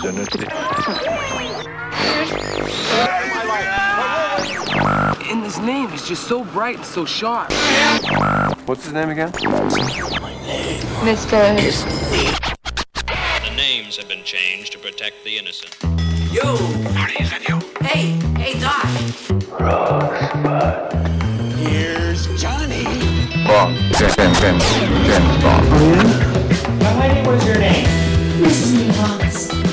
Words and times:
opportunity. 0.00 0.46
And 5.30 5.44
his 5.44 5.58
name 5.58 5.90
is 5.90 6.06
just 6.08 6.24
so 6.26 6.44
bright 6.44 6.76
and 6.76 6.84
so 6.84 7.04
sharp. 7.04 7.52
What's 8.66 8.84
his 8.84 8.92
name 8.92 9.10
again? 9.10 9.32
Mr. 11.02 11.56
The 13.44 13.54
names 13.54 13.96
have 13.96 14.08
been 14.08 14.24
changed 14.24 14.72
to 14.72 14.78
protect 14.78 15.24
the 15.24 15.38
innocent. 15.38 15.76
Yo! 16.32 16.56
Marty, 16.94 17.22
is 17.22 17.30
that 17.30 17.48
you? 17.48 17.60
Hey, 17.84 18.12
hey, 18.38 18.58
Doc. 18.60 18.86
Here's 21.58 22.26
Johnny. 22.40 22.84
Bond. 23.46 23.76
James, 23.96 24.16
James, 24.16 24.38
James, 24.40 24.64
James 25.06 25.42
Bond. 25.42 25.66
Young 26.82 26.98
lady, 26.98 27.20
what 27.26 27.34
is 27.36 27.44
your 27.46 27.58
name? 27.58 27.86
Mrs. 28.40 28.72
Nevons. 28.86 29.69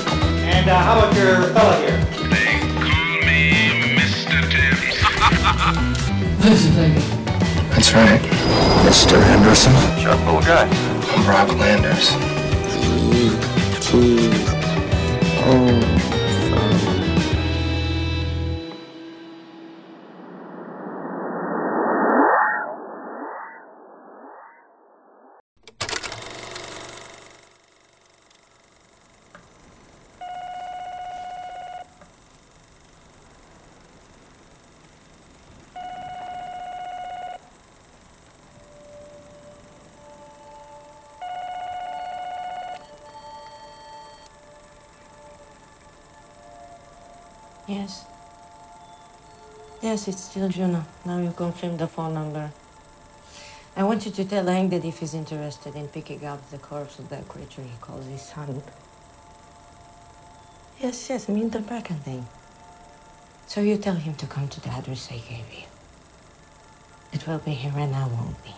And 0.67 0.75
uh, 0.75 0.83
how 0.83 0.99
about 0.99 1.15
your 1.15 1.43
fella 1.53 1.77
here? 1.79 1.97
They 2.27 2.59
call 2.75 3.23
me 3.23 3.95
Mr. 3.95 4.35
Tibbs. 4.51 4.99
That's 7.71 7.93
right. 7.93 8.19
Mr. 8.83 9.15
Henderson. 9.23 9.71
Sharp 9.97 10.19
little 10.25 10.41
guy. 10.41 10.67
I'm 11.13 11.25
Rob 11.25 11.57
Landers. 11.57 12.11
Yes. 15.47 16.16
Yes, 49.97 50.09
it's 50.09 50.25
still 50.25 50.47
Juno. 50.47 50.85
Now 51.05 51.17
you 51.17 51.31
confirm 51.31 51.75
the 51.77 51.87
phone 51.87 52.13
number. 52.13 52.51
I 53.75 53.83
want 53.83 54.05
you 54.05 54.11
to 54.11 54.25
tell 54.25 54.45
Hank 54.45 54.69
that 54.69 54.85
if 54.85 54.99
he's 54.99 55.15
interested 55.15 55.75
in 55.75 55.87
picking 55.87 56.23
up 56.23 56.51
the 56.51 56.59
corpse 56.59 56.99
of 56.99 57.09
that 57.09 57.27
creature 57.27 57.63
he 57.63 57.75
calls 57.81 58.05
his 58.05 58.21
son. 58.21 58.61
Yes, 60.79 61.09
yes, 61.09 61.27
I 61.27 61.33
mean 61.33 61.49
the 61.49 61.61
Bracken 61.61 61.95
thing. 61.95 62.27
So 63.47 63.61
you 63.61 63.77
tell 63.77 63.95
him 63.95 64.13
to 64.13 64.27
come 64.27 64.47
to 64.49 64.61
the 64.61 64.69
address 64.69 65.09
I 65.11 65.17
gave 65.17 65.51
you. 65.51 65.65
It 67.11 67.25
will 67.25 67.39
be 67.39 67.53
here 67.53 67.73
and 67.75 67.95
I 67.95 68.05
won't 68.05 68.43
be. 68.43 68.53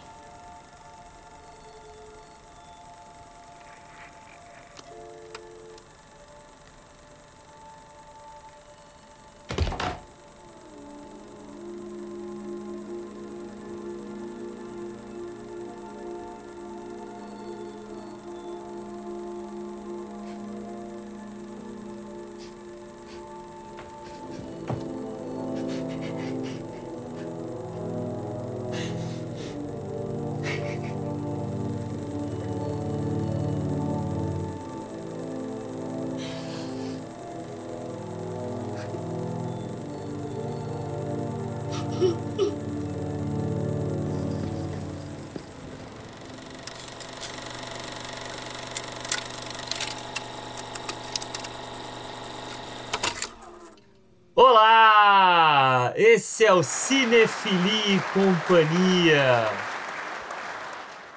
Esse 56.39 56.45
é 56.45 56.53
o 56.53 56.63
Cinefili 56.63 57.95
e 57.95 57.99
Companhia. 58.13 59.45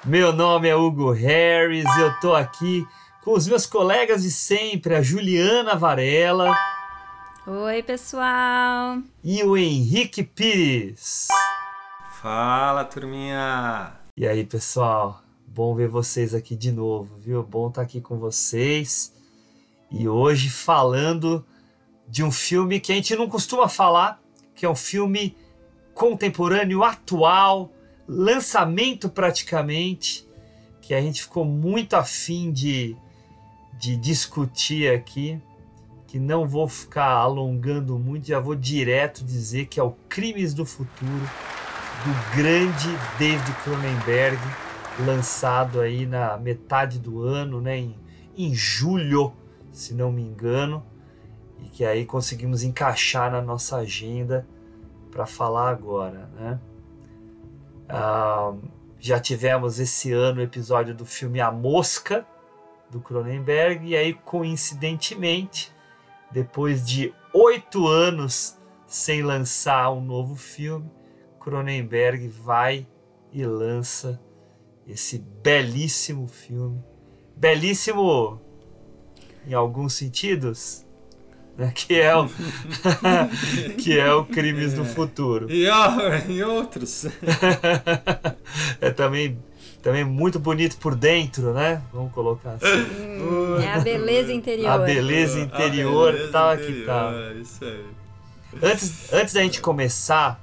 Meu 0.04 0.32
nome 0.32 0.66
é 0.66 0.74
Hugo 0.74 1.12
Harris, 1.12 1.84
eu 1.96 2.18
tô 2.18 2.34
aqui 2.34 2.84
com 3.22 3.34
os 3.34 3.46
meus 3.46 3.64
colegas 3.64 4.24
de 4.24 4.32
sempre, 4.32 4.96
a 4.96 5.00
Juliana 5.00 5.76
Varela 5.76 6.52
Oi, 7.46 7.84
pessoal! 7.84 8.98
e 9.22 9.44
o 9.44 9.56
Henrique 9.56 10.24
Pires. 10.24 11.28
Fala, 12.20 12.84
turminha! 12.84 13.92
E 14.16 14.26
aí, 14.26 14.44
pessoal? 14.44 15.22
Bom 15.46 15.72
ver 15.76 15.86
vocês 15.86 16.34
aqui 16.34 16.56
de 16.56 16.72
novo, 16.72 17.14
viu? 17.16 17.44
Bom 17.44 17.68
estar 17.68 17.82
aqui 17.82 18.00
com 18.00 18.18
vocês. 18.18 19.14
E 19.88 20.08
hoje 20.08 20.50
falando 20.50 21.46
de 22.08 22.24
um 22.24 22.32
filme 22.32 22.80
que 22.80 22.90
a 22.90 22.96
gente 22.96 23.14
não 23.14 23.28
costuma 23.28 23.68
falar, 23.68 24.20
que 24.54 24.66
é 24.66 24.68
um 24.68 24.74
filme 24.74 25.36
contemporâneo, 25.94 26.82
atual, 26.82 27.72
lançamento 28.06 29.08
praticamente, 29.08 30.28
que 30.80 30.94
a 30.94 31.00
gente 31.00 31.22
ficou 31.22 31.44
muito 31.44 31.94
afim 31.94 32.50
de, 32.52 32.96
de 33.78 33.96
discutir 33.96 34.92
aqui, 34.92 35.40
que 36.06 36.18
não 36.18 36.46
vou 36.46 36.68
ficar 36.68 37.08
alongando 37.08 37.98
muito, 37.98 38.26
já 38.26 38.38
vou 38.38 38.54
direto 38.54 39.24
dizer 39.24 39.66
que 39.66 39.80
é 39.80 39.82
o 39.82 39.92
Crimes 40.08 40.52
do 40.52 40.66
Futuro, 40.66 41.30
do 42.04 42.36
grande 42.36 42.88
David 43.18 43.52
Cronenberg, 43.62 44.38
lançado 45.06 45.80
aí 45.80 46.04
na 46.04 46.36
metade 46.36 46.98
do 46.98 47.22
ano, 47.22 47.60
né, 47.60 47.78
em, 47.78 47.96
em 48.36 48.54
julho, 48.54 49.32
se 49.70 49.94
não 49.94 50.12
me 50.12 50.20
engano, 50.20 50.84
e 51.62 51.68
que 51.68 51.84
aí 51.84 52.04
conseguimos 52.04 52.62
encaixar 52.62 53.30
na 53.30 53.40
nossa 53.40 53.76
agenda 53.76 54.46
para 55.10 55.26
falar 55.26 55.70
agora, 55.70 56.28
né? 56.34 56.60
Ah, 57.88 58.54
já 58.98 59.20
tivemos 59.20 59.78
esse 59.78 60.12
ano 60.12 60.40
o 60.40 60.44
episódio 60.44 60.94
do 60.94 61.04
filme 61.04 61.40
A 61.40 61.50
Mosca, 61.50 62.26
do 62.90 63.00
Cronenberg, 63.00 63.86
e 63.86 63.96
aí, 63.96 64.12
coincidentemente, 64.12 65.72
depois 66.30 66.86
de 66.86 67.14
oito 67.32 67.86
anos 67.86 68.58
sem 68.86 69.22
lançar 69.22 69.90
um 69.90 70.00
novo 70.00 70.34
filme, 70.36 70.90
Cronenberg 71.40 72.28
vai 72.28 72.86
e 73.32 73.44
lança 73.44 74.20
esse 74.86 75.18
belíssimo 75.18 76.26
filme. 76.26 76.82
Belíssimo 77.36 78.40
em 79.46 79.54
alguns 79.54 79.94
sentidos, 79.94 80.86
né? 81.56 81.72
que 81.74 82.00
é 82.00 82.16
o 82.16 82.28
que 83.78 83.98
é 83.98 84.12
o 84.12 84.24
Crimes 84.24 84.74
do 84.74 84.84
Futuro. 84.84 85.50
E 85.50 85.68
ó, 85.68 85.90
em 86.28 86.42
outros. 86.42 87.06
é 88.80 88.90
também 88.90 89.38
também 89.82 90.04
muito 90.04 90.38
bonito 90.38 90.76
por 90.78 90.94
dentro, 90.94 91.52
né? 91.52 91.82
Vamos 91.92 92.12
colocar 92.12 92.52
assim. 92.52 92.66
Hum, 93.20 93.60
é 93.60 93.72
a 93.72 93.80
beleza 93.80 94.32
interior. 94.32 94.70
A 94.70 94.78
beleza 94.78 95.40
interior, 95.40 96.10
A 96.10 96.12
beleza 96.12 96.32
tal 96.32 96.56
que 96.56 96.62
interior, 96.62 96.86
tal. 96.86 97.12
é 97.12 97.32
Isso 97.34 97.64
aí. 97.64 97.84
Antes, 98.62 99.12
antes 99.12 99.34
da 99.34 99.42
gente 99.42 99.60
começar, 99.60 100.40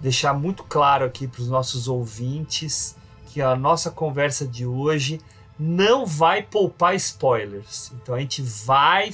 deixar 0.00 0.32
muito 0.32 0.62
claro 0.62 1.04
aqui 1.04 1.26
para 1.26 1.42
os 1.42 1.48
nossos 1.48 1.88
ouvintes 1.88 2.96
que 3.26 3.42
a 3.42 3.54
nossa 3.54 3.90
conversa 3.90 4.46
de 4.46 4.64
hoje 4.64 5.20
não 5.58 6.06
vai 6.06 6.42
poupar 6.42 6.94
spoilers. 6.94 7.92
Então 8.00 8.14
a 8.14 8.20
gente 8.20 8.40
vai 8.42 9.10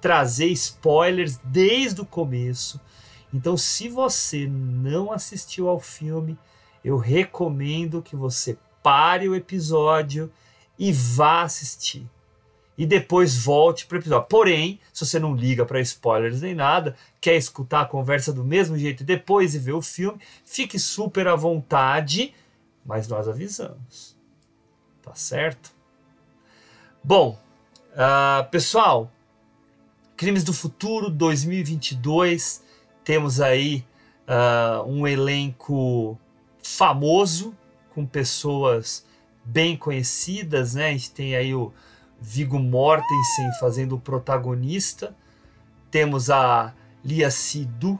trazer 0.00 0.46
spoilers 0.46 1.38
desde 1.44 2.00
o 2.00 2.06
começo. 2.06 2.80
Então, 3.32 3.56
se 3.56 3.88
você 3.88 4.46
não 4.46 5.12
assistiu 5.12 5.68
ao 5.68 5.78
filme, 5.78 6.38
eu 6.84 6.96
recomendo 6.96 8.02
que 8.02 8.16
você 8.16 8.56
pare 8.82 9.28
o 9.28 9.34
episódio 9.34 10.32
e 10.78 10.92
vá 10.92 11.42
assistir. 11.42 12.08
E 12.76 12.86
depois 12.86 13.36
volte 13.36 13.86
para 13.86 13.96
o 13.96 13.98
episódio. 13.98 14.28
Porém, 14.28 14.80
se 14.92 15.04
você 15.04 15.18
não 15.18 15.34
liga 15.34 15.66
para 15.66 15.80
spoilers 15.80 16.40
nem 16.40 16.54
nada, 16.54 16.94
quer 17.20 17.34
escutar 17.34 17.80
a 17.80 17.86
conversa 17.86 18.32
do 18.32 18.44
mesmo 18.44 18.78
jeito 18.78 19.02
depois 19.02 19.54
e 19.54 19.58
ver 19.58 19.72
o 19.72 19.82
filme, 19.82 20.20
fique 20.44 20.78
super 20.78 21.26
à 21.26 21.34
vontade, 21.34 22.32
mas 22.86 23.08
nós 23.08 23.28
avisamos. 23.28 24.16
Tá 25.02 25.12
certo? 25.14 25.72
Bom, 27.02 27.38
ah, 27.96 28.46
pessoal, 28.50 29.10
Crimes 30.18 30.42
do 30.42 30.52
Futuro 30.52 31.08
2022. 31.08 32.64
Temos 33.04 33.40
aí 33.40 33.84
uh, 34.26 34.82
um 34.82 35.06
elenco 35.06 36.18
famoso, 36.60 37.56
com 37.94 38.04
pessoas 38.04 39.06
bem 39.44 39.76
conhecidas, 39.76 40.74
né? 40.74 40.88
A 40.88 40.90
gente 40.90 41.12
tem 41.12 41.36
aí 41.36 41.54
o 41.54 41.72
Viggo 42.20 42.58
Mortensen 42.58 43.48
fazendo 43.60 43.94
o 43.94 44.00
protagonista. 44.00 45.16
Temos 45.88 46.30
a 46.30 46.74
Lia 47.04 47.30
Sidhu 47.30 47.96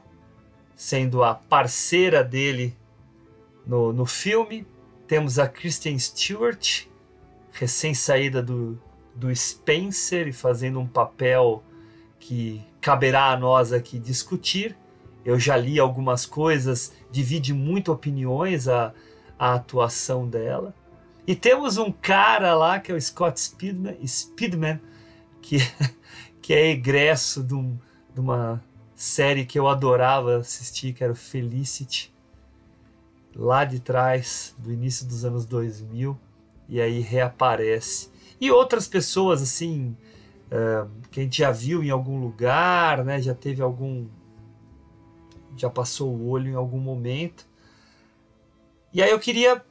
sendo 0.75 1.23
a 1.23 1.37
parceira 1.37 2.25
dele 2.25 2.77
no, 3.65 3.93
no 3.93 4.05
filme. 4.05 4.67
Temos 5.07 5.39
a 5.39 5.47
Kristen 5.47 5.97
Stewart, 5.97 6.87
recém-saída 7.53 8.43
do, 8.43 8.77
do 9.15 9.33
Spencer 9.33 10.27
e 10.27 10.33
fazendo 10.33 10.81
um 10.81 10.87
papel 10.87 11.63
que 12.29 12.63
caberá 12.79 13.31
a 13.33 13.39
nós 13.39 13.73
aqui 13.73 13.99
discutir. 13.99 14.77
Eu 15.25 15.41
já 15.41 15.57
li 15.57 15.81
algumas 15.81 16.27
coisas, 16.27 16.93
divide 17.11 17.55
muito 17.55 17.91
opiniões 17.91 18.69
a, 18.69 18.93
a 19.39 19.55
atuação 19.55 20.29
dela. 20.29 20.75
E 21.27 21.35
temos 21.35 21.79
um 21.79 21.91
cara 21.91 22.55
lá 22.55 22.81
que 22.81 22.93
é 22.93 22.95
o 22.95 23.01
Scott 23.01 23.41
Speedman, 23.41 23.97
Speedman 24.07 24.79
que, 25.41 25.57
que 26.43 26.53
é 26.53 26.71
egresso 26.71 27.43
de, 27.43 27.55
um, 27.55 27.79
de 28.13 28.21
uma 28.21 28.63
série 28.95 29.47
que 29.47 29.59
eu 29.59 29.67
adorava 29.67 30.37
assistir, 30.37 30.93
que 30.93 31.03
era 31.03 31.15
o 31.15 31.17
Felicity, 31.17 32.15
lá 33.35 33.65
de 33.65 33.81
trás, 33.81 34.55
do 34.59 34.71
início 34.71 35.07
dos 35.07 35.25
anos 35.25 35.47
2000, 35.47 36.15
e 36.69 36.79
aí 36.79 37.01
reaparece. 37.01 38.11
E 38.39 38.51
outras 38.51 38.87
pessoas, 38.87 39.41
assim, 39.41 39.97
uh, 40.49 40.89
que 41.11 41.21
a 41.21 41.23
gente 41.23 41.39
já 41.39 41.51
viu 41.51 41.83
em 41.83 41.91
algum 41.91 42.21
lugar, 42.21 43.05
né? 43.05 43.21
Já 43.21 43.35
teve 43.35 43.63
algum. 43.63 44.07
Já 45.57 45.71
passou 45.71 46.11
o 46.11 46.29
olho 46.29 46.51
em 46.51 46.55
algum 46.55 46.79
momento. 46.79 47.47
E 48.93 49.03
aí 49.03 49.11
eu 49.11 49.19
queria 49.19 49.63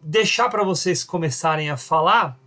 deixar 0.00 0.48
para 0.48 0.62
vocês 0.62 1.02
começarem 1.04 1.68
a 1.68 1.76
falar, 1.76 2.38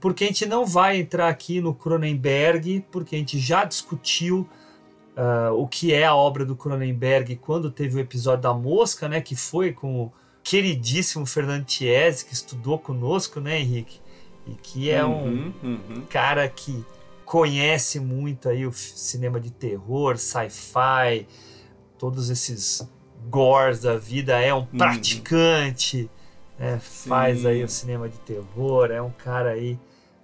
porque 0.00 0.24
a 0.24 0.26
gente 0.26 0.44
não 0.46 0.66
vai 0.66 0.98
entrar 0.98 1.28
aqui 1.28 1.60
no 1.60 1.74
Cronenberg, 1.74 2.84
porque 2.90 3.16
a 3.16 3.18
gente 3.18 3.38
já 3.38 3.64
discutiu 3.64 4.48
uh, 5.16 5.54
o 5.54 5.66
que 5.66 5.92
é 5.94 6.04
a 6.04 6.14
obra 6.14 6.44
do 6.44 6.56
Cronenberg 6.56 7.36
quando 7.36 7.70
teve 7.70 7.96
o 7.96 8.00
episódio 8.00 8.42
da 8.42 8.52
Mosca, 8.52 9.08
né, 9.08 9.20
que 9.20 9.36
foi 9.36 9.72
com 9.72 10.04
o 10.04 10.12
queridíssimo 10.42 11.24
Fernando 11.26 11.64
Tiesi, 11.64 12.24
que 12.24 12.34
estudou 12.34 12.78
conosco, 12.78 13.40
né, 13.40 13.60
Henrique? 13.60 14.00
E 14.46 14.54
que 14.54 14.90
é 14.90 15.04
um 15.04 15.24
uhum, 15.24 15.52
uhum. 15.62 16.02
cara 16.08 16.48
que 16.48 16.84
conhece 17.26 17.98
muito 17.98 18.48
aí 18.48 18.64
o 18.64 18.72
cinema 18.72 19.40
de 19.40 19.50
terror, 19.50 20.16
sci-fi, 20.16 21.26
todos 21.98 22.30
esses 22.30 22.88
gores 23.28 23.80
da 23.80 23.98
vida, 23.98 24.40
é 24.40 24.54
um 24.54 24.58
uhum. 24.58 24.66
praticante, 24.78 26.08
né, 26.56 26.78
faz 26.80 27.44
aí 27.44 27.64
o 27.64 27.68
cinema 27.68 28.08
de 28.08 28.16
terror, 28.20 28.92
é 28.92 29.02
um 29.02 29.10
cara 29.10 29.50
aí 29.50 29.76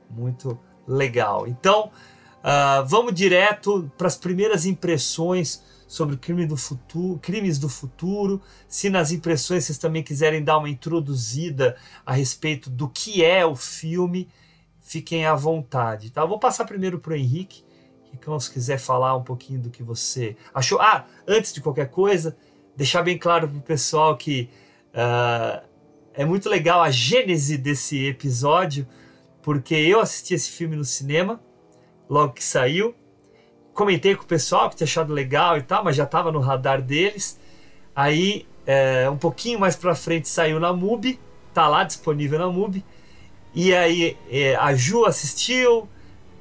muito 0.08 0.56
legal. 0.86 1.48
Então, 1.48 1.90
uh, 2.38 2.86
vamos 2.86 3.12
direto 3.12 3.90
para 3.98 4.06
as 4.06 4.16
primeiras 4.16 4.64
impressões 4.64 5.60
sobre 5.88 6.16
crime 6.16 6.46
do 6.46 6.56
futuro, 6.56 7.18
crimes 7.18 7.58
do 7.58 7.68
futuro. 7.68 8.40
Se 8.68 8.88
nas 8.88 9.10
impressões 9.10 9.64
vocês 9.64 9.76
também 9.76 10.04
quiserem 10.04 10.42
dar 10.42 10.56
uma 10.56 10.70
introduzida 10.70 11.76
a 12.06 12.12
respeito 12.12 12.70
do 12.70 12.88
que 12.88 13.24
é 13.24 13.44
o 13.44 13.56
filme, 13.56 14.28
fiquem 14.82 15.24
à 15.24 15.34
vontade. 15.34 16.10
Tá? 16.10 16.20
Eu 16.22 16.28
vou 16.28 16.38
passar 16.38 16.64
primeiro 16.64 16.98
para 16.98 17.12
o 17.12 17.16
Henrique. 17.16 17.64
Ricão, 18.10 18.38
se 18.38 18.50
quiser 18.50 18.78
falar 18.78 19.16
um 19.16 19.22
pouquinho 19.22 19.60
do 19.60 19.70
que 19.70 19.82
você 19.82 20.36
achou. 20.52 20.78
Ah, 20.80 21.06
antes 21.26 21.52
de 21.52 21.62
qualquer 21.62 21.88
coisa, 21.88 22.36
deixar 22.76 23.02
bem 23.02 23.16
claro 23.16 23.48
para 23.48 23.58
o 23.58 23.62
pessoal 23.62 24.16
que 24.18 24.50
uh, 24.92 25.66
é 26.12 26.24
muito 26.24 26.48
legal 26.48 26.82
a 26.82 26.90
gênese 26.90 27.56
desse 27.56 28.04
episódio, 28.04 28.86
porque 29.40 29.74
eu 29.74 29.98
assisti 29.98 30.34
esse 30.34 30.50
filme 30.50 30.76
no 30.76 30.84
cinema, 30.84 31.40
logo 32.08 32.34
que 32.34 32.44
saiu. 32.44 32.94
Comentei 33.72 34.14
com 34.14 34.24
o 34.24 34.26
pessoal 34.26 34.68
que 34.68 34.76
tinha 34.76 34.84
achado 34.84 35.14
legal 35.14 35.56
e 35.56 35.62
tal, 35.62 35.82
mas 35.82 35.96
já 35.96 36.04
estava 36.04 36.30
no 36.30 36.40
radar 36.40 36.82
deles. 36.82 37.40
Aí, 37.96 38.46
é, 38.66 39.08
um 39.08 39.16
pouquinho 39.16 39.58
mais 39.58 39.74
pra 39.74 39.94
frente, 39.94 40.28
saiu 40.28 40.60
na 40.60 40.72
MUBI, 40.72 41.18
tá 41.54 41.66
lá 41.66 41.82
disponível 41.82 42.38
na 42.38 42.48
MUBI. 42.48 42.84
E 43.54 43.74
aí, 43.74 44.16
é, 44.30 44.56
a 44.56 44.74
Ju 44.74 45.04
assistiu, 45.04 45.88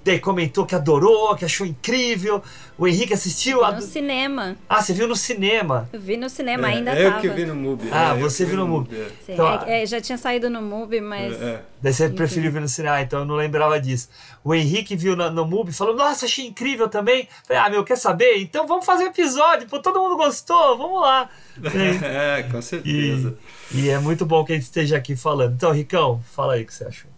Daí 0.04 0.20
comentou 0.20 0.66
que 0.66 0.74
adorou, 0.74 1.36
que 1.36 1.46
achou 1.46 1.66
incrível. 1.66 2.42
O 2.76 2.88
Henrique 2.88 3.14
assistiu. 3.14 3.62
No 3.62 3.82
cinema. 3.82 4.58
Ah, 4.68 4.82
você 4.82 4.94
viu 4.94 5.08
no 5.08 5.16
cinema? 5.16 5.88
Eu 5.94 6.02
vi 6.02 6.18
no 6.18 6.28
cinema, 6.28 6.68
é, 6.68 6.74
ainda 6.74 6.96
eu 6.96 7.12
tava. 7.12 7.22
que 7.22 7.30
vi 7.30 7.46
no 7.46 7.56
MUBI. 7.56 7.90
Ah, 7.92 8.16
é, 8.16 8.20
você 8.20 8.44
viu 8.44 8.58
no 8.58 8.68
MUBI. 8.68 8.96
É. 8.96 9.08
Então, 9.30 9.48
é, 9.68 9.86
já 9.86 10.02
tinha 10.02 10.18
saído 10.18 10.50
no 10.50 10.60
MUBI, 10.60 11.02
mas... 11.02 11.38
Daí 11.82 11.94
você 11.94 12.06
Enfim. 12.06 12.16
preferiu 12.16 12.52
ver 12.52 12.62
no 12.62 12.68
cinema, 12.68 13.02
então 13.02 13.20
eu 13.20 13.26
não 13.26 13.36
lembrava 13.36 13.80
disso. 13.80 14.10
O 14.44 14.56
Henrique 14.56 14.96
viu 14.96 15.16
no, 15.16 15.30
no 15.30 15.46
MUBI 15.46 15.70
e 15.70 15.74
falou, 15.74 15.96
nossa, 15.96 16.26
achei 16.26 16.48
incrível 16.48 16.88
também. 16.90 17.28
Falei, 17.48 17.62
ah, 17.62 17.70
meu, 17.70 17.84
quer 17.84 17.98
saber? 17.98 18.38
Então 18.38 18.66
vamos 18.66 18.86
fazer 18.86 19.04
um 19.04 19.08
episódio, 19.08 19.68
pô, 19.68 19.80
todo 19.80 20.00
mundo 20.00 20.18
gostou, 20.18 20.78
vamos 20.78 21.02
lá. 21.02 21.30
é, 22.04 22.44
com 22.44 22.62
certeza. 22.62 23.38
E, 23.72 23.82
e 23.82 23.90
é 23.90 24.00
muito 24.00 24.26
bom 24.26 24.44
que 24.44 24.54
a 24.54 24.56
gente 24.56 24.64
esteja 24.64 24.98
aqui 24.98 25.16
falando. 25.16 25.54
Então, 25.54 25.72
Ricão, 25.72 26.20
fala 26.34 26.54
aí 26.54 26.64
o 26.64 26.66
que 26.66 26.74
você 26.74 26.86
achou. 26.86 27.12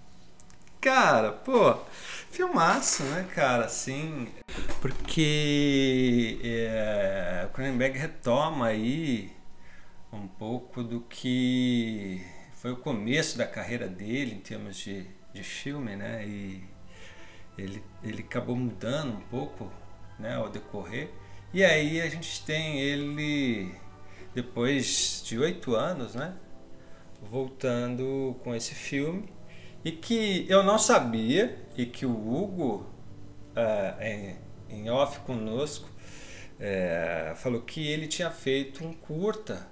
Cara, 0.81 1.31
pô... 1.31 1.77
Filmaço, 2.33 3.03
né, 3.03 3.29
cara? 3.35 3.65
Assim, 3.65 4.27
porque 4.81 6.39
é, 6.43 7.45
o 7.45 7.49
Cronenberg 7.53 7.95
retoma 7.95 8.69
aí 8.69 9.31
um 10.11 10.27
pouco 10.27 10.81
do 10.81 11.01
que 11.01 12.25
foi 12.53 12.71
o 12.71 12.77
começo 12.77 13.37
da 13.37 13.45
carreira 13.45 13.87
dele 13.87 14.33
em 14.33 14.39
termos 14.39 14.77
de, 14.77 15.05
de 15.31 15.43
filme, 15.43 15.95
né? 15.95 16.25
E 16.25 16.63
ele, 17.55 17.83
ele 18.03 18.23
acabou 18.23 18.55
mudando 18.55 19.13
um 19.13 19.21
pouco 19.29 19.71
né, 20.17 20.33
ao 20.33 20.49
decorrer. 20.49 21.11
E 21.53 21.63
aí 21.63 22.01
a 22.01 22.09
gente 22.09 22.43
tem 22.45 22.79
ele, 22.79 23.75
depois 24.33 25.21
de 25.23 25.37
oito 25.37 25.75
anos, 25.75 26.15
né? 26.15 26.33
Voltando 27.21 28.35
com 28.43 28.55
esse 28.55 28.73
filme 28.73 29.31
e 29.83 29.91
que 29.91 30.45
eu 30.49 30.63
não 30.63 30.77
sabia 30.77 31.57
e 31.77 31.85
que 31.85 32.05
o 32.05 32.11
Hugo, 32.11 32.85
uh, 33.55 34.01
em, 34.01 34.37
em 34.69 34.89
off 34.89 35.19
conosco, 35.19 35.89
é, 36.59 37.33
falou 37.35 37.61
que 37.61 37.85
ele 37.85 38.07
tinha 38.07 38.31
feito 38.31 38.85
um 38.85 38.93
curta 38.93 39.67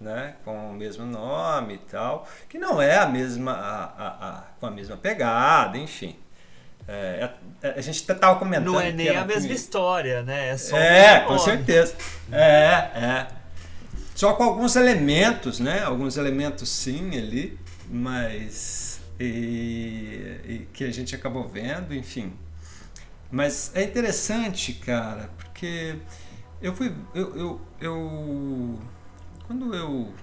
né, 0.00 0.34
com 0.44 0.70
o 0.70 0.74
mesmo 0.74 1.04
nome 1.04 1.74
e 1.74 1.78
tal, 1.78 2.28
que 2.48 2.58
não 2.58 2.80
é 2.80 2.98
a 2.98 3.06
mesma, 3.06 3.52
a, 3.52 3.84
a, 3.84 4.28
a 4.28 4.42
com 4.60 4.66
a 4.66 4.70
mesma 4.70 4.96
pegada, 4.96 5.76
enfim. 5.76 6.16
É, 6.86 7.30
a, 7.62 7.68
a, 7.68 7.80
gente 7.80 7.96
estava 7.96 8.38
comentando. 8.38 8.72
Não 8.72 8.80
é 8.80 8.92
nem 8.92 9.08
a 9.10 9.24
mesma 9.24 9.52
história, 9.52 10.22
né? 10.22 10.50
É, 10.50 10.56
só 10.56 10.76
é 10.76 11.20
com 11.20 11.38
certeza. 11.38 11.94
É, 12.32 12.90
é. 12.94 13.26
Só 14.14 14.32
com 14.34 14.44
alguns 14.44 14.74
elementos, 14.74 15.60
né? 15.60 15.82
Alguns 15.82 16.16
elementos 16.16 16.68
sim 16.68 17.16
ali, 17.16 17.58
mas 17.90 18.77
e, 19.18 20.40
e, 20.44 20.68
que 20.72 20.84
a 20.84 20.90
gente 20.90 21.14
acabou 21.14 21.48
vendo, 21.48 21.94
enfim. 21.94 22.32
Mas 23.30 23.72
é 23.74 23.82
interessante, 23.82 24.72
cara, 24.72 25.30
porque 25.36 25.96
eu 26.62 26.74
fui. 26.74 26.94
Eu, 27.14 27.36
eu, 27.36 27.60
eu, 27.80 28.80
quando 29.46 29.74
eu, 29.74 30.14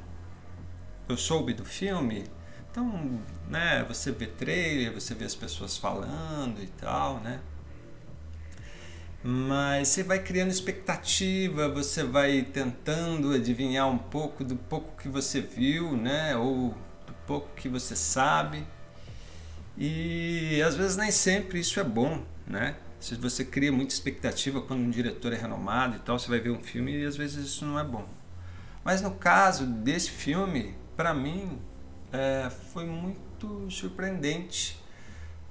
eu 1.08 1.18
soube 1.18 1.54
do 1.54 1.66
filme, 1.66 2.26
então, 2.72 3.22
né, 3.50 3.84
você 3.88 4.12
vê 4.12 4.28
trailer, 4.28 4.94
você 4.94 5.14
vê 5.14 5.26
as 5.26 5.36
pessoas 5.36 5.78
falando 5.78 6.62
e 6.62 6.68
tal, 6.68 7.20
né? 7.20 7.40
Mas 9.24 9.88
você 9.88 10.04
vai 10.04 10.20
criando 10.20 10.52
expectativa, 10.52 11.68
você 11.68 12.04
vai 12.04 12.44
tentando 12.44 13.32
adivinhar 13.34 13.90
um 13.90 13.98
pouco 13.98 14.44
do 14.44 14.56
pouco 14.56 14.96
que 15.02 15.10
você 15.10 15.42
viu, 15.42 15.98
né? 15.98 16.36
Ou 16.38 16.76
do 17.08 17.14
pouco 17.26 17.50
que 17.56 17.68
você 17.68 17.96
sabe. 17.96 18.68
E 19.78 20.62
às 20.62 20.76
vezes 20.76 20.96
nem 20.96 21.12
sempre 21.12 21.60
isso 21.60 21.80
é 21.80 21.84
bom, 21.84 22.24
né? 22.48 22.78
Se 23.00 23.16
você 23.16 23.44
cria 23.44 23.72
muita 23.72 23.94
expectativa 23.94 24.62
quando 24.62 24.80
um 24.80 24.90
diretor 24.90 25.34
é 25.34 25.36
renomado 25.36 25.98
e 25.98 26.00
tal, 26.00 26.18
você 26.18 26.30
vai 26.30 26.40
ver 26.40 26.52
um 26.52 26.64
filme 26.64 26.98
e 26.98 27.06
às 27.06 27.18
vezes 27.18 27.46
isso 27.46 27.66
não 27.66 27.80
é 27.80 27.84
bom. 27.84 28.08
Mas 28.84 29.02
no 29.02 29.12
caso 29.12 29.66
desse 29.66 30.12
filme, 30.12 30.76
para 30.96 31.14
mim, 31.14 31.60
é, 32.12 32.50
foi 32.72 32.86
muito 32.86 33.70
surpreendente, 33.70 34.82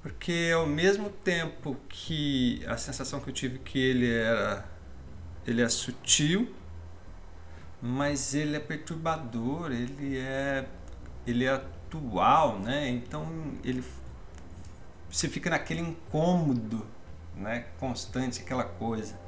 porque 0.02 0.50
ao 0.54 0.66
mesmo 0.66 1.10
tempo 1.10 1.76
que 1.88 2.64
a 2.66 2.76
sensação 2.76 3.20
que 3.20 3.28
eu 3.28 3.34
tive 3.34 3.58
que 3.58 3.78
ele 3.78 4.10
era, 4.10 4.64
ele 5.46 5.60
é 5.60 5.68
sutil, 5.68 6.54
mas 7.80 8.34
ele 8.34 8.56
é 8.56 8.60
perturbador, 8.60 9.70
ele 9.70 10.16
é, 10.16 10.66
ele 11.26 11.44
é 11.44 11.50
atual, 11.50 12.58
né? 12.58 12.88
Então 12.88 13.26
ele 13.62 13.84
você 15.14 15.28
fica 15.28 15.50
naquele 15.50 15.80
incômodo 15.80 16.86
né? 17.36 17.66
Constante, 17.78 18.42
aquela 18.42 18.64
coisa. 18.64 19.18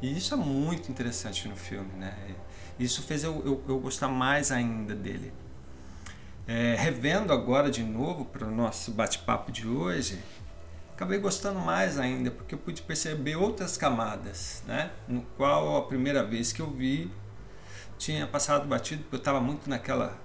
E 0.00 0.16
isso 0.16 0.34
é 0.34 0.36
muito 0.36 0.90
interessante 0.90 1.48
no 1.48 1.56
filme, 1.56 1.92
né? 1.94 2.14
Isso 2.78 3.02
fez 3.02 3.24
eu, 3.24 3.42
eu, 3.44 3.64
eu 3.68 3.78
gostar 3.80 4.08
mais 4.08 4.52
ainda 4.52 4.94
dele. 4.94 5.32
É, 6.46 6.76
revendo 6.78 7.32
agora 7.32 7.70
de 7.70 7.82
novo 7.82 8.24
para 8.24 8.46
o 8.46 8.50
nosso 8.50 8.92
bate-papo 8.92 9.50
de 9.50 9.66
hoje, 9.66 10.22
acabei 10.94 11.18
gostando 11.18 11.58
mais 11.58 11.98
ainda, 11.98 12.30
porque 12.30 12.54
eu 12.54 12.58
pude 12.58 12.82
perceber 12.82 13.36
outras 13.36 13.76
camadas, 13.76 14.62
né? 14.66 14.90
No 15.08 15.22
qual 15.36 15.76
a 15.76 15.86
primeira 15.86 16.22
vez 16.22 16.52
que 16.52 16.60
eu 16.60 16.70
vi 16.70 17.10
tinha 17.98 18.26
passado 18.26 18.68
batido, 18.68 19.02
porque 19.02 19.16
eu 19.16 19.20
estava 19.20 19.40
muito 19.40 19.68
naquela, 19.68 20.16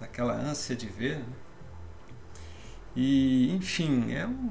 naquela 0.00 0.32
ânsia 0.32 0.76
de 0.76 0.86
ver. 0.86 1.18
Né? 1.18 1.26
E, 3.00 3.54
enfim, 3.54 4.12
é 4.12 4.26
um, 4.26 4.50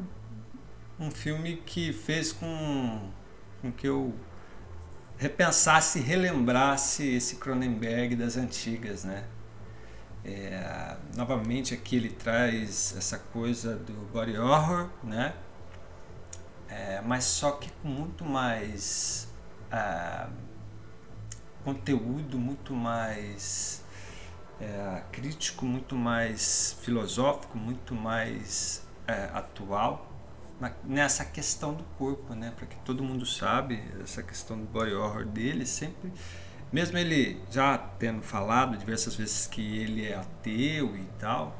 um 0.97 1.11
filme 1.11 1.57
que 1.65 1.91
fez 1.91 2.31
com, 2.31 3.11
com 3.61 3.69
que 3.73 3.85
eu 3.85 4.15
repensasse, 5.17 5.99
relembrasse 5.99 7.05
esse 7.09 7.35
Cronenberg 7.35 8.15
das 8.15 8.37
antigas, 8.37 9.03
né? 9.03 9.25
É, 10.23 10.95
novamente 11.17 11.73
aqui 11.73 11.97
ele 11.97 12.09
traz 12.09 12.95
essa 12.97 13.19
coisa 13.19 13.75
do 13.75 13.91
body 14.13 14.37
horror, 14.37 14.87
né? 15.03 15.33
É, 16.69 17.01
mas 17.01 17.25
só 17.25 17.51
que 17.51 17.69
com 17.81 17.89
muito 17.89 18.23
mais 18.23 19.27
ah, 19.69 20.29
conteúdo, 21.65 22.39
muito 22.39 22.73
mais 22.73 23.83
é, 24.59 25.03
crítico, 25.11 25.65
muito 25.65 25.95
mais 25.95 26.77
filosófico, 26.81 27.57
muito 27.57 27.93
mais 27.93 28.85
é, 29.07 29.29
atual 29.33 30.11
na, 30.59 30.71
nessa 30.83 31.23
questão 31.23 31.73
do 31.73 31.83
corpo, 31.97 32.33
né? 32.33 32.53
Para 32.55 32.65
que 32.65 32.75
todo 32.77 33.03
mundo 33.03 33.25
sabe 33.25 33.83
essa 34.03 34.23
questão 34.23 34.57
do 34.57 34.65
body 34.65 34.93
horror 34.93 35.25
dele 35.25 35.65
sempre 35.65 36.11
mesmo 36.71 36.97
ele 36.97 37.41
já 37.49 37.77
tendo 37.77 38.21
falado 38.21 38.77
diversas 38.77 39.15
vezes 39.15 39.47
que 39.47 39.79
ele 39.79 40.05
é 40.05 40.15
ateu 40.15 40.97
e 40.97 41.07
tal, 41.19 41.55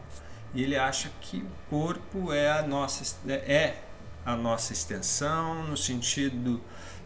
ele 0.54 0.76
acha 0.76 1.10
que 1.22 1.38
o 1.38 1.70
corpo 1.70 2.34
é 2.34 2.52
a 2.52 2.62
nossa 2.62 3.18
é 3.30 3.78
a 4.26 4.36
nossa 4.36 4.74
extensão 4.74 5.64
no 5.64 5.78
sentido 5.78 6.62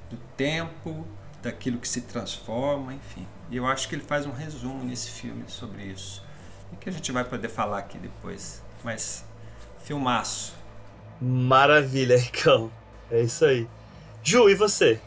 do 0.09 0.17
tempo, 0.35 1.05
daquilo 1.41 1.77
que 1.77 1.87
se 1.87 2.01
transforma, 2.01 2.93
enfim. 2.93 3.27
E 3.49 3.57
eu 3.57 3.65
acho 3.65 3.89
que 3.89 3.95
ele 3.95 4.03
faz 4.03 4.25
um 4.25 4.31
resumo 4.31 4.83
nesse 4.83 5.09
filme 5.09 5.43
sobre 5.47 5.83
isso. 5.83 6.23
E 6.71 6.75
que 6.75 6.89
a 6.89 6.91
gente 6.91 7.11
vai 7.11 7.23
poder 7.23 7.49
falar 7.49 7.79
aqui 7.79 7.97
depois. 7.97 8.63
Mas 8.83 9.25
filmaço. 9.83 10.55
Maravilha, 11.19 12.17
Ricão. 12.17 12.71
É 13.09 13.21
isso 13.21 13.45
aí. 13.45 13.67
Ju, 14.23 14.49
e 14.49 14.55
você? 14.55 14.99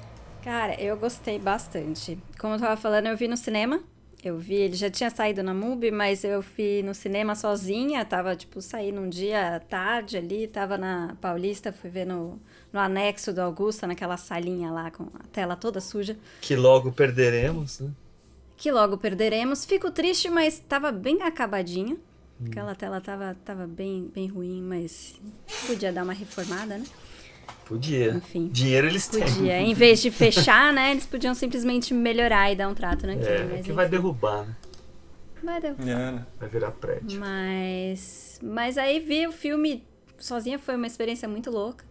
Cara, 0.42 0.74
eu 0.80 0.96
gostei 0.96 1.38
bastante. 1.38 2.18
Como 2.38 2.54
eu 2.54 2.60
tava 2.60 2.76
falando, 2.76 3.06
eu 3.06 3.16
vi 3.16 3.26
no 3.26 3.36
cinema. 3.36 3.80
Eu 4.22 4.38
vi, 4.38 4.54
ele 4.54 4.74
já 4.74 4.90
tinha 4.90 5.10
saído 5.10 5.42
na 5.42 5.52
MUBI, 5.52 5.90
mas 5.90 6.24
eu 6.24 6.42
fui 6.42 6.82
no 6.82 6.94
cinema 6.94 7.34
sozinha. 7.34 8.04
Tava, 8.04 8.34
tipo, 8.34 8.60
saí 8.60 8.90
num 8.90 9.08
dia 9.08 9.60
tarde 9.68 10.16
ali, 10.16 10.46
tava 10.46 10.78
na 10.78 11.16
Paulista, 11.20 11.72
fui 11.72 11.90
ver 11.90 12.06
no, 12.06 12.40
no 12.74 12.80
anexo 12.80 13.32
do 13.32 13.40
Augusta, 13.40 13.86
naquela 13.86 14.16
salinha 14.16 14.68
lá 14.72 14.90
com 14.90 15.04
a 15.04 15.22
tela 15.30 15.54
toda 15.54 15.80
suja. 15.80 16.16
Que 16.40 16.56
logo 16.56 16.90
perderemos, 16.90 17.78
né? 17.78 17.92
Que 18.56 18.72
logo 18.72 18.98
perderemos. 18.98 19.64
Fico 19.64 19.92
triste, 19.92 20.28
mas 20.28 20.58
tava 20.58 20.90
bem 20.90 21.22
acabadinha. 21.22 21.96
Hum. 22.40 22.46
Aquela 22.48 22.74
tela 22.74 23.00
tava, 23.00 23.36
tava 23.44 23.64
bem, 23.64 24.10
bem 24.12 24.26
ruim, 24.26 24.60
mas 24.60 25.14
podia 25.68 25.92
dar 25.92 26.02
uma 26.02 26.12
reformada, 26.12 26.76
né? 26.76 26.84
Podia. 27.64 28.10
Enfim. 28.10 28.48
Dinheiro 28.48 28.88
eles 28.88 29.06
podia. 29.06 29.24
têm. 29.24 29.34
Podia. 29.34 29.60
Em 29.60 29.72
vez 29.72 30.02
de 30.02 30.10
fechar, 30.10 30.72
né? 30.72 30.90
Eles 30.90 31.06
podiam 31.06 31.32
simplesmente 31.32 31.94
melhorar 31.94 32.50
e 32.50 32.56
dar 32.56 32.68
um 32.68 32.74
trato 32.74 33.06
naquilo. 33.06 33.28
É, 33.28 33.44
mas, 33.44 33.64
que 33.66 33.72
vai 33.72 33.88
derrubar, 33.88 34.46
né? 34.46 34.56
Vai 35.44 35.60
derrubar. 35.60 35.88
É. 35.88 36.26
Vai 36.40 36.48
virar 36.48 36.72
prédio. 36.72 37.20
Mas. 37.20 38.40
Mas 38.42 38.76
aí 38.76 38.98
vi 38.98 39.28
o 39.28 39.32
filme 39.32 39.84
sozinha 40.18 40.58
foi 40.58 40.74
uma 40.74 40.88
experiência 40.88 41.28
muito 41.28 41.52
louca. 41.52 41.84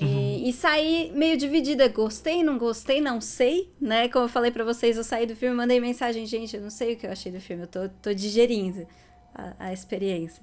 E, 0.00 0.48
e 0.48 0.52
saí 0.52 1.10
meio 1.14 1.36
dividida. 1.36 1.88
Gostei, 1.88 2.42
não 2.42 2.58
gostei, 2.58 3.00
não 3.00 3.20
sei, 3.20 3.72
né? 3.80 4.08
Como 4.08 4.26
eu 4.26 4.28
falei 4.28 4.50
para 4.50 4.64
vocês, 4.64 4.96
eu 4.96 5.04
saí 5.04 5.26
do 5.26 5.34
filme 5.34 5.54
mandei 5.54 5.80
mensagem, 5.80 6.26
gente, 6.26 6.56
eu 6.56 6.62
não 6.62 6.70
sei 6.70 6.94
o 6.94 6.96
que 6.96 7.06
eu 7.06 7.10
achei 7.10 7.32
do 7.32 7.40
filme, 7.40 7.62
eu 7.64 7.66
tô, 7.66 7.88
tô 8.02 8.12
digerindo 8.12 8.86
a, 9.34 9.54
a 9.58 9.72
experiência, 9.72 10.42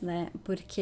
né? 0.00 0.28
Porque 0.44 0.80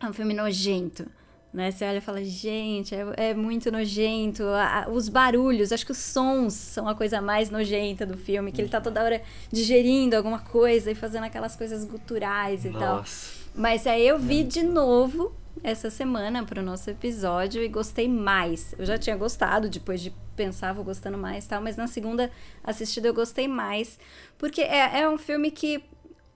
é 0.00 0.06
um 0.06 0.12
filme 0.12 0.34
nojento 0.34 1.06
né? 1.52 1.70
Você 1.70 1.84
olha 1.84 1.98
e 1.98 2.00
fala, 2.00 2.24
gente, 2.24 2.94
é, 2.94 3.04
é 3.16 3.34
muito 3.34 3.70
nojento. 3.72 4.44
A, 4.44 4.84
a, 4.84 4.88
os 4.88 5.08
barulhos, 5.08 5.72
acho 5.72 5.84
que 5.84 5.92
os 5.92 5.98
sons 5.98 6.54
são 6.54 6.88
a 6.88 6.94
coisa 6.94 7.20
mais 7.20 7.50
nojenta 7.50 8.06
do 8.06 8.16
filme, 8.16 8.52
que 8.52 8.60
ele 8.60 8.68
tá 8.68 8.80
toda 8.80 9.02
hora 9.02 9.20
digerindo 9.50 10.16
alguma 10.16 10.38
coisa 10.38 10.90
e 10.90 10.94
fazendo 10.94 11.24
aquelas 11.24 11.56
coisas 11.56 11.84
guturais 11.84 12.64
e 12.64 12.70
Nossa. 12.70 12.84
tal. 12.84 13.04
Mas 13.54 13.86
aí 13.86 14.06
eu 14.06 14.18
vi 14.18 14.44
de 14.44 14.62
novo 14.62 15.34
essa 15.62 15.90
semana 15.90 16.44
pro 16.44 16.62
nosso 16.62 16.90
episódio 16.90 17.62
e 17.62 17.68
gostei 17.68 18.08
mais. 18.08 18.74
Eu 18.78 18.86
já 18.86 18.96
tinha 18.96 19.16
gostado, 19.16 19.68
depois 19.68 20.00
de 20.00 20.12
pensar, 20.34 20.72
vou 20.72 20.84
gostando 20.84 21.18
mais 21.18 21.46
tal, 21.46 21.60
mas 21.60 21.76
na 21.76 21.86
segunda 21.86 22.30
assistida 22.64 23.08
eu 23.08 23.14
gostei 23.14 23.46
mais. 23.46 23.98
Porque 24.38 24.62
é, 24.62 25.00
é 25.00 25.08
um 25.08 25.18
filme 25.18 25.50
que 25.50 25.82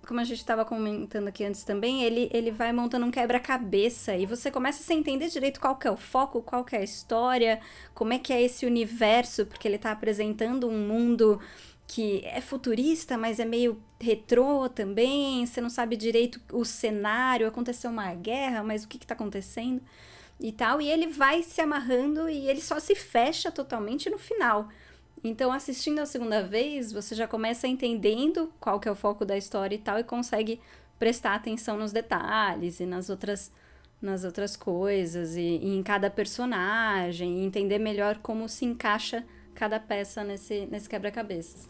como 0.05 0.21
a 0.21 0.25
gente 0.25 0.39
estava 0.39 0.65
comentando 0.65 1.29
aqui 1.29 1.45
antes 1.45 1.65
também, 1.65 2.05
ele, 2.05 2.29
ele 2.33 2.51
vai 2.51 2.73
montando 2.73 3.07
um 3.07 3.11
quebra-cabeça 3.11 4.15
e 4.15 4.27
você 4.27 4.51
começa 4.51 4.93
a 4.93 4.97
entender 4.97 5.29
direito 5.29 5.59
qual 5.59 5.77
que 5.77 5.89
é 5.89 5.91
o 5.91 5.97
foco, 5.97 6.43
qual 6.43 6.65
que 6.65 6.77
é 6.77 6.81
a 6.81 6.85
história, 6.85 7.59
como 7.95 8.13
é 8.13 8.19
que 8.19 8.33
é 8.33 8.43
esse 8.43 8.67
universo, 8.67 9.47
porque 9.47 9.67
ele 9.67 9.77
está 9.77 9.93
apresentando 9.93 10.69
um 10.69 10.87
mundo 10.87 11.41
que 11.95 12.23
é 12.25 12.41
futurista, 12.41 13.17
mas 13.17 13.39
é 13.39 13.45
meio 13.45 13.81
retrô 14.01 14.69
também, 14.69 15.47
você 15.47 15.61
não 15.61 15.71
sabe 15.71 15.97
direito 15.97 16.41
o 16.53 16.65
cenário, 16.65 17.47
aconteceu 17.47 17.89
uma 17.89 18.13
guerra, 18.15 18.65
mas 18.65 18.83
o 18.83 18.89
que 18.89 18.97
está 18.97 19.15
acontecendo 19.15 19.81
e 20.41 20.51
tal, 20.51 20.81
e 20.81 20.91
ele 20.91 21.07
vai 21.07 21.45
se 21.45 21.61
amarrando 21.61 22.29
e 22.29 22.49
ele 22.49 22.61
só 22.61 22.81
se 22.81 22.97
fecha 22.97 23.49
totalmente 23.49 24.11
no 24.11 24.19
final. 24.19 24.69
Então, 25.23 25.53
assistindo 25.53 26.01
a 26.01 26.07
segunda 26.07 26.43
vez, 26.43 26.91
você 26.91 27.15
já 27.15 27.29
começa 27.29 27.69
entendendo 27.69 28.53
qual 28.59 28.81
que 28.81 28.89
é 28.89 28.91
o 28.91 28.97
foco 28.97 29.25
da 29.25 29.37
história 29.37 29.77
e 29.77 29.79
tal, 29.79 29.97
e 29.97 30.03
consegue 30.03 30.61
prestar 30.99 31.37
atenção 31.37 31.79
nos 31.79 31.93
detalhes 31.93 32.81
e 32.81 32.87
nas 32.87 33.09
outras, 33.09 33.53
nas 34.03 34.25
outras 34.25 34.57
coisas, 34.57 35.37
e, 35.37 35.61
e 35.63 35.77
em 35.77 35.83
cada 35.85 36.11
personagem, 36.11 37.45
entender 37.45 37.79
melhor 37.79 38.19
como 38.19 38.49
se 38.49 38.65
encaixa 38.65 39.25
cada 39.55 39.79
peça 39.79 40.25
nesse, 40.25 40.67
nesse 40.67 40.89
quebra-cabeças. 40.89 41.69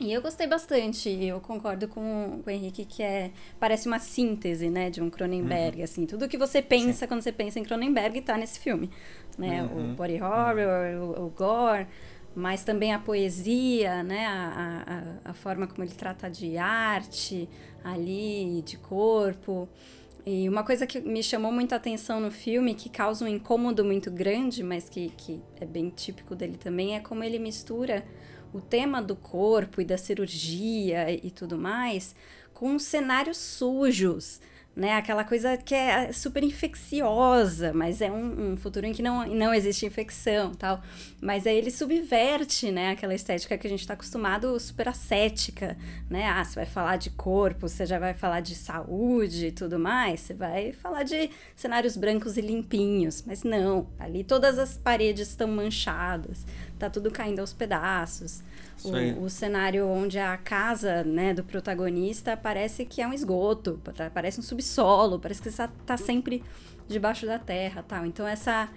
E 0.00 0.12
eu 0.12 0.20
gostei 0.20 0.46
bastante, 0.46 1.08
eu 1.08 1.40
concordo 1.40 1.86
com, 1.86 2.40
com 2.42 2.50
o 2.50 2.50
Henrique 2.50 2.84
que 2.84 3.02
é, 3.02 3.30
parece 3.60 3.86
uma 3.86 3.98
síntese, 3.98 4.68
né, 4.68 4.90
de 4.90 5.00
um 5.00 5.08
Cronenberg, 5.08 5.78
uhum. 5.78 5.84
assim, 5.84 6.06
tudo 6.06 6.28
que 6.28 6.36
você 6.38 6.60
pensa 6.60 7.00
Sim. 7.00 7.06
quando 7.06 7.22
você 7.22 7.30
pensa 7.30 7.60
em 7.60 7.62
Cronenberg 7.62 8.20
tá 8.22 8.36
nesse 8.36 8.58
filme, 8.58 8.90
né, 9.38 9.62
uhum. 9.62 9.92
o 9.92 9.94
body 9.94 10.20
horror, 10.20 10.56
uhum. 10.56 11.22
o, 11.22 11.26
o 11.26 11.30
gore, 11.30 11.86
mas 12.34 12.64
também 12.64 12.92
a 12.92 12.98
poesia, 12.98 14.02
né? 14.02 14.26
A, 14.26 15.20
a, 15.24 15.30
a, 15.30 15.34
forma 15.34 15.66
como 15.66 15.84
ele 15.84 15.94
trata 15.94 16.30
de 16.30 16.56
arte 16.56 17.48
ali, 17.84 18.62
de 18.62 18.78
corpo. 18.78 19.68
E 20.24 20.48
uma 20.48 20.62
coisa 20.62 20.86
que 20.86 21.00
me 21.00 21.22
chamou 21.22 21.50
muito 21.50 21.72
a 21.72 21.76
atenção 21.76 22.20
no 22.20 22.30
filme, 22.30 22.74
que 22.74 22.88
causa 22.88 23.24
um 23.24 23.28
incômodo 23.28 23.84
muito 23.84 24.10
grande, 24.10 24.62
mas 24.62 24.88
que, 24.88 25.08
que 25.16 25.42
é 25.60 25.66
bem 25.66 25.90
típico 25.90 26.36
dele 26.36 26.56
também, 26.56 26.94
é 26.94 27.00
como 27.00 27.24
ele 27.24 27.40
mistura 27.40 28.04
o 28.52 28.60
tema 28.60 29.02
do 29.02 29.16
corpo 29.16 29.80
e 29.80 29.84
da 29.84 29.98
cirurgia 29.98 31.10
e 31.10 31.30
tudo 31.30 31.58
mais 31.58 32.14
com 32.52 32.78
cenários 32.78 33.38
sujos 33.38 34.40
né? 34.74 34.94
Aquela 34.94 35.22
coisa 35.22 35.56
que 35.56 35.74
é 35.74 36.12
super 36.12 36.42
infecciosa, 36.42 37.72
mas 37.74 38.00
é 38.00 38.10
um, 38.10 38.52
um, 38.52 38.56
futuro 38.56 38.86
em 38.86 38.92
que 38.92 39.02
não, 39.02 39.26
não 39.26 39.52
existe 39.52 39.84
infecção 39.84 40.54
tal. 40.54 40.80
Mas 41.20 41.46
aí 41.46 41.56
ele 41.56 41.70
subverte, 41.70 42.70
né? 42.70 42.90
Aquela 42.90 43.14
estética 43.14 43.58
que 43.58 43.66
a 43.66 43.70
gente 43.70 43.80
está 43.80 43.94
acostumado, 43.94 44.58
super 44.58 44.88
ascética, 44.88 45.76
né? 46.08 46.26
Ah, 46.26 46.42
você 46.42 46.54
vai 46.54 46.66
falar 46.66 46.96
de 46.96 47.10
corpo, 47.10 47.68
você 47.68 47.84
já 47.84 47.98
vai 47.98 48.14
falar 48.14 48.40
de 48.40 48.54
saúde 48.54 49.48
e 49.48 49.52
tudo 49.52 49.78
mais, 49.78 50.20
você 50.20 50.34
vai 50.34 50.72
falar 50.72 51.02
de 51.02 51.30
cenários 51.54 51.96
brancos 51.96 52.36
e 52.36 52.40
limpinhos. 52.40 53.22
Mas 53.26 53.42
não, 53.42 53.88
ali 53.98 54.24
todas 54.24 54.58
as 54.58 54.76
paredes 54.76 55.28
estão 55.28 55.48
manchadas, 55.48 56.46
tá 56.78 56.88
tudo 56.88 57.10
caindo 57.10 57.40
aos 57.40 57.52
pedaços. 57.52 58.42
O, 58.84 59.24
o, 59.24 59.30
cenário 59.30 59.86
onde 59.86 60.18
a 60.18 60.36
casa 60.36 61.04
né, 61.04 61.32
do 61.32 61.44
protagonista 61.44 62.36
parece 62.36 62.84
que 62.84 63.00
é 63.00 63.06
um 63.06 63.12
esgoto, 63.12 63.80
parece 64.12 64.40
um 64.40 64.42
subsolo, 64.42 65.18
parece 65.18 65.40
que 65.40 65.50
você 65.50 65.64
está 65.64 65.96
sempre 65.96 66.42
debaixo 66.88 67.26
da 67.26 67.38
terra 67.38 67.84
tal. 67.86 68.06
Então 68.06 68.26
essa 68.26 68.68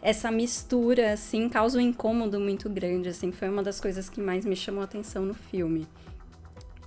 essa 0.00 0.30
mistura 0.30 1.12
assim 1.12 1.48
causa 1.48 1.78
um 1.78 1.80
incômodo 1.80 2.38
muito 2.38 2.68
grande, 2.70 3.08
assim, 3.08 3.32
foi 3.32 3.48
uma 3.48 3.62
das 3.62 3.80
coisas 3.80 4.08
que 4.08 4.20
mais 4.20 4.44
me 4.44 4.54
chamou 4.54 4.82
a 4.82 4.84
atenção 4.84 5.24
no 5.24 5.34
filme. 5.34 5.88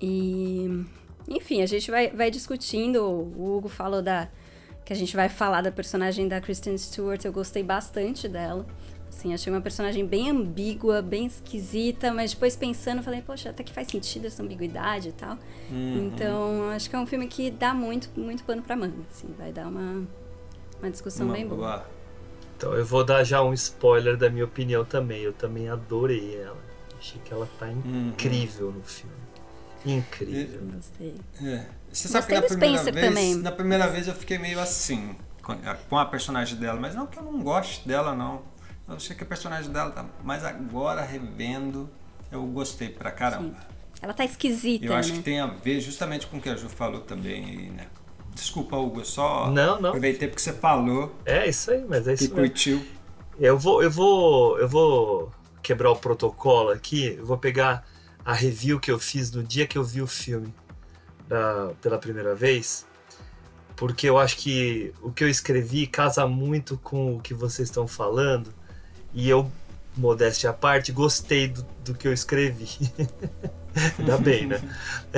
E 0.02 0.86
enfim, 1.28 1.62
a 1.62 1.66
gente 1.66 1.92
vai, 1.92 2.10
vai 2.10 2.32
discutindo, 2.32 3.04
o 3.04 3.58
Hugo 3.58 3.68
falou 3.68 4.02
da 4.02 4.30
que 4.84 4.94
a 4.94 4.96
gente 4.96 5.16
vai 5.16 5.30
falar 5.30 5.62
da 5.62 5.72
personagem 5.72 6.28
da 6.28 6.42
Kristen 6.42 6.78
Stewart, 6.78 7.24
eu 7.24 7.32
gostei 7.32 7.64
bastante 7.64 8.28
dela. 8.28 8.66
Assim, 9.22 9.36
achei 9.36 9.54
uma 9.54 9.62
personagem 9.62 10.04
bem 10.04 10.32
ambígua, 10.32 11.00
bem 11.00 11.28
esquisita, 11.28 12.12
mas 12.12 12.34
depois 12.34 12.56
pensando, 12.56 13.04
falei, 13.04 13.22
poxa, 13.22 13.52
até 13.52 13.64
que 13.64 13.72
faz 13.72 13.88
sentido 13.88 14.26
essa 14.26 14.42
ambiguidade 14.42 15.10
e 15.10 15.12
tal. 15.12 15.38
Uhum. 15.70 16.08
Então, 16.08 16.70
acho 16.72 16.90
que 16.90 16.96
é 16.96 17.00
um 17.00 17.06
filme 17.06 17.28
que 17.28 17.52
dá 17.52 17.72
muito, 17.72 18.10
muito 18.20 18.44
pano 18.44 18.64
pra 18.64 18.76
manga, 18.76 18.96
assim, 19.12 19.28
vai 19.38 19.52
dar 19.52 19.68
uma, 19.68 20.08
uma 20.80 20.90
discussão 20.90 21.28
Uma 21.28 21.36
bem 21.36 21.48
boa. 21.48 21.58
boa. 21.60 21.86
Então 22.58 22.74
eu 22.74 22.84
vou 22.84 23.04
dar 23.04 23.24
já 23.24 23.44
um 23.44 23.54
spoiler 23.54 24.18
da 24.18 24.28
minha 24.30 24.46
opinião 24.46 24.84
também. 24.84 25.22
Eu 25.22 25.34
também 25.34 25.70
adorei 25.70 26.36
ela. 26.42 26.58
Achei 26.98 27.22
que 27.24 27.32
ela 27.32 27.48
tá 27.60 27.68
Uhum. 27.68 28.10
incrível 28.10 28.72
no 28.72 28.84
filme. 28.84 29.16
Incrível. 29.86 30.62
Gostei. 30.76 31.16
É. 31.44 31.66
Você 31.92 32.08
sabe 32.08 32.28
que 32.28 32.34
Gostei 32.34 32.36
na 32.36 32.42
do 32.42 32.48
primeira 32.48 32.78
Spencer 32.78 32.94
vez, 32.94 33.08
também. 33.08 33.36
na 33.36 33.52
primeira 33.52 33.88
vez 33.88 34.08
eu 34.08 34.14
fiquei 34.16 34.38
meio 34.38 34.60
assim 34.60 35.16
com 35.44 35.52
a, 35.54 35.76
com 35.90 35.98
a 35.98 36.06
personagem 36.06 36.58
dela, 36.58 36.80
mas 36.80 36.94
não 36.96 37.06
que 37.08 37.18
eu 37.20 37.24
não 37.24 37.42
goste 37.42 37.88
dela 37.88 38.14
não. 38.16 38.42
Eu 38.92 38.98
achei 38.98 39.16
que 39.16 39.24
a 39.24 39.26
personagem 39.26 39.72
dela 39.72 39.90
tá, 39.92 40.06
mas 40.24 40.44
agora 40.44 41.02
revendo 41.02 41.90
eu 42.32 42.44
gostei 42.44 42.90
pra 42.90 43.12
caramba. 43.12 43.56
Ela 44.02 44.14
tá 44.14 44.26
esquisita, 44.26 44.86
Eu 44.86 44.94
acho 44.96 45.12
né? 45.12 45.18
que 45.18 45.24
tem 45.24 45.40
a 45.40 45.48
ver 45.48 45.80
justamente 45.80 46.28
com 46.28 46.38
o 46.38 46.42
que 46.42 46.50
a 46.50 46.56
Ju 46.56 46.68
falou 46.70 47.02
também, 47.02 47.46
aí, 47.46 47.70
né? 47.70 47.88
Desculpa, 48.34 48.76
Hugo, 48.78 49.02
eu 49.02 49.06
só 49.06 49.50
Não, 49.52 49.80
não. 49.80 49.90
aproveitei 49.90 50.28
porque 50.28 50.42
você 50.42 50.54
falou 50.54 51.14
É 51.26 51.48
isso 51.48 51.70
aí, 51.72 51.86
mas 51.88 52.08
é 52.08 52.14
isso 52.14 52.24
mesmo. 52.24 52.36
curtiu. 52.38 52.86
Eu 53.40 53.58
vou, 53.58 53.84
eu 53.84 53.92
vou, 53.92 54.58
eu 54.60 54.68
vou 54.68 55.32
quebrar 55.62 55.92
o 55.92 55.96
protocolo 55.96 56.70
aqui. 56.72 57.16
Eu 57.18 57.26
vou 57.26 57.38
pegar 57.38 57.86
a 58.26 58.34
review 58.34 58.80
que 58.80 58.90
eu 58.92 58.98
fiz 59.00 59.32
no 59.32 59.44
dia 59.44 59.68
que 59.68 59.78
eu 59.78 59.84
vi 59.84 60.02
o 60.02 60.08
filme 60.08 60.54
da- 61.28 61.72
pela 61.82 61.98
primeira 61.98 62.34
vez, 62.36 62.86
porque 63.76 64.08
eu 64.08 64.18
acho 64.18 64.38
que 64.38 64.94
o 65.02 65.12
que 65.12 65.24
eu 65.24 65.30
escrevi 65.30 65.86
casa 65.88 66.26
muito 66.28 66.78
com 66.78 67.16
o 67.18 67.20
que 67.22 67.34
vocês 67.34 67.68
estão 67.70 67.88
falando 67.88 68.54
e 69.14 69.30
eu, 69.30 69.52
modéstia 69.96 70.50
à 70.50 70.54
parte, 70.54 70.92
gostei 70.92 71.48
do, 71.48 71.66
do 71.84 71.94
que 71.94 72.08
eu 72.08 72.14
escrevi. 72.14 72.70
Ainda 74.00 74.18
bem, 74.18 74.48
né? 74.48 74.62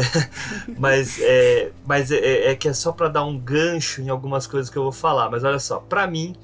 mas 0.78 1.20
é, 1.20 1.72
mas 1.86 2.12
é, 2.12 2.52
é 2.52 2.56
que 2.56 2.68
é 2.68 2.74
só 2.74 2.92
para 2.92 3.08
dar 3.08 3.26
um 3.26 3.38
gancho 3.38 4.02
em 4.02 4.10
algumas 4.10 4.46
coisas 4.46 4.70
que 4.70 4.78
eu 4.78 4.84
vou 4.84 4.92
falar. 4.92 5.30
Mas 5.30 5.44
olha 5.44 5.60
só, 5.60 5.80
para 5.80 6.06
mim 6.06 6.36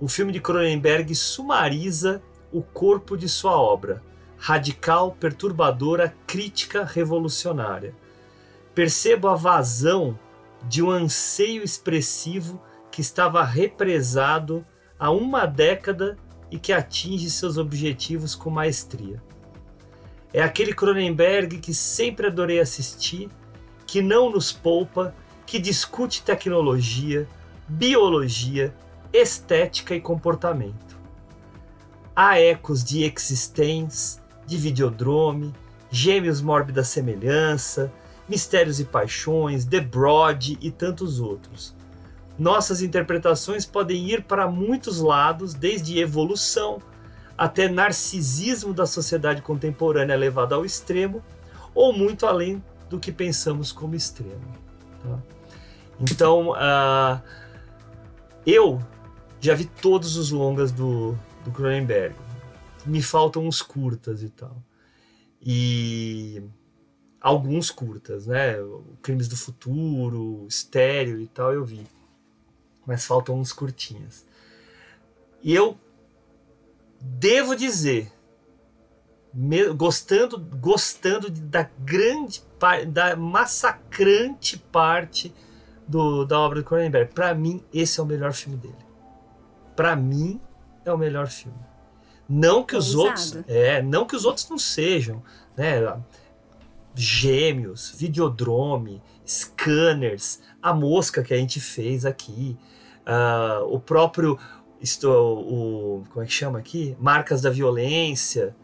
o 0.00 0.08
filme 0.08 0.32
de 0.32 0.40
Cronenberg 0.40 1.14
sumariza 1.14 2.22
o 2.52 2.62
corpo 2.62 3.16
de 3.16 3.28
sua 3.28 3.58
obra. 3.58 4.02
Radical, 4.38 5.12
perturbadora, 5.18 6.14
crítica, 6.26 6.84
revolucionária. 6.84 7.94
Percebo 8.74 9.28
a 9.28 9.34
vazão 9.34 10.18
de 10.68 10.82
um 10.82 10.90
anseio 10.90 11.62
expressivo 11.62 12.60
que 12.90 13.00
estava 13.00 13.42
represado 13.42 14.64
há 14.98 15.10
uma 15.10 15.46
década 15.46 16.18
e 16.50 16.58
que 16.58 16.72
atinge 16.72 17.30
seus 17.30 17.58
objetivos 17.58 18.34
com 18.34 18.50
maestria. 18.50 19.22
É 20.32 20.42
aquele 20.42 20.72
Cronenberg 20.72 21.58
que 21.58 21.72
sempre 21.72 22.26
adorei 22.26 22.60
assistir, 22.60 23.28
que 23.86 24.02
não 24.02 24.30
nos 24.30 24.52
poupa, 24.52 25.14
que 25.46 25.58
discute 25.58 26.22
tecnologia, 26.22 27.28
biologia, 27.68 28.74
estética 29.12 29.94
e 29.94 30.00
comportamento. 30.00 30.96
Há 32.14 32.40
ecos 32.40 32.82
de 32.82 33.04
Existence, 33.04 34.18
de 34.46 34.56
Videodrome, 34.56 35.54
Gêmeos 35.90 36.40
Mórbida 36.40 36.82
Semelhança, 36.82 37.92
Mistérios 38.28 38.80
e 38.80 38.84
Paixões, 38.84 39.64
The 39.64 39.80
Broad 39.80 40.58
e 40.60 40.70
tantos 40.70 41.20
outros. 41.20 41.75
Nossas 42.38 42.82
interpretações 42.82 43.64
podem 43.64 44.10
ir 44.10 44.24
para 44.24 44.46
muitos 44.46 45.00
lados, 45.00 45.54
desde 45.54 45.98
evolução 45.98 46.80
até 47.36 47.68
narcisismo 47.68 48.72
da 48.72 48.86
sociedade 48.86 49.42
contemporânea 49.42 50.16
levado 50.16 50.54
ao 50.54 50.64
extremo, 50.64 51.22
ou 51.74 51.92
muito 51.92 52.26
além 52.26 52.62
do 52.88 52.98
que 52.98 53.12
pensamos 53.12 53.72
como 53.72 53.94
extremo. 53.94 54.54
tá? 55.02 55.18
Então, 56.00 56.54
ah, 56.54 57.22
eu 58.46 58.80
já 59.40 59.54
vi 59.54 59.64
todos 59.66 60.16
os 60.16 60.30
longas 60.30 60.72
do, 60.72 61.18
do 61.44 61.50
Cronenberg. 61.50 62.14
Me 62.84 63.02
faltam 63.02 63.46
uns 63.46 63.60
curtas 63.60 64.22
e 64.22 64.28
tal. 64.28 64.62
E 65.42 66.42
alguns 67.20 67.70
curtas, 67.70 68.26
né? 68.26 68.54
Crimes 69.02 69.28
do 69.28 69.36
Futuro, 69.36 70.46
Estéreo 70.48 71.20
e 71.20 71.26
tal, 71.26 71.52
eu 71.52 71.64
vi. 71.64 71.86
Mas 72.86 73.04
faltam 73.04 73.38
uns 73.38 73.52
curtinhas. 73.52 74.24
E 75.42 75.54
eu 75.54 75.76
devo 77.00 77.54
dizer, 77.56 78.12
me- 79.34 79.72
gostando, 79.74 80.38
gostando 80.38 81.30
da 81.30 81.68
grande 81.80 82.40
parte, 82.58 82.86
da 82.86 83.16
massacrante 83.16 84.58
parte 84.58 85.34
do, 85.86 86.24
da 86.24 86.38
obra 86.38 86.60
do 86.60 86.64
Cronenberg. 86.64 87.12
Para 87.12 87.34
mim, 87.34 87.62
esse 87.72 88.00
é 88.00 88.02
o 88.02 88.06
melhor 88.06 88.32
filme 88.32 88.56
dele. 88.56 88.74
Para 89.74 89.94
mim, 89.94 90.40
é 90.84 90.92
o 90.92 90.98
melhor 90.98 91.26
filme. 91.28 91.58
Não 92.28 92.64
que 92.64 92.74
os 92.74 92.94
outros, 92.94 93.36
é, 93.46 93.82
não 93.82 94.04
que 94.04 94.16
os 94.16 94.24
outros 94.24 94.48
não 94.48 94.58
sejam, 94.58 95.22
né? 95.56 95.80
Gêmeos, 96.94 97.90
Videodrome, 97.96 99.02
Scanners, 99.24 100.40
a 100.62 100.72
mosca 100.72 101.22
que 101.22 101.34
a 101.34 101.36
gente 101.36 101.60
fez 101.60 102.04
aqui, 102.06 102.56
ah, 103.06 103.62
o 103.66 103.78
próprio 103.80 104.38
isto, 104.80 105.08
o 105.10 106.04
como 106.10 106.22
é 106.22 106.26
que 106.26 106.32
chama 106.32 106.58
aqui? 106.58 106.96
Marcas 107.00 107.40
da 107.40 107.48
Violência, 107.50 108.54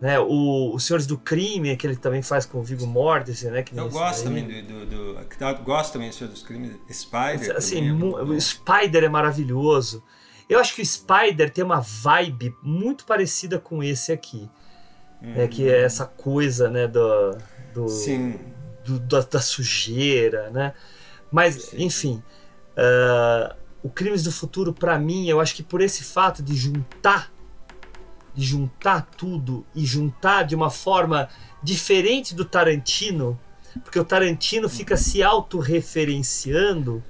né? 0.00 0.18
O, 0.20 0.74
os 0.74 0.84
Senhores 0.84 1.06
do 1.06 1.18
Crime, 1.18 1.76
que 1.76 1.86
ele 1.86 1.96
também 1.96 2.22
faz 2.22 2.46
com 2.46 2.58
o 2.58 2.62
Viggo 2.62 2.86
Mortensen, 2.86 3.50
né? 3.50 3.62
Que 3.62 3.76
Eu 3.76 3.88
gosto 3.88 4.24
também 4.24 4.46
do, 4.46 4.86
do, 4.86 4.86
do 4.86 5.20
eu 5.40 5.64
gosto 5.64 5.92
também 5.94 6.08
do 6.10 6.14
Senhor 6.14 6.30
dos 6.30 6.42
Crimes, 6.42 6.72
Spider. 6.92 7.56
Assim, 7.56 7.88
é 7.88 7.92
bom. 7.92 8.12
o 8.22 8.40
Spider 8.40 9.04
é 9.04 9.08
maravilhoso. 9.08 10.02
Eu 10.48 10.58
acho 10.58 10.74
que 10.74 10.82
o 10.82 10.86
Spider 10.86 11.50
tem 11.50 11.62
uma 11.64 11.80
vibe 11.80 12.54
muito 12.62 13.04
parecida 13.04 13.58
com 13.58 13.82
esse 13.82 14.12
aqui. 14.12 14.48
né, 15.20 15.46
que 15.46 15.68
é 15.68 15.82
essa 15.82 16.06
coisa, 16.06 16.70
né, 16.70 16.88
do, 16.88 17.36
do, 17.74 17.88
Sim. 17.88 18.38
do- 18.84 18.98
da, 19.00 19.20
da 19.20 19.40
sujeira, 19.40 20.48
né? 20.50 20.72
Mas, 21.30 21.74
enfim, 21.74 22.22
ah, 22.76 23.54
o 23.82 23.88
Crimes 23.88 24.22
do 24.22 24.32
Futuro, 24.32 24.72
pra 24.72 24.98
mim, 24.98 25.28
eu 25.28 25.40
acho 25.40 25.54
que 25.54 25.62
por 25.62 25.80
esse 25.80 26.04
fato 26.04 26.42
de 26.42 26.54
juntar, 26.54 27.32
de 28.34 28.44
juntar 28.44 29.06
tudo 29.16 29.64
e 29.74 29.84
juntar 29.84 30.44
de 30.44 30.54
uma 30.54 30.70
forma 30.70 31.28
diferente 31.62 32.34
do 32.34 32.44
Tarantino, 32.44 33.38
porque 33.82 33.98
o 33.98 34.04
Tarantino 34.04 34.68
fica 34.68 34.96
se 34.96 35.22
autorreferenciando, 35.22 37.02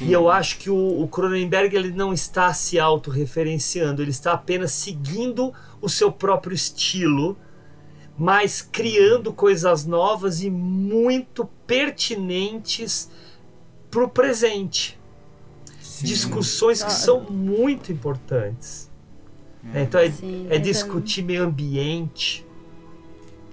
e 0.00 0.12
eu 0.12 0.30
acho 0.30 0.58
que 0.58 0.70
o, 0.70 1.02
o 1.02 1.08
Cronenberg 1.08 1.74
ele 1.74 1.92
não 1.92 2.12
está 2.12 2.52
se 2.52 2.78
autorreferenciando, 2.78 4.02
ele 4.02 4.10
está 4.10 4.32
apenas 4.32 4.72
seguindo 4.72 5.52
o 5.80 5.88
seu 5.88 6.10
próprio 6.10 6.54
estilo, 6.54 7.36
mas 8.18 8.60
criando 8.60 9.32
coisas 9.32 9.86
novas 9.86 10.42
e 10.42 10.50
muito 10.50 11.46
pertinentes 11.66 13.10
para 13.90 14.04
o 14.04 14.08
presente. 14.08 14.99
Sim. 16.00 16.06
Discussões 16.06 16.82
que 16.82 16.92
são 16.92 17.20
muito 17.20 17.92
importantes. 17.92 18.90
É, 19.74 19.82
Então 19.82 20.00
é, 20.00 20.10
Sim, 20.10 20.46
é 20.48 20.58
discutir 20.58 21.22
meio 21.22 21.44
ambiente. 21.44 22.46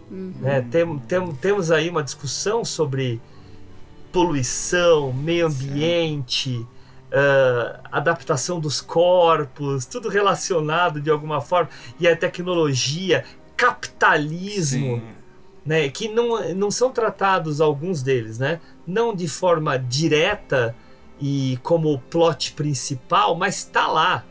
né? 0.10 0.66
Tem, 0.72 0.98
tem, 1.00 1.34
temos 1.36 1.72
aí 1.72 1.90
uma 1.90 2.02
discussão 2.04 2.64
sobre 2.64 3.20
poluição, 4.12 5.12
meio 5.12 5.48
ambiente, 5.48 6.66
ah, 7.12 7.80
adaptação 7.92 8.60
dos 8.60 8.82
corpos, 8.82 9.86
tudo 9.86 10.10
relacionado 10.10 11.00
de 11.02 11.10
alguma 11.10 11.42
forma, 11.42 11.70
e 12.00 12.08
a 12.08 12.16
tecnologia, 12.16 13.26
capitalismo, 13.56 14.98
Sim. 14.98 15.04
né, 15.66 15.90
que 15.90 16.08
não, 16.08 16.54
não 16.54 16.72
são 16.72 16.92
tratados 16.92 17.60
alguns 17.60 18.02
deles, 18.02 18.38
né, 18.40 18.60
não 18.86 19.14
de 19.14 19.28
forma 19.28 19.78
direta 19.78 20.76
e 21.19 21.60
como 21.63 21.99
plot 22.10 22.53
principal, 22.53 23.36
mas 23.36 23.58
está 23.58 23.88
lá. 23.88 24.23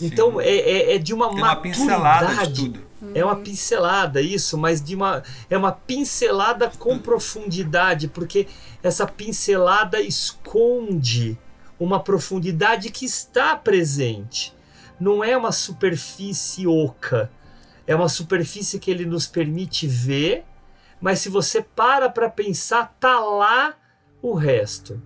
Então 0.00 0.32
Sim. 0.32 0.40
é, 0.40 0.54
é, 0.56 0.94
é 0.94 0.98
de 0.98 1.12
uma 1.12 1.28
Tem 1.28 1.38
uma 1.38 1.56
pincelada 1.56 2.46
de 2.46 2.54
tudo. 2.54 2.90
É 3.14 3.24
uma 3.24 3.36
pincelada, 3.36 4.20
isso, 4.20 4.58
mas 4.58 4.82
de 4.82 4.94
uma 4.94 5.22
é 5.48 5.56
uma 5.56 5.72
pincelada 5.72 6.70
com 6.78 6.98
profundidade, 6.98 8.08
porque 8.08 8.46
essa 8.82 9.06
pincelada 9.06 10.00
esconde 10.00 11.38
uma 11.78 11.98
profundidade 11.98 12.90
que 12.90 13.06
está 13.06 13.56
presente. 13.56 14.54
Não 14.98 15.24
é 15.24 15.34
uma 15.34 15.50
superfície 15.50 16.66
oca. 16.66 17.30
É 17.86 17.96
uma 17.96 18.08
superfície 18.08 18.78
que 18.78 18.90
ele 18.90 19.06
nos 19.06 19.26
permite 19.26 19.86
ver, 19.86 20.44
mas 21.00 21.20
se 21.20 21.30
você 21.30 21.62
para 21.62 22.10
para 22.10 22.28
pensar, 22.28 22.94
tá 23.00 23.18
lá 23.18 23.74
o 24.20 24.34
resto. 24.34 25.02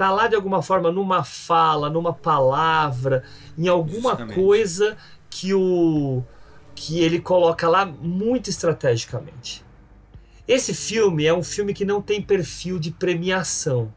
Tá 0.00 0.10
lá 0.10 0.26
de 0.26 0.34
alguma 0.34 0.62
forma 0.62 0.90
numa 0.90 1.22
fala, 1.22 1.90
numa 1.90 2.10
palavra, 2.10 3.22
em 3.58 3.68
alguma 3.68 4.12
Justamente. 4.12 4.34
coisa 4.34 4.96
que 5.28 5.52
o 5.52 6.24
que 6.74 7.00
ele 7.00 7.20
coloca 7.20 7.68
lá 7.68 7.84
muito 7.84 8.48
estrategicamente. 8.48 9.62
Esse 10.48 10.72
filme 10.72 11.26
é 11.26 11.34
um 11.34 11.42
filme 11.42 11.74
que 11.74 11.84
não 11.84 12.00
tem 12.00 12.22
perfil 12.22 12.78
de 12.78 12.90
premiação, 12.90 13.92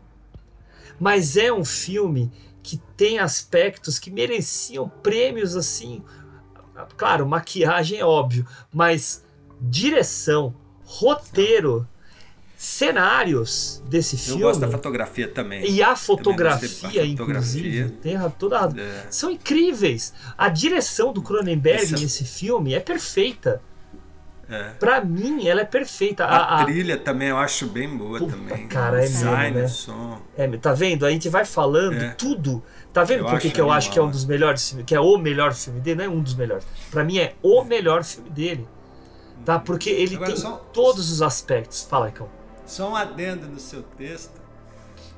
mas 1.00 1.38
é 1.38 1.54
um 1.54 1.64
filme 1.64 2.30
que 2.62 2.76
tem 2.98 3.20
aspectos 3.20 3.98
que 3.98 4.12
mereciam 4.12 4.90
prêmios 4.90 5.56
assim. 5.56 6.04
Claro, 6.98 7.26
maquiagem 7.26 8.00
é 8.00 8.06
óbvio, 8.06 8.46
mas 8.74 9.24
direção, 9.62 10.54
roteiro, 10.84 11.88
cenários 12.64 13.84
desse 13.88 14.16
Eu 14.16 14.20
filme. 14.20 14.42
gosto 14.44 14.60
da 14.62 14.70
fotografia 14.70 15.28
também. 15.28 15.70
E 15.70 15.84
a 15.84 15.96
fotografia, 15.96 17.02
da 17.02 17.06
inclusive, 17.06 17.18
fotografia. 17.82 17.98
tem 18.02 18.16
a- 18.16 18.30
toda 18.30 18.60
a- 18.60 18.72
É. 18.80 19.06
são 19.10 19.30
incríveis. 19.30 20.14
A 20.38 20.48
direção 20.50 21.12
do 21.12 21.22
Cronenberg 21.22 21.84
Isso- 21.84 22.00
nesse 22.02 22.24
filme 22.24 22.74
é 22.74 22.80
perfeita. 22.80 23.62
É. 24.50 24.72
Pra 24.80 25.04
mim, 25.04 25.48
ela 25.48 25.62
é 25.62 25.66
perfeita. 25.66 26.26
A, 26.26 26.36
A, 26.38 26.62
a- 26.62 26.66
trilha 26.66 26.98
também 26.98 27.30
eu 27.30 27.38
acho 27.38 27.66
bem 27.68 27.88
boa 27.98 28.20
Puta, 28.20 28.34
também. 28.36 28.68
cara, 28.68 29.00
é 29.04 29.08
Design, 29.08 29.56
mesmo, 29.56 29.60
né? 29.62 29.68
som. 29.68 30.22
é, 30.38 30.48
tá 30.58 30.74
vendo? 30.74 31.06
A 31.06 31.12
gente 31.12 31.30
vai 31.30 31.46
falando 31.46 31.96
É. 32.02 32.10
tudo. 32.10 32.62
Tá 32.92 33.04
vendo 33.04 33.22
Eu 33.22 33.26
por 33.30 33.40
que 33.40 33.60
eu 33.60 33.72
acho 33.72 33.90
que 33.90 33.98
é 33.98 34.02
um 34.04 34.12
dos 34.12 34.26
melhores 34.26 34.68
filmes, 34.70 34.86
que 34.86 34.94
é 34.94 35.00
o 35.00 35.18
melhor 35.18 35.54
filme 35.54 35.80
dele? 35.80 35.98
Não 35.98 36.06
é 36.06 36.10
um 36.10 36.22
dos 36.22 36.36
melhores. 36.36 36.66
Pra 36.92 37.04
mim 37.04 37.18
é 37.18 37.34
o 37.42 37.64
melhor 37.64 38.04
filme 38.04 38.30
dele. 38.30 38.68
Tá? 39.44 39.58
Porque 39.60 39.90
ele 39.90 40.16
Agora 40.16 40.32
tem 40.32 40.40
só- 40.40 40.58
todos 40.72 41.12
os 41.12 41.22
aspectos. 41.22 41.84
Fala, 41.90 42.10
Icão. 42.10 42.30
Só 42.66 42.92
um 42.92 42.96
adendo 42.96 43.48
no 43.48 43.60
seu 43.60 43.84
texto, 43.84 44.42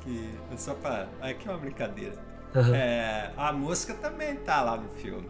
que 0.02 0.30
é 0.54 0.58
só 0.58 0.74
pra. 0.74 1.08
Aqui 1.22 1.48
é 1.48 1.52
uma 1.52 1.60
brincadeira. 1.60 2.16
Aham. 2.56 2.76
É, 2.76 3.32
a 3.38 3.52
música 3.52 3.94
também 3.96 4.36
tá 4.36 4.62
lá 4.62 4.78
no 4.78 4.90
filme. 4.90 5.30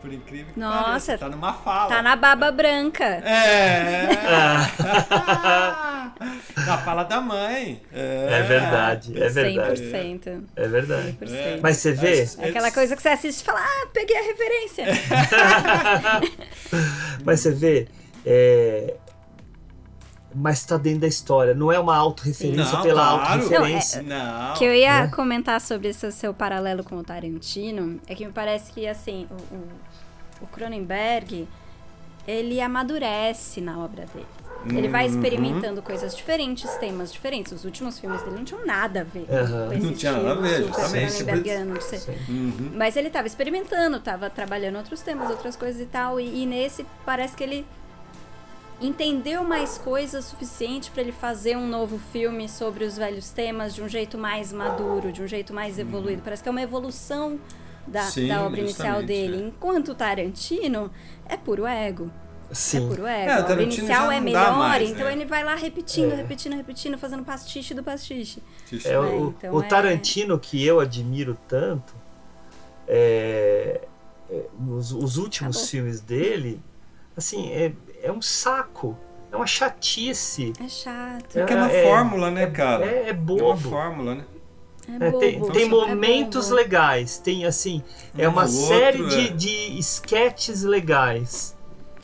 Por 0.00 0.12
incrível 0.12 0.52
que 0.52 0.58
Nossa, 0.58 0.82
pareça, 0.82 1.18
tá 1.18 1.28
numa 1.28 1.52
fala. 1.52 1.88
Tá 1.88 2.02
na 2.02 2.16
baba 2.16 2.50
branca. 2.50 3.04
É! 3.04 4.08
Ah. 4.28 6.12
na 6.66 6.78
fala 6.78 7.04
da 7.04 7.20
mãe. 7.20 7.80
É, 7.92 8.28
É 8.30 8.42
verdade, 8.42 9.22
é 9.22 9.28
verdade. 9.28 9.80
100%. 9.80 10.44
É 10.56 10.66
verdade. 10.68 11.18
100%. 11.22 11.60
Mas 11.62 11.76
você 11.76 11.92
vê, 11.92 12.28
É 12.38 12.48
aquela 12.48 12.72
coisa 12.72 12.96
que 12.96 13.02
você 13.02 13.10
assiste 13.10 13.42
e 13.42 13.44
fala, 13.44 13.60
ah, 13.60 13.86
peguei 13.92 14.16
a 14.18 14.22
referência. 14.22 14.86
mas 17.24 17.38
você 17.38 17.52
vê, 17.52 17.86
é, 18.26 18.96
mas 20.34 20.64
tá 20.64 20.76
dentro 20.76 21.00
da 21.00 21.06
história. 21.08 21.54
Não 21.54 21.70
é 21.72 21.78
uma 21.78 21.96
autorreferência 21.96 22.72
Não, 22.76 22.82
pela 22.82 23.02
claro. 23.18 23.42
autorreferência. 23.42 24.02
Não. 24.02 24.54
que 24.54 24.64
eu 24.64 24.74
ia 24.74 25.02
Né? 25.02 25.08
comentar 25.08 25.60
sobre 25.60 25.88
esse 25.88 26.10
seu 26.12 26.32
paralelo 26.34 26.82
com 26.84 26.96
o 26.96 27.02
Tarantino 27.04 27.98
é 28.06 28.14
que 28.14 28.24
me 28.26 28.32
parece 28.32 28.72
que, 28.72 28.86
assim, 28.86 29.26
o, 29.30 29.54
o, 29.54 29.68
o 30.42 30.46
Cronenberg, 30.48 31.48
ele 32.26 32.60
amadurece 32.60 33.60
na 33.60 33.78
obra 33.78 34.06
dele. 34.14 34.26
Ele 34.64 34.86
vai 34.86 35.08
Uhum. 35.08 35.14
experimentando 35.16 35.82
coisas 35.82 36.14
diferentes, 36.16 36.70
temas 36.76 37.12
diferentes. 37.12 37.52
Os 37.52 37.64
últimos 37.64 37.98
filmes 37.98 38.22
dele 38.22 38.36
não 38.36 38.44
tinham 38.44 38.64
nada 38.64 39.00
a 39.00 39.02
ver 39.02 39.26
Aham. 39.28 39.66
com 39.66 39.72
esse 39.74 39.86
Não 39.86 39.92
tinha 39.92 40.12
nada 40.12 40.30
a 40.30 40.34
ver, 40.34 40.64
justamente. 40.68 41.24
Uhum. 42.28 42.70
Mas 42.76 42.96
ele 42.96 43.10
tava 43.10 43.26
experimentando, 43.26 43.98
tava 43.98 44.30
trabalhando 44.30 44.76
outros 44.76 45.00
temas, 45.00 45.28
outras 45.30 45.56
coisas 45.56 45.80
e 45.82 45.86
tal. 45.86 46.20
E, 46.20 46.42
e 46.42 46.46
nesse 46.46 46.86
parece 47.04 47.34
que 47.36 47.42
ele 47.42 47.66
entendeu 48.86 49.44
mais 49.44 49.78
coisas 49.78 50.24
suficiente 50.24 50.90
para 50.90 51.02
ele 51.02 51.12
fazer 51.12 51.56
um 51.56 51.66
novo 51.68 51.98
filme 52.12 52.48
sobre 52.48 52.84
os 52.84 52.96
velhos 52.96 53.30
temas 53.30 53.74
de 53.74 53.82
um 53.82 53.88
jeito 53.88 54.16
mais 54.18 54.52
maduro, 54.52 55.12
de 55.12 55.22
um 55.22 55.26
jeito 55.26 55.52
mais 55.54 55.78
evoluído. 55.78 56.22
Parece 56.22 56.42
que 56.42 56.48
é 56.48 56.52
uma 56.52 56.62
evolução 56.62 57.38
da, 57.86 58.02
Sim, 58.04 58.28
da 58.28 58.42
obra 58.42 58.60
inicial 58.60 59.00
justamente, 59.00 59.06
dele. 59.06 59.42
é. 59.44 59.46
Enquanto 59.48 59.88
o 59.92 59.94
Tarantino 59.94 60.90
é 61.28 61.36
puro 61.36 61.66
ego. 61.66 62.10
É 62.50 62.54
Sim. 62.54 62.86
puro 62.88 63.06
É, 63.06 63.24
ego. 63.24 63.30
o 63.30 63.34
a 63.34 63.40
obra 63.52 63.62
inicial 63.62 64.12
é 64.12 64.20
melhor, 64.20 64.56
mais, 64.58 64.90
então 64.90 65.06
né? 65.06 65.12
ele 65.12 65.24
vai 65.24 65.42
lá 65.42 65.54
repetindo, 65.54 66.12
É. 66.12 66.16
repetindo, 66.16 66.54
repetindo, 66.54 66.98
fazendo 66.98 67.24
pastiche 67.24 67.72
do 67.74 67.82
pastiche. 67.82 68.42
É, 68.84 68.98
o, 68.98 69.34
então 69.38 69.54
o 69.54 69.62
é- 69.62 69.66
Tarantino 69.66 70.38
que 70.38 70.62
eu 70.64 70.78
admiro 70.78 71.36
tanto, 71.48 71.94
é, 72.86 73.80
é, 74.30 74.46
os, 74.68 74.92
os 74.92 75.16
últimos 75.16 75.56
Acabou. 75.56 75.70
filmes 75.70 76.00
dele, 76.00 76.60
assim, 77.16 77.50
é, 77.52 77.72
é 78.02 78.12
um 78.12 78.20
saco. 78.22 78.96
É 79.30 79.36
uma 79.36 79.46
chatice. 79.46 80.52
É 80.62 80.68
chato. 80.68 81.32
Porque 81.32 81.52
é 81.52 81.56
uma 81.56 81.70
É- 81.72 81.84
fórmula, 81.84 82.30
né, 82.30 82.42
é- 82.42 82.44
é, 82.44 82.86
é- 82.86 83.02
é 83.04 83.08
É 83.08 83.12
uma 83.12 83.14
bobo. 83.14 83.56
fórmula, 83.70 84.14
né? 84.16 84.24
É 85.00 85.06
É, 85.06 85.12
tem, 85.12 85.38
bobo, 85.38 85.52
tem 85.52 85.66
é 85.66 85.68
momentos 85.68 86.46
bobo. 86.46 86.56
legais, 86.56 87.16
tem 87.18 87.46
assim, 87.46 87.82
é 88.18 88.28
Um 88.28 88.32
uma 88.32 88.42
ou 88.42 88.48
série 88.48 89.00
outro, 89.00 89.16
de, 89.16 89.28
é. 89.28 89.30
de 89.30 89.78
sketches 89.78 90.64
legais, 90.64 91.56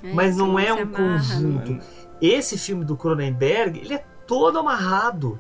É, 0.03 0.13
mas 0.13 0.37
não 0.37 0.59
é 0.59 0.73
um 0.73 0.83
amarra, 0.83 1.05
né? 1.05 1.19
conjunto. 1.19 1.81
Esse 2.23 2.57
filme 2.57 2.85
do 2.85 2.97
Cronenberg, 2.97 3.79
ele 3.81 3.95
é 3.95 4.05
todo 4.27 4.59
amarrado. 4.59 5.39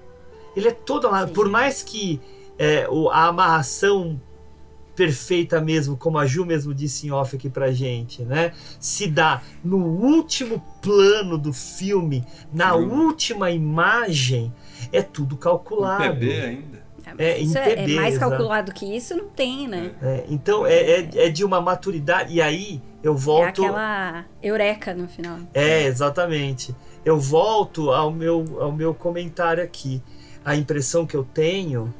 Ele 0.56 0.68
é 0.68 0.72
todo 0.72 1.06
amarrado. 1.06 1.28
Sim. 1.28 1.34
Por 1.34 1.48
mais 1.48 1.82
que 1.82 2.20
é, 2.58 2.88
o- 2.90 3.08
a 3.08 3.26
amarração 3.26 4.20
perfeita 4.98 5.60
mesmo, 5.60 5.96
como 5.96 6.18
a 6.18 6.26
Ju 6.26 6.44
mesmo 6.44 6.74
disse 6.74 7.06
em 7.06 7.12
off 7.12 7.36
aqui 7.36 7.48
pra 7.48 7.70
gente, 7.70 8.22
né? 8.24 8.50
Se 8.80 9.06
dá 9.06 9.40
no 9.62 9.76
último 9.76 10.60
plano 10.82 11.38
do 11.38 11.52
filme, 11.52 12.24
na 12.52 12.72
Sim. 12.72 12.84
última 12.84 13.48
imagem, 13.52 14.52
é 14.92 15.00
tudo 15.00 15.36
calculado. 15.36 16.02
PB 16.02 16.40
ainda. 16.40 16.88
É, 17.16 17.24
É, 17.30 17.40
em 17.40 17.44
isso 17.44 17.56
é, 17.56 17.72
é 17.72 17.86
mais 17.94 18.16
exato. 18.16 18.30
calculado 18.30 18.72
que 18.72 18.84
isso, 18.84 19.16
não 19.16 19.28
tem, 19.28 19.68
né? 19.68 19.92
É, 20.02 20.24
então 20.28 20.66
é, 20.66 20.74
é, 20.74 21.08
é 21.26 21.28
de 21.30 21.44
uma 21.44 21.60
maturidade. 21.60 22.34
E 22.34 22.42
aí 22.42 22.82
eu 23.00 23.14
É 23.14 23.16
volto. 23.16 23.64
aquela 23.64 24.24
eureka 24.42 24.92
no 24.94 25.06
final. 25.06 25.38
É, 25.54 25.84
exatamente. 25.86 26.74
Eu 27.04 27.18
volto 27.20 27.92
ao 27.92 28.12
meu, 28.12 28.60
ao 28.60 28.72
meu 28.72 28.92
comentário 28.92 29.62
aqui. 29.62 30.02
A 30.44 30.56
impressão 30.56 31.06
que 31.06 31.16
eu 31.16 31.22
tenho 31.24 31.94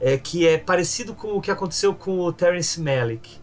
é 0.00 0.16
que 0.18 0.46
é 0.46 0.58
parecido 0.58 1.14
com 1.14 1.36
o 1.36 1.40
que 1.40 1.50
aconteceu 1.50 1.94
com 1.94 2.18
o 2.20 2.32
Terence 2.32 2.80
Malick. 2.80 3.40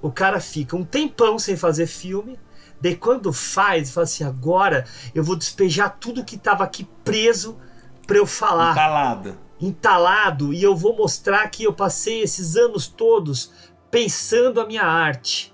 O 0.00 0.10
cara 0.10 0.40
fica 0.40 0.76
um 0.76 0.84
tempão 0.84 1.38
sem 1.38 1.56
fazer 1.56 1.86
filme, 1.86 2.38
daí 2.80 2.96
quando 2.96 3.32
faz, 3.32 3.90
fala 3.92 4.04
assim: 4.04 4.24
agora 4.24 4.84
eu 5.14 5.22
vou 5.22 5.36
despejar 5.36 5.96
tudo 6.00 6.24
que 6.24 6.34
estava 6.34 6.64
aqui 6.64 6.88
preso 7.04 7.56
para 8.06 8.16
eu 8.16 8.26
falar 8.26 8.72
Entalado. 8.72 9.38
entalado 9.60 10.52
e 10.52 10.62
eu 10.62 10.74
vou 10.74 10.96
mostrar 10.96 11.48
que 11.48 11.62
eu 11.62 11.72
passei 11.72 12.20
esses 12.20 12.56
anos 12.56 12.88
todos 12.88 13.52
pensando 13.90 14.60
a 14.60 14.66
minha 14.66 14.82
arte. 14.82 15.52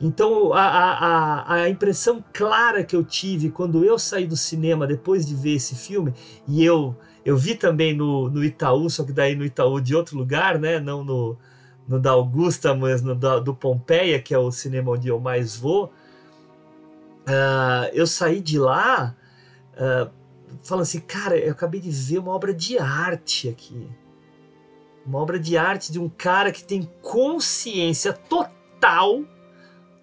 Então 0.00 0.52
a, 0.52 0.62
a, 0.62 0.98
a, 0.98 1.54
a 1.54 1.68
impressão 1.68 2.22
clara 2.32 2.82
que 2.82 2.96
eu 2.96 3.04
tive 3.04 3.50
quando 3.50 3.84
eu 3.84 3.98
saí 3.98 4.26
do 4.26 4.36
cinema 4.36 4.86
depois 4.86 5.24
de 5.24 5.34
ver 5.34 5.54
esse 5.54 5.76
filme, 5.76 6.12
e 6.48 6.64
eu, 6.64 6.96
eu 7.24 7.36
vi 7.36 7.54
também 7.54 7.94
no, 7.94 8.28
no 8.28 8.44
Itaú, 8.44 8.88
só 8.90 9.04
que 9.04 9.12
daí 9.12 9.34
no 9.34 9.44
Itaú 9.44 9.80
de 9.80 9.94
outro 9.94 10.16
lugar, 10.16 10.58
né? 10.58 10.78
Não 10.78 11.02
no, 11.02 11.36
no 11.88 11.98
da 11.98 12.10
Augusta, 12.10 12.74
mas 12.74 13.02
no 13.02 13.14
da, 13.14 13.38
do 13.38 13.54
Pompeia, 13.54 14.20
que 14.20 14.34
é 14.34 14.38
o 14.38 14.50
cinema 14.50 14.92
onde 14.92 15.08
eu 15.08 15.18
mais 15.18 15.56
vou. 15.56 15.92
Ah, 17.26 17.88
eu 17.92 18.06
saí 18.06 18.40
de 18.40 18.58
lá 18.58 19.16
ah, 19.76 20.10
falando 20.62 20.82
assim, 20.82 21.00
cara, 21.00 21.36
eu 21.36 21.52
acabei 21.52 21.80
de 21.80 21.90
ver 21.90 22.18
uma 22.18 22.32
obra 22.32 22.52
de 22.52 22.78
arte 22.78 23.48
aqui. 23.48 23.88
Uma 25.04 25.18
obra 25.18 25.38
de 25.38 25.56
arte 25.56 25.92
de 25.92 25.98
um 25.98 26.08
cara 26.08 26.50
que 26.50 26.64
tem 26.64 26.88
consciência 27.02 28.12
total 28.12 29.22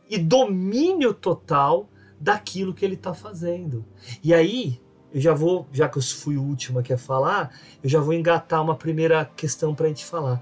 e 0.10 0.18
domínio 0.18 1.14
total 1.14 1.90
daquilo 2.20 2.74
que 2.74 2.86
ele 2.86 2.94
está 2.94 3.14
fazendo. 3.14 3.84
E 4.24 4.34
aí, 4.34 4.80
eu 5.14 5.20
já 5.22 5.34
vou, 5.34 5.68
já 5.72 5.90
que 5.90 5.98
eu 5.98 6.02
fui 6.02 6.38
o 6.38 6.42
último 6.44 6.80
aqui 6.80 6.94
a 6.94 6.98
falar, 6.98 7.54
eu 7.84 7.90
já 7.90 8.00
vou 8.00 8.14
engatar 8.14 8.62
uma 8.62 8.76
primeira 8.76 9.26
questão 9.36 9.76
para 9.76 9.86
a 9.86 9.90
gente 9.90 10.06
falar. 10.06 10.40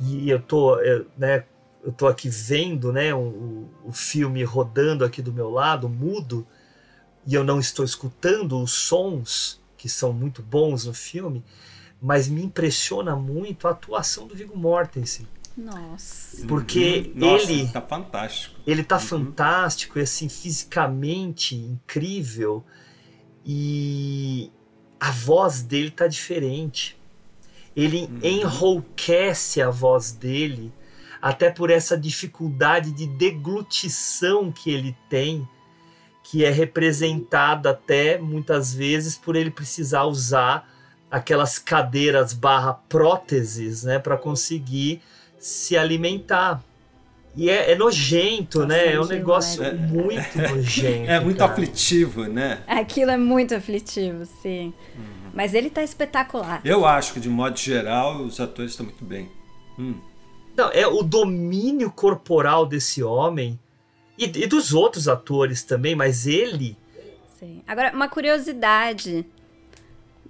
E 0.00 0.28
eu 0.30 0.40
tô, 0.40 0.78
eu, 0.80 1.06
né, 1.16 1.44
eu 1.84 1.92
tô 1.92 2.06
aqui 2.06 2.28
vendo, 2.28 2.92
né, 2.92 3.14
o, 3.14 3.68
o- 3.84 3.92
filme 3.92 4.42
rodando 4.44 5.04
aqui 5.04 5.22
do 5.22 5.32
meu 5.32 5.50
lado, 5.50 5.88
mudo, 5.88 6.46
e 7.26 7.34
eu 7.34 7.44
não 7.44 7.58
estou 7.60 7.84
escutando 7.84 8.60
os 8.62 8.72
sons 8.72 9.60
que 9.76 9.88
são 9.88 10.12
muito 10.12 10.42
bons 10.42 10.84
no 10.86 10.94
filme, 10.94 11.44
mas 12.00 12.28
me 12.28 12.42
impressiona 12.44 13.14
muito 13.16 13.66
a 13.68 13.72
atuação 13.72 14.26
do 14.26 14.34
Viggo 14.34 14.56
Mortensen, 14.56 15.26
Nossa. 15.56 16.46
porque 16.46 17.12
Uhum. 17.14 17.20
Nossa, 17.20 17.52
ele 17.52 17.68
tá 17.68 17.80
fantástico. 17.80 18.60
ele 18.66 18.84
tá 18.84 18.98
fantástico 18.98 19.98
e 19.98 20.02
assim 20.02 20.28
fisicamente 20.28 21.56
incrível 21.56 22.64
e 23.50 24.52
a 25.00 25.10
voz 25.10 25.62
dele 25.62 25.90
tá 25.90 26.06
diferente. 26.06 26.94
Ele 27.74 28.10
enrouquece 28.22 29.62
a 29.62 29.70
voz 29.70 30.12
dele 30.12 30.70
até 31.22 31.50
por 31.50 31.70
essa 31.70 31.96
dificuldade 31.96 32.92
de 32.92 33.06
deglutição 33.06 34.52
que 34.52 34.70
ele 34.70 34.94
tem, 35.08 35.48
que 36.22 36.44
é 36.44 36.50
representada 36.50 37.70
até 37.70 38.18
muitas 38.18 38.74
vezes 38.74 39.16
por 39.16 39.34
ele 39.34 39.50
precisar 39.50 40.04
usar 40.04 40.68
aquelas 41.10 41.58
cadeiras 41.58 42.34
barra 42.34 42.74
próteses, 42.74 43.82
né, 43.82 43.98
para 43.98 44.18
conseguir 44.18 45.00
se 45.38 45.74
alimentar. 45.74 46.62
E 47.38 47.48
é, 47.48 47.70
é 47.70 47.74
nojento, 47.76 48.58
Nossa, 48.58 48.68
né? 48.68 48.94
É 48.94 49.00
um 49.00 49.06
negócio 49.06 49.62
é- 49.62 49.72
muito 49.72 50.38
nojento. 50.38 51.08
É 51.08 51.20
muito 51.20 51.38
cara. 51.38 51.52
aflitivo, 51.52 52.24
né? 52.24 52.64
Aquilo 52.66 53.12
é 53.12 53.16
muito 53.16 53.54
aflitivo, 53.54 54.26
sim. 54.42 54.74
Mas 55.32 55.54
ele 55.54 55.70
tá 55.70 55.80
espetacular. 55.80 56.60
Eu 56.64 56.84
acho 56.84 57.12
que, 57.12 57.20
de 57.20 57.28
modo 57.28 57.56
geral, 57.56 58.22
os 58.22 58.40
atores 58.40 58.72
estão 58.72 58.86
muito 58.86 59.04
bem. 59.04 59.30
Hum. 59.78 59.94
Não, 60.56 60.68
é 60.72 60.84
o 60.88 61.00
domínio 61.04 61.92
corporal 61.92 62.66
desse 62.66 63.04
homem 63.04 63.56
e, 64.18 64.24
e 64.24 64.46
dos 64.48 64.74
outros 64.74 65.06
atores 65.06 65.62
também, 65.62 65.94
mas 65.94 66.26
ele 66.26 66.76
Sim. 67.38 67.62
Agora, 67.68 67.92
uma 67.94 68.08
curiosidade. 68.08 69.24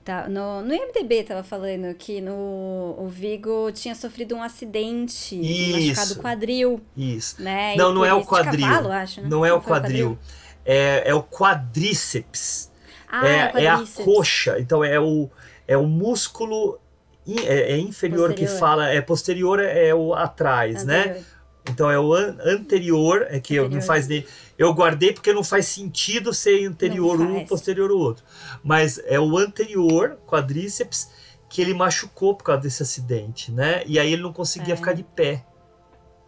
Tá, 0.08 0.26
no, 0.26 0.62
no 0.62 0.72
IMDB 0.72 1.22
tava 1.22 1.42
falando 1.42 1.94
que 1.94 2.18
no, 2.18 2.96
o 2.98 3.08
Vigo 3.10 3.70
tinha 3.72 3.94
sofrido 3.94 4.34
um 4.34 4.42
acidente, 4.42 5.38
Isso. 5.38 5.90
machucado 6.00 6.12
o 6.14 6.22
quadril, 6.22 6.80
isso. 6.96 7.42
né? 7.42 7.76
Não, 7.76 7.92
não 7.92 8.06
é 8.06 8.14
o 8.14 8.24
quadril. 8.24 8.66
cavalo, 8.66 8.90
acho, 8.90 9.20
né? 9.20 9.28
Não 9.28 9.44
é 9.44 9.52
o 9.52 9.60
quadril. 9.60 10.18
É, 10.64 11.10
é 11.10 11.14
o 11.14 11.22
quadríceps. 11.22 12.72
Ah, 13.06 13.28
é, 13.28 13.64
é 13.64 13.68
a 13.68 13.74
quadríceps. 13.74 14.04
coxa. 14.06 14.56
Então 14.58 14.82
é 14.82 14.98
o, 14.98 15.28
é 15.66 15.76
o 15.76 15.84
músculo 15.84 16.80
é, 17.28 17.74
é 17.74 17.78
inferior 17.78 18.32
que 18.32 18.46
Posterior. 18.46 18.58
fala. 18.58 18.88
É 18.88 19.02
posterior 19.02 19.60
é 19.60 19.94
o 19.94 20.14
atrás, 20.14 20.86
né? 20.86 21.22
Anterior. 21.68 21.72
Então 21.72 21.90
é 21.90 21.98
o 21.98 22.12
an- 22.14 22.36
anterior, 22.44 23.26
é 23.28 23.38
que 23.40 23.54
eu 23.54 23.62
não 23.62 23.66
Anterior. 23.68 23.86
faz 23.86 24.08
nem. 24.08 24.24
Eu 24.56 24.72
guardei 24.74 25.12
porque 25.12 25.32
não 25.32 25.44
faz 25.44 25.66
sentido 25.66 26.32
ser 26.34 26.66
anterior 26.66 27.20
um 27.20 27.44
posterior 27.46 27.90
o 27.90 27.98
outro. 27.98 28.24
Mas 28.64 28.98
é 29.06 29.18
o 29.20 29.36
anterior, 29.38 30.18
quadríceps, 30.26 31.08
que 31.48 31.62
ele 31.62 31.72
machucou 31.74 32.34
por 32.34 32.44
causa 32.44 32.62
desse 32.62 32.82
acidente, 32.82 33.50
né? 33.52 33.82
E 33.86 33.98
aí 33.98 34.12
ele 34.12 34.22
não 34.22 34.32
conseguia 34.32 34.74
É. 34.74 34.76
ficar 34.76 34.92
de 34.92 35.02
pé. 35.02 35.44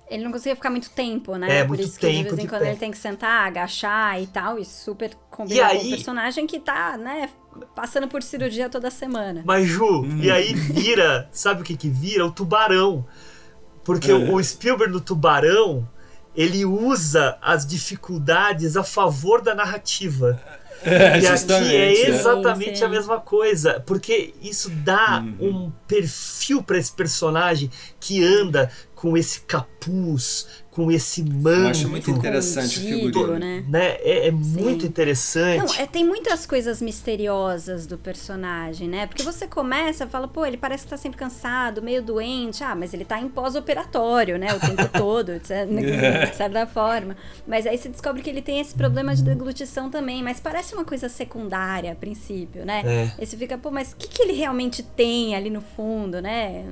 Ele 0.08 0.24
não 0.24 0.32
conseguia 0.32 0.56
ficar 0.56 0.70
muito 0.70 0.90
tempo, 0.90 1.36
né? 1.36 1.58
É, 1.58 1.60
Por 1.62 1.68
muito 1.76 1.82
isso 1.84 1.98
que 1.98 2.06
de 2.06 2.12
tempo 2.16 2.30
vez 2.30 2.38
em 2.38 2.42
de 2.42 2.48
quando 2.48 2.62
pé. 2.62 2.70
ele 2.70 2.78
tem 2.78 2.90
que 2.90 2.98
sentar, 2.98 3.46
agachar 3.46 4.20
e 4.20 4.26
tal, 4.26 4.58
e 4.58 4.64
super 4.64 5.10
E 5.10 5.16
combinar 5.30 5.68
com 5.70 5.76
aí- 5.76 5.86
o 5.86 5.90
personagem 5.90 6.46
que 6.48 6.58
tá, 6.58 6.96
né, 6.96 7.28
passando 7.76 8.08
por 8.08 8.20
cirurgia 8.20 8.68
toda 8.68 8.90
semana. 8.90 9.42
Mas, 9.46 9.68
Ju, 9.68 10.02
Hum. 10.02 10.18
e 10.20 10.28
aí 10.28 10.52
vira, 10.52 11.28
sabe 11.30 11.60
o 11.60 11.64
que 11.64 11.76
que 11.76 11.88
vira? 11.88 12.26
O 12.26 12.32
tubarão. 12.32 13.06
Porque 13.92 14.10
É. 14.10 14.14
o 14.14 14.42
Spielberg 14.42 14.92
no 14.92 15.00
tubarão, 15.00 15.88
ele 16.34 16.64
usa 16.64 17.36
as 17.42 17.66
dificuldades 17.66 18.76
a 18.76 18.84
favor 18.84 19.42
da 19.42 19.54
narrativa. 19.54 20.40
É, 20.82 21.18
E 21.20 21.26
aqui 21.26 21.52
é 21.52 21.60
né? 21.60 21.92
exatamente 22.08 22.78
Sim, 22.78 22.84
a 22.84 22.88
mesma 22.88 23.20
coisa, 23.20 23.80
porque 23.80 24.32
isso 24.40 24.70
dá 24.70 25.20
Uhum. 25.40 25.66
um 25.66 25.72
perfil 25.86 26.62
para 26.62 26.78
esse 26.78 26.90
personagem 26.92 27.70
que 28.00 28.24
anda 28.24 28.70
com 28.94 29.14
esse 29.14 29.40
capuz, 29.42 30.46
com 30.70 30.88
esse 30.90 31.22
manto. 31.24 31.48
Eu 31.62 31.68
acho 31.68 31.88
muito 31.88 32.10
interessante 32.12 32.78
o 32.78 32.82
figurino. 32.82 33.38
né? 33.40 33.64
né? 33.68 33.86
É, 34.02 34.28
é 34.28 34.30
muito 34.30 34.86
interessante. 34.86 35.58
Não, 35.66 35.74
é, 35.82 35.84
tem 35.84 36.04
muitas 36.04 36.46
coisas 36.46 36.80
misteriosas 36.80 37.86
do 37.86 37.98
personagem, 37.98 38.88
né? 38.88 39.06
Porque 39.08 39.22
você 39.24 39.48
começa 39.48 40.04
e 40.04 40.08
fala, 40.08 40.28
pô, 40.28 40.46
ele 40.46 40.56
parece 40.56 40.84
que 40.84 40.90
tá 40.90 40.96
sempre 40.96 41.18
cansado, 41.18 41.82
meio 41.82 42.00
doente. 42.00 42.62
Ah, 42.62 42.76
mas 42.76 42.94
ele 42.94 43.04
tá 43.04 43.20
em 43.20 43.28
pós-operatório, 43.28 44.38
né? 44.38 44.54
O 44.54 44.60
tempo 44.60 44.88
todo, 44.96 45.40
de 45.40 45.46
cer- 45.46 45.66
de 45.66 46.36
certa 46.36 46.64
forma. 46.68 47.16
Mas 47.48 47.66
aí 47.66 47.76
você 47.76 47.88
descobre 47.88 48.22
que 48.22 48.30
ele 48.30 48.40
tem 48.40 48.60
esse 48.60 48.72
problema 48.74 49.12
de 49.14 49.24
deglutição 49.24 49.90
também. 49.90 50.22
Mas 50.22 50.38
parece 50.38 50.72
uma 50.74 50.84
coisa 50.84 51.08
secundária 51.08 51.90
a 51.90 51.96
princípio, 51.96 52.64
né? 52.64 52.82
É. 52.86 53.10
Aí 53.18 53.26
você 53.26 53.36
fica, 53.36 53.58
pô, 53.58 53.72
mas 53.72 53.90
o 53.90 53.96
que, 53.96 54.06
que 54.06 54.22
ele 54.22 54.34
realmente 54.34 54.84
tem 54.84 55.34
ali 55.34 55.50
no 55.50 55.60
fundo, 55.60 56.22
né? 56.22 56.66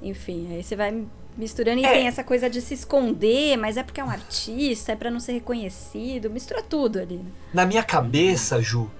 Enfim, 0.00 0.48
aí 0.54 0.62
você 0.62 0.74
vai 0.74 1.04
misturando 1.36 1.80
e 1.80 1.84
É. 1.84 1.92
tem 1.92 2.06
essa 2.06 2.22
coisa 2.22 2.48
de 2.50 2.60
se 2.60 2.74
esconder, 2.74 3.56
mas 3.56 3.76
é 3.76 3.82
porque 3.82 4.00
é 4.00 4.04
um 4.04 4.10
artista, 4.10 4.92
é 4.92 4.96
pra 4.96 5.10
não 5.10 5.20
ser 5.20 5.32
reconhecido, 5.32 6.28
mistura 6.30 6.62
tudo 6.62 6.98
ali. 6.98 7.16
né? 7.16 7.30
Na 7.54 7.64
minha 7.66 7.82
cabeça, 7.82 8.60
Ju, 8.60 8.90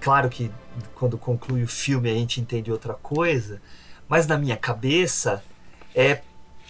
claro 0.00 0.28
que 0.28 0.50
quando 0.94 1.16
conclui 1.16 1.62
o 1.62 1.68
filme 1.68 2.10
a 2.10 2.14
gente 2.14 2.40
entende 2.40 2.70
outra 2.70 2.94
coisa, 2.94 3.62
mas 4.08 4.26
na 4.26 4.36
minha 4.36 4.56
cabeça 4.56 5.42
é 5.94 6.20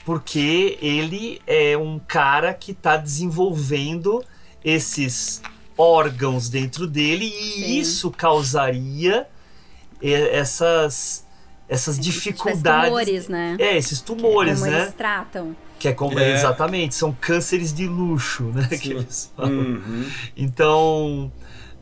porque 0.04 0.78
ele 0.82 1.40
é 1.46 1.76
um 1.76 1.98
cara 1.98 2.52
que 2.52 2.72
está 2.72 2.96
desenvolvendo 2.96 4.22
esses 4.62 5.40
órgãos 5.76 6.48
dentro 6.48 6.86
dele 6.86 7.24
e 7.26 7.50
Sim. 7.52 7.78
isso 7.78 8.10
causaria 8.10 9.26
essas 10.02 11.23
essas 11.68 11.96
Se 11.96 12.00
tivesse 12.02 12.20
dificuldades. 12.32 12.88
tumores, 12.88 13.28
né? 13.28 13.56
É, 13.58 13.76
esses 13.76 14.00
tumores, 14.00 14.58
Como 14.60 14.70
né? 14.70 14.82
eles 14.82 14.94
tratam. 14.94 15.56
Que 15.78 15.88
é 15.88 15.92
como 15.92 16.18
É. 16.18 16.34
exatamente, 16.34 16.94
são 16.94 17.12
cânceres 17.20 17.72
de 17.72 17.86
luxo, 17.86 18.44
né? 18.44 18.68
Que 18.68 18.92
eles 18.92 19.32
falam. 19.36 19.52
Uhum. 19.52 20.10
Então, 20.36 21.32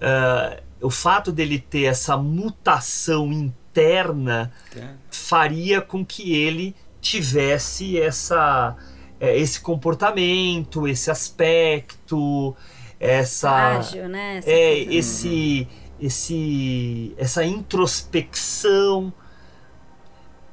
ah, 0.00 0.56
o 0.80 0.90
fato 0.90 1.30
dele 1.32 1.58
ter 1.58 1.84
essa 1.84 2.16
mutação 2.16 3.32
interna 3.32 4.52
É. 4.76 4.88
faria 5.10 5.80
com 5.80 6.04
que 6.04 6.34
ele 6.34 6.74
tivesse 7.00 7.98
essa, 8.00 8.76
eh, 9.20 9.38
esse 9.38 9.60
comportamento, 9.60 10.86
esse 10.88 11.10
aspecto, 11.10 12.54
essa 13.00 13.78
Ágil, 13.78 14.08
né? 14.08 14.38
Essa 14.38 14.50
é 14.50 14.74
coisa. 14.76 14.92
esse 14.94 15.68
esse 16.00 17.14
essa 17.16 17.44
introspecção 17.44 19.12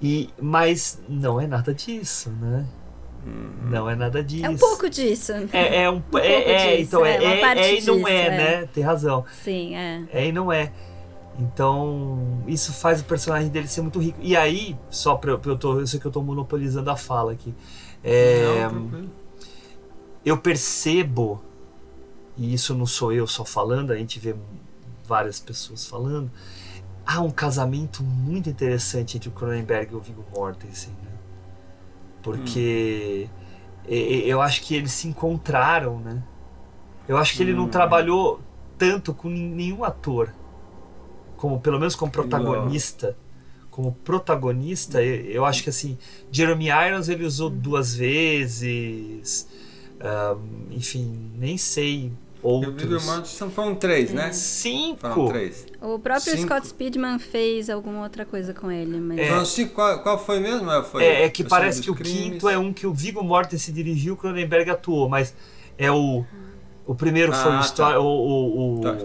e 0.01 0.29
mas 0.41 1.01
não 1.07 1.39
é 1.39 1.47
nada 1.47 1.73
disso, 1.73 2.29
né? 2.31 2.65
Não 3.69 3.89
é 3.89 3.95
nada 3.95 4.23
disso. 4.23 4.45
É 4.45 4.49
um 4.49 4.57
pouco 4.57 4.89
disso. 4.89 5.33
É, 5.51 5.83
é 5.83 5.89
um, 5.89 5.99
pouco 6.01 6.25
é, 6.25 6.51
é, 6.51 6.77
disso, 6.77 6.87
então 6.87 7.05
é, 7.05 7.15
é 7.15 7.19
uma 7.19 7.53
é, 7.53 7.59
é 7.59 7.79
e 7.79 7.85
não 7.85 7.97
disso, 7.97 8.07
é, 8.07 8.25
é. 8.25 8.29
né? 8.29 8.69
Tem 8.73 8.83
razão. 8.83 9.25
Sim, 9.43 9.75
é. 9.75 10.03
É 10.11 10.27
e 10.27 10.31
não 10.31 10.51
é. 10.51 10.71
Então, 11.37 12.43
isso 12.47 12.73
faz 12.73 12.99
o 13.01 13.05
personagem 13.05 13.49
dele 13.49 13.67
ser 13.67 13.81
muito 13.81 13.99
rico. 13.99 14.19
E 14.21 14.35
aí, 14.35 14.75
só 14.89 15.15
pra 15.15 15.31
eu, 15.31 15.41
eu, 15.45 15.57
tô, 15.57 15.79
eu 15.79 15.87
sei 15.87 15.99
que 15.99 16.05
eu 16.05 16.11
tô 16.11 16.21
monopolizando 16.21 16.89
a 16.89 16.97
fala 16.97 17.31
aqui. 17.31 17.53
É, 18.03 18.67
Não, 18.67 19.09
eu 20.25 20.37
percebo, 20.37 21.41
e 22.37 22.53
isso 22.53 22.73
não 22.75 22.85
sou 22.85 23.13
eu 23.13 23.25
só 23.25 23.45
falando, 23.45 23.91
a 23.91 23.95
gente 23.95 24.19
vê 24.19 24.35
várias 25.05 25.39
pessoas 25.39 25.85
falando, 25.85 26.29
há 27.11 27.21
um 27.21 27.31
casamento 27.31 28.03
muito 28.03 28.49
interessante 28.51 29.17
entre 29.17 29.29
o 29.29 29.31
Cronenberg 29.31 29.91
e 29.91 29.95
o 29.95 29.99
Viggo 29.99 30.23
Mortensen, 30.31 30.93
né? 31.03 31.09
Porque 32.21 33.27
e- 33.87 34.23
eu 34.27 34.39
acho 34.41 34.61
que 34.61 34.75
eles 34.75 34.91
se 34.91 35.07
encontraram, 35.07 35.99
né? 35.99 36.21
Eu 37.07 37.17
acho 37.17 37.35
que 37.35 37.41
ele 37.41 37.53
não 37.55 37.65
Hum. 37.65 37.69
trabalhou 37.69 38.39
tanto 38.77 39.11
com 39.13 39.27
nenhum 39.29 39.83
ator, 39.83 40.31
como 41.35 41.59
pelo 41.59 41.79
menos 41.79 41.95
como 41.95 42.11
protagonista. 42.11 43.17
Como 43.71 43.93
protagonista, 44.03 45.01
eu, 45.01 45.45
acho 45.45 45.63
que 45.63 45.69
assim, 45.69 45.97
Jeremy 46.31 46.67
Irons 46.69 47.07
ele 47.07 47.23
usou 47.25 47.49
duas 47.49 47.95
vezes, 47.95 49.47
Ahn, 50.01 50.37
enfim, 50.71 51.31
nem 51.37 51.57
sei 51.57 52.11
Eu 52.43 52.59
vi 52.61 52.65
o 52.67 52.69
outros. 52.71 53.05
Mortensen 53.05 53.49
foram 53.49 53.75
três, 53.75 54.11
né? 54.11 54.21
Foram 54.23 54.33
Cinco. 54.33 55.27
três. 55.29 55.65
O 55.81 55.99
próprio 55.99 56.31
Cinco. 56.37 56.47
Scott 56.47 56.67
Speedman 56.67 57.19
fez 57.19 57.69
alguma 57.69 58.03
outra 58.03 58.25
coisa 58.25 58.53
com 58.53 58.71
ele, 58.71 58.97
mas. 58.99 59.17
É. 59.19 59.27
Foram 59.27 59.45
cinco, 59.45 59.73
qual, 59.75 59.99
qual 60.03 60.23
foi 60.23 60.39
mesmo? 60.39 60.71
É, 60.71 60.83
Foi 60.83 61.03
É, 61.03 61.23
é 61.25 61.29
que 61.29 61.43
parece 61.43 61.81
que 61.81 61.91
o 61.91 61.95
Crimes. 61.95 62.17
quinto 62.33 62.47
é 62.49 62.57
um 62.57 62.71
que 62.71 62.87
o 62.87 62.93
Viggo 62.93 63.23
Mortensen 63.23 63.73
dirigiu, 63.73 64.13
o 64.13 64.17
Cronenberg 64.17 64.69
atuou, 64.69 65.09
mas 65.09 65.33
é 65.77 65.91
o 65.91 66.23
o 66.87 66.95
primeiro 66.95 67.31
foi 67.31 67.51
Ah, 67.51 67.57
o, 67.57 67.61
histó- 67.61 67.91
tá. 67.91 67.99
o, 67.99 68.03
o- 68.05 68.77
o- 68.77 68.81
Tá. 68.81 68.97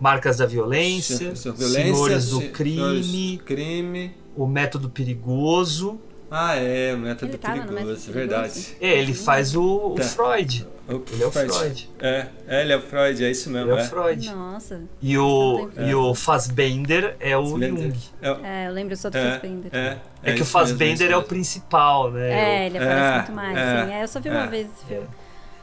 Marcas 0.00 0.38
da 0.38 0.46
Violência, 0.46 1.34
Senhor 1.36 1.56
Senhores 1.56 2.28
do 2.30 2.40
Se- 2.40 2.48
Crime, 2.48 2.76
Senhores 2.76 3.06
do 3.12 3.38
Crime. 3.44 4.12
o 4.36 4.46
Método 4.46 4.90
Perigoso. 4.90 6.00
Ah, 6.36 6.56
é, 6.56 6.92
o 6.94 6.98
método 6.98 7.32
no 7.32 7.38
perigoso, 7.38 7.72
Método 7.72 8.12
verdade. 8.12 8.76
É, 8.80 8.98
ele 8.98 9.14
faz 9.14 9.54
o, 9.54 9.62
o 9.62 9.94
Tá. 9.94 10.02
Freud. 10.04 10.66
Ele 10.86 11.22
é 11.22 11.26
o 11.26 11.30
Freud. 11.30 11.90
É, 11.98 12.26
é, 12.46 12.60
ele 12.62 12.72
é 12.72 12.76
o 12.76 12.80
Freud, 12.82 13.24
é 13.24 13.30
isso 13.30 13.48
mesmo. 13.48 13.70
Ele 13.70 13.78
é 13.78 13.82
é. 13.82 13.86
o 13.86 13.88
Freud. 13.88 14.30
Nossa. 14.30 14.82
E 15.00 15.16
o, 15.16 15.70
tem 15.74 15.88
e 15.88 15.94
o 15.94 16.14
Fassbender 16.14 17.16
é 17.20 17.38
o 17.38 17.46
Jung. 17.46 17.94
É, 18.20 18.28
É, 18.42 18.68
eu 18.68 18.72
lembro 18.72 18.94
só 18.96 19.08
do 19.08 19.16
é, 19.16 19.30
Fassbender. 19.30 19.70
é, 19.74 19.96
É, 20.22 20.32
que 20.32 20.40
o 20.40 20.42
isso 20.42 20.52
Fassbender 20.52 21.08
mesmo, 21.08 21.14
é 21.14 21.16
o 21.16 21.22
principal, 21.22 22.10
né? 22.10 22.30
É, 22.30 22.66
ele 22.66 22.78
aparece 22.78 23.00
É, 23.00 23.16
muito 23.18 23.32
mais, 23.32 23.56
é, 23.56 23.84
sim. 23.86 23.92
É, 23.92 24.02
eu 24.02 24.08
só 24.08 24.20
vi 24.20 24.28
uma 24.28 24.44
é. 24.44 24.46
vez 24.48 24.66
esse 24.76 24.84
filme. 24.86 25.06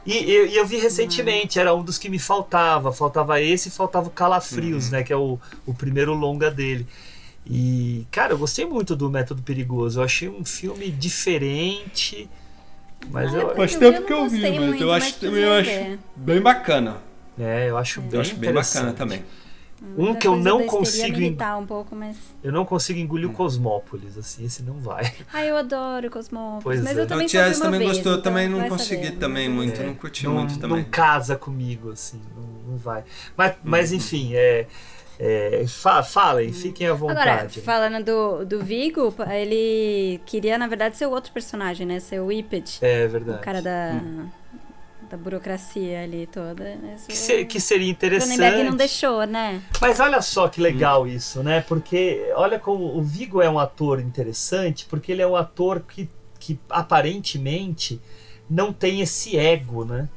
E 0.04 0.32
eu, 0.32 0.46
e 0.48 0.56
eu 0.56 0.66
vi 0.66 0.78
recentemente, 0.78 1.60
era 1.60 1.72
um 1.72 1.84
dos 1.84 1.98
que 1.98 2.08
me 2.08 2.18
faltava. 2.18 2.92
Faltava 2.92 3.40
esse 3.40 3.68
e 3.68 3.70
faltava 3.70 4.08
o 4.08 4.10
Calafrios, 4.10 4.86
Uhum. 4.86 4.90
né? 4.92 5.02
Que 5.04 5.12
é 5.12 5.16
o, 5.16 5.38
o 5.64 5.72
primeiro 5.72 6.12
longa 6.14 6.50
dele. 6.50 6.84
E, 7.44 8.06
cara, 8.10 8.32
eu 8.32 8.38
gostei 8.38 8.64
muito 8.64 8.94
do 8.94 9.10
Método 9.10 9.42
Perigoso. 9.42 10.00
Eu 10.00 10.04
achei 10.04 10.28
um 10.28 10.44
filme 10.44 10.90
diferente. 10.90 12.28
Mas 13.10 13.34
Ah, 13.34 13.38
eu, 13.38 13.50
é 13.50 13.54
Faz 13.56 13.72
Eu 13.74 13.78
tempo 13.80 14.00
não 14.00 14.06
que 14.06 14.12
eu 14.12 14.28
vi, 14.28 14.40
mas 14.42 14.58
muito, 14.60 14.82
eu 14.82 14.88
mas 14.88 15.02
acho 15.04 15.26
eu 15.26 15.52
acho 15.54 15.70
ver. 15.70 15.98
bem 16.14 16.40
bacana. 16.40 16.98
é, 17.38 17.68
eu 17.70 17.76
acho 17.76 18.00
bem 18.00 18.10
Eu 18.12 18.20
acho 18.20 18.36
bem 18.36 18.52
bacana 18.52 18.92
também. 18.92 19.24
Um 19.98 20.14
que 20.14 20.28
eu 20.28 20.36
não 20.36 20.64
consigo 20.64 21.18
militar 21.18 21.58
um 21.58 21.66
pouco, 21.66 21.96
mas... 21.96 22.16
Eu 22.40 22.52
não 22.52 22.64
consigo 22.64 23.00
engolir 23.00 23.28
o 23.28 23.32
Cosmópolis, 23.32 24.16
assim, 24.16 24.44
esse 24.44 24.62
não 24.62 24.78
vai. 24.78 25.12
Ah, 25.32 25.44
eu 25.44 25.56
adoro 25.56 26.08
Cosmópolis, 26.08 26.62
Pois 26.62 26.80
mas 26.84 26.96
é. 26.96 27.00
eu 27.00 27.06
também 27.08 27.26
o 27.26 27.28
Thiago 27.28 27.56
uma 27.56 27.64
também 27.64 27.80
vez, 27.80 27.90
gostou, 27.94 28.12
eu 28.12 28.18
então 28.18 28.32
também 28.32 28.48
não 28.48 28.68
consegui 28.68 29.06
saber. 29.06 29.18
também 29.18 29.48
muito, 29.48 29.82
não 29.82 29.94
curti 29.96 30.24
não, 30.24 30.34
muito 30.34 30.56
também. 30.60 30.82
não 30.84 30.84
casa 30.84 31.34
comigo, 31.34 31.90
assim, 31.90 32.20
não, 32.36 32.72
não 32.72 32.78
vai. 32.78 33.02
Mas, 33.36 33.54
mas 33.64 33.90
Uhum. 33.90 33.96
enfim, 33.96 34.34
é, 34.36 34.66
é, 35.18 35.64
fa- 35.68 36.02
falem, 36.02 36.52
fiquem 36.52 36.86
à 36.88 36.94
vontade. 36.94 37.20
Agora, 37.20 37.48
falando 37.64 38.04
do, 38.04 38.44
do 38.44 38.64
Vigo, 38.64 39.14
ele 39.30 40.20
queria, 40.26 40.56
na 40.58 40.66
verdade, 40.66 40.96
ser 40.96 41.06
o 41.06 41.10
outro 41.10 41.32
personagem, 41.32 41.86
né? 41.86 42.00
Ser 42.00 42.20
o 42.20 42.26
Whippet. 42.26 42.78
É 42.82 43.06
verdade. 43.06 43.38
O 43.38 43.40
cara 43.40 43.60
da, 43.62 44.00
Hum. 44.02 44.26
da 45.10 45.16
burocracia 45.16 46.02
ali 46.02 46.26
toda. 46.26 46.76
Mas 46.82 47.06
Que, 47.06 47.12
o 47.12 47.16
se- 47.16 47.44
que 47.44 47.60
seria 47.60 47.90
interessante. 47.90 48.36
Cronenberg 48.36 48.64
não 48.70 48.76
deixou, 48.76 49.24
né? 49.26 49.62
Mas 49.80 50.00
olha 50.00 50.20
só 50.22 50.48
que 50.48 50.60
legal 50.60 51.06
isso, 51.06 51.42
né? 51.42 51.60
Porque 51.68 52.32
olha 52.34 52.58
como 52.58 52.96
o 52.96 53.02
Vigo 53.02 53.40
é 53.42 53.48
um 53.50 53.58
ator 53.58 54.00
interessante, 54.00 54.86
porque 54.88 55.12
ele 55.12 55.22
é 55.22 55.26
um 55.26 55.36
ator 55.36 55.80
que, 55.86 56.08
que 56.40 56.58
aparentemente 56.70 58.00
não 58.48 58.72
tem 58.72 59.00
esse 59.00 59.36
ego, 59.38 59.84
né? 59.84 60.08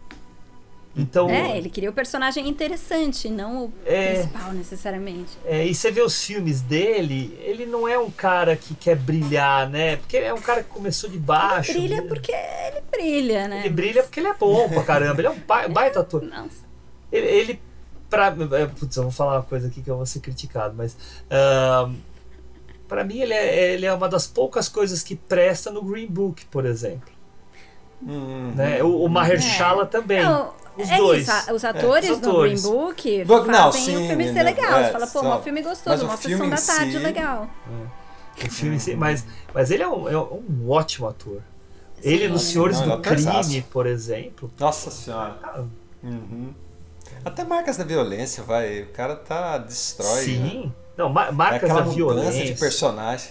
Então, 0.98 1.30
É, 1.30 1.58
ele 1.58 1.70
queria 1.70 1.90
o 1.90 1.94
personagem 1.94 2.48
interessante, 2.48 3.28
não 3.30 3.66
o 3.66 3.74
É. 3.86 4.14
principal, 4.14 4.54
necessariamente. 4.54 5.32
é, 5.46 5.66
e 5.66 5.76
você 5.76 5.92
vê 5.92 6.02
os 6.02 6.24
filmes 6.24 6.62
dele, 6.62 7.38
ele 7.42 7.66
não 7.66 7.86
é 7.86 8.00
um 8.00 8.10
cara 8.10 8.56
que 8.56 8.74
quer 8.76 8.96
brilhar, 8.96 9.70
né? 9.70 9.98
Porque 9.98 10.16
ele 10.16 10.26
é 10.28 10.34
um 10.34 10.40
cara 10.42 10.64
que 10.64 10.70
começou 10.70 11.10
de 11.10 11.18
baixo. 11.18 11.74
Brilha 11.74 11.98
ele- 11.98 12.08
porque 12.08 12.32
ele 12.32 12.82
brilha, 12.90 13.48
né? 13.50 13.60
Ele 13.66 13.70
brilha 13.74 14.04
porque 14.04 14.22
ele 14.22 14.28
é 14.30 14.34
bom 14.34 14.70
pra 14.70 14.84
caramba, 14.84 15.20
ele 15.20 15.28
é 15.28 15.32
um 15.32 15.40
ba- 15.40 15.68
baita 15.68 16.00
ator. 16.00 16.22
Nossa. 16.24 16.64
Ele, 17.12 17.28
ele 17.28 17.62
pra, 18.10 18.28
é, 18.54 18.66
putz, 18.68 18.96
eu 18.96 19.04
vou 19.04 19.12
falar 19.12 19.34
uma 19.38 19.44
coisa 19.44 19.68
aqui 19.68 19.82
que 19.82 19.90
eu 19.92 19.98
vou 19.98 20.06
ser 20.06 20.22
criticado, 20.22 20.74
mas 20.78 20.96
ahn, 21.30 21.94
pra 22.88 23.04
mim 23.04 23.20
ele 23.20 23.34
é, 23.34 23.74
ele 23.74 23.86
é 23.86 23.94
uma 23.94 24.08
das 24.08 24.28
poucas 24.28 24.70
coisas 24.70 25.04
que 25.04 25.16
presta 25.16 25.70
no 25.72 25.84
Green 25.84 26.08
Book, 26.08 26.46
por 26.46 26.66
exemplo. 26.66 27.14
Hum, 28.02 28.52
Né? 28.56 28.84
O, 28.84 29.04
o 29.06 29.10
Mahershala 29.10 29.84
É. 29.84 29.86
também. 29.86 30.24
Não, 30.24 30.54
os 30.78 30.90
é 30.90 30.98
dois. 30.98 31.28
isso, 31.28 31.54
os 31.54 31.64
atores 31.66 32.10
os 32.10 32.20
do 32.20 32.30
atores. 32.30 32.62
Green 32.64 32.72
Book 32.72 33.26
não, 33.52 33.72
fazem 33.72 33.96
o 33.96 34.00
sim, 34.00 34.08
filme 34.08 34.24
ser 34.26 34.34
né, 34.34 34.44
legal. 34.44 34.80
é, 34.80 34.84
Você 34.86 34.92
fala, 34.92 35.08
pô, 35.08 35.20
só- 35.20 35.40
um 35.40 35.42
filme 35.42 35.62
gostoso, 35.62 36.06
uma 36.06 36.18
filme 36.18 36.36
sessão 36.58 36.74
da 36.76 36.80
tarde 36.80 36.92
si- 36.98 37.04
legal. 37.04 37.50
O 38.38 38.50
filme, 38.52 38.80
si- 38.80 38.96
mas, 38.96 39.26
mas 39.54 39.72
ele 39.72 39.84
é 39.84 39.88
um, 39.88 40.10
é 40.10 40.18
um 40.18 40.70
ótimo 40.70 41.08
ator. 41.08 41.42
ele 42.04 42.28
nos 42.28 42.42
Sim. 42.44 42.52
Senhores 42.54 42.80
Não, 42.82 42.88
do 43.02 43.08
é. 43.10 43.16
Crime, 43.16 43.62
por 43.72 43.88
exemplo. 43.88 44.52
Nossa 44.60 44.92
senhora. 44.92 45.40
Uhum. 46.04 46.54
Até 47.24 47.44
marcas 47.44 47.78
da 47.78 47.84
violência, 47.84 48.44
vai. 48.44 48.82
O 48.82 48.88
cara 48.90 49.16
tá 49.16 49.58
destrói. 49.58 50.16
né? 50.16 50.22
Sim. 50.24 50.74
Não, 50.98 51.10
ma- 51.10 51.28
É 51.28 51.32
marcas 51.32 51.70
da 51.74 51.82
violência. 51.82 52.46
de 52.46 52.54
personagem. 52.60 53.30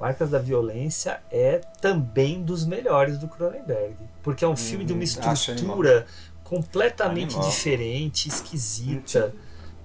Marcas 0.00 0.30
da 0.30 0.38
Violência 0.38 1.20
é 1.30 1.60
também 1.80 2.42
dos 2.42 2.64
melhores 2.64 3.18
do 3.18 3.28
Cronenberg. 3.28 3.96
Porque 4.22 4.44
é 4.44 4.48
um 4.48 4.56
filme 4.56 4.84
de 4.84 4.92
uma 4.92 4.98
Uhum, 5.00 5.04
estrutura 5.04 6.06
completamente 6.42 7.34
Animal. 7.34 7.50
diferente, 7.50 8.28
esquisita. 8.28 9.34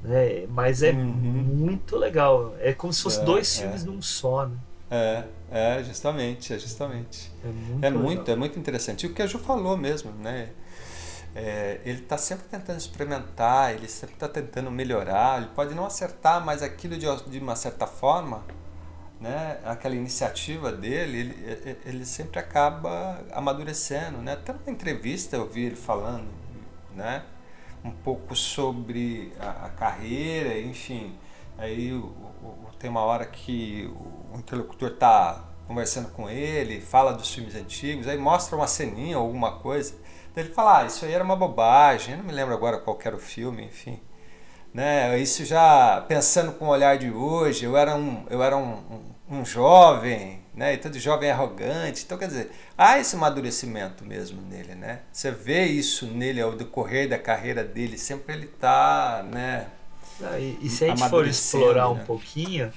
Né? 0.01 0.45
Mas 0.47 0.81
é 0.83 0.91
Uhum. 0.91 0.97
muito 0.97 1.97
legal. 1.97 2.55
É 2.59 2.73
como 2.73 2.93
se 2.93 3.01
fossem 3.03 3.21
É, 3.21 3.25
dois 3.25 3.55
é. 3.57 3.61
filmes 3.61 3.83
num 3.83 4.01
só. 4.01 4.45
Né? 4.45 4.55
É, 4.89 5.23
é, 5.51 5.83
justamente, 5.83 6.53
é 6.53 6.59
justamente. 6.59 7.31
É 7.43 7.47
muito 7.47 7.85
É 7.85 7.89
muito, 7.89 8.31
é 8.31 8.35
muito 8.35 8.57
interessante. 8.59 9.05
E 9.05 9.09
o 9.09 9.13
que 9.13 9.21
a 9.21 9.27
Ju 9.27 9.39
falou 9.39 9.75
mesmo, 9.75 10.11
né? 10.11 10.49
É, 11.35 11.81
ele 11.83 11.99
está 12.01 12.17
sempre 12.17 12.45
tentando 12.47 12.77
experimentar, 12.77 13.73
ele 13.73 13.89
sempre 13.89 14.15
está 14.15 14.29
tentando 14.29 14.71
melhorar. 14.71 15.39
Ele 15.41 15.51
pode 15.53 15.73
não 15.75 15.85
acertar, 15.85 16.43
mas 16.45 16.63
aquilo 16.63 16.97
de, 16.97 17.05
de 17.29 17.39
uma 17.39 17.55
certa 17.57 17.85
forma, 17.85 18.43
né? 19.19 19.59
Aquela 19.63 19.95
iniciativa 19.95 20.71
dele, 20.71 21.19
ele, 21.19 21.77
ele 21.85 22.05
sempre 22.05 22.39
acaba 22.39 23.23
amadurecendo, 23.31 24.19
né? 24.19 24.33
Até 24.33 24.53
numa 24.53 24.69
entrevista 24.71 25.35
eu 25.37 25.47
vi 25.47 25.65
ele 25.65 25.75
falando, 25.75 26.27
né? 26.95 27.23
Um 27.83 27.91
pouco 27.91 28.35
sobre 28.35 29.31
a, 29.39 29.67
a 29.67 29.69
carreira, 29.69 30.59
enfim. 30.59 31.15
Aí 31.57 31.93
o- 31.93 32.05
o- 32.07 32.69
tem 32.79 32.89
uma 32.89 33.01
hora 33.01 33.25
que 33.25 33.89
o 34.33 34.37
interlocutor 34.37 34.91
está 34.91 35.43
conversando 35.67 36.09
com 36.11 36.29
ele, 36.29 36.81
fala 36.81 37.13
dos 37.13 37.33
filmes 37.33 37.55
antigos, 37.55 38.07
aí 38.07 38.17
mostra 38.17 38.55
uma 38.55 38.67
ceninha 38.67 39.17
ou 39.17 39.25
alguma 39.25 39.59
coisa. 39.59 39.95
Daí 40.33 40.45
ele 40.45 40.53
fala, 40.53 40.79
ah, 40.81 40.85
isso 40.85 41.05
aí 41.05 41.13
era 41.13 41.23
uma 41.23 41.35
bobagem, 41.35 42.11
eu 42.13 42.17
não 42.19 42.25
me 42.25 42.31
lembro 42.33 42.53
agora 42.53 42.77
qual 42.79 42.99
era 43.03 43.15
o 43.15 43.19
filme, 43.19 43.63
enfim. 43.65 43.99
Né? 44.75 45.17
Isso 45.19 45.45
já 45.45 46.03
pensando 46.05 46.51
com 46.51 46.65
o 46.65 46.67
olhar 46.67 46.97
de 46.97 47.09
hoje, 47.09 47.63
eu 47.63 47.77
era 47.77 47.95
um, 47.95 48.25
eu 48.29 48.43
era 48.43 48.57
um, 48.57 48.73
um, 49.29 49.37
um 49.37 49.45
jovem, 49.45 50.41
né? 50.53 50.73
E 50.73 50.77
todo 50.77 50.99
jovem 50.99 51.29
é 51.29 51.31
arrogante. 51.31 52.03
Então, 52.03 52.17
quer 52.17 52.27
dizer, 52.27 52.51
há 52.77 52.99
esse 52.99 53.15
amadurecimento 53.15 54.03
mesmo 54.03 54.41
nele, 54.41 54.75
né? 54.75 54.99
Você 55.13 55.31
vê 55.31 55.63
isso 55.63 56.07
nele 56.07 56.41
ao 56.41 56.51
decorrer 56.51 57.07
da 57.07 57.17
carreira 57.17 57.63
dele, 57.63 57.97
sempre 57.97 58.33
ele 58.33 58.47
tá, 58.47 59.25
né? 59.31 59.67
Ah, 60.21 60.37
E, 60.37 60.57
e 60.61 60.69
se 60.69 60.83
a 60.83 60.89
gente 60.89 61.07
for 61.07 61.25
explorar 61.25 61.89
um 61.89 61.95
né? 61.95 62.03
pouquinho, 62.05 62.73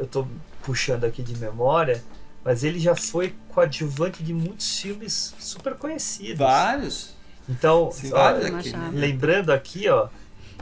eu 0.00 0.08
tô 0.08 0.26
puxando 0.64 1.04
aqui 1.04 1.22
de 1.22 1.38
memória, 1.38 2.02
mas 2.44 2.64
ele 2.64 2.80
já 2.80 2.96
foi 2.96 3.36
coadjuvante 3.50 4.20
de 4.24 4.34
muitos 4.34 4.80
filmes 4.80 5.32
super 5.38 5.76
conhecidos. 5.76 6.38
Vários. 6.38 7.14
Então, 7.48 7.88
Sim, 7.92 8.12
ó, 8.12 8.16
vários 8.16 8.46
aqui, 8.46 8.72
né? 8.72 8.90
lembrando 8.92 9.52
aqui, 9.52 9.88
ó, 9.88 10.08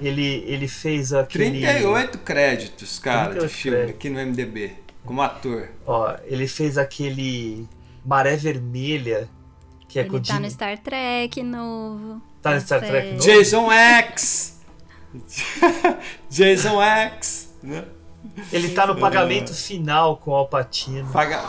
ele, 0.00 0.44
ele 0.46 0.68
fez 0.68 1.12
aquele. 1.12 1.50
38 1.50 2.18
créditos, 2.18 2.98
cara, 2.98 3.34
de 3.34 3.40
38 3.40 3.52
filme 3.52 3.76
créditos. 3.78 3.96
aqui 3.98 4.10
no 4.10 4.20
MDB, 4.26 4.72
como 5.04 5.22
ator. 5.22 5.68
Ó, 5.86 6.14
ele 6.24 6.46
fez 6.48 6.76
aquele 6.78 7.66
Maré 8.04 8.36
Vermelha, 8.36 9.28
que 9.88 9.98
é 9.98 10.04
com 10.04 10.16
Ele 10.16 10.24
tá 10.26 10.34
Jim- 10.34 10.40
no 10.42 10.50
Star 10.50 10.78
Trek 10.78 11.42
novo. 11.42 12.22
Tá 12.42 12.54
no 12.54 12.60
Star 12.60 12.80
Trek 12.80 13.12
novo? 13.12 13.24
Jason 13.24 13.72
X! 13.72 14.60
Jason 16.30 16.82
X! 16.82 17.54
Né? 17.62 17.84
Ele 18.52 18.68
tá 18.70 18.86
no 18.86 18.96
pagamento 18.96 19.52
final 19.54 20.16
com 20.18 20.30
o 20.32 20.34
Alpatino. 20.34 21.10
Paga... 21.12 21.40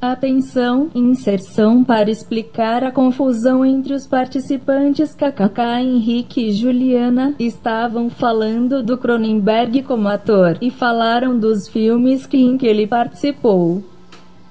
Atenção, 0.00 0.90
inserção 0.94 1.82
para 1.82 2.10
explicar 2.10 2.84
a 2.84 2.92
confusão 2.92 3.64
entre 3.64 3.94
os 3.94 4.06
participantes 4.06 5.14
KKK 5.14 5.80
Henrique 5.80 6.48
e 6.48 6.52
Juliana 6.52 7.34
estavam 7.38 8.10
falando 8.10 8.82
do 8.82 8.98
Cronenberg 8.98 9.82
como 9.84 10.06
ator 10.08 10.58
e 10.60 10.70
falaram 10.70 11.38
dos 11.38 11.66
filmes 11.66 12.28
em 12.30 12.58
que 12.58 12.66
ele 12.66 12.86
participou. 12.86 13.82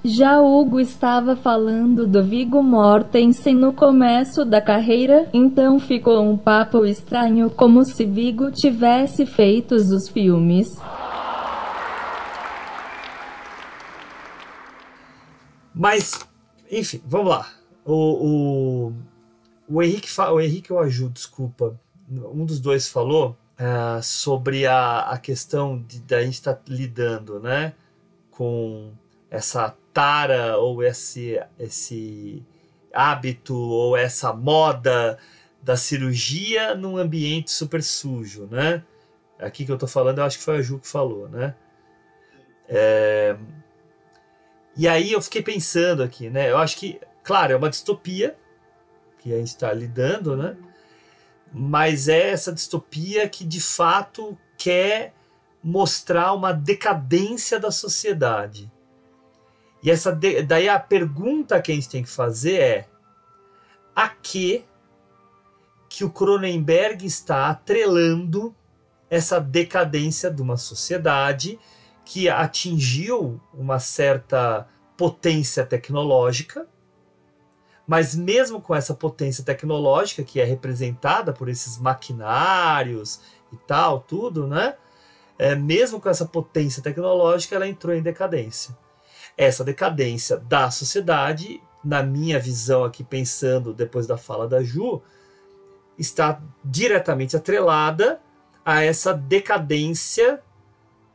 Já 0.04 0.40
Hugo 0.40 0.80
estava 0.80 1.36
falando 1.36 2.08
do 2.08 2.24
Viggo 2.24 2.60
Mortensen 2.60 3.54
no 3.54 3.72
começo 3.72 4.44
da 4.44 4.60
carreira, 4.60 5.28
então 5.32 5.78
ficou 5.78 6.22
um 6.22 6.36
papo 6.36 6.84
estranho 6.84 7.50
como 7.50 7.84
se 7.84 8.04
Viggo 8.04 8.50
tivesse 8.50 9.24
feito 9.24 9.76
os 9.76 10.08
filmes. 10.08 10.76
Mas, 15.78 16.26
enfim, 16.70 17.02
vamos 17.04 17.28
lá. 17.28 17.52
O, 17.84 18.88
o, 18.88 18.92
o 19.68 19.82
Henrique, 19.82 20.08
o 20.18 20.40
Henrique 20.40 20.72
ou 20.72 20.78
a 20.78 20.88
Ju, 20.88 21.10
desculpa, 21.10 21.78
um 22.08 22.46
dos 22.46 22.58
dois 22.58 22.88
falou 22.88 23.36
ah, 23.58 24.00
sobre 24.02 24.66
a, 24.66 25.00
a 25.00 25.18
questão 25.18 25.78
de, 25.82 26.00
da 26.00 26.22
gente 26.24 26.34
estar 26.34 26.58
lidando, 26.66 27.38
né, 27.40 27.74
com 28.30 28.90
essa 29.30 29.76
tara 29.92 30.56
ou 30.56 30.82
esse, 30.82 31.38
esse 31.58 32.42
hábito 32.90 33.54
ou 33.54 33.94
essa 33.98 34.32
moda 34.32 35.18
da 35.62 35.76
cirurgia 35.76 36.74
num 36.74 36.96
ambiente 36.96 37.50
super 37.50 37.82
sujo, 37.82 38.46
né? 38.50 38.82
Aqui 39.38 39.66
que 39.66 39.72
eu 39.72 39.76
tô 39.76 39.86
falando, 39.86 40.18
eu 40.18 40.24
acho 40.24 40.38
que 40.38 40.44
foi 40.44 40.56
a 40.56 40.62
Ju 40.62 40.78
que 40.78 40.88
falou, 40.88 41.28
né? 41.28 41.54
É, 42.68 43.36
e 44.76 44.86
aí 44.86 45.12
eu 45.12 45.22
fiquei 45.22 45.42
pensando 45.42 46.02
aqui, 46.02 46.28
né? 46.28 46.50
Eu 46.50 46.58
acho 46.58 46.76
que, 46.76 47.00
claro, 47.22 47.52
é 47.52 47.56
uma 47.56 47.70
distopia 47.70 48.36
que 49.18 49.32
a 49.32 49.38
gente 49.38 49.48
está 49.48 49.72
lidando, 49.72 50.36
né? 50.36 50.56
Mas 51.52 52.08
é 52.08 52.30
essa 52.30 52.52
distopia 52.52 53.28
que 53.28 53.44
de 53.44 53.60
fato 53.60 54.36
quer 54.58 55.14
mostrar 55.62 56.32
uma 56.32 56.52
decadência 56.52 57.58
da 57.58 57.70
sociedade. 57.70 58.70
E 59.82 59.90
essa 59.90 60.12
de- 60.12 60.42
daí 60.42 60.68
a 60.68 60.78
pergunta 60.78 61.60
que 61.60 61.72
a 61.72 61.74
gente 61.74 61.88
tem 61.88 62.02
que 62.02 62.08
fazer 62.10 62.60
é 62.60 62.88
a 63.94 64.08
que 64.08 64.64
que 65.88 66.04
o 66.04 66.10
Cronenberg 66.10 67.06
está 67.06 67.48
atrelando 67.48 68.54
essa 69.08 69.40
decadência 69.40 70.30
de 70.30 70.42
uma 70.42 70.56
sociedade 70.56 71.58
que 72.06 72.28
atingiu 72.28 73.40
uma 73.52 73.80
certa 73.80 74.68
potência 74.96 75.66
tecnológica, 75.66 76.66
Mas 77.86 78.16
mesmo 78.16 78.60
com 78.60 78.74
essa 78.74 78.94
potência 78.94 79.44
tecnológica 79.44 80.24
que 80.24 80.40
é 80.40 80.44
representada 80.44 81.32
por 81.32 81.48
esses 81.48 81.78
maquinários 81.78 83.20
e 83.52 83.56
tal, 83.56 84.00
tudo, 84.00 84.46
né? 84.46 84.74
É, 85.38 85.54
mesmo 85.54 86.00
com 86.00 86.08
essa 86.08 86.26
potência 86.26 86.82
tecnológica, 86.82 87.54
ela 87.54 87.68
entrou 87.68 87.94
em 87.94 88.02
decadência. 88.02 88.76
Essa 89.36 89.62
decadência 89.62 90.36
da 90.36 90.70
sociedade, 90.70 91.62
na 91.84 92.02
minha 92.02 92.40
visão 92.40 92.82
aqui, 92.84 93.04
pensando 93.04 93.72
depois 93.72 94.06
da 94.06 94.16
fala 94.16 94.48
da 94.48 94.62
Ju, 94.64 95.02
está 95.98 96.40
diretamente 96.64 97.36
atrelada 97.36 98.20
a 98.64 98.82
essa 98.82 99.14
decadência 99.14 100.42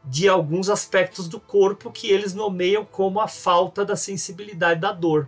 de 0.04 0.28
alguns 0.28 0.70
aspectos 0.70 1.28
do 1.28 1.40
corpo 1.40 1.92
que 1.92 2.10
eles 2.10 2.34
nomeiam 2.34 2.84
como 2.84 3.20
a 3.20 3.28
falta 3.28 3.86
da 3.86 3.96
sensibilidade 3.96 4.80
da 4.80 4.92
dor. 4.92 5.28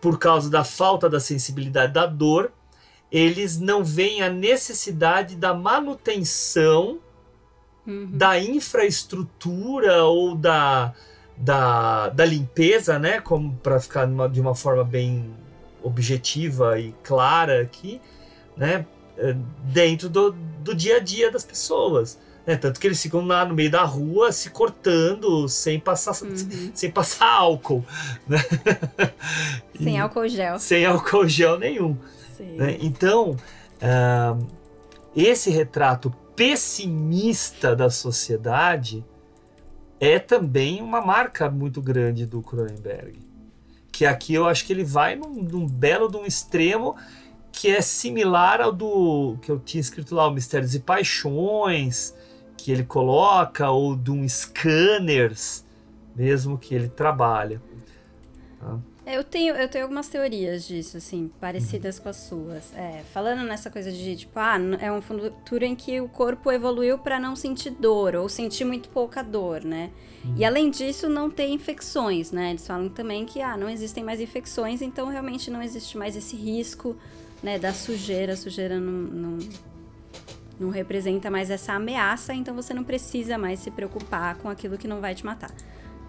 Por 0.00 0.18
causa 0.18 0.50
da 0.50 0.64
falta 0.64 1.08
da 1.08 1.20
sensibilidade 1.20 1.92
da 1.92 2.06
dor, 2.06 2.52
eles 3.10 3.58
não 3.58 3.84
veem 3.84 4.22
a 4.22 4.30
necessidade 4.30 5.36
da 5.36 5.52
manutenção 5.52 6.98
uhum. 7.86 8.08
da 8.10 8.38
infraestrutura 8.38 10.04
ou 10.04 10.34
da, 10.34 10.94
da, 11.36 12.08
da 12.08 12.24
limpeza, 12.24 12.98
né? 12.98 13.20
Como 13.20 13.54
para 13.56 13.80
ficar 13.80 14.06
numa, 14.06 14.28
de 14.28 14.40
uma 14.40 14.54
forma 14.54 14.84
bem 14.84 15.34
objetiva 15.82 16.78
e 16.78 16.94
clara 17.02 17.62
aqui, 17.62 18.00
né? 18.56 18.86
Eh, 19.18 19.36
dentro 19.64 20.08
do, 20.08 20.32
do 20.32 20.74
dia 20.74 20.96
a 20.96 21.00
dia 21.00 21.30
das 21.30 21.44
pessoas. 21.44 22.18
Né? 22.50 22.56
Tanto 22.56 22.80
que 22.80 22.86
eles 22.88 23.00
ficam 23.00 23.24
lá 23.24 23.44
no 23.44 23.54
meio 23.54 23.70
da 23.70 23.84
rua 23.84 24.32
se 24.32 24.50
cortando 24.50 25.48
sem 25.48 25.78
passar, 25.78 26.20
uhum. 26.24 26.72
sem 26.74 26.90
passar 26.90 27.32
álcool. 27.32 27.84
Né? 28.26 28.38
Sem 29.80 29.98
álcool 29.98 30.28
gel. 30.28 30.58
Sem 30.58 30.84
álcool 30.84 31.26
gel 31.28 31.58
nenhum. 31.58 31.96
Né? 32.38 32.76
Então, 32.80 33.30
uh, 33.30 34.46
esse 35.16 35.48
retrato 35.48 36.10
pessimista 36.34 37.74
da 37.74 37.88
sociedade 37.88 39.02
é 40.00 40.18
também 40.18 40.82
uma 40.82 41.00
marca 41.00 41.48
muito 41.48 41.80
grande 41.80 42.26
do 42.26 42.42
Cronenberg. 42.42 43.20
Que 43.92 44.04
aqui 44.04 44.34
eu 44.34 44.46
acho 44.46 44.66
que 44.66 44.72
ele 44.72 44.84
vai 44.84 45.14
num, 45.14 45.34
num 45.34 45.66
belo 45.66 46.10
de 46.10 46.16
um 46.16 46.26
extremo 46.26 46.96
que 47.52 47.68
é 47.68 47.80
similar 47.80 48.60
ao 48.60 48.72
do 48.72 49.38
que 49.40 49.50
eu 49.50 49.58
tinha 49.58 49.80
escrito 49.80 50.14
lá, 50.14 50.26
o 50.26 50.32
Mistérios 50.32 50.74
e 50.74 50.80
Paixões, 50.80 52.12
que 52.62 52.70
ele 52.70 52.84
coloca, 52.84 53.70
ou 53.70 53.96
de 53.96 54.10
um 54.10 54.28
Scanners, 54.28 55.64
mesmo 56.14 56.58
que 56.58 56.74
ele 56.74 56.88
trabalha. 56.88 57.60
Tá? 58.58 58.78
Eu 59.06 59.24
tenho, 59.24 59.56
eu 59.56 59.68
tenho 59.68 59.84
algumas 59.84 60.08
teorias 60.08 60.68
disso, 60.68 60.96
assim, 60.98 61.30
parecidas 61.40 61.96
uhum. 61.96 62.02
com 62.02 62.08
as 62.10 62.16
suas. 62.16 62.76
É, 62.76 63.02
falando 63.12 63.42
nessa 63.42 63.70
coisa 63.70 63.90
de, 63.90 64.14
tipo, 64.14 64.38
ah, 64.38 64.56
é 64.78 64.92
um 64.92 65.00
futuro 65.00 65.64
em 65.64 65.74
que 65.74 66.00
o 66.00 66.08
corpo 66.08 66.52
evoluiu 66.52 66.98
para 66.98 67.18
não 67.18 67.34
sentir 67.34 67.70
dor, 67.70 68.14
ou 68.14 68.28
sentir 68.28 68.64
muito 68.64 68.88
pouca 68.90 69.22
dor, 69.22 69.64
né? 69.64 69.90
Uhum. 70.24 70.34
E 70.36 70.44
além 70.44 70.70
disso, 70.70 71.08
não 71.08 71.30
ter 71.30 71.48
infecções, 71.48 72.30
né? 72.30 72.50
Eles 72.50 72.66
falam 72.66 72.88
também 72.88 73.24
que, 73.24 73.40
ah, 73.40 73.56
não 73.56 73.68
existem 73.68 74.04
mais 74.04 74.20
infecções, 74.20 74.82
então 74.82 75.08
realmente 75.08 75.50
não 75.50 75.62
existe 75.62 75.96
mais 75.96 76.14
esse 76.14 76.36
risco, 76.36 76.96
né, 77.42 77.58
da 77.58 77.72
sujeira. 77.72 78.34
A 78.34 78.36
sujeira 78.36 78.78
não, 78.78 78.92
não, 78.92 79.38
não 80.60 80.68
representa 80.68 81.30
mais 81.30 81.50
essa 81.50 81.72
ameaça, 81.72 82.34
então 82.34 82.54
você 82.54 82.74
não 82.74 82.84
precisa 82.84 83.38
mais 83.38 83.60
se 83.60 83.70
preocupar 83.70 84.36
com 84.36 84.48
aquilo 84.48 84.76
que 84.76 84.86
não 84.86 85.00
vai 85.00 85.14
te 85.14 85.24
matar, 85.24 85.50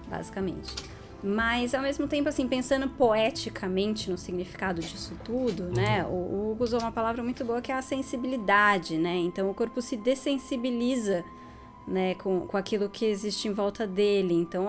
basicamente. 0.09 0.75
Mas, 1.23 1.75
ao 1.75 1.81
mesmo 1.81 2.07
tempo, 2.07 2.27
assim, 2.27 2.47
pensando 2.47 2.89
poeticamente 2.89 4.09
no 4.09 4.17
significado 4.17 4.81
disso 4.81 5.15
tudo, 5.23 5.65
né? 5.65 6.03
Uhum. 6.03 6.49
O, 6.49 6.51
Hugo 6.51 6.63
usou 6.63 6.79
uma 6.79 6.91
palavra 6.91 7.23
muito 7.23 7.45
boa 7.45 7.61
que 7.61 7.71
é 7.71 7.75
a 7.75 7.81
sensibilidade, 7.81 8.97
né? 8.97 9.15
Então, 9.17 9.49
o 9.49 9.53
corpo 9.53 9.81
se 9.83 9.95
dessensibiliza, 9.95 11.23
né? 11.87 12.15
Com, 12.15 12.47
com 12.47 12.57
aquilo 12.57 12.89
que 12.89 13.05
existe 13.05 13.47
em 13.47 13.53
volta 13.53 13.85
dele. 13.85 14.33
Então, 14.33 14.65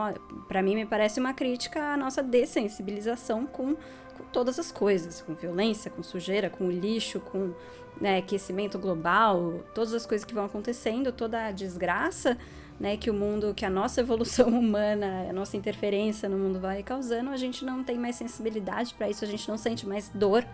para 0.46 0.62
mim, 0.62 0.74
me 0.74 0.84
parece 0.84 1.18
uma 1.18 1.32
crítica 1.32 1.94
à 1.94 1.96
nossa 1.96 2.22
dessensibilização 2.22 3.46
com, 3.46 3.74
com 3.74 4.24
todas 4.30 4.58
as 4.58 4.70
coisas. 4.70 5.22
Com 5.22 5.34
violência, 5.34 5.90
com 5.90 6.02
sujeira, 6.02 6.50
com 6.50 6.70
lixo, 6.70 7.18
com 7.18 7.52
né, 8.02 8.18
aquecimento 8.18 8.78
global. 8.78 9.60
Todas 9.72 9.94
as 9.94 10.04
coisas 10.04 10.24
que 10.24 10.34
vão 10.34 10.44
acontecendo, 10.44 11.12
toda 11.12 11.46
a 11.46 11.52
desgraça 11.52 12.36
né, 12.80 12.96
que 12.96 13.08
o 13.08 13.14
mundo, 13.14 13.54
que 13.54 13.64
a 13.64 13.70
nossa 13.70 14.00
evolução 14.02 14.48
humana, 14.48 15.28
a 15.30 15.32
nossa 15.32 15.56
interferência 15.56 16.28
no 16.28 16.36
mundo 16.36 16.58
vai 16.58 16.82
causando, 16.82 17.30
a 17.30 17.36
gente 17.36 17.64
não 17.64 17.84
tem 17.84 17.96
mais 17.96 18.16
sensibilidade 18.16 18.92
para 18.94 19.08
isso, 19.08 19.24
a 19.24 19.28
gente 19.28 19.48
não 19.48 19.56
sente 19.56 19.86
mais 19.86 20.10
dor, 20.12 20.44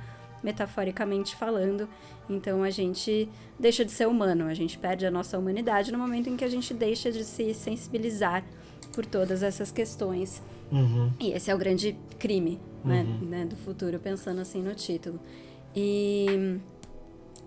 metaforicamente 0.43 1.35
falando. 1.35 1.89
Então 2.29 2.63
a 2.63 2.71
gente 2.71 3.29
deixa 3.59 3.83
de 3.83 3.91
ser 3.91 4.07
humano, 4.07 4.45
a 4.45 4.55
gente 4.55 4.79
perde 4.79 5.07
a 5.07 5.11
nossa 5.11 5.39
humanidade 5.39 5.91
no 5.91 5.99
momento 5.99 6.29
em 6.29 6.37
que 6.37 6.45
a 6.45 6.51
gente 6.51 6.75
deixa 6.75 7.11
de 7.11 7.25
se 7.25 7.55
sensibilizar 7.55 8.45
por 8.93 9.07
todas 9.07 9.43
essas 9.43 9.73
questões. 9.73 10.43
Uhum. 10.71 11.11
E 11.19 11.33
esse 11.33 11.51
é 11.51 11.55
o 11.55 11.59
grande 11.59 11.97
crime 12.19 12.61
né, 12.85 13.07
uhum. 13.09 13.27
né, 13.27 13.47
do 13.47 13.57
futuro, 13.57 13.99
pensando 13.99 14.41
assim 14.41 14.63
no 14.63 14.75
título. 14.75 15.19
E, 15.75 16.59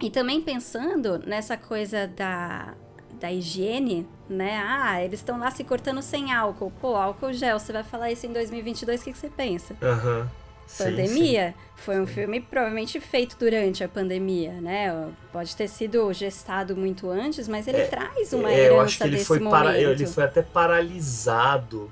e 0.02 0.10
também 0.10 0.42
pensando 0.42 1.20
nessa 1.26 1.56
coisa 1.56 2.08
da, 2.08 2.74
da 3.20 3.32
higiene, 3.32 4.08
né? 4.30 4.62
Ah, 4.66 5.04
eles 5.04 5.20
estão 5.20 5.40
lá 5.40 5.52
se 5.52 5.64
cortando 5.64 6.02
sem 6.02 6.34
álcool. 6.34 6.72
Pô, 6.82 6.96
álcool 6.96 7.32
gel, 7.34 7.60
você 7.60 7.72
vai 7.72 7.84
falar 7.84 8.12
isso 8.12 8.26
em 8.26 8.34
2022, 8.34 9.00
o 9.00 9.04
que, 9.04 9.12
que 9.12 9.18
você 9.18 9.30
pensa? 9.30 9.76
Aham. 9.82 10.20
Uhum. 10.20 10.42
Pandemia 10.78 11.48
sim, 11.50 11.54
sim. 11.54 11.56
foi 11.76 12.00
um 12.00 12.08
filme 12.08 12.40
provavelmente 12.40 12.98
feito 13.02 13.36
durante 13.38 13.84
a 13.84 13.90
pandemia, 13.90 14.54
né? 14.54 15.10
Pode 15.34 15.54
ter 15.54 15.68
sido 15.68 16.14
gestado 16.14 16.78
muito 16.78 17.10
antes, 17.10 17.46
mas 17.46 17.68
ele 17.68 17.80
é, 17.82 17.88
traz 17.88 18.32
uma 18.32 18.50
é, 18.50 18.58
herança 18.58 18.74
eu 18.74 18.80
acho 18.80 18.98
que 18.98 19.04
ele 19.04 19.12
desse 19.18 19.26
foi 19.26 19.40
momento. 19.40 19.64
Para, 19.64 19.78
ele 19.78 20.08
foi 20.08 20.24
até 20.24 20.42
paralisado 20.42 21.92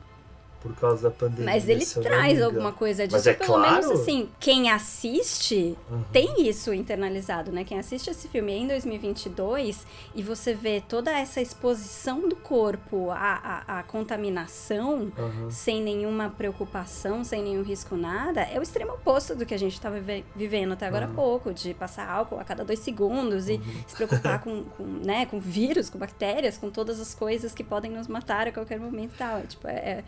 por 0.62 0.76
causa 0.76 1.10
da 1.10 1.12
pandemia. 1.16 1.46
Mas 1.46 1.70
ele 1.70 1.86
traz 1.86 2.42
alguma 2.42 2.72
coisa 2.72 3.08
disso. 3.08 3.18
Mas 3.18 3.28
é 3.28 3.34
Pelo 3.34 3.54
claro. 3.54 3.72
menos 3.72 4.02
assim, 4.02 4.30
quem 4.40 4.70
assiste 4.70 5.78
uhum. 5.90 6.04
tem 6.12 6.48
isso 6.48 6.74
internalizado, 6.74 7.52
né? 7.52 7.64
Quem 7.64 7.80
assiste 7.80 8.10
esse 8.10 8.28
filme 8.28 8.52
em 8.52 8.68
2022 8.68 9.86
e 10.14 10.22
você 10.22 10.54
vê 10.54 10.82
toda 10.82 11.12
essa 11.12 11.40
exposição 11.40 12.28
do 12.28 12.36
corpo 12.36 13.10
à, 13.12 13.64
à, 13.68 13.80
à 13.80 13.84
contaminação 13.84 15.12
uhum. 15.18 15.50
sem 15.50 15.82
nenhuma 15.82 16.30
preocupação, 16.30 17.24
sem 17.24 17.42
nenhum 17.42 17.64
risco 17.64 17.96
nada, 17.96 18.42
é 18.42 18.60
o 18.60 18.62
extremo 18.62 18.94
oposto 18.94 19.36
do 19.36 19.46
que 19.46 19.54
a 19.54 19.60
gente 19.60 19.74
estava 19.74 20.00
vive, 20.00 20.26
vivendo 20.36 20.74
até 20.74 20.88
agora 20.88 21.06
há 21.06 21.10
pouco, 21.10 21.54
de 21.54 21.74
passar 21.74 22.10
álcool 22.10 22.40
a 22.40 22.44
cada 22.44 22.66
dois 22.66 22.80
segundos 22.80 23.48
e 23.48 23.54
uhum. 23.54 23.84
se 23.88 23.96
preocupar 23.96 24.42
com, 24.44 24.64
com, 24.78 24.84
né, 24.84 25.26
com 25.26 25.40
vírus, 25.40 25.90
com 25.90 25.98
bactérias, 25.98 26.58
com 26.58 26.70
todas 26.70 27.00
as 27.00 27.16
coisas 27.16 27.54
que 27.54 27.64
podem 27.64 27.92
nos 27.92 28.08
matar 28.08 28.48
a 28.48 28.52
qualquer 28.52 28.80
momento 28.80 29.14
e 29.14 29.18
tal. 29.18 29.42
Tipo, 29.44 29.68
é, 29.68 29.74
é 29.74 30.04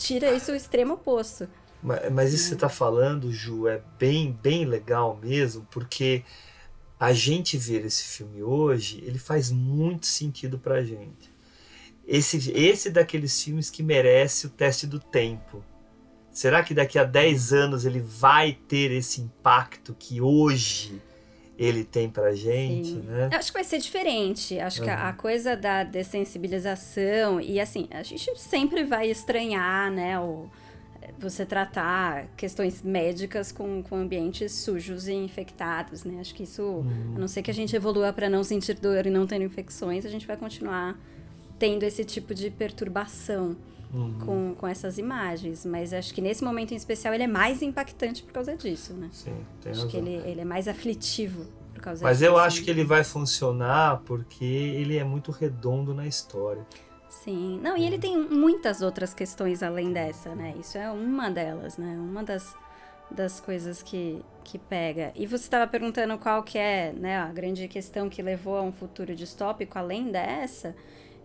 tira 0.00 0.32
isso 0.32 0.50
o 0.50 0.56
extremo 0.56 0.94
oposto. 0.94 1.46
Mas, 1.82 2.10
mas 2.10 2.32
isso 2.32 2.44
que 2.44 2.48
você 2.48 2.54
está 2.54 2.68
falando, 2.68 3.30
Ju, 3.30 3.68
é 3.68 3.82
bem, 3.98 4.32
bem 4.42 4.64
legal 4.64 5.18
mesmo, 5.22 5.66
porque 5.70 6.24
a 6.98 7.12
gente 7.12 7.56
ver 7.56 7.84
esse 7.84 8.04
filme 8.04 8.42
hoje, 8.42 9.02
ele 9.06 9.18
faz 9.18 9.50
muito 9.50 10.06
sentido 10.06 10.58
pra 10.58 10.82
gente. 10.82 11.30
Esse, 12.06 12.50
esse 12.52 12.90
daqueles 12.90 13.40
filmes 13.42 13.70
que 13.70 13.82
merece 13.82 14.46
o 14.46 14.50
teste 14.50 14.86
do 14.86 14.98
tempo. 14.98 15.64
Será 16.32 16.62
que 16.62 16.74
daqui 16.74 16.98
a 16.98 17.04
10 17.04 17.52
anos 17.52 17.84
ele 17.84 18.00
vai 18.00 18.52
ter 18.52 18.90
esse 18.90 19.20
impacto 19.20 19.94
que 19.98 20.20
hoje 20.20 21.00
ele 21.60 21.84
tem 21.84 22.08
pra 22.08 22.34
gente, 22.34 22.88
Sim. 22.88 23.02
né? 23.02 23.28
Acho 23.34 23.48
que 23.48 23.58
vai 23.58 23.64
ser 23.64 23.78
diferente. 23.78 24.58
Acho 24.58 24.80
uhum. 24.80 24.86
que 24.86 24.90
a, 24.90 25.10
a, 25.10 25.12
coisa 25.12 25.54
da 25.54 25.84
dessensibilização 25.84 27.38
e 27.38 27.60
assim, 27.60 27.86
a 27.90 28.02
gente 28.02 28.34
sempre 28.38 28.82
vai 28.82 29.10
estranhar, 29.10 29.92
né, 29.92 30.18
o, 30.18 30.48
você 31.18 31.44
tratar 31.44 32.28
questões 32.34 32.82
médicas 32.82 33.52
com, 33.52 33.82
com 33.82 33.96
ambientes 33.96 34.52
sujos 34.52 35.06
e 35.06 35.12
infectados, 35.12 36.02
né? 36.02 36.18
Acho 36.18 36.34
que 36.34 36.44
isso, 36.44 36.62
uhum. 36.62 37.12
a 37.16 37.18
não 37.18 37.28
ser 37.28 37.42
que 37.42 37.50
a 37.50 37.54
gente 37.54 37.76
evolua 37.76 38.10
para 38.10 38.30
não 38.30 38.42
sentir 38.42 38.80
dor 38.80 39.06
e 39.06 39.10
não 39.10 39.26
ter 39.26 39.42
infecções, 39.42 40.06
a 40.06 40.08
gente 40.08 40.26
vai 40.26 40.38
continuar 40.38 40.98
tendo 41.58 41.82
esse 41.82 42.06
tipo 42.06 42.34
de 42.34 42.50
perturbação. 42.50 43.54
Uhum. 43.92 44.18
Com, 44.24 44.54
com 44.54 44.68
essas 44.68 44.98
imagens, 44.98 45.66
mas 45.66 45.92
acho 45.92 46.14
que 46.14 46.20
nesse 46.20 46.44
momento 46.44 46.72
em 46.72 46.76
especial 46.76 47.12
ele 47.12 47.24
é 47.24 47.26
mais 47.26 47.60
impactante 47.60 48.22
por 48.22 48.32
causa 48.32 48.56
disso, 48.56 48.92
né? 48.94 49.08
Sim, 49.10 49.34
tem 49.60 49.72
acho 49.72 49.82
razão. 49.82 49.90
que 49.90 49.96
ele, 49.96 50.14
ele 50.30 50.40
é 50.42 50.44
mais 50.44 50.68
aflitivo 50.68 51.44
por 51.74 51.82
causa 51.82 52.04
Mas 52.04 52.18
disso. 52.18 52.30
eu 52.30 52.38
acho 52.38 52.62
que 52.62 52.70
ele 52.70 52.84
vai 52.84 53.02
funcionar 53.02 54.02
porque 54.04 54.44
ele 54.44 54.96
é 54.96 55.02
muito 55.02 55.32
redondo 55.32 55.92
na 55.92 56.06
história. 56.06 56.64
Sim, 57.08 57.58
não, 57.60 57.76
e 57.76 57.84
ele 57.84 57.98
tem 57.98 58.16
muitas 58.16 58.80
outras 58.82 59.12
questões 59.12 59.62
além 59.62 59.92
dessa, 59.92 60.34
né? 60.36 60.54
Isso 60.60 60.78
é 60.78 60.88
uma 60.90 61.28
delas, 61.28 61.76
né? 61.76 61.96
Uma 61.98 62.22
das, 62.22 62.54
das 63.10 63.40
coisas 63.40 63.82
que, 63.82 64.24
que 64.44 64.56
pega. 64.56 65.10
E 65.16 65.26
você 65.26 65.44
estava 65.44 65.66
perguntando 65.66 66.16
qual 66.18 66.44
que 66.44 66.56
é 66.56 66.92
né, 66.92 67.18
a 67.18 67.26
grande 67.32 67.66
questão 67.66 68.08
que 68.08 68.22
levou 68.22 68.56
a 68.56 68.62
um 68.62 68.70
futuro 68.70 69.16
distópico 69.16 69.76
além 69.76 70.12
dessa 70.12 70.76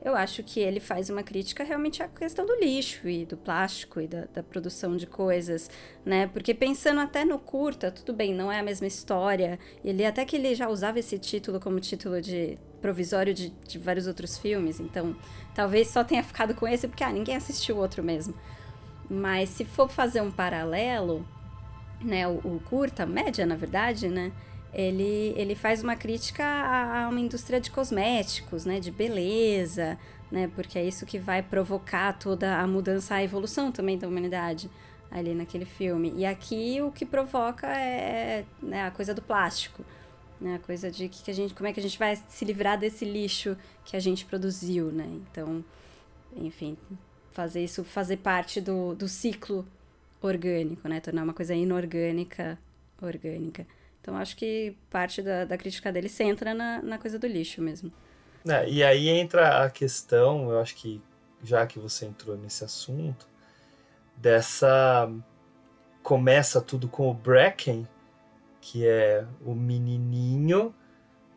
eu 0.05 0.15
acho 0.15 0.43
que 0.43 0.59
ele 0.59 0.79
faz 0.79 1.09
uma 1.09 1.23
crítica 1.23 1.63
realmente 1.63 2.03
à 2.03 2.07
questão 2.07 2.45
do 2.45 2.55
lixo 2.59 3.09
e 3.09 3.25
do 3.25 3.35
plástico 3.35 3.99
e 3.99 4.05
da, 4.05 4.25
da, 4.31 4.43
produção 4.43 4.95
de 4.95 5.07
coisas, 5.07 5.67
né? 6.05 6.27
Porque 6.27 6.53
pensando 6.53 7.01
até 7.01 7.25
no 7.25 7.39
curta, 7.39 7.89
tudo 7.89 8.13
bem, 8.13 8.31
não 8.31 8.51
é 8.51 8.59
a 8.59 8.63
mesma 8.63 8.85
história. 8.85 9.57
Ele 9.83 10.05
até 10.05 10.23
que 10.23 10.35
ele 10.35 10.53
já 10.53 10.69
usava 10.69 10.99
esse 10.99 11.17
título 11.17 11.59
como 11.59 11.79
título 11.79 12.21
de 12.21 12.55
provisório 12.79 13.33
de, 13.33 13.49
de 13.49 13.79
vários 13.79 14.05
outros 14.05 14.37
filmes, 14.37 14.79
então 14.79 15.15
talvez 15.55 15.87
só 15.87 16.03
tenha 16.03 16.21
ficado 16.21 16.53
com 16.53 16.67
esse 16.67 16.87
porque 16.87 17.03
ah, 17.03 17.11
ninguém 17.11 17.35
assistiu 17.35 17.77
o 17.77 17.79
outro 17.79 18.03
mesmo. 18.03 18.35
Mas 19.09 19.49
se 19.49 19.65
for 19.65 19.89
fazer 19.89 20.21
um 20.21 20.29
paralelo, 20.29 21.27
né, 21.99 22.27
o, 22.27 22.35
o 22.43 22.61
curta, 22.69 23.07
média 23.07 23.43
na 23.43 23.55
verdade, 23.55 24.07
né? 24.07 24.31
Ele, 24.75 25.33
ele 25.37 25.55
faz 25.55 25.81
uma 25.81 25.95
crítica 25.95 26.43
a, 26.43 27.07
uma 27.07 27.19
indústria 27.19 27.61
de 27.61 27.71
cosméticos, 27.71 28.65
né, 28.65 28.79
de 28.79 28.91
beleza, 28.91 29.97
né, 30.29 30.51
porque 30.53 30.77
é 30.77 30.83
isso 30.83 31.05
que 31.05 31.17
vai 31.17 31.41
provocar 31.41 32.11
toda 32.13 32.57
a 32.57 32.67
mudança, 32.67 33.15
a 33.15 33.23
evolução 33.23 33.71
também 33.71 33.97
da 33.97 34.05
humanidade 34.05 34.69
ali 35.09 35.33
naquele 35.33 35.63
filme. 35.63 36.13
E 36.17 36.25
aqui 36.25 36.81
o 36.81 36.91
que 36.91 37.05
provoca 37.05 37.67
é 37.67 38.43
né, 38.61 38.83
a 38.83 38.91
coisa 38.91 39.13
do 39.13 39.21
plástico, 39.21 39.81
né, 40.41 40.55
a 40.55 40.59
coisa 40.59 40.91
de 40.91 41.07
que, 41.07 41.23
que 41.23 41.31
a 41.31 41.33
gente, 41.33 41.53
como 41.53 41.67
é 41.67 41.73
que 41.73 41.79
a 41.79 41.83
gente 41.83 41.97
vai 41.97 42.21
se 42.27 42.43
livrar 42.43 42.77
desse 42.77 43.05
lixo 43.05 43.55
que 43.85 43.95
a 43.95 43.99
gente 43.99 44.25
produziu, 44.25 44.91
né? 44.91 45.07
Então, 45.31 45.63
enfim, 46.35 46.77
fazer 47.31 47.63
isso 47.63 47.85
fazer 47.85 48.17
parte 48.17 48.59
do, 48.59 48.93
do 48.93 49.07
ciclo 49.07 49.65
orgânico, 50.21 50.85
né, 50.89 50.99
tornar 50.99 51.23
uma 51.23 51.33
coisa 51.33 51.55
inorgânica 51.55 52.59
orgânica. 53.01 53.65
Então 54.05 54.15
acho 54.17 54.35
que 54.35 54.77
parte 54.87 55.23
da, 55.23 55.45
da 55.45 55.57
crítica 55.57 55.91
dele 55.91 56.07
centra 56.07 56.53
na, 56.53 56.79
na 56.79 56.99
coisa 56.99 57.17
do 57.17 57.25
lixo 57.25 57.59
mesmo. 57.59 57.91
É, 58.47 58.69
e 58.69 58.83
aí 58.83 59.09
entra 59.09 59.65
a 59.65 59.69
questão, 59.71 60.51
eu 60.51 60.59
acho 60.59 60.75
que 60.75 61.01
já 61.43 61.65
que 61.65 61.79
você 61.79 62.05
entrou 62.05 62.37
nesse 62.37 62.63
assunto, 62.63 63.27
dessa. 64.15 65.11
Começa 66.03 66.61
tudo 66.61 66.87
com 66.87 67.09
o 67.09 67.15
Bracken, 67.15 67.87
que 68.61 68.85
é 68.85 69.25
o 69.43 69.55
menininho 69.55 70.71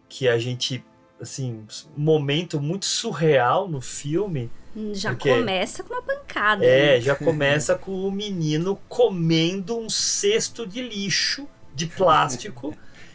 que 0.07 0.29
a 0.29 0.39
gente. 0.39 0.85
Assim, 1.19 1.66
momento 1.97 2.61
muito 2.61 2.85
surreal 2.85 3.66
no 3.66 3.81
filme. 3.81 4.51
Já 4.93 5.12
porque, 5.12 5.31
começa 5.31 5.83
com 5.83 5.95
uma 5.95 6.03
pancada. 6.03 6.66
É, 6.66 6.97
né? 6.97 7.01
já 7.01 7.16
começa 7.16 7.77
com 7.77 7.93
o 7.93 8.12
menino 8.12 8.79
comendo 8.91 9.79
um 9.79 9.89
cesto 9.89 10.66
de 10.66 10.83
lixo 10.83 11.49
de 11.79 11.87
plástico. 11.87 12.74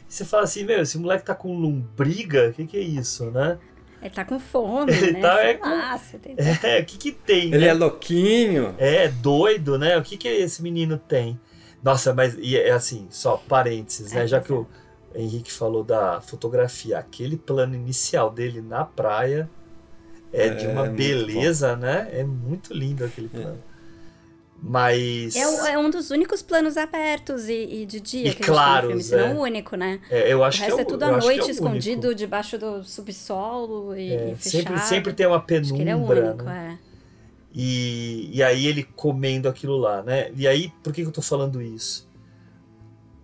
e 0.09 0.13
você 0.13 0.25
fala 0.25 0.43
assim, 0.43 0.63
meu, 0.63 0.81
esse 0.81 0.97
moleque 0.97 1.25
tá 1.25 1.35
com 1.35 1.55
lombriga? 1.55 2.49
O 2.49 2.53
que, 2.53 2.65
que 2.65 2.77
é 2.77 2.81
isso, 2.81 3.29
né? 3.29 3.57
Ele 4.01 4.09
tá 4.09 4.25
com 4.25 4.39
fome, 4.39 4.91
ele 4.91 5.11
né? 5.13 5.21
Tá, 5.21 5.43
é, 5.43 5.53
com... 5.53 5.69
é, 6.67 6.79
o 6.81 6.85
que 6.85 6.97
que 6.97 7.11
tem? 7.11 7.45
Ele 7.45 7.59
né? 7.59 7.67
é 7.67 7.73
louquinho. 7.73 8.75
É, 8.77 9.07
doido, 9.07 9.77
né? 9.77 9.97
O 9.97 10.01
que 10.01 10.17
que 10.17 10.27
esse 10.27 10.61
menino 10.61 10.97
tem? 10.97 11.39
Nossa, 11.81 12.13
mas 12.13 12.35
e 12.37 12.57
é 12.57 12.71
assim, 12.71 13.07
só 13.09 13.37
parênteses, 13.37 14.11
né? 14.11 14.23
É, 14.23 14.27
Já 14.27 14.41
que 14.41 14.51
o 14.51 14.67
Henrique 15.15 15.51
falou 15.51 15.83
da 15.83 16.19
fotografia, 16.19 16.97
aquele 16.97 17.37
plano 17.37 17.75
inicial 17.75 18.29
dele 18.29 18.61
na 18.61 18.83
praia 18.83 19.49
é, 20.33 20.49
de 20.49 20.67
uma 20.67 20.87
é 20.87 20.89
beleza, 20.89 21.75
né? 21.75 22.09
É 22.11 22.23
muito 22.23 22.73
lindo 22.73 23.05
aquele 23.05 23.29
é. 23.33 23.41
plano. 23.41 23.63
Mas. 24.65 25.35
É, 25.35 25.73
é, 25.73 25.77
um 25.77 25.89
dos 25.89 26.09
únicos 26.09 26.41
planos 26.41 26.77
abertos 26.77 27.49
e, 27.49 27.81
e 27.81 27.85
de 27.85 27.99
dia 27.99 28.29
e 28.29 28.33
que 28.33 28.43
claros, 28.43 28.87
filme, 28.87 29.03
se 29.03 29.13
não 29.13 29.35
o 29.35 29.41
único, 29.41 29.75
né? 29.75 29.99
É, 30.09 30.31
eu 30.31 30.41
acho 30.41 30.59
o 30.59 30.61
resto 30.61 30.75
que 30.75 30.81
é, 30.81 30.85
é 30.85 30.87
tudo 30.87 31.03
à 31.03 31.17
noite, 31.17 31.51
escondido 31.51 32.07
único. 32.07 32.15
debaixo 32.15 32.57
do 32.57 32.81
subsolo 32.81 33.93
e, 33.93 34.13
é, 34.13 34.31
e 34.31 34.35
Sempre, 34.37 34.79
sempre 34.79 35.11
tem 35.13 35.27
uma 35.27 35.41
penumbra. 35.41 35.81
Ele 35.81 35.89
é 35.89 35.95
o 35.95 35.99
único, 35.99 36.43
né? 36.45 36.79
é. 36.79 36.93
E, 37.53 38.29
e 38.33 38.41
aí 38.41 38.65
ele 38.65 38.83
comendo 38.83 39.49
aquilo 39.49 39.77
lá, 39.77 40.01
né? 40.01 40.31
E 40.33 40.47
aí, 40.47 40.71
por 40.81 40.93
que, 40.93 41.01
que 41.01 41.07
eu 41.09 41.11
tô 41.11 41.21
falando 41.21 41.61
isso? 41.61 42.09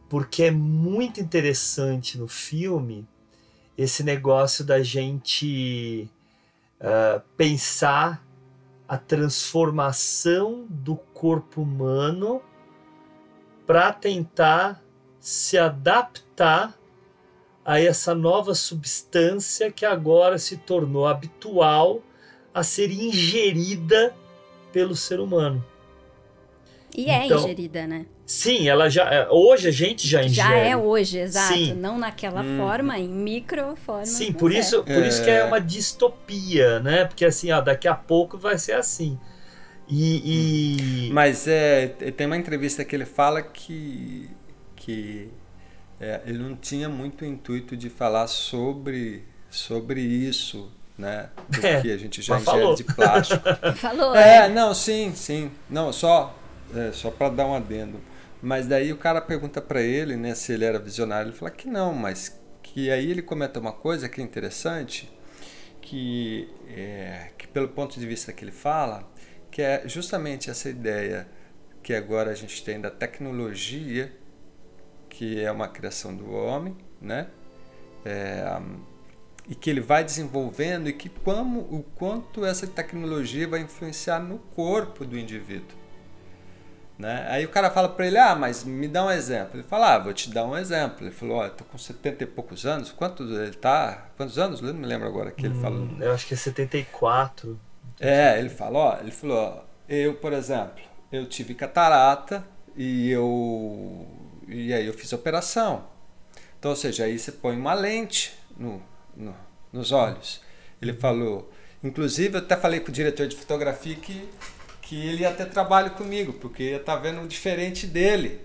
Porque 0.09 0.43
é 0.43 0.51
muito 0.51 1.21
interessante 1.21 2.17
no 2.17 2.27
filme 2.27 3.07
esse 3.77 4.03
negócio 4.03 4.65
da 4.65 4.83
gente 4.83 6.11
uh, 6.81 7.21
pensar 7.37 8.21
a 8.89 8.97
transformação 8.97 10.65
do 10.67 10.95
corpo 11.19 11.61
humano 11.63 12.41
para 13.67 13.91
tentar 13.91 14.81
se 15.19 15.57
adaptar 15.57 16.73
a 17.65 17.77
essa 17.77 18.15
nova 18.15 18.55
substância 18.55 19.69
que 19.69 19.85
agora 19.85 20.37
se 20.37 20.55
tornou 20.55 21.05
habitual 21.05 22.01
a 22.53 22.63
ser 22.63 22.89
ingerida 22.89 24.15
pelo 24.71 24.95
ser 24.95 25.19
humano. 25.19 25.63
E 26.95 27.09
é 27.09 27.25
então, 27.25 27.39
ingerida, 27.39 27.85
né? 27.85 28.05
Sim, 28.25 28.69
ela 28.69 28.89
já. 28.89 29.13
É, 29.13 29.27
hoje 29.29 29.67
a 29.67 29.71
gente 29.71 30.07
já 30.07 30.23
ingere. 30.23 30.35
Já 30.35 30.55
é 30.55 30.77
hoje, 30.77 31.19
exato. 31.19 31.53
Sim. 31.53 31.73
Não 31.73 31.99
naquela 31.99 32.41
hum. 32.41 32.57
forma, 32.57 32.97
em 32.97 33.09
micro 33.09 33.75
forma. 33.75 34.05
Sim, 34.05 34.31
por 34.31 34.53
isso, 34.53 34.83
por 34.83 35.05
isso 35.05 35.21
que 35.21 35.29
é 35.29 35.43
uma 35.43 35.59
distopia, 35.59 36.79
né? 36.79 37.03
Porque 37.03 37.25
assim, 37.25 37.51
ó, 37.51 37.59
daqui 37.59 37.89
a 37.89 37.95
pouco 37.95 38.37
vai 38.37 38.57
ser 38.57 38.73
assim. 38.73 39.19
E, 39.89 41.07
e... 41.07 41.11
Mas 41.11 41.47
é, 41.47 41.87
tem 41.87 42.27
uma 42.27 42.37
entrevista 42.37 42.85
que 42.85 42.95
ele 42.95 43.05
fala 43.05 43.41
que, 43.41 44.29
que 44.75 45.29
é, 45.99 46.21
ele 46.25 46.37
não 46.37 46.55
tinha 46.55 46.87
muito 46.87 47.25
intuito 47.25 47.75
de 47.75 47.89
falar 47.89 48.27
sobre, 48.27 49.25
sobre 49.49 50.01
isso, 50.01 50.71
né? 50.97 51.29
Do 51.49 51.65
é, 51.65 51.81
que 51.81 51.91
a 51.91 51.97
gente 51.97 52.21
já 52.21 52.39
ingere 52.39 52.75
de 52.75 52.83
plástico. 52.83 53.43
falou. 53.75 54.15
É, 54.15 54.45
é, 54.45 54.49
não, 54.49 54.73
sim, 54.73 55.13
sim. 55.15 55.51
Não, 55.69 55.91
só, 55.91 56.37
é, 56.75 56.91
só 56.91 57.09
para 57.09 57.29
dar 57.29 57.47
um 57.47 57.55
adendo. 57.55 57.99
Mas 58.41 58.67
daí 58.67 58.93
o 58.93 58.97
cara 58.97 59.19
pergunta 59.19 59.61
para 59.61 59.81
ele, 59.81 60.15
né, 60.15 60.35
se 60.35 60.53
ele 60.53 60.65
era 60.65 60.79
visionário. 60.79 61.29
Ele 61.29 61.37
fala 61.37 61.51
que 61.51 61.67
não, 61.67 61.93
mas 61.93 62.39
que 62.61 62.91
aí 62.91 63.09
ele 63.09 63.21
comenta 63.21 63.59
uma 63.59 63.73
coisa 63.73 64.07
que 64.07 64.21
é 64.21 64.23
interessante, 64.23 65.11
que, 65.81 66.47
é, 66.69 67.31
que 67.37 67.47
pelo 67.47 67.67
ponto 67.67 67.99
de 67.99 68.05
vista 68.05 68.31
que 68.31 68.43
ele 68.43 68.51
fala, 68.51 69.05
que 69.59 69.63
é 69.63 69.83
justamente 69.85 70.49
essa 70.49 70.69
ideia 70.69 71.27
que 71.83 71.93
agora 71.93 72.31
a 72.31 72.33
gente 72.33 72.63
tem 72.63 72.79
da 72.79 72.89
tecnologia, 72.89 74.09
que 75.09 75.43
é 75.43 75.51
uma 75.51 75.67
criação 75.67 76.15
do 76.15 76.31
homem, 76.31 76.77
né? 77.01 77.27
É, 78.05 78.57
e 79.49 79.55
que 79.55 79.69
ele 79.69 79.81
vai 79.81 80.01
desenvolvendo 80.01 80.87
e 80.87 80.93
que 80.93 81.09
como, 81.09 81.59
o 81.59 81.83
quanto 81.95 82.45
essa 82.45 82.65
tecnologia 82.67 83.49
vai 83.49 83.59
influenciar 83.59 84.21
no 84.21 84.39
corpo 84.55 85.03
do 85.03 85.19
indivíduo. 85.19 85.77
Né? 86.97 87.27
Aí 87.29 87.43
o 87.43 87.49
cara 87.49 87.69
fala 87.69 87.89
para 87.89 88.07
ele, 88.07 88.17
ah, 88.17 88.35
mas 88.35 88.63
me 88.63 88.87
dá 88.87 89.05
um 89.05 89.11
exemplo. 89.11 89.59
Ele 89.59 89.67
fala, 89.67 89.95
ah, 89.95 89.99
vou 89.99 90.13
te 90.13 90.29
dar 90.29 90.45
um 90.45 90.57
exemplo. 90.57 91.05
Ele 91.05 91.11
falou, 91.11 91.39
ó, 91.39 91.47
oh, 91.47 91.49
tô 91.49 91.65
com 91.65 91.77
70 91.77 92.23
e 92.23 92.27
poucos 92.27 92.65
anos. 92.65 92.93
Quantos 92.93 93.29
ele 93.29 93.55
tá? 93.55 94.07
Quantos 94.15 94.39
anos? 94.39 94.61
Eu 94.61 94.71
não 94.71 94.79
me 94.79 94.87
lembro 94.87 95.05
agora 95.05 95.31
que 95.31 95.45
ele 95.45 95.55
hum, 95.55 95.61
falou. 95.61 95.89
Eu 95.99 96.13
acho 96.13 96.25
que 96.25 96.33
é 96.33 96.37
74. 96.37 97.59
É, 97.99 98.39
ele 98.39 98.49
falou, 98.49 98.81
ó, 98.81 98.99
ele 98.99 99.11
falou, 99.11 99.37
ó, 99.37 99.61
eu, 99.87 100.13
por 100.15 100.33
exemplo, 100.33 100.83
eu 101.11 101.25
tive 101.27 101.53
catarata 101.53 102.45
e 102.75 103.09
eu 103.09 104.07
e 104.47 104.73
aí 104.73 104.85
eu 104.85 104.93
fiz 104.93 105.11
a 105.13 105.15
operação. 105.15 105.85
Então, 106.57 106.71
ou 106.71 106.77
seja, 106.77 107.05
aí 107.05 107.17
você 107.17 107.31
põe 107.31 107.55
uma 107.55 107.73
lente 107.73 108.33
no, 108.57 108.81
no 109.15 109.35
nos 109.71 109.91
olhos. 109.91 110.41
Ele 110.81 110.93
falou, 110.93 111.51
inclusive 111.83 112.35
eu 112.35 112.39
até 112.39 112.55
falei 112.55 112.79
com 112.79 112.89
o 112.89 112.91
diretor 112.93 113.27
de 113.27 113.35
fotografia 113.35 113.95
que 113.95 114.27
que 114.89 115.07
ele 115.07 115.21
ia 115.21 115.31
ter 115.31 115.45
trabalho 115.45 115.91
comigo, 115.91 116.33
porque 116.33 116.63
ia 116.63 116.77
estar 116.77 116.95
tá 116.95 116.99
vendo 116.99 117.27
diferente 117.27 117.85
dele. 117.85 118.41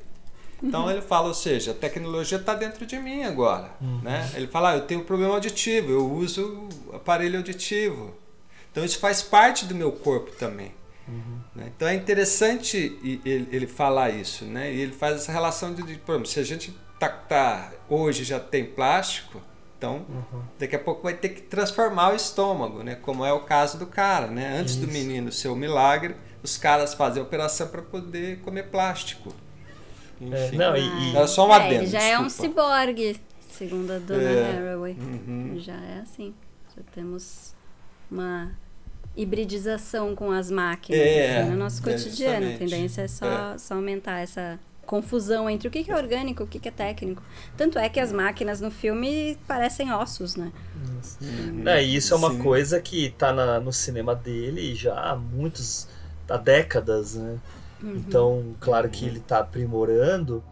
Então 0.62 0.84
uhum. 0.84 0.90
ele 0.90 1.00
fala, 1.00 1.28
ou 1.28 1.34
seja, 1.34 1.70
a 1.70 1.74
tecnologia 1.74 2.36
está 2.36 2.54
dentro 2.54 2.84
de 2.84 2.98
mim 2.98 3.24
agora. 3.24 3.70
Uhum. 3.80 4.00
Né? 4.02 4.30
Ele 4.34 4.46
fala, 4.46 4.72
ah, 4.72 4.76
eu 4.76 4.82
tenho 4.82 5.00
um 5.00 5.04
problema 5.04 5.34
auditivo, 5.34 5.90
eu 5.90 6.10
uso 6.10 6.68
aparelho 6.92 7.38
auditivo. 7.38 8.14
Então 8.74 8.84
isso 8.84 8.98
faz 8.98 9.22
parte 9.22 9.66
do 9.66 9.74
meu 9.74 9.92
corpo 9.92 10.32
também. 10.32 10.74
Uhum. 11.06 11.38
Né? 11.54 11.70
Então 11.76 11.86
é 11.86 11.94
interessante 11.94 12.98
ele, 13.24 13.48
ele, 13.52 13.66
falar 13.68 14.10
isso, 14.10 14.44
né? 14.46 14.74
E 14.74 14.80
ele 14.80 14.90
faz 14.90 15.14
essa 15.14 15.30
relação 15.30 15.72
de, 15.72 15.84
de 15.84 15.94
por 15.94 16.14
exemplo, 16.14 16.26
se 16.28 16.40
a 16.40 16.42
gente 16.42 16.76
tá, 16.98 17.08
tá, 17.08 17.72
hoje 17.88 18.24
já 18.24 18.40
tem 18.40 18.64
plástico, 18.64 19.40
então 19.78 20.04
uhum. 20.08 20.42
daqui 20.58 20.74
a 20.74 20.78
pouco 20.80 21.04
vai 21.04 21.14
ter 21.14 21.28
que 21.28 21.42
transformar 21.42 22.14
o 22.14 22.16
estômago, 22.16 22.82
né? 22.82 22.96
Como 22.96 23.24
é 23.24 23.32
o 23.32 23.42
caso 23.42 23.78
do 23.78 23.86
cara, 23.86 24.26
né? 24.26 24.58
Antes 24.58 24.74
isso. 24.74 24.84
do 24.84 24.92
menino 24.92 25.30
ser 25.30 25.50
um 25.50 25.54
milagre, 25.54 26.16
os 26.42 26.56
caras 26.58 26.94
fazem 26.94 27.22
a 27.22 27.24
operação 27.24 27.68
para 27.68 27.80
poder 27.80 28.40
comer 28.40 28.64
plástico. 28.64 29.32
É, 30.20 30.46
Enfim, 30.46 30.56
é, 30.56 30.58
não, 30.58 30.76
e, 30.76 31.12
e... 31.12 31.16
Era 31.16 31.28
só 31.28 31.46
uma 31.46 31.62
é, 31.62 31.66
adendo, 31.66 31.86
já 31.86 31.98
desculpa. 32.00 32.04
é 32.06 32.18
um 32.18 32.28
ciborgue, 32.28 33.20
segundo 33.52 33.92
a 33.92 33.98
dona 34.00 34.22
é. 34.22 34.56
Haraway. 34.56 34.96
Uhum. 34.98 35.54
Já 35.58 35.74
é 35.74 36.00
assim. 36.00 36.34
Já 36.76 36.82
temos 36.92 37.54
uma 38.10 38.63
hibridização 39.16 40.14
com 40.14 40.30
as 40.30 40.50
máquinas 40.50 41.00
é, 41.00 41.40
assim, 41.40 41.50
no 41.50 41.56
nosso 41.56 41.82
cotidiano. 41.82 42.54
A 42.54 42.58
tendência 42.58 43.02
é 43.02 43.08
só, 43.08 43.26
é. 43.26 43.58
só 43.58 43.74
aumentar 43.74 44.18
essa, 44.20 44.58
confusão 44.84 45.48
entre 45.50 45.66
o 45.66 45.70
que 45.70 45.82
que 45.82 45.90
é 45.90 45.96
orgânico, 45.96 46.44
o 46.44 46.46
que 46.46 46.58
que 46.58 46.68
é 46.68 46.70
técnico. 46.70 47.22
Tanto 47.56 47.78
é 47.78 47.88
que 47.88 47.98
as 47.98 48.12
máquinas 48.12 48.60
no 48.60 48.70
filme 48.70 49.36
parecem 49.46 49.92
ossos, 49.92 50.36
né? 50.36 50.52
É, 51.66 51.82
e 51.82 51.96
isso 51.96 52.14
é 52.14 52.16
uma 52.16 52.30
Sim. 52.30 52.42
coisa 52.42 52.80
que 52.80 53.10
tá 53.10 53.32
na- 53.32 53.60
no 53.60 53.72
cinema 53.72 54.14
dele 54.14 54.74
já 54.74 54.94
há 54.94 55.16
muitos. 55.16 55.88
há 56.28 56.36
décadas, 56.38 57.14
né? 57.16 57.38
Então, 57.82 58.54
claro 58.60 58.88
que 58.88 59.04
ele 59.04 59.20
tá 59.20 59.40
aprimorando, 59.40 60.42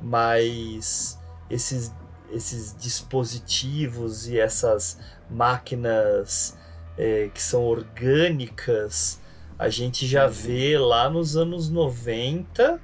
mas 0.00 1.18
esses, 1.50 1.92
esses 2.30 2.74
dispositivos 2.78 4.26
e 4.28 4.38
essas 4.38 4.98
máquinas 5.28 6.56
é, 6.98 7.30
que 7.32 7.42
são 7.42 7.62
orgânicas, 7.64 9.20
a 9.58 9.68
gente 9.68 10.06
já 10.06 10.26
vê 10.26 10.78
lá 10.78 11.08
nos 11.10 11.36
anos 11.36 11.68
90 11.68 12.80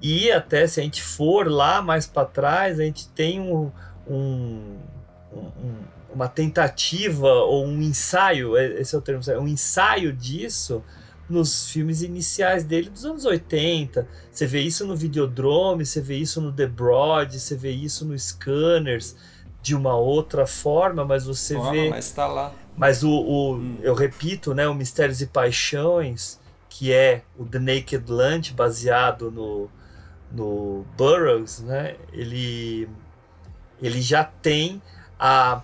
e 0.00 0.30
até 0.30 0.66
se 0.66 0.80
a 0.80 0.82
gente 0.82 1.02
for 1.02 1.50
lá 1.50 1.80
mais 1.82 2.06
para 2.06 2.24
trás, 2.26 2.78
a 2.78 2.84
gente 2.84 3.08
tem 3.08 3.40
um, 3.40 3.70
um- 4.08 4.76
um- 5.32 5.96
uma 6.14 6.28
tentativa 6.28 7.28
ou 7.28 7.66
um 7.66 7.82
ensaio, 7.82 8.56
é- 8.56 8.80
esse 8.80 8.94
é 8.94 8.98
o 8.98 9.02
termo, 9.02 9.20
um 9.40 9.48
ensaio 9.48 10.12
disso 10.12 10.82
nos 11.28 11.70
filmes 11.70 12.02
iniciais 12.02 12.62
dele 12.62 12.88
dos 12.88 13.04
anos 13.04 13.24
80. 13.24 14.06
Você 14.30 14.46
vê 14.46 14.60
isso 14.60 14.86
no 14.86 14.94
Videodrome, 14.96 15.84
você 15.84 16.00
vê 16.00 16.16
isso 16.16 16.40
no 16.40 16.52
The 16.52 16.66
Broad, 16.66 17.38
você 17.38 17.56
vê 17.56 17.72
isso 17.72 18.04
no 18.04 18.16
Scanners 18.18 19.16
de 19.60 19.74
uma 19.74 19.96
outra 19.96 20.46
forma, 20.46 21.04
mas 21.04 21.26
você 21.26 21.54
Forma, 21.54 21.72
vê 21.72 21.90
mas 21.90 22.12
tá 22.12 22.28
lá. 22.28 22.52
Mas 22.76 23.02
o, 23.02 23.10
o- 23.10 23.78
eu 23.82 23.94
repito, 23.94 24.54
né, 24.54 24.68
o 24.68 24.74
Mistérios 24.74 25.20
e 25.20 25.26
Paixões, 25.26 26.40
que 26.68 26.92
é 26.92 27.22
o 27.38 27.44
The 27.46 27.58
Naked 27.58 28.10
Lunch, 28.10 28.52
baseado 28.54 29.30
no, 29.30 29.70
no 30.30 30.86
Burroughs, 30.96 31.60
né, 31.62 31.96
ele, 32.12 32.88
ele 33.80 34.00
já 34.00 34.24
tem 34.24 34.82
a, 35.18 35.62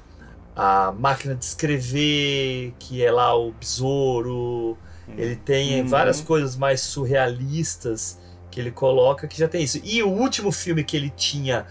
a 0.57 0.93
máquina 0.93 1.35
de 1.35 1.45
escrever, 1.45 2.75
que 2.79 3.05
é 3.05 3.11
lá 3.11 3.35
o 3.37 3.53
besouro, 3.53 4.79
ele 5.17 5.37
tem 5.37 5.83
Uhum. 5.83 5.87
várias 5.87 6.21
coisas 6.21 6.57
mais 6.57 6.81
surrealistas 6.83 8.21
que 8.51 8.61
ele 8.61 8.71
coloca 8.71 9.29
que 9.29 9.39
já 9.39 9.49
tem 9.49 9.63
isso. 9.65 9.81
E 9.85 10.03
o 10.03 10.09
último 10.11 10.53
filme 10.53 10.85
que 10.85 10.97
ele 10.97 11.11
tinha 11.11 11.67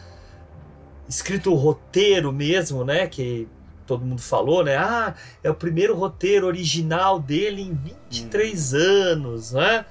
escrito 1.08 1.52
o 1.52 1.56
roteiro 1.56 2.32
mesmo, 2.32 2.84
né, 2.84 3.08
que 3.08 3.48
todo 3.92 4.06
mundo 4.06 4.22
falou, 4.22 4.64
né? 4.64 4.78
Ah, 4.78 5.14
é 5.44 5.50
o 5.50 5.54
primeiro 5.54 5.94
roteiro 5.96 6.48
original 6.48 7.20
dele 7.20 7.62
em 7.62 7.74
23 7.74 8.74
anos, 8.74 9.52
né? 9.52 9.86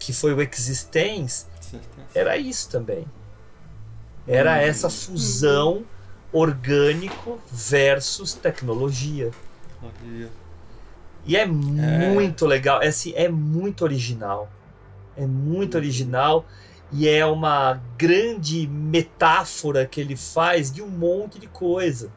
Que 0.00 0.12
foi 0.12 0.34
o 0.34 0.42
Existence. 0.42 1.46
Era 2.12 2.36
isso 2.36 2.68
também. 2.68 3.06
Era 4.26 4.54
Hum. 4.54 4.56
essa 4.56 4.90
fusão 4.90 5.84
orgânico 6.32 7.40
versus 7.52 8.32
tecnologia. 8.34 9.30
Olha. 9.80 10.28
E 11.24 11.36
é 11.36 11.46
muito 11.46 12.46
legal, 12.46 12.82
é, 12.82 12.88
assim, 12.88 13.12
é 13.14 13.28
muito 13.28 13.84
original. 13.84 14.50
É 15.16 15.24
muito 15.24 15.76
original 15.76 16.44
e 16.92 17.08
é 17.08 17.24
uma 17.24 17.80
grande 17.96 18.66
metáfora 18.66 19.86
que 19.86 20.00
ele 20.00 20.16
faz 20.16 20.70
de 20.72 20.82
um 20.82 20.88
monte 20.88 21.38
de 21.38 21.46
coisa. 21.46 22.10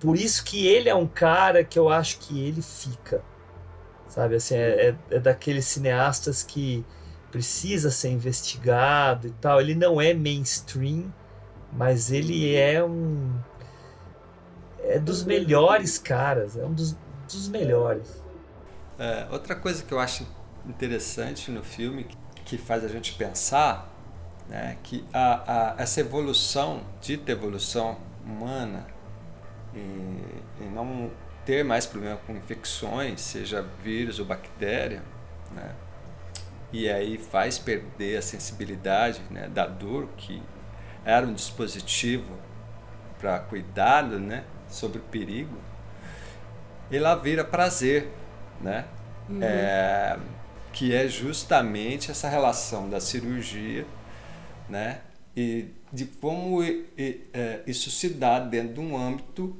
Por 0.00 0.16
isso 0.16 0.44
que 0.44 0.66
ele 0.66 0.88
é 0.88 0.94
um 0.94 1.06
cara 1.06 1.64
que 1.64 1.78
eu 1.78 1.88
acho 1.88 2.18
que 2.18 2.40
ele 2.40 2.62
fica. 2.62 3.22
Sabe, 4.08 4.36
assim, 4.36 4.54
é, 4.56 4.90
é, 4.90 5.16
é 5.16 5.20
daqueles 5.20 5.66
cineastas 5.66 6.42
que 6.42 6.84
precisa 7.30 7.90
ser 7.90 8.10
investigado 8.10 9.26
e 9.28 9.30
tal. 9.32 9.60
Ele 9.60 9.74
não 9.74 10.00
é 10.00 10.14
mainstream, 10.14 11.12
mas 11.72 12.12
ele 12.12 12.54
é 12.54 12.82
um. 12.84 13.30
É 14.82 14.98
dos 14.98 15.24
melhores 15.24 15.98
caras, 15.98 16.56
é 16.56 16.64
um 16.64 16.72
dos, 16.72 16.96
dos 17.30 17.48
melhores. 17.48 18.22
É, 18.98 19.26
outra 19.30 19.54
coisa 19.54 19.82
que 19.82 19.92
eu 19.92 19.98
acho 19.98 20.26
interessante 20.66 21.50
no 21.50 21.62
filme, 21.62 22.04
que- 22.44 22.56
faz 22.58 22.84
a 22.84 22.88
gente 22.88 23.12
pensar, 23.14 23.92
né, 24.48 24.76
que 24.82 25.04
a, 25.12 25.74
a, 25.74 25.82
essa 25.82 26.00
evolução, 26.00 26.80
dita 27.00 27.32
evolução 27.32 27.98
humana, 28.24 28.86
e, 29.76 30.64
e 30.64 30.68
não 30.74 31.10
ter 31.44 31.64
mais 31.64 31.86
problema 31.86 32.18
com 32.26 32.34
infecções, 32.34 33.20
seja 33.20 33.62
vírus 33.82 34.18
ou 34.18 34.26
bactéria, 34.26 35.02
né, 35.52 35.74
e 36.72 36.90
aí 36.90 37.16
faz 37.16 37.58
perder 37.58 38.16
a 38.16 38.22
sensibilidade 38.22 39.22
né, 39.30 39.48
da 39.48 39.66
dor, 39.66 40.08
que 40.16 40.42
era 41.04 41.24
um 41.24 41.32
dispositivo 41.32 42.36
para 43.18 43.38
cuidado 43.38 44.18
né, 44.18 44.44
sobre 44.68 44.98
o 44.98 45.02
perigo, 45.02 45.56
ela 46.90 47.14
vira 47.14 47.44
prazer, 47.44 48.08
né? 48.60 48.84
É, 49.40 50.16
que 50.72 50.94
é 50.94 51.08
justamente 51.08 52.10
essa 52.10 52.28
relação 52.28 52.88
da 52.88 53.00
cirurgia, 53.00 53.84
né? 54.68 55.00
E 55.36 55.70
de 55.92 56.04
como 56.04 56.62
é, 56.62 57.62
isso 57.66 57.90
se 57.90 58.10
dá 58.10 58.38
dentro 58.38 58.74
de 58.74 58.80
um 58.80 58.96
âmbito 58.96 59.56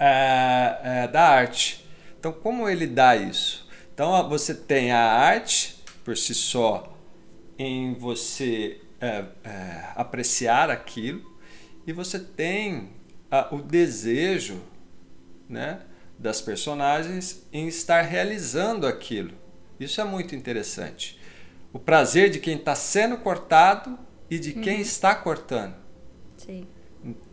é, 0.00 0.78
é, 1.04 1.08
da 1.08 1.28
arte. 1.28 1.86
Então, 2.18 2.32
como 2.32 2.68
ele 2.68 2.86
dá 2.86 3.14
isso? 3.14 3.68
Então, 3.94 4.28
você 4.28 4.54
tem 4.54 4.90
a 4.92 5.00
arte 5.12 5.76
por 6.02 6.16
si 6.16 6.34
só 6.34 6.96
em 7.58 7.94
você 7.94 8.80
é, 9.00 9.24
é, 9.44 9.84
apreciar 9.94 10.70
aquilo 10.70 11.22
e 11.86 11.92
você 11.92 12.18
tem 12.18 12.90
ah, 13.30 13.48
o 13.52 13.60
desejo, 13.60 14.62
né, 15.48 15.80
das 16.18 16.40
personagens 16.40 17.46
em 17.52 17.68
estar 17.68 18.02
realizando 18.02 18.86
aquilo. 18.86 19.32
Isso 19.78 20.00
é 20.00 20.04
muito 20.04 20.34
interessante. 20.34 21.18
O 21.72 21.78
prazer 21.78 22.30
de 22.30 22.38
quem 22.38 22.56
está 22.56 22.74
sendo 22.74 23.16
cortado 23.18 23.98
e 24.30 24.38
de 24.38 24.52
quem 24.52 24.76
Uhum. 24.76 24.80
está 24.80 25.14
cortando. 25.14 25.74
Sim. 26.36 26.66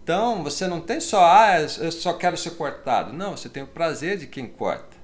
Então, 0.08 0.42
você 0.42 0.68
não 0.70 0.80
tem 0.80 1.02
só, 1.02 1.20
ah, 1.26 1.60
eu 1.80 1.92
só 1.92 2.14
quero 2.14 2.38
ser 2.38 2.52
cortado. 2.52 3.12
Não, 3.12 3.36
você 3.36 3.50
tem 3.50 3.62
o 3.64 3.68
prazer 3.68 4.18
de 4.18 4.26
quem 4.26 4.48
corta. 4.48 4.96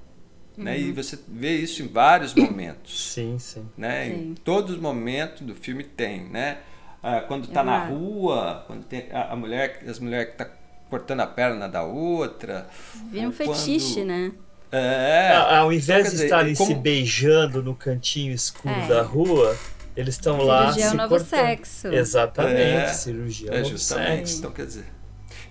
Né? 0.56 0.78
E 0.80 0.88
Uhum. 0.88 0.94
você 0.94 1.18
vê 1.28 1.56
isso 1.56 1.82
em 1.82 1.88
vários 1.88 2.32
momentos. 2.32 3.12
Sim, 3.12 3.38
sim. 3.38 3.68
Né? 3.76 4.06
Sim. 4.06 4.30
Em 4.30 4.34
todos 4.34 4.76
os 4.76 4.80
momentos 4.80 5.42
do 5.42 5.54
filme 5.54 5.84
tem, 5.84 6.24
né? 6.30 6.56
Ah, 7.02 7.20
quando 7.20 7.44
está 7.44 7.62
na 7.62 7.80
Exato. 7.84 7.92
rua, 7.92 8.64
quando 8.66 8.84
tem 8.84 9.06
a, 9.12 9.32
a 9.32 9.36
mulher, 9.36 9.82
as 9.86 9.98
mulheres 9.98 10.30
que 10.30 10.38
tá 10.38 10.48
cortando 10.88 11.20
a 11.20 11.26
perna 11.26 11.68
da 11.68 11.82
outra. 11.82 12.66
Vira 13.10 13.28
um 13.28 13.32
quando- 13.32 13.54
fetiche, 13.54 14.04
né? 14.04 14.32
É. 14.72 15.32
A- 15.34 15.58
Ao 15.58 15.70
invés 15.70 15.86
Então, 15.90 16.02
de 16.04 16.10
dizer, 16.12 16.24
estarem 16.24 16.54
como- 16.54 16.70
se 16.70 16.74
beijando 16.76 17.62
no 17.62 17.74
cantinho 17.74 18.32
escuro 18.32 18.72
É. 18.74 18.86
da 18.88 19.02
rua, 19.02 19.54
eles 19.94 20.14
estão 20.14 20.38
lá 20.40 20.72
Cirurgia 20.72 20.84
é 20.84 20.86
o 20.86 20.90
se 20.92 20.96
novo 20.96 21.08
cortando. 21.10 21.28
sexo. 21.28 21.88
Exatamente, 21.88 22.56
É, 22.62 22.88
cirurgia 22.94 23.50
é, 23.50 23.54
É, 23.54 23.58
novo 23.58 23.70
justamente. 23.70 24.16
sexo. 24.30 24.38
Então, 24.38 24.50
quer 24.50 24.64
dizer. 24.64 24.93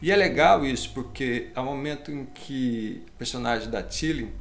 E 0.04 0.12
é 0.12 0.18
legal 0.18 0.66
isso, 0.66 0.92
porque 0.94 1.50
ao 1.56 1.64
momento 1.64 2.12
em 2.12 2.26
que 2.26 3.02
o 3.08 3.12
personagem 3.14 3.70
da 3.70 3.82
Tilly, 3.82 4.34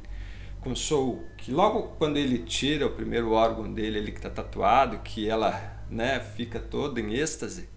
com 0.59 0.75
Soul, 0.75 1.25
que 1.37 1.53
logo 1.53 1.83
quando 1.97 2.17
ele 2.17 2.39
tira 2.39 2.85
o 2.85 2.89
primeiro 2.89 3.31
órgão 3.31 3.71
dele, 3.73 3.97
ele 3.97 4.11
que 4.11 4.17
está 4.17 4.29
tatuado, 4.29 4.99
que 4.99 5.29
ela 5.29 5.81
né, 5.89 6.19
fica 6.19 6.59
toda 6.59 6.99
em 6.99 7.13
êxtase, 7.13 7.69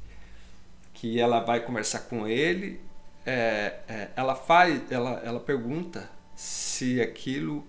que 0.93 1.21
ela 1.21 1.39
vai 1.39 1.61
conversar 1.61 2.01
com 2.01 2.27
ele, 2.27 2.81
é, 3.25 3.77
é, 3.87 4.09
ela 4.17 4.35
faz, 4.35 4.83
ela, 4.91 5.23
ela 5.25 5.39
pergunta 5.39 6.11
se 6.35 7.01
aquilo 7.01 7.65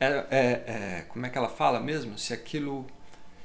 é, 0.00 0.06
é, 0.28 0.40
é- 0.66 1.04
como 1.08 1.24
é 1.24 1.30
que 1.30 1.38
ela 1.38 1.48
fala 1.48 1.78
mesmo? 1.78 2.18
Se 2.18 2.34
aquilo, 2.34 2.84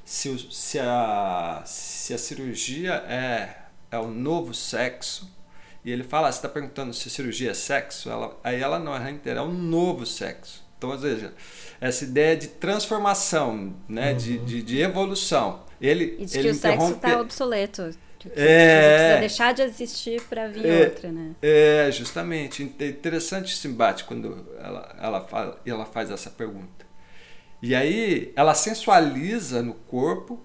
se, 0.04 0.36
se, 0.52 0.80
a, 0.80 1.62
se 1.64 2.12
a 2.12 2.18
cirurgia 2.18 2.94
é, 3.08 3.56
é 3.92 4.00
o 4.00 4.08
novo 4.08 4.52
sexo, 4.56 5.37
e 5.88 5.92
ele 5.92 6.04
fala, 6.04 6.28
ah, 6.28 6.32
você 6.32 6.40
está 6.40 6.50
perguntando 6.50 6.94
se 6.94 7.08
a 7.08 7.12
cirurgia 7.12 7.52
é 7.52 7.54
sexo? 7.54 8.10
Ela, 8.10 8.38
aí 8.44 8.62
ela 8.62 8.78
não 8.80 8.96
é 8.96 9.10
inteira, 9.12 9.40
é 9.40 9.44
um 9.44 9.54
novo 9.54 10.06
sexo. 10.06 10.66
Então, 10.78 10.90
ou 10.92 11.00
seja, 11.00 11.34
essa 11.80 12.04
ideia 12.04 12.36
de 12.36 12.48
transformação, 12.50 13.74
né, 13.88 14.14
de, 14.14 14.38
de, 14.40 14.62
de 14.62 14.80
evolução. 14.82 15.64
Ele, 15.80 16.18
E 16.20 16.26
de 16.26 16.38
ele 16.40 16.50
que 16.50 16.56
o 16.56 16.60
sexo 16.60 16.76
interrompe- 16.88 17.00
tá 17.02 17.20
obsoleto. 17.22 17.90
Que 18.20 18.28
É. 18.30 18.32
Você 18.36 18.96
precisa 18.96 19.20
deixar 19.20 19.54
de 19.54 19.62
existir 19.62 20.22
pra 20.24 20.48
vir 20.48 20.66
É, 20.66 20.86
outra, 20.86 21.12
né? 21.12 21.36
É, 21.42 21.90
justamente. 21.92 22.64
Interessante 22.64 23.54
esse 23.54 23.68
embate 23.68 24.04
quando 24.06 24.46
ela, 24.60 24.96
ela, 25.00 25.22
fala, 25.22 25.62
ela 25.66 25.86
faz 25.86 26.10
essa 26.12 26.30
pergunta. 26.30 26.86
E 27.62 27.74
aí 27.76 28.34
ela 28.36 28.54
sensualiza 28.54 29.62
no 29.64 29.74
corpo 29.74 30.40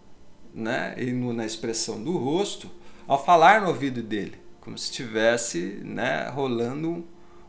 né, 0.55 0.95
e 0.99 1.13
no- 1.13 1.33
na 1.33 1.45
expressão 1.47 2.03
do 2.03 2.17
rosto 2.19 2.71
ao 3.09 3.23
falar 3.25 3.63
no 3.63 3.69
ouvido 3.69 4.03
dele, 4.03 4.37
como 4.63 4.79
se 4.79 4.91
estivesse 4.91 5.81
né, 5.85 6.31
rolando 6.33 6.89
um- 6.89 7.05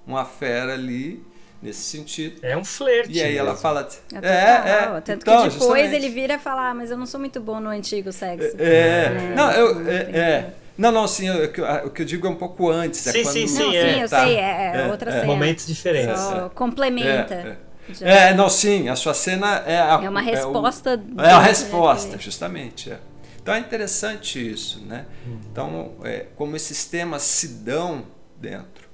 uma 0.06 0.26
fera 0.26 0.74
ali 0.74 1.24
nesse 1.62 1.80
sentido. 1.84 2.40
É 2.42 2.58
um 2.58 2.66
flerte. 2.66 3.14
E 3.14 3.22
aí 3.24 3.38
ela 3.38 3.52
mesmo. 3.52 3.62
fala. 3.62 3.88
É, 4.12 4.18
É, 4.18 4.58
total. 4.58 4.98
é. 4.98 5.02
Tanto 5.02 5.22
então, 5.22 5.44
que 5.44 5.50
depois 5.50 5.54
justamente. 5.54 5.96
ele 5.96 6.10
vira 6.10 6.34
e 6.34 6.38
fala, 6.40 6.70
ah, 6.72 6.74
mas 6.74 6.92
eu 6.92 6.98
não 6.98 7.06
sou 7.06 7.20
muito 7.20 7.40
bom 7.40 7.60
no 7.62 7.70
antigo 7.70 8.12
sexo. 8.12 8.56
É, 8.60 9.10
Né? 9.10 9.34
não, 9.36 9.52
eu, 9.52 9.72
Então, 9.82 9.88
é, 9.94 10.04
tem 10.04 10.16
é. 10.22 10.54
Não, 10.78 10.92
não, 10.92 11.08
sim, 11.08 11.28
eu- 11.28 11.46
o 11.46 11.52
que 11.52 11.62
eu- 11.62 11.66
o 11.86 11.90
que 11.92 12.02
eu 12.02 12.06
digo 12.06 12.26
é 12.26 12.30
um 12.32 12.36
pouco 12.36 12.70
antes. 12.70 13.06
é 13.08 13.12
Sim, 13.12 13.24
quando- 13.24 13.34
sim, 13.34 13.48
sim, 13.48 13.60
Não, 13.64 13.74
é, 13.74 13.94
sim, 13.94 14.02
eu 14.02 14.10
tá. 14.10 14.26
sei, 14.26 14.36
é, 14.38 14.72
é 14.76 14.88
outra 14.92 15.10
É, 15.10 15.14
cena. 15.14 15.26
Momentos 15.28 15.68
diferentes. 15.68 16.20
Só 16.20 16.50
complementa. 16.50 17.58
É. 18.02 18.30
É, 18.30 18.34
não, 18.34 18.50
sim, 18.50 18.90
a 18.90 18.96
sua 18.96 19.14
cena 19.14 19.58
é 19.68 19.78
a, 19.78 20.00
É 20.04 20.10
uma 20.10 20.22
o- 20.22 20.24
resposta 20.24 20.92
É, 20.94 20.98
do- 20.98 21.22
a 21.22 21.40
resposta, 21.40 22.18
justamente. 22.18 22.92
é. 22.92 22.98
Então 23.44 23.54
é 23.54 23.60
interessante 23.60 24.40
isso, 24.52 24.80
né? 24.86 25.06
Então, 25.52 25.96
é, 26.04 26.28
como 26.36 26.56
esses 26.56 26.86
temas 26.86 27.22
se 27.24 27.50
dão 27.50 28.06
dentro 28.40 28.88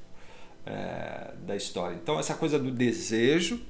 é, 0.66 1.34
da 1.46 1.56
história. 1.56 1.96
Então, 1.96 2.20
essa 2.20 2.34
coisa 2.34 2.60
do 2.60 2.72
desejo, 2.72 3.62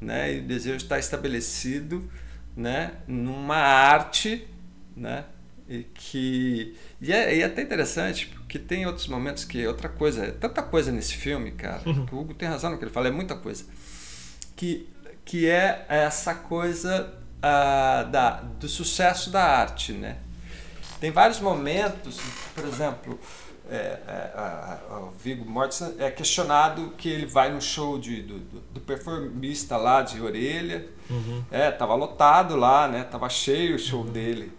né? 0.00 0.34
E 0.34 0.40
o 0.40 0.42
desejo 0.42 0.78
está 0.78 0.98
estabelecido, 0.98 2.10
né? 2.56 2.94
Numa 3.06 3.58
arte, 3.58 4.48
né? 4.96 5.26
E 5.68 5.84
que 5.94 6.74
e 7.00 7.12
é, 7.12 7.36
e 7.36 7.42
é 7.42 7.44
até 7.44 7.62
interessante 7.62 8.26
porque 8.26 8.58
tem 8.58 8.86
outros 8.86 9.06
momentos 9.06 9.44
que 9.44 9.66
outra 9.66 9.88
coisa, 9.88 10.24
é 10.24 10.30
tanta 10.30 10.62
coisa 10.62 10.90
nesse 10.90 11.14
filme, 11.14 11.52
cara. 11.52 11.82
Que 12.06 12.14
o 12.14 12.18
Hugo 12.18 12.34
tem 12.34 12.48
razão 12.48 12.70
no 12.70 12.78
que 12.78 12.84
ele 12.84 12.90
fala, 12.90 13.08
é 13.08 13.10
muita 13.10 13.36
coisa 13.36 13.64
que, 14.56 14.88
que 15.24 15.48
é 15.48 15.84
essa 15.88 16.34
coisa 16.34 17.12
ah, 17.46 18.04
da, 18.04 18.30
do 18.58 18.66
sucesso 18.66 19.28
da 19.28 19.44
arte, 19.44 19.92
né? 19.92 20.16
Tem 20.98 21.10
vários 21.10 21.40
momentos, 21.40 22.18
por 22.54 22.64
exemplo, 22.64 23.18
é, 23.68 23.98
é, 24.08 24.96
o 24.96 25.10
Viggo 25.10 25.44
Mortensen 25.44 25.94
é 25.98 26.10
questionado 26.10 26.94
que 26.96 27.06
ele 27.06 27.26
vai 27.26 27.52
no 27.52 27.60
show 27.60 27.98
de, 27.98 28.22
do, 28.22 28.38
do, 28.38 28.80
performista 28.80 29.76
lá 29.76 30.00
de 30.00 30.22
orelha, 30.22 30.88
é, 31.50 31.70
tava 31.70 31.94
lotado 31.94 32.56
lá, 32.56 32.88
né? 32.88 33.04
Tava 33.04 33.28
cheio 33.28 33.76
o 33.76 33.78
show 33.78 34.04
dele. 34.04 34.50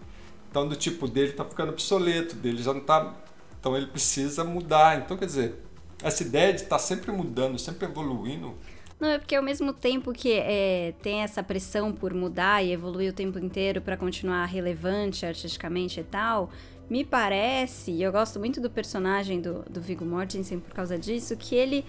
Então, 0.52 0.68
do 0.68 0.76
tipo 0.76 1.08
dele 1.08 1.32
tá 1.32 1.44
ficando 1.44 1.72
obsoleto, 1.72 2.36
dele 2.36 2.62
já 2.62 2.72
não 2.72 2.82
tá. 2.82 3.16
Então, 3.60 3.76
ele 3.76 3.88
precisa 3.88 4.44
mudar. 4.44 5.00
Então, 5.00 5.18
quer 5.18 5.26
dizer, 5.26 5.56
essa 6.04 6.22
ideia 6.22 6.54
de 6.54 6.62
estar 6.62 6.78
sempre 6.78 7.12
mudando, 7.12 7.58
sempre 7.58 7.88
evoluindo, 7.88 8.54
Não, 9.00 9.10
é 9.10 9.18
porque 9.20 9.36
ao 9.36 9.44
mesmo 9.44 9.74
tempo 9.74 10.14
que 10.14 10.32
é, 10.34 10.94
tem 11.02 11.22
essa 11.22 11.44
pressão 11.44 11.92
por 11.92 12.14
mudar 12.14 12.64
e 12.64 12.72
evoluir 12.72 13.12
o 13.12 13.14
tempo 13.14 13.38
inteiro 13.38 13.82
pra 13.82 13.98
continuar 13.98 14.46
relevante 14.46 15.26
artisticamente 15.26 16.00
e 16.00 16.04
tal, 16.04 16.50
me 16.90 17.04
parece, 17.04 17.92
e 17.92 18.02
eu 18.02 18.12
gosto 18.12 18.40
muito 18.40 18.62
do 18.62 18.70
personagem 18.70 19.42
do, 19.42 19.64
do 19.70 19.82
Viggo 19.82 20.06
Mortensen 20.06 20.60
por 20.60 20.74
causa 20.74 20.98
disso, 20.98 21.36
que 21.36 21.56
ele, 21.56 21.84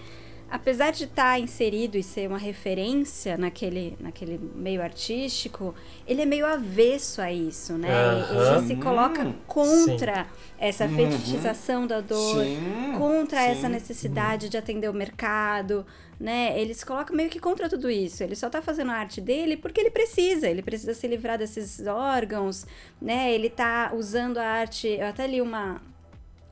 apesar 0.49 0.91
de 0.91 1.05
estar 1.05 1.39
inserido 1.39 1.97
e 1.97 2.03
ser 2.03 2.27
uma 2.27 2.37
referência 2.37 3.37
naquele, 3.37 3.95
naquele 4.01 4.37
meio 4.55 4.81
artístico, 4.81 5.73
ele 6.05 6.23
é 6.23 6.25
meio 6.25 6.45
avesso 6.45 7.21
a 7.21 7.31
isso, 7.31 7.77
né? 7.77 7.89
Aham. 7.91 8.55
Ele 8.57 8.67
se 8.67 8.75
coloca 8.75 9.23
Hum, 9.23 9.33
contra 9.45 10.27
essa 10.57 10.85
Uhum. 10.85 10.95
fetichização 10.95 11.85
da 11.87 12.01
dor, 12.01 12.43
Sim, 12.43 12.91
contra 12.97 13.39
sim. 13.39 13.45
essa 13.45 13.69
necessidade 13.69 14.49
de 14.49 14.57
atender 14.57 14.89
o 14.89 14.93
mercado, 14.93 15.85
né? 16.19 16.59
Ele 16.59 16.73
se 16.73 16.85
coloca 16.85 17.13
meio 17.13 17.29
que 17.29 17.39
contra 17.39 17.69
tudo 17.69 17.89
isso. 17.89 18.23
Ele 18.23 18.35
só 18.35 18.49
tá 18.49 18.61
fazendo 18.61 18.91
a 18.91 18.95
arte 18.95 19.21
dele 19.21 19.55
porque 19.57 19.79
ele 19.79 19.91
precisa, 19.91 20.49
ele 20.49 20.61
precisa 20.61 20.93
se 20.93 21.07
livrar 21.07 21.37
desses 21.37 21.85
órgãos, 21.85 22.65
né? 23.01 23.31
Ele 23.33 23.49
tá 23.49 23.91
usando 23.93 24.37
a 24.37 24.45
arte. 24.45 24.87
Eu 24.87 25.07
até 25.07 25.27
li 25.27 25.41
uma, 25.41 25.81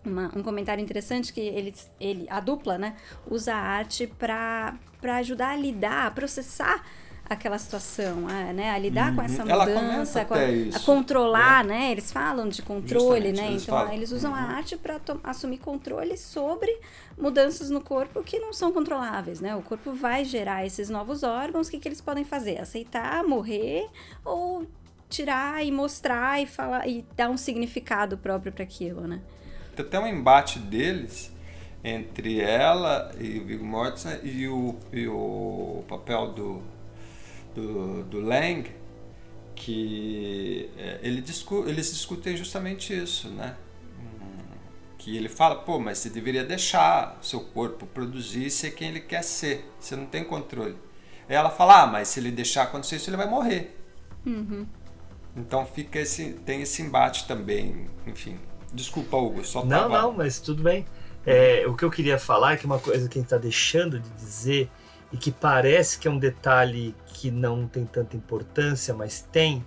uma- 0.06 0.32
um 0.36 0.44
comentário 0.44 0.82
interessante 0.84 1.34
que 1.34 1.42
ele, 1.42 1.74
ele, 2.00 2.28
a 2.30 2.40
dupla, 2.40 2.78
né, 2.78 2.96
usa 3.30 3.54
a 3.56 3.60
arte 3.60 4.08
para 4.08 4.78
ajudar 5.18 5.50
a 5.50 5.56
lidar, 5.56 6.08
a 6.08 6.12
processar 6.12 6.84
aquela 7.28 7.58
situação, 7.58 8.28
a, 8.28 8.54
né, 8.54 8.72
a 8.72 8.78
lidar 8.78 9.16
com 9.16 9.22
essa 9.22 9.44
Uhum. 9.44 9.50
Mudança, 9.60 10.22
a, 10.22 10.78
a 10.78 10.80
controlar, 10.80 11.64
né? 11.66 11.92
Eles 11.92 12.12
falam 12.12 12.48
de 12.48 12.62
controle, 12.62 13.30
Justamente, 13.30 13.42
né? 13.42 13.48
eles 13.52 13.64
então 13.64 13.76
falam. 13.78 13.94
eles 13.94 14.12
usam 14.12 14.34
a 14.36 14.40
Uhum. 14.40 14.48
arte 14.58 14.78
para 14.78 15.00
assumir 15.24 15.58
controle 15.58 16.18
sobre 16.18 16.72
mudanças 17.18 17.70
no 17.70 17.82
corpo 17.82 18.24
que 18.24 18.40
não 18.40 18.54
são 18.54 18.72
controláveis, 18.72 19.40
né? 19.42 19.56
O 19.56 19.62
corpo 19.62 19.94
vai 19.94 20.24
gerar 20.26 20.66
esses 20.66 20.90
novos 20.90 21.24
órgãos, 21.24 21.68
o 21.68 21.72
que, 21.72 21.80
que 21.80 21.88
eles 21.88 22.02
podem 22.02 22.24
fazer? 22.24 22.60
Aceitar, 22.60 23.24
morrer 23.24 23.88
ou 24.24 24.66
tirar 25.10 25.64
e 25.66 25.72
mostrar 25.72 26.42
e 26.42 26.46
falar 26.46 26.88
e 26.88 27.06
dar 27.16 27.30
um 27.30 27.38
significado 27.38 28.18
próprio 28.18 28.52
para 28.52 28.64
aquilo, 28.64 29.08
né? 29.08 29.22
Tem 29.76 29.86
até 29.86 30.00
um 30.00 30.08
embate 30.08 30.60
deles 30.60 31.32
entre 31.84 32.40
ela 32.42 33.12
e 33.20 33.40
o 33.40 33.46
Viggo 33.46 33.66
Mortensen 33.66 34.20
e 34.24 34.48
o, 34.48 34.76
e 34.92 35.08
o 35.08 35.84
papel 35.88 36.32
do, 36.34 36.62
do, 37.56 38.04
do 38.04 38.20
Lang, 38.20 38.70
que 39.56 40.70
é, 40.78 41.00
ele 41.02 41.22
discu 41.22 41.64
eles 41.68 41.92
discutem 41.94 42.36
justamente 42.36 42.94
isso, 42.94 43.30
né? 43.30 43.56
Hum, 44.00 44.38
Que 44.98 45.16
ele 45.16 45.30
fala, 45.30 45.56
pô, 45.56 45.80
mas 45.80 45.98
você 46.00 46.10
deveria 46.10 46.44
deixar 46.44 47.18
o 47.22 47.26
seu 47.26 47.40
corpo 47.40 47.86
produzir 47.88 48.46
e 48.48 48.52
ser 48.52 48.72
quem 48.72 48.90
ele 48.90 49.00
quer 49.00 49.24
ser, 49.24 49.66
você 49.80 49.96
não 49.96 50.06
tem 50.06 50.24
controle. 50.24 50.76
Aí 51.28 51.36
ela 51.36 51.50
fala, 51.50 51.84
ah, 51.84 51.88
mas 51.88 52.10
se 52.10 52.20
ele 52.20 52.30
deixar 52.32 52.64
acontecer 52.64 52.98
isso, 52.98 53.10
ele 53.10 53.18
vai 53.18 53.30
morrer. 53.30 53.76
Então 55.36 55.66
fica 55.66 56.00
esse, 56.00 56.34
tem 56.46 56.62
esse 56.62 56.82
embate 56.82 57.28
também, 57.28 57.88
enfim. 58.08 58.38
Desculpa, 58.74 59.18
Hugo, 59.18 59.44
só 59.46 59.64
Não, 59.66 59.82
tava- 59.90 60.02
não, 60.02 60.12
mas 60.14 60.40
tudo 60.40 60.64
bem. 60.64 60.86
É, 61.26 61.66
o 61.68 61.76
que 61.76 61.84
eu 61.84 61.90
queria 61.90 62.20
falar 62.20 62.54
é 62.54 62.58
que 62.58 62.66
uma 62.66 62.78
coisa 62.80 63.08
que 63.10 63.18
a 63.18 63.22
gente 63.22 63.28
está 63.28 63.38
deixando 63.38 64.00
de 64.00 64.10
dizer 64.12 64.70
e 65.16 65.18
que 65.18 65.32
parece 65.32 65.98
que 65.98 66.10
é 66.10 66.12
um 66.12 66.20
detalhe 66.20 66.94
que 67.06 67.32
não 67.32 67.66
tem 67.66 67.86
tanta 67.86 68.18
importância, 68.18 68.94
mas 68.94 69.22
tem, 69.22 69.66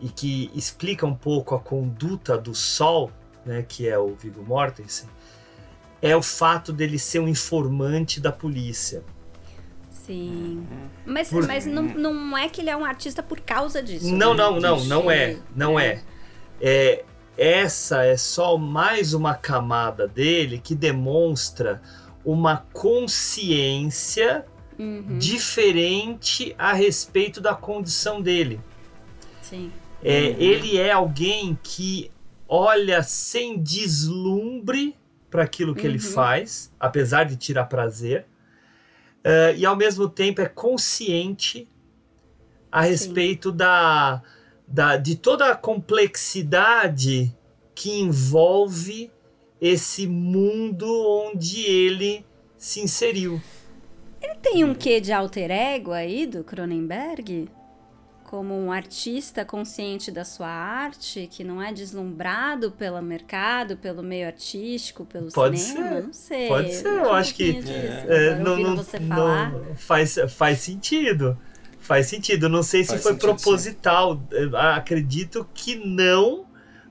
e 0.00 0.08
que 0.08 0.52
explica 0.54 1.04
um 1.04 1.16
pouco 1.16 1.56
a 1.56 1.58
conduta 1.58 2.38
do 2.38 2.54
Sol, 2.54 3.10
né, 3.44 3.64
que 3.66 3.88
é 3.88 3.98
o 3.98 4.14
Viggo 4.14 4.40
Mortensen, 4.44 5.08
é 6.00 6.14
o 6.14 6.22
fato 6.22 6.72
dele 6.72 6.96
ser 6.96 7.18
um 7.18 7.26
informante 7.26 8.20
da 8.20 8.30
polícia. 8.30 9.02
Sim. 9.90 10.64
Mas, 11.04 11.28
Por- 11.28 11.44
mas 11.44 11.66
não, 11.66 11.82
não 11.82 12.38
é 12.38 12.48
que 12.48 12.60
ele 12.60 12.70
é 12.70 12.76
um 12.76 12.84
artista 12.84 13.20
por 13.20 13.40
causa 13.40 13.82
disso. 13.82 14.14
Não, 14.14 14.32
né? 14.32 14.44
não, 14.44 14.60
não, 14.60 14.84
não 14.84 15.10
é, 15.10 15.38
não 15.56 15.80
é. 15.80 16.04
É 16.60 17.04
essa 17.36 18.04
é 18.04 18.16
só 18.16 18.56
mais 18.56 19.12
uma 19.12 19.34
camada 19.34 20.06
dele 20.06 20.60
que 20.62 20.76
demonstra 20.76 21.82
uma 22.24 22.58
consciência 22.72 24.46
Uhum, 24.78 25.18
diferente 25.18 26.54
a 26.58 26.72
respeito 26.72 27.40
da 27.40 27.54
condição 27.54 28.20
dele. 28.20 28.60
sim. 29.42 29.70
É, 30.02 30.34
Ele 30.38 30.76
é 30.78 30.90
alguém 30.90 31.56
que 31.62 32.10
olha 32.48 33.02
sem 33.02 33.58
deslumbre 33.58 34.96
para 35.30 35.44
aquilo 35.44 35.74
que 35.74 35.86
ele 35.86 35.98
Uhum. 35.98 36.12
faz, 36.12 36.70
apesar 36.78 37.24
de 37.24 37.36
tirar 37.36 37.64
prazer, 37.64 38.26
eh, 39.24 39.54
e 39.56 39.64
ao 39.64 39.76
mesmo 39.76 40.08
tempo 40.08 40.40
é 40.40 40.48
consciente 40.48 41.66
a 42.70 42.82
respeito 42.82 43.52
da, 43.52 44.22
da, 44.66 44.96
de 44.96 45.14
toda 45.16 45.50
a 45.50 45.56
complexidade 45.56 47.34
que 47.74 48.00
envolve 48.00 49.10
esse 49.60 50.06
mundo 50.06 50.86
onde 51.30 51.62
ele 51.62 52.24
se 52.58 52.80
inseriu. 52.80 53.40
Tem 54.42 54.64
um 54.64 54.74
quê 54.74 55.00
de 55.00 55.12
alter 55.12 55.50
ego 55.50 55.92
aí 55.92 56.26
do 56.26 56.44
Cronenberg? 56.44 57.48
Como 58.24 58.54
um 58.54 58.72
artista 58.72 59.44
consciente 59.44 60.10
da 60.10 60.24
sua 60.24 60.48
arte, 60.48 61.28
que 61.30 61.44
não 61.44 61.60
é 61.62 61.70
deslumbrado 61.70 62.70
pelo 62.72 63.00
mercado, 63.02 63.76
pelo 63.76 64.02
meio 64.02 64.26
artístico, 64.26 65.04
pelo 65.04 65.30
Pode 65.30 65.58
cinema? 65.58 65.96
ser, 66.00 66.02
Não 66.06 66.12
sei. 66.12 66.48
pode 66.48 66.72
ser, 66.74 66.88
eu 66.88 67.02
um 67.04 67.12
acho 67.12 67.34
que, 67.34 67.50
É, 67.66 68.30
agora 68.30 68.36
não, 68.42 68.56
não- 68.58 68.76
você 68.76 68.98
não- 68.98 69.08
falar. 69.08 69.52
faz, 69.76 70.16
faz 70.30 70.58
sentido. 70.60 71.36
Faz 71.78 72.06
sentido. 72.06 72.48
Não 72.48 72.62
sei 72.62 72.84
se 72.84 72.90
Faz 72.90 73.02
foi 73.02 73.12
sentido, 73.12 73.28
proposital. 73.34 74.22
Eu 74.30 74.56
Acredito 74.56 75.46
que 75.52 75.74
não, 75.76 76.46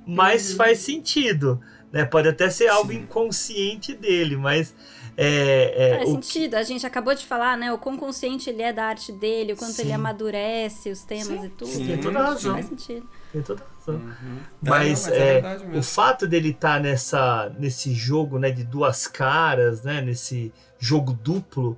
mas 0.05 0.51
Uhum. 0.51 0.57
faz 0.57 0.79
sentido. 0.79 1.59
Né? 1.91 2.05
Pode 2.05 2.27
até 2.27 2.49
ser 2.49 2.67
algo 2.67 2.91
Sim. 2.91 2.99
inconsciente 2.99 3.93
dele, 3.95 4.36
mas 4.38 4.75
é, 5.24 5.74
é, 5.93 5.97
Faz 5.97 6.09
o- 6.09 6.11
sentido, 6.13 6.55
a 6.55 6.63
gente 6.63 6.86
acabou 6.86 7.13
de 7.13 7.26
falar, 7.26 7.57
né? 7.57 7.72
O 7.72 7.78
quão 7.78 7.95
consciente 7.97 8.49
ele 8.49 8.61
é 8.61 8.74
da 8.74 8.86
arte 8.86 9.11
dele, 9.11 9.53
o 9.53 9.57
quanto 9.57 9.74
Sim. 9.74 9.84
ele 9.84 9.93
amadurece 9.93 10.89
os 10.89 11.03
temas 11.03 11.28
Sim, 11.28 11.45
e 11.45 11.49
tudo. 11.49 11.69
sim, 11.72 11.86
tem 11.88 11.97
toda 11.99 12.19
a 12.19 12.26
razão. 12.26 12.53
Faz 12.53 12.65
sentido. 12.67 13.07
Tem 13.32 13.41
toda 13.41 13.61
a 13.63 13.65
razão. 13.80 13.95
Uhum. 13.95 14.38
Mas, 14.61 15.05
Não, 15.05 15.11
não, 15.13 15.17
é, 15.22 15.34
verdade 15.41 15.78
o 15.78 15.84
fato 15.84 16.28
dele 16.28 16.49
estar 16.49 16.80
nessa 16.80 17.51
nesse 17.59 17.93
jogo 17.93 18.39
né, 18.39 18.51
de 18.51 18.63
duas 18.63 19.07
caras, 19.07 19.84
né, 19.84 20.01
nesse 20.01 20.51
jogo 20.80 21.13
duplo 21.13 21.78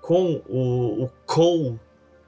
com 0.00 0.42
o, 0.48 1.04
o 1.04 1.10
Cole, 1.26 1.78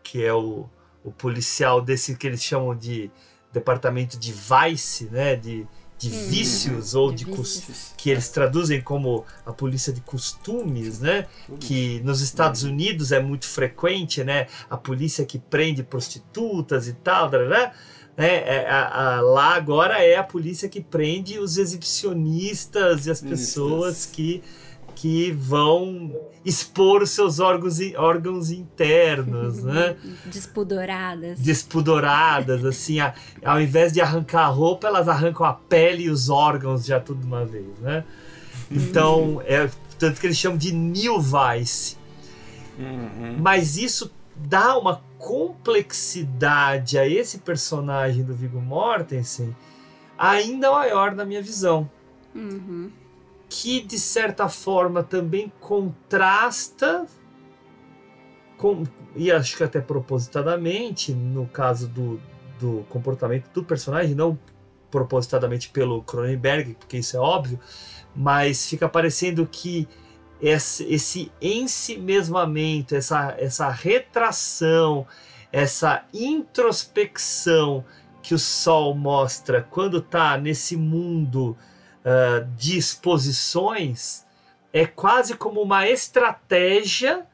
que 0.02 0.24
é 0.24 0.32
o, 0.32 0.68
o 1.04 1.10
policial 1.10 1.80
desse 1.80 2.16
que 2.16 2.26
eles 2.26 2.42
chamam 2.42 2.76
de 2.76 3.10
departamento 3.52 4.18
de 4.18 4.32
vice, 4.32 5.04
né, 5.10 5.36
de, 5.36 5.66
de 6.02 6.10
vícios 6.28 6.94
ou 6.94 7.10
de, 7.10 7.24
de 7.24 7.30
vícios. 7.30 7.92
que 7.96 8.10
eles 8.10 8.28
traduzem 8.28 8.80
como 8.80 9.24
a 9.46 9.52
polícia 9.52 9.92
de 9.92 10.00
costumes, 10.00 10.98
né? 11.00 11.26
Que 11.60 12.00
nos 12.04 12.20
Estados 12.20 12.62
Unidos 12.64 13.12
é 13.12 13.20
muito 13.20 13.46
frequente, 13.46 14.22
né? 14.24 14.46
A 14.68 14.76
polícia 14.76 15.24
que 15.24 15.38
prende 15.38 15.82
prostitutas 15.82 16.88
e 16.88 16.92
tal, 16.94 17.30
né? 17.30 17.72
É, 18.14 18.66
a- 18.68 19.16
a- 19.16 19.20
lá 19.22 19.54
agora 19.54 20.04
é 20.04 20.16
a 20.16 20.22
polícia 20.22 20.68
que 20.68 20.82
prende 20.82 21.38
os 21.38 21.56
exibicionistas 21.56 23.06
e 23.06 23.10
as 23.10 23.20
pessoas 23.20 24.06
que, 24.06 24.42
que 25.02 25.32
vão 25.32 26.14
expor 26.44 27.02
os 27.02 27.10
seus 27.10 27.40
órgãos, 27.40 27.78
órgãos 27.96 28.52
internos, 28.52 29.64
né? 29.64 29.96
Despudoradas. 30.26 31.40
despudoradas, 31.40 32.64
assim, 32.64 33.00
a- 33.00 33.12
ao 33.44 33.60
invés 33.60 33.92
de 33.92 34.00
arrancar 34.00 34.42
a 34.44 34.46
roupa, 34.46 34.86
elas 34.86 35.08
arrancam 35.08 35.44
a 35.44 35.54
pele 35.54 36.04
e 36.04 36.10
os 36.10 36.28
órgãos 36.30 36.84
já 36.86 37.00
tudo 37.00 37.18
de 37.20 37.26
uma 37.26 37.44
vez, 37.44 37.66
né? 37.80 38.04
Então, 38.70 39.42
é 39.44 39.68
tanto 39.98 40.20
que 40.20 40.26
eles 40.28 40.38
chamam 40.38 40.56
de 40.56 40.72
New 40.72 41.20
Vice. 41.20 41.96
Uhum. 42.78 43.38
Mas 43.40 43.76
isso 43.76 44.08
dá 44.36 44.78
uma 44.78 45.02
complexidade 45.18 46.96
a 46.96 47.06
esse 47.08 47.38
personagem 47.38 48.22
do 48.22 48.34
Viggo 48.34 48.60
Mortensen 48.60 49.54
ainda 50.16 50.70
maior 50.70 51.12
na 51.12 51.24
minha 51.24 51.42
visão. 51.42 51.90
Uhum. 52.34 52.90
Que 53.54 53.82
de 53.82 53.98
certa 53.98 54.48
forma 54.48 55.02
também 55.02 55.52
contrasta 55.60 57.06
com, 58.56 58.82
e 59.14 59.30
acho 59.30 59.58
que 59.58 59.62
até 59.62 59.78
propositadamente 59.78 61.12
no 61.12 61.46
caso 61.46 61.86
do, 61.86 62.18
do 62.58 62.82
comportamento 62.88 63.50
do 63.52 63.62
personagem 63.62 64.14
não 64.14 64.38
propositadamente 64.90 65.68
pelo 65.68 66.02
Cronenberg 66.02 66.76
porque 66.80 66.96
isso 66.96 67.14
é 67.14 67.20
óbvio 67.20 67.60
mas 68.16 68.66
fica 68.66 68.88
parecendo 68.88 69.46
que 69.46 69.86
esse, 70.40 70.90
esse 70.90 71.30
ensimesmamento 71.38 72.94
essa, 72.94 73.34
essa 73.38 73.68
retração 73.68 75.06
essa 75.52 76.06
introspecção 76.14 77.84
que 78.22 78.34
o 78.34 78.38
Sol 78.38 78.94
mostra 78.94 79.60
quando 79.60 79.98
está 79.98 80.38
nesse 80.38 80.74
mundo 80.74 81.54
uh, 82.04 82.44
de 82.56 82.76
exposições 82.78 84.24
é 84.72 84.86
quase 84.86 85.34
como 85.36 85.60
uma 85.60 85.86
estratégia 85.88 87.26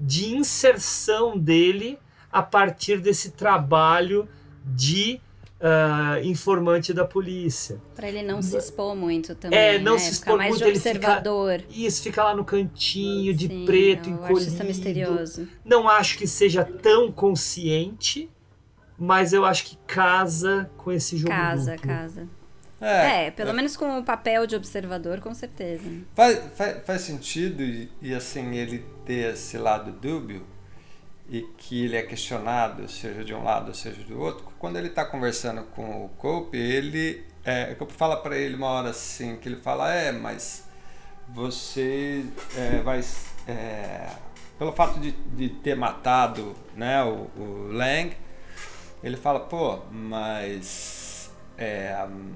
de 0.00 0.34
inserção 0.36 1.36
dele 1.38 1.98
a 2.30 2.42
partir 2.42 3.00
desse 3.00 3.30
trabalho 3.32 4.28
de 4.64 5.20
uh, 5.60 6.22
informante 6.24 6.92
da 6.92 7.04
polícia. 7.04 7.80
Pra 7.94 8.08
ele 8.08 8.22
não 8.22 8.42
se 8.42 8.56
expor 8.56 8.94
muito 8.94 9.34
também. 9.34 9.58
É, 9.58 9.78
não 9.78 9.94
né? 9.94 9.98
se 9.98 10.12
expor 10.12 10.36
mais 10.36 10.50
muito, 10.50 10.62
de 10.64 10.70
ele 10.70 10.78
fica- 10.78 10.90
observador. 10.90 11.62
Isso, 11.70 12.02
fica 12.02 12.22
lá 12.24 12.34
no 12.36 12.44
cantinho, 12.44 13.32
de 13.34 13.48
Sim, 13.48 13.64
preto, 13.64 14.10
é 14.10 14.12
o 14.12 14.22
artista 14.24 14.50
encolhido. 14.52 14.64
misterioso. 14.64 15.48
Não 15.64 15.88
acho 15.88 16.18
que 16.18 16.26
seja 16.26 16.62
tão 16.64 17.10
consciente, 17.10 18.30
mas 18.98 19.32
eu 19.32 19.44
acho 19.44 19.64
que 19.64 19.76
casa 19.86 20.70
com 20.76 20.92
esse 20.92 21.16
jogo 21.16 21.30
Casa, 21.30 21.72
duplo. 21.74 21.88
casa. 21.88 22.28
É, 22.80 23.26
É, 23.26 23.30
pelo 23.30 23.54
menos 23.54 23.76
com 23.76 23.98
o 23.98 24.04
papel 24.04 24.46
de 24.46 24.54
observador, 24.54 25.20
com 25.20 25.32
certeza. 25.34 25.88
Faz, 26.14 26.40
faz, 26.54 26.84
faz 26.84 27.02
sentido 27.02 27.62
e, 27.62 27.90
e, 28.02 28.14
assim 28.14 28.54
ele 28.54 28.84
ter 29.04 29.32
esse 29.32 29.56
lado 29.56 29.92
dúbio 29.92 30.46
e 31.28 31.42
que 31.56 31.84
ele 31.84 31.96
é 31.96 32.02
questionado, 32.02 32.88
seja 32.88 33.24
de 33.24 33.34
um 33.34 33.42
lado, 33.42 33.74
seja 33.74 34.02
do 34.02 34.20
outro. 34.20 34.46
Quando 34.58 34.76
ele 34.78 34.88
está 34.88 35.04
conversando 35.04 35.62
com 35.64 36.04
o 36.04 36.08
Cope, 36.10 36.56
ele 36.56 37.24
é, 37.44 37.72
o 37.72 37.76
Cope 37.76 37.92
fala 37.92 38.16
para 38.16 38.36
ele 38.36 38.56
uma 38.56 38.66
hora 38.66 38.90
assim 38.90 39.36
que 39.36 39.48
ele 39.48 39.56
fala 39.56 39.92
é, 39.92 40.12
mas 40.12 40.64
você 41.28 42.24
é, 42.56 42.82
vai 42.82 43.00
é, 43.46 44.08
pelo 44.58 44.72
fato 44.72 44.98
de, 44.98 45.12
de 45.12 45.48
ter 45.48 45.76
matado, 45.76 46.54
né, 46.74 47.02
o, 47.04 47.30
o 47.36 47.68
Lang, 47.72 48.16
ele 49.02 49.16
fala 49.16 49.40
pô, 49.40 49.80
mas 49.90 51.30
é, 51.56 52.04
hum, 52.08 52.32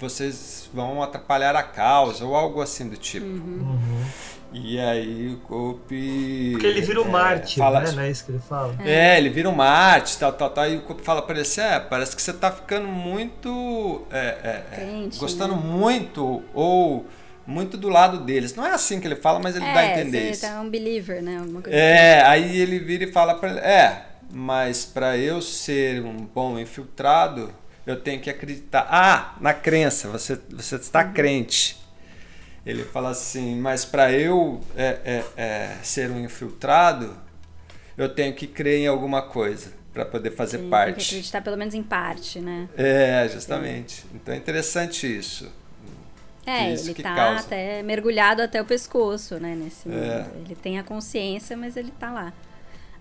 vocês 0.00 0.68
vão 0.72 1.02
atrapalhar 1.02 1.54
a 1.56 1.62
causa 1.62 2.24
ou 2.24 2.34
algo 2.34 2.60
assim 2.60 2.88
do 2.88 2.96
tipo. 2.96 3.26
Uhum. 3.26 4.04
E 4.52 4.80
aí 4.80 5.34
o 5.34 5.38
Cope. 5.40 6.50
Porque 6.52 6.66
ele 6.66 6.80
vira 6.80 7.02
o 7.02 7.04
é, 7.04 7.08
mártir, 7.08 7.58
fala- 7.58 7.80
né? 7.80 7.92
Não 7.92 8.02
é 8.02 8.10
isso 8.10 8.24
que 8.24 8.32
ele 8.32 8.38
fala? 8.38 8.74
É, 8.82 9.18
ele 9.18 9.28
vira 9.28 9.48
um 9.48 9.54
mártir, 9.54 10.18
tal, 10.18 10.32
tal, 10.32 10.48
tal. 10.50 10.66
E 10.70 10.76
o 10.76 10.80
Cope 10.82 11.02
fala 11.02 11.20
pra 11.20 11.34
ele 11.34 11.42
assim: 11.42 11.60
é, 11.60 11.78
parece 11.78 12.16
que 12.16 12.22
você 12.22 12.32
tá 12.32 12.50
ficando 12.50 12.88
muito. 12.88 14.06
é, 14.10 14.18
é, 14.42 14.64
é, 14.72 14.76
Crente, 14.76 15.18
gostando 15.18 15.54
né? 15.54 15.62
muito 15.62 16.42
ou 16.54 17.06
muito 17.46 17.76
do 17.76 17.88
lado 17.90 18.20
deles. 18.20 18.54
Não 18.54 18.64
é 18.64 18.70
assim 18.72 19.00
que 19.00 19.06
ele 19.06 19.16
fala, 19.16 19.38
mas 19.38 19.54
ele 19.54 19.66
dá 19.66 19.80
a 19.80 19.86
entender 19.92 20.20
você 20.20 20.30
isso. 20.30 20.40
tá 20.42 20.60
um 20.62 20.70
believer, 20.70 21.22
né? 21.22 21.42
É, 21.66 22.22
aí 22.22 22.58
ele 22.58 22.78
vira 22.78 23.04
e 23.04 23.12
fala 23.12 23.34
pra 23.34 23.50
ele: 23.50 23.58
é, 23.60 24.06
mas 24.32 24.86
pra 24.86 25.16
eu 25.18 25.42
ser 25.42 26.02
um 26.02 26.16
bom 26.24 26.58
infiltrado, 26.58 27.52
eu 27.90 28.00
tenho 28.00 28.20
que 28.20 28.30
acreditar. 28.30 28.86
Ah, 28.90 29.34
na 29.40 29.54
crença, 29.54 30.08
você, 30.08 30.38
você 30.50 30.76
está 30.76 31.04
crente. 31.04 31.76
Ele 32.66 32.84
fala 32.84 33.10
assim, 33.10 33.56
mas 33.58 33.84
para 33.84 34.12
eu 34.12 34.60
é, 34.76 34.98
é, 35.04 35.24
é, 35.36 35.76
ser 35.82 36.10
um 36.10 36.20
infiltrado, 36.20 37.16
eu 37.96 38.08
tenho 38.14 38.34
que 38.34 38.46
crer 38.46 38.80
em 38.80 38.86
alguma 38.86 39.22
coisa 39.22 39.72
para 39.92 40.04
poder 40.04 40.32
fazer 40.32 40.58
assim. 40.58 40.68
Tem 40.70 40.70
que 40.70 40.70
parte. 40.70 41.06
acreditar 41.14 41.40
pelo 41.40 41.56
menos 41.56 41.74
em 41.74 41.82
parte, 41.82 42.40
né? 42.40 42.68
É, 42.76 43.26
justamente. 43.32 44.04
Então 44.14 44.34
é 44.34 44.36
interessante 44.36 45.06
isso. 45.06 45.50
É, 46.46 46.72
Isso 46.72 46.90
ele 46.90 47.02
tá 47.02 47.14
causa. 47.14 47.40
até 47.40 47.82
mergulhado 47.82 48.40
até 48.40 48.60
o 48.62 48.64
pescoço, 48.64 49.38
né, 49.38 49.54
nesse 49.54 49.86
mundo. 49.86 50.02
É. 50.02 50.26
Ele 50.46 50.54
tem 50.56 50.78
a 50.78 50.82
consciência, 50.82 51.54
mas 51.58 51.76
ele 51.76 51.90
tá 51.98 52.10
lá. 52.10 52.32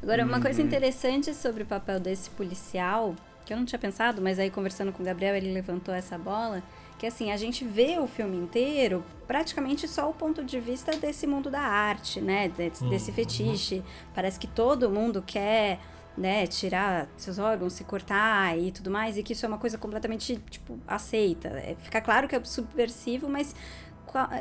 Agora, 0.03 0.25
uma 0.25 0.41
coisa 0.41 0.59
Uhum. 0.59 0.67
interessante 0.67 1.33
sobre 1.33 1.63
o 1.63 1.65
papel 1.65 1.97
desse 1.97 2.29
policial, 2.31 3.15
que 3.47 3.53
eu 3.53 3.57
não 3.57 3.65
tinha 3.65 3.79
pensado, 3.79 4.21
mas 4.21 4.37
aí 4.37 4.51
conversando 4.51 4.91
com 4.91 5.01
o 5.01 5.05
Gabriel, 5.05 5.33
ele 5.33 5.53
levantou 5.53 5.93
essa 5.93 6.17
bola, 6.17 6.61
que 6.99 7.07
assim, 7.07 7.31
a 7.31 7.37
gente 7.37 7.63
vê 7.63 7.97
o 7.97 8.05
filme 8.05 8.35
inteiro 8.35 9.05
praticamente 9.25 9.87
só 9.87 10.09
o 10.09 10.13
ponto 10.13 10.43
de 10.43 10.59
vista 10.59 10.91
desse 10.97 11.25
mundo 11.25 11.49
da 11.49 11.61
arte, 11.61 12.19
né, 12.19 12.49
desse, 12.49 12.83
desse 12.89 13.11
fetiche. 13.13 13.81
Parece 14.13 14.37
que 14.37 14.47
todo 14.47 14.89
mundo 14.89 15.23
quer 15.25 15.79
né, 16.17 16.45
tirar 16.45 17.07
seus 17.15 17.39
órgãos, 17.39 17.73
se 17.73 17.85
cortar 17.85 18.57
e 18.57 18.71
tudo 18.71 18.91
mais, 18.91 19.17
e 19.17 19.23
que 19.23 19.31
isso 19.31 19.45
é 19.45 19.47
uma 19.49 19.59
coisa 19.59 19.77
completamente, 19.77 20.41
tipo, 20.49 20.77
aceita. 20.85 21.47
É, 21.47 21.75
fica 21.81 22.01
claro 22.01 22.27
que 22.27 22.35
é 22.35 22.43
subversivo, 22.43 23.29
mas 23.29 23.55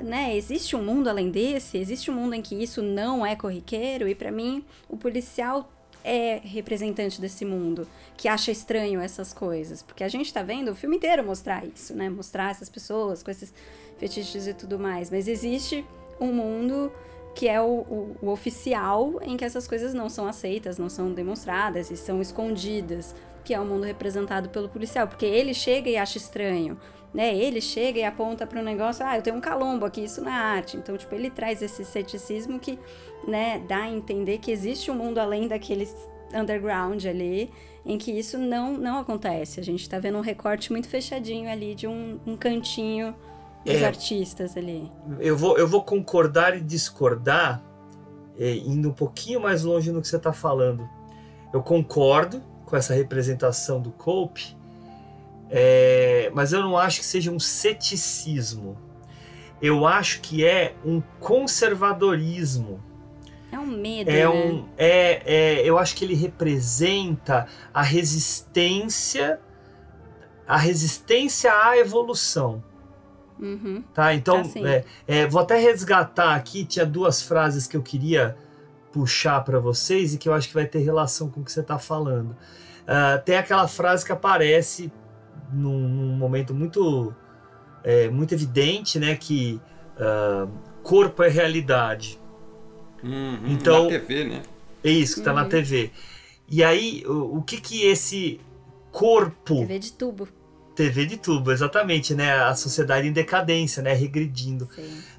né, 0.02 0.36
existe 0.36 0.74
um 0.74 0.82
mundo 0.82 1.08
além 1.08 1.30
desse, 1.30 1.78
existe 1.78 2.10
um 2.10 2.14
mundo 2.14 2.34
em 2.34 2.42
que 2.42 2.60
isso 2.60 2.82
não 2.82 3.24
é 3.24 3.36
corriqueiro, 3.36 4.08
e 4.08 4.14
pra 4.14 4.32
mim 4.32 4.64
o 4.88 4.96
policial 4.96 5.70
é 6.06 6.40
representante 6.44 7.20
desse 7.20 7.44
mundo, 7.44 7.86
que 8.16 8.28
acha 8.28 8.50
estranho 8.52 9.00
essas 9.00 9.32
coisas, 9.32 9.82
porque 9.82 10.04
a 10.04 10.08
gente 10.08 10.32
tá 10.32 10.42
vendo 10.42 10.70
o 10.70 10.74
filme 10.74 10.96
inteiro 10.96 11.24
mostrar 11.24 11.66
isso, 11.66 11.94
né, 11.94 12.08
mostrar 12.08 12.50
essas 12.52 12.68
pessoas 12.68 13.22
com 13.22 13.30
esses 13.30 13.52
fetiches 13.98 14.46
e 14.46 14.54
tudo 14.54 14.78
mais, 14.78 15.10
mas 15.10 15.26
existe 15.26 15.84
um 16.20 16.32
mundo 16.32 16.92
que 17.34 17.48
é 17.48 17.60
o, 17.60 17.66
o- 17.80 18.16
o 18.22 18.28
oficial 18.30 19.18
em 19.22 19.36
que 19.36 19.44
essas 19.44 19.66
coisas 19.68 19.92
não 19.92 20.08
são 20.08 20.26
aceitas, 20.26 20.78
não 20.78 20.88
são 20.88 21.12
demonstradas 21.12 21.90
e 21.90 21.96
são 21.96 22.22
escondidas, 22.22 23.14
que 23.44 23.52
é 23.52 23.60
o 23.60 23.64
mundo 23.64 23.84
representado 23.84 24.48
pelo 24.48 24.68
policial, 24.68 25.06
porque 25.06 25.26
ele 25.26 25.52
chega 25.52 25.90
e 25.90 25.96
acha 25.96 26.16
estranho, 26.18 26.78
né? 27.12 27.34
Ele 27.36 27.60
chega 27.60 27.98
e 28.00 28.04
aponta 28.04 28.46
para 28.46 28.60
um 28.60 28.64
negócio, 28.64 29.04
ah, 29.06 29.16
eu 29.16 29.22
tenho 29.22 29.36
um 29.36 29.40
calombo 29.40 29.84
aqui, 29.86 30.02
isso 30.04 30.20
não 30.22 30.30
é 30.30 30.34
arte. 30.34 30.76
Então, 30.76 30.96
tipo, 30.96 31.14
ele 31.14 31.30
traz 31.30 31.62
esse 31.62 31.84
ceticismo 31.84 32.58
que, 32.58 32.78
né, 33.26 33.62
dá 33.68 33.82
a 33.82 33.90
entender 33.90 34.38
que 34.38 34.50
existe 34.50 34.90
um 34.90 34.94
mundo 34.94 35.18
além 35.18 35.48
daqueles 35.48 35.94
underground 36.34 37.04
ali, 37.06 37.50
em 37.84 37.96
que 37.98 38.10
isso 38.10 38.36
não, 38.38 38.72
não 38.76 38.98
acontece. 38.98 39.60
A 39.60 39.62
gente 39.62 39.88
tá 39.88 39.98
vendo 39.98 40.18
um 40.18 40.22
recorte 40.22 40.72
muito 40.72 40.88
fechadinho 40.88 41.48
ali 41.50 41.74
de 41.74 41.86
um, 41.86 42.18
um 42.26 42.36
cantinho 42.36 43.14
dos 43.64 43.74
É. 43.76 43.86
artistas 43.86 44.56
ali. 44.56 44.90
Eu 45.20 45.36
vou, 45.36 45.56
eu 45.58 45.66
vou 45.68 45.82
concordar 45.82 46.56
e 46.56 46.60
discordar, 46.60 47.62
é, 48.38 48.54
indo 48.56 48.88
um 48.90 48.92
pouquinho 48.92 49.40
mais 49.40 49.62
longe 49.62 49.90
no 49.92 50.00
que 50.00 50.08
você 50.08 50.16
está 50.16 50.32
falando. 50.32 50.88
Eu 51.52 51.62
concordo 51.62 52.42
com 52.64 52.76
essa 52.76 52.92
representação 52.92 53.80
do 53.80 53.90
Cope, 53.92 54.56
é, 55.48 56.30
mas 56.34 56.52
eu 56.52 56.60
não 56.60 56.76
acho 56.76 56.98
que 57.00 57.06
seja 57.06 57.30
um 57.30 57.38
ceticismo. 57.38 58.76
Eu 59.62 59.86
acho 59.86 60.20
que 60.20 60.44
é 60.44 60.74
um 60.84 61.00
conservadorismo. 61.20 62.80
É 63.56 63.58
um 63.58 63.66
medo, 63.66 64.10
É 64.10 64.12
né? 64.20 64.28
um, 64.28 64.68
é, 64.76 65.22
é, 65.24 65.62
eu 65.64 65.78
acho 65.78 65.96
que 65.96 66.04
ele 66.04 66.14
representa 66.14 67.46
a 67.72 67.80
resistência, 67.82 69.40
a 70.46 70.58
resistência 70.58 71.50
à 71.52 71.78
evolução. 71.78 72.62
Uhum. 73.38 73.82
Tá, 73.94 74.12
então, 74.14 74.40
Ah, 74.40 74.44
sim. 74.44 74.66
é, 74.66 74.84
é, 75.06 75.26
vou 75.26 75.40
até 75.40 75.58
resgatar 75.58 76.34
aqui, 76.34 76.64
tinha 76.64 76.84
duas 76.84 77.22
frases 77.22 77.66
que 77.66 77.76
eu 77.76 77.82
queria 77.82 78.36
puxar 78.92 79.42
para 79.44 79.58
vocês 79.58 80.14
e 80.14 80.18
que 80.18 80.28
eu 80.28 80.34
acho 80.34 80.48
que 80.48 80.54
vai 80.54 80.66
ter 80.66 80.80
relação 80.80 81.28
com 81.30 81.40
o 81.40 81.44
que 81.44 81.52
você 81.52 81.60
está 81.60 81.78
falando. 81.78 82.36
Ah, 82.86 83.18
tem 83.24 83.36
aquela 83.36 83.66
frase 83.66 84.04
que 84.04 84.12
aparece 84.12 84.92
num, 85.52 85.80
num 85.88 86.16
momento 86.16 86.54
muito, 86.54 87.14
é, 87.82 88.08
muito 88.08 88.32
evidente, 88.34 88.98
né? 88.98 89.16
Que 89.16 89.60
uh, 89.96 90.48
corpo 90.82 91.22
é 91.22 91.28
realidade. 91.28 92.18
Uhum, 93.02 93.38
então, 93.48 93.84
na 93.84 93.90
TV, 93.90 94.24
né? 94.24 94.42
É 94.84 94.90
isso 94.90 95.14
que 95.14 95.20
está 95.20 95.32
Uhum. 95.32 95.38
na 95.38 95.44
TV. 95.46 95.90
E 96.48 96.62
aí, 96.62 97.02
o, 97.06 97.38
o 97.38 97.42
que 97.42 97.60
que 97.60 97.84
esse 97.84 98.40
corpo... 98.92 99.56
TV 99.56 99.78
de 99.78 99.92
tubo. 99.92 100.28
TV 100.74 101.06
de 101.06 101.16
tubo, 101.16 101.50
exatamente, 101.52 102.14
né? 102.14 102.32
A 102.32 102.54
sociedade 102.54 103.08
em 103.08 103.12
decadência, 103.12 103.82
né? 103.82 103.94
Regredindo. 103.94 104.68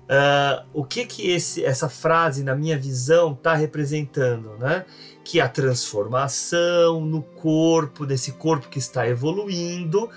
Ah, 0.07 0.63
o 0.71 0.83
que 0.83 1.05
que 1.05 1.29
esse, 1.31 1.65
essa 1.65 1.89
frase, 1.89 2.43
na 2.43 2.55
minha 2.55 2.77
visão, 2.77 3.33
está 3.33 3.55
representando, 3.55 4.55
né? 4.59 4.85
Que 5.23 5.41
a 5.41 5.49
transformação 5.49 7.01
no 7.01 7.21
corpo, 7.23 8.05
desse 8.05 8.33
corpo 8.33 8.69
que 8.69 8.77
está 8.77 9.07
evoluindo, 9.07 10.09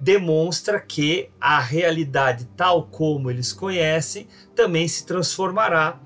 demonstra 0.00 0.80
que 0.80 1.28
a 1.40 1.58
realidade 1.60 2.46
tal 2.56 2.84
como 2.84 3.30
eles 3.30 3.52
conhecem 3.52 4.26
também 4.54 4.88
se 4.88 5.04
transformará, 5.06 6.00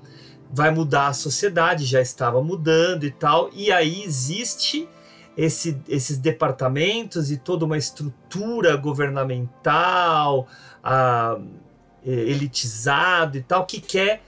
vai 0.51 0.69
mudar 0.71 1.07
a 1.07 1.13
sociedade, 1.13 1.85
já 1.85 2.01
estava 2.01 2.41
mudando 2.41 3.05
e 3.05 3.11
tal, 3.11 3.49
e 3.53 3.71
aí 3.71 4.03
existe 4.03 4.87
esse, 5.37 5.79
esses 5.87 6.17
departamentos 6.17 7.31
e 7.31 7.37
toda 7.37 7.63
uma 7.65 7.77
estrutura 7.77 8.75
governamental, 8.75 10.47
ah, 10.83 11.39
elitizado 12.05 13.37
e 13.37 13.41
tal, 13.43 13.65
que 13.65 13.79
quer 13.79 14.21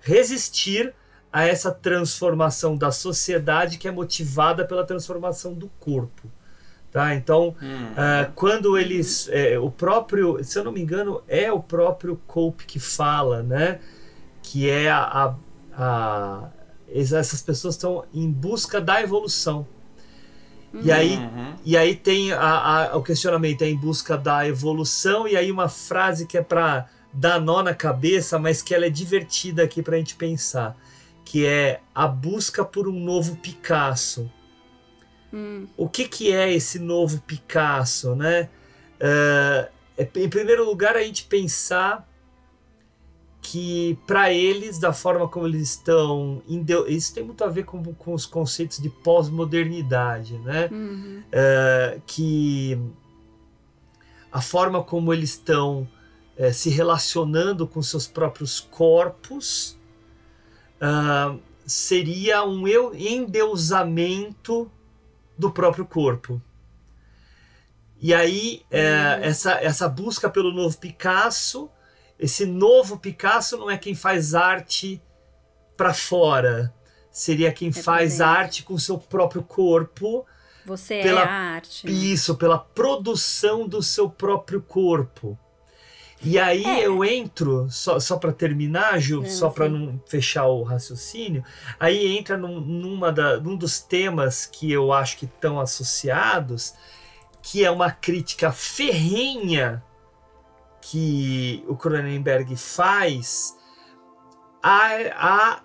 resistir 0.00 0.92
a 1.32 1.44
essa 1.46 1.70
transformação 1.70 2.76
da 2.76 2.90
sociedade 2.90 3.78
que 3.78 3.86
é 3.86 3.90
motivada 3.92 4.64
pela 4.64 4.84
transformação 4.84 5.54
do 5.54 5.68
corpo. 5.78 6.28
Tá? 6.90 7.14
Então, 7.14 7.54
Hum. 7.62 7.92
ah, 7.96 8.28
quando 8.34 8.76
eles. 8.76 9.28
é, 9.30 9.56
o 9.56 9.70
próprio, 9.70 10.42
se 10.42 10.58
eu 10.58 10.64
não 10.64 10.72
me 10.72 10.80
engano, 10.82 11.22
é 11.28 11.52
o 11.52 11.60
próprio 11.62 12.20
Cope 12.26 12.66
que 12.66 12.80
fala, 12.80 13.44
né? 13.44 13.78
Que 14.42 14.68
é 14.68 14.90
a. 14.90 14.98
a- 15.04 15.34
a- 15.76 16.48
essas 16.92 17.40
pessoas 17.42 17.74
estão 17.74 18.04
em 18.12 18.30
busca 18.30 18.80
da 18.80 19.00
evolução. 19.02 19.66
E 20.82 20.92
aí, 20.92 21.16
Uhum. 21.16 21.54
e 21.64 21.76
aí 21.76 21.96
tem 21.96 22.32
a- 22.32 22.92
a- 22.92 22.96
o 22.96 23.02
questionamento 23.02 23.62
é 23.62 23.68
em 23.68 23.76
busca 23.76 24.16
da 24.16 24.46
evolução, 24.46 25.26
e 25.26 25.36
aí 25.36 25.50
uma 25.50 25.68
frase 25.68 26.26
que 26.26 26.38
é 26.38 26.42
para 26.42 26.88
dar 27.12 27.40
nó 27.40 27.60
na 27.62 27.74
cabeça, 27.74 28.38
mas 28.38 28.62
que 28.62 28.72
ela 28.72 28.86
é 28.86 28.90
divertida 28.90 29.64
aqui 29.64 29.82
para 29.82 29.96
a 29.96 29.98
gente 29.98 30.14
pensar, 30.14 30.76
que 31.24 31.44
é 31.44 31.80
a 31.92 32.06
busca 32.06 32.64
por 32.64 32.86
um 32.88 32.98
novo 33.00 33.36
Picasso. 33.36 34.30
Hum, 35.32 35.66
O 35.76 35.88
que, 35.88 36.06
que 36.08 36.32
é 36.32 36.52
esse 36.52 36.78
novo 36.78 37.20
Picasso, 37.20 38.14
né? 38.14 38.48
É, 39.00 39.68
em 40.16 40.28
primeiro 40.28 40.64
lugar, 40.64 40.96
a 40.96 41.02
gente 41.02 41.24
pensar 41.24 42.08
que 43.50 43.98
para 44.06 44.32
eles, 44.32 44.78
da 44.78 44.92
forma 44.92 45.26
como 45.26 45.44
eles 45.44 45.70
estão, 45.70 46.40
isso 46.86 47.12
tem 47.12 47.24
muito 47.24 47.42
a 47.42 47.48
ver 47.48 47.64
com, 47.64 47.82
com 47.94 48.14
os 48.14 48.24
conceitos 48.24 48.78
de 48.78 48.88
pós-modernidade, 48.88 50.38
né? 50.38 50.68
uhum. 50.70 51.20
É, 51.32 51.98
que 52.06 52.78
a 54.30 54.40
forma 54.40 54.84
como 54.84 55.12
eles 55.12 55.30
estão 55.30 55.88
é, 56.36 56.52
se 56.52 56.70
relacionando 56.70 57.66
com 57.66 57.82
seus 57.82 58.06
próprios 58.06 58.60
corpos 58.60 59.76
ah, 60.80 61.34
seria 61.66 62.44
um 62.44 62.68
eu- 62.68 62.94
endeusamento 62.94 64.70
do 65.36 65.50
próprio 65.50 65.84
corpo. 65.84 66.40
E 68.00 68.14
aí, 68.14 68.62
é, 68.70 69.18
essa, 69.22 69.54
essa 69.54 69.88
busca 69.88 70.30
pelo 70.30 70.52
novo 70.52 70.78
Picasso, 70.78 71.68
esse 72.20 72.44
novo 72.46 72.98
Picasso 72.98 73.56
não 73.56 73.70
é 73.70 73.76
quem 73.78 73.94
faz 73.94 74.34
arte 74.34 75.02
para 75.76 75.94
fora, 75.94 76.72
seria 77.10 77.52
quem 77.52 77.72
pra 77.72 77.82
faz 77.82 78.18
dentro. 78.18 78.26
arte 78.26 78.62
com 78.62 78.78
seu 78.78 78.98
próprio 78.98 79.42
corpo, 79.42 80.26
Você 80.66 81.00
Pela- 81.00 81.22
é 81.22 81.24
a 81.24 81.30
arte. 81.54 81.86
né? 81.86 81.92
isso, 81.92 82.36
pela 82.36 82.58
produção 82.58 83.66
do 83.66 83.82
seu 83.82 84.08
próprio 84.10 84.60
corpo. 84.60 85.36
E 86.22 86.38
aí 86.38 86.62
É. 86.62 86.86
eu 86.86 87.02
entro, 87.02 87.66
só, 87.70 87.98
só 87.98 88.18
para 88.18 88.30
terminar, 88.30 89.00
Ju, 89.00 89.22
Não, 89.22 89.30
só 89.30 89.48
para 89.48 89.70
não 89.70 89.98
fechar 90.06 90.44
o 90.48 90.62
raciocínio, 90.62 91.42
aí 91.80 92.14
entra 92.18 92.36
num, 92.36 92.60
numa 92.60 93.10
da, 93.10 93.40
num 93.40 93.56
dos 93.56 93.80
temas 93.80 94.44
que 94.44 94.70
eu 94.70 94.92
acho 94.92 95.16
que 95.16 95.24
estão 95.24 95.58
associados, 95.58 96.74
que 97.42 97.64
é 97.64 97.70
uma 97.70 97.90
crítica 97.90 98.52
ferrenha 98.52 99.82
que 100.82 101.64
o 101.68 101.76
Cronenberg 101.76 102.56
faz 102.56 103.56
à, 104.62 105.62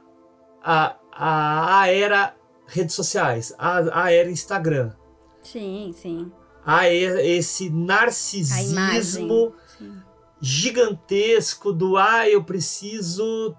à, 0.63 0.97
à, 1.11 1.81
à 1.81 1.87
era 1.89 2.35
redes 2.67 2.93
sociais, 2.95 3.53
à, 3.57 4.03
à 4.05 4.11
era 4.11 4.29
Instagram 4.29 4.91
Sim, 5.41 5.93
sim. 5.95 6.31
a 6.65 6.89
esse 6.89 7.67
A 7.67 7.71
narcisismo 7.71 8.71
imagem. 8.71 9.55
Gigantesco 10.41 11.73
do 11.73 11.97
ah, 11.97 12.29
eu 12.29 12.43
preciso 12.43 13.55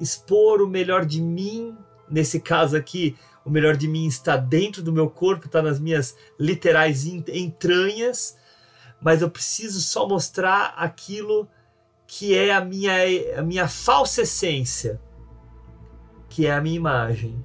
expor 0.00 0.62
o 0.62 0.68
melhor 0.68 1.04
de 1.04 1.20
mim. 1.20 1.76
Nesse 2.10 2.40
caso 2.40 2.76
aqui, 2.76 3.16
o 3.44 3.50
melhor 3.50 3.76
de 3.76 3.86
mim 3.88 4.06
está 4.06 4.36
dentro 4.36 4.82
do 4.82 4.92
meu 4.92 5.10
corpo, 5.10 5.46
está 5.46 5.60
nas 5.60 5.78
minhas 5.78 6.16
literais 6.38 7.04
en- 7.06 7.24
entranhas, 7.28 8.36
mas 9.00 9.22
eu 9.22 9.30
preciso 9.30 9.80
só 9.80 10.08
mostrar 10.08 10.74
aquilo 10.76 11.48
que 12.06 12.34
é 12.34 12.54
a 12.54 12.64
minha, 12.64 12.92
a 13.36 13.42
minha 13.42 13.68
falsa 13.68 14.22
essência, 14.22 15.00
que 16.28 16.46
é 16.46 16.52
a 16.52 16.60
minha 16.60 16.76
imagem. 16.76 17.44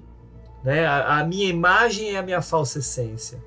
Né? 0.64 0.86
A, 0.86 1.20
a 1.20 1.24
minha 1.26 1.48
imagem 1.50 2.16
é 2.16 2.18
a 2.18 2.24
minha 2.24 2.42
falsa 2.42 2.80
essência. 2.80 3.44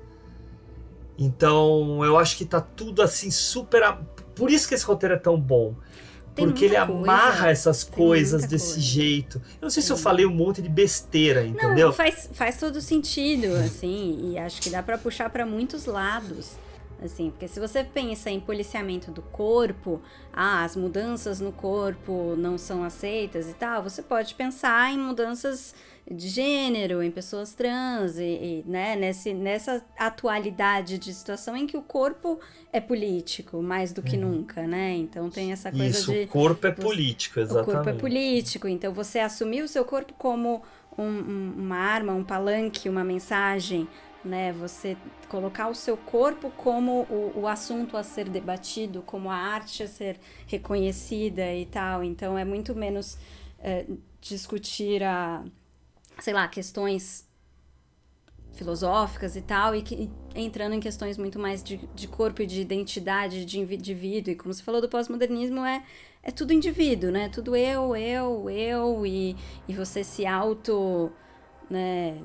Então, 1.17 2.05
eu 2.05 2.17
acho 2.17 2.37
que 2.37 2.45
tá 2.45 2.61
tudo 2.61 3.01
assim 3.01 3.31
super. 3.31 3.81
Por 4.35 4.51
isso 4.51 4.67
que 4.67 4.75
esse 4.75 4.85
roteiro 4.85 5.15
é 5.15 5.17
tão 5.17 5.39
bom. 5.39 5.75
Tem 6.35 6.45
porque 6.45 6.65
ele 6.65 6.77
muita 6.77 6.93
coisa. 6.93 7.11
amarra 7.11 7.49
essas 7.49 7.83
coisas 7.83 8.45
desse 8.45 8.73
coisa. 8.73 8.79
jeito. 8.79 9.41
Eu 9.59 9.63
não 9.63 9.69
sei 9.71 9.81
se 9.81 9.91
eu 9.91 9.97
Sim. 9.97 10.03
falei 10.03 10.25
um 10.27 10.31
monte 10.33 10.61
de 10.61 10.69
besteira, 10.69 11.43
entendeu? 11.43 11.87
Não, 11.87 11.93
faz, 11.93 12.29
faz 12.31 12.59
todo 12.59 12.79
sentido, 12.79 13.47
assim, 13.55 14.33
e 14.33 14.37
acho 14.37 14.61
que 14.61 14.69
dá 14.69 14.83
pra 14.83 14.99
puxar 14.99 15.31
pra 15.31 15.47
muitos 15.47 15.85
lados. 15.85 16.51
Assim, 17.03 17.29
porque 17.29 17.47
se 17.47 17.59
você 17.59 17.83
pensa 17.83 18.29
em 18.29 18.39
policiamento 18.39 19.11
do 19.11 19.21
corpo, 19.21 20.01
ah, 20.33 20.63
as 20.63 20.75
mudanças 20.75 21.39
no 21.39 21.51
corpo 21.51 22.35
não 22.35 22.57
são 22.57 22.83
aceitas 22.83 23.47
e 23.49 23.53
tal, 23.53 23.83
você 23.83 24.01
pode 24.01 24.33
pensar 24.33 24.91
em 24.91 24.97
mudanças 24.97 25.75
de 26.09 26.27
gênero, 26.27 27.03
em 27.03 27.11
pessoas 27.11 27.53
trans, 27.53 28.17
e, 28.17 28.23
e, 28.23 28.63
né, 28.65 28.95
nesse, 28.95 29.33
nessa 29.33 29.83
atualidade 29.97 30.97
de 30.97 31.13
situação 31.13 31.55
em 31.55 31.67
que 31.67 31.77
o 31.77 31.81
corpo 31.81 32.39
é 32.73 32.79
político, 32.81 33.61
mais 33.61 33.93
do 33.93 34.01
que 34.01 34.17
nunca, 34.17 34.65
né? 34.65 34.93
Então 34.95 35.29
tem 35.29 35.51
essa 35.51 35.69
coisa 35.69 35.83
Uhum. 35.85 35.89
Isso, 35.91 36.11
de. 36.11 36.23
o 36.23 36.27
corpo 36.27 36.65
é 36.67 36.71
você- 36.73 36.81
político, 36.81 37.39
O 37.39 37.43
exatamente. 37.43 37.71
corpo 37.75 37.89
é 37.89 37.93
político, 37.93 38.67
então 38.67 38.91
você 38.93 39.19
assumir 39.19 39.61
o 39.61 39.67
seu 39.67 39.85
corpo 39.85 40.13
como 40.17 40.61
um- 40.97 41.03
um- 41.03 41.53
uma 41.57 41.77
arma, 41.77 42.13
um 42.13 42.23
palanque, 42.23 42.89
uma 42.89 43.03
mensagem, 43.03 43.87
né? 44.27 44.53
Você 44.53 44.97
colocar 45.29 45.69
o 45.69 45.75
seu 45.75 45.97
corpo 45.97 46.51
como 46.51 47.03
o, 47.09 47.41
o 47.41 47.47
assunto 47.47 47.97
a 47.97 48.03
ser 48.03 48.29
debatido, 48.29 49.01
como 49.01 49.29
a 49.29 49.35
arte 49.35 49.83
a 49.83 49.87
ser 49.87 50.19
reconhecida 50.45 51.53
e 51.53 51.65
tal. 51.65 52.03
Então 52.03 52.37
é 52.37 52.45
muito 52.45 52.75
menos 52.75 53.17
é, 53.59 53.85
discutir 54.21 55.03
a, 55.03 55.43
sei 56.19 56.33
lá, 56.33 56.47
questões 56.47 57.27
filosóficas 58.57 59.35
e 59.35 59.41
tal, 59.41 59.75
e, 59.75 59.83
que, 59.83 60.09
entrando 60.35 60.73
em 60.73 60.79
questões 60.79 61.17
muito 61.17 61.37
mais 61.37 61.63
de, 61.63 61.77
de 61.93 62.07
corpo 62.07 62.41
e 62.41 62.45
de 62.45 62.59
identidade 62.59 63.45
de 63.45 63.59
indivíduo. 63.59 64.31
E 64.31 64.35
como 64.35 64.53
você 64.53 64.63
falou 64.63 64.81
do 64.81 64.89
pós-modernismo, 64.89 65.63
é, 65.63 65.83
é 66.23 66.31
tudo 66.31 66.53
indivíduo, 66.53 67.11
né? 67.11 67.29
Tudo 67.29 67.55
eu, 67.55 67.95
eu, 67.95 68.49
eu, 68.49 69.05
e, 69.05 69.35
e 69.67 69.73
você 69.73 70.03
se 70.03 70.25
auto, 70.25 71.11
né, 71.69 72.17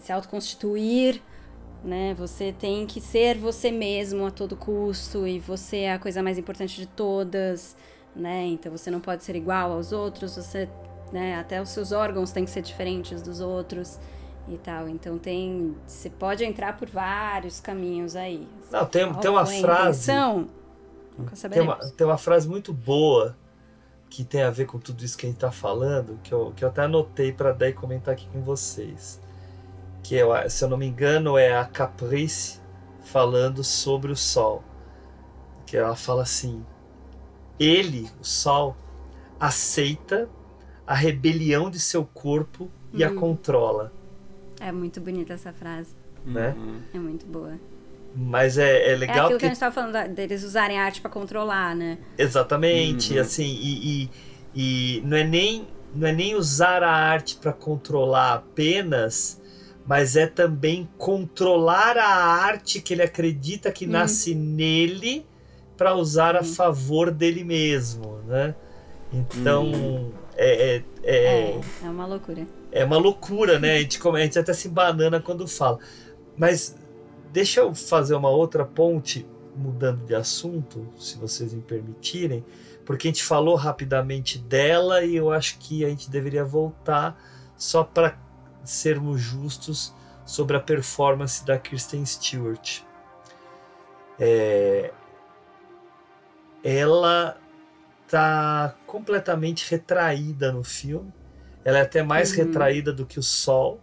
se 0.00 0.12
autoconstituir, 0.12 1.20
né? 1.82 2.14
Você 2.14 2.52
tem 2.52 2.86
que 2.86 3.00
ser 3.00 3.38
você 3.38 3.70
mesmo 3.70 4.26
a 4.26 4.30
todo 4.30 4.56
custo, 4.56 5.26
e 5.26 5.38
você 5.38 5.78
é 5.78 5.92
a 5.94 5.98
coisa 5.98 6.22
mais 6.22 6.38
importante 6.38 6.76
de 6.76 6.86
todas, 6.86 7.76
né? 8.14 8.46
Então 8.46 8.70
você 8.72 8.90
não 8.90 9.00
pode 9.00 9.24
ser 9.24 9.36
igual 9.36 9.72
aos 9.72 9.92
outros, 9.92 10.36
você, 10.36 10.68
né, 11.12 11.38
até 11.38 11.60
os 11.62 11.70
seus 11.70 11.92
órgãos 11.92 12.32
têm 12.32 12.44
que 12.44 12.50
ser 12.50 12.62
diferentes 12.62 13.22
dos 13.22 13.40
outros 13.40 13.98
e 14.48 14.56
tal. 14.58 14.88
Então 14.88 15.18
tem, 15.18 15.76
você 15.86 16.10
pode 16.10 16.44
entrar 16.44 16.76
por 16.76 16.88
vários 16.88 17.60
caminhos 17.60 18.16
aí. 18.16 18.46
Não, 18.70 18.86
tem, 18.86 19.06
Qual 19.06 19.20
tem 19.20 19.30
uma 19.30 19.46
frase. 19.46 20.06
Tem 21.50 21.62
uma, 21.62 21.76
tem 21.76 22.06
uma 22.06 22.18
frase 22.18 22.48
muito 22.48 22.72
boa 22.72 23.36
que 24.08 24.24
tem 24.24 24.42
a 24.42 24.50
ver 24.50 24.66
com 24.66 24.78
tudo 24.78 25.04
isso 25.04 25.16
que 25.18 25.26
a 25.26 25.28
gente 25.28 25.38
tá 25.38 25.50
falando, 25.50 26.18
que 26.22 26.32
eu, 26.32 26.52
que 26.56 26.64
eu 26.64 26.68
até 26.68 26.82
anotei 26.82 27.32
para 27.32 27.52
daí 27.52 27.72
comentar 27.72 28.14
aqui 28.14 28.26
com 28.32 28.40
vocês. 28.40 29.20
Que 30.02 30.16
é, 30.16 30.48
se 30.48 30.64
eu 30.64 30.68
não 30.68 30.76
me 30.76 30.86
engano 30.86 31.36
é 31.36 31.56
a 31.56 31.64
Caprice 31.64 32.60
falando 33.04 33.62
sobre 33.64 34.10
o 34.12 34.16
sol. 34.16 34.62
que 35.66 35.76
ela 35.76 35.94
fala 35.96 36.22
assim: 36.22 36.64
ele, 37.58 38.08
o 38.20 38.24
Sol, 38.24 38.74
aceita 39.38 40.28
a 40.86 40.94
rebelião 40.94 41.70
de 41.70 41.78
seu 41.78 42.04
corpo 42.04 42.70
e 42.94 43.04
a 43.04 43.10
Hum. 43.10 43.16
controla, 43.16 43.92
É 44.60 44.72
muito 44.72 45.00
bonita 45.00 45.34
essa 45.34 45.52
frase. 45.52 45.90
né? 46.24 46.56
É 46.94 46.98
muito 46.98 47.26
boa. 47.26 47.58
Mas 48.16 48.56
é, 48.58 48.78
é 48.88 48.92
é 48.92 48.96
legal 48.96 49.24
aquilo 49.26 49.38
que 49.38 49.40
que 49.40 49.46
a 49.46 49.48
gente 49.50 49.60
tava 49.60 49.74
falando 49.74 50.14
deles 50.14 50.42
usarem 50.42 50.78
a 50.78 50.84
arte 50.84 51.00
pra 51.00 51.10
controlar, 51.10 51.76
né? 51.76 51.98
Exatamente, 52.16 53.14
Uhum. 53.14 53.20
assim, 53.20 53.44
e, 53.46 54.02
e, 54.04 54.10
e 54.54 55.00
não 55.04 55.16
é 55.16 55.24
nem 55.24 55.68
não 55.94 56.06
é 56.08 56.12
nem 56.12 56.34
usar 56.34 56.82
a 56.82 56.90
arte 56.90 57.36
para 57.36 57.52
controlar 57.52 58.34
apenas, 58.34 59.37
mas 59.88 60.16
é 60.16 60.26
também 60.26 60.86
controlar 60.98 61.96
a 61.96 62.06
arte 62.06 62.80
que 62.82 62.92
ele 62.92 63.02
acredita 63.02 63.72
que 63.72 63.86
Hum. 63.86 63.90
nasce 63.90 64.34
nele 64.34 65.24
para 65.78 65.94
usar 65.94 66.36
a 66.36 66.42
Sim. 66.42 66.54
favor 66.54 67.10
dele 67.10 67.42
mesmo, 67.42 68.18
né? 68.26 68.54
Então 69.10 69.64
Hum. 69.64 70.12
é, 70.36 70.76
é, 70.76 70.84
é, 71.02 71.16
É, 71.24 71.60
é 71.84 71.88
uma 71.88 72.04
loucura. 72.06 72.46
é 72.70 72.84
uma 72.84 72.98
loucura, 72.98 73.58
né? 73.58 73.76
A 73.76 73.80
gente, 73.80 73.98
a 74.06 74.18
gente 74.20 74.38
até 74.38 74.52
se 74.52 74.68
banana 74.68 75.20
quando 75.20 75.48
fala. 75.48 75.78
Mas 76.36 76.76
deixa 77.32 77.60
eu 77.60 77.74
fazer 77.74 78.14
uma 78.14 78.28
outra 78.30 78.66
ponte, 78.66 79.26
mudando 79.56 80.04
de 80.04 80.14
assunto, 80.14 80.86
se 80.98 81.16
vocês 81.16 81.52
me 81.54 81.62
permitirem, 81.62 82.44
porque 82.84 83.08
a 83.08 83.10
gente 83.10 83.24
falou 83.24 83.54
rapidamente 83.56 84.38
dela 84.38 85.02
e 85.02 85.16
eu 85.16 85.32
acho 85.32 85.58
que 85.58 85.84
a 85.84 85.88
gente 85.88 86.10
deveria 86.10 86.44
voltar 86.44 87.18
só 87.56 87.82
para 87.82 88.16
sermos 88.70 89.20
justos 89.20 89.94
sobre 90.24 90.56
a 90.56 90.60
performance 90.60 91.44
da 91.44 91.58
Kristen 91.58 92.04
Stewart. 92.04 92.82
É, 94.18 94.92
ela 96.62 97.38
tá 98.08 98.74
completamente 98.86 99.70
retraída 99.70 100.50
no 100.52 100.64
filme. 100.64 101.12
Ela 101.64 101.78
é 101.78 101.82
até 101.82 102.02
mais 102.02 102.30
Uhum. 102.30 102.36
retraída 102.44 102.92
do 102.92 103.06
que 103.06 103.18
o 103.18 103.22
Sol. 103.22 103.80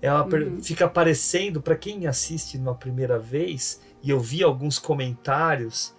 Ela 0.00 0.24
Uhum. 0.24 0.62
fica 0.62 0.88
parecendo, 0.88 1.60
para 1.60 1.76
quem 1.76 2.06
assiste 2.06 2.56
numa 2.58 2.74
primeira 2.74 3.18
vez, 3.18 3.80
e 4.02 4.10
eu 4.10 4.20
vi 4.20 4.42
alguns 4.44 4.78
comentários 4.78 5.94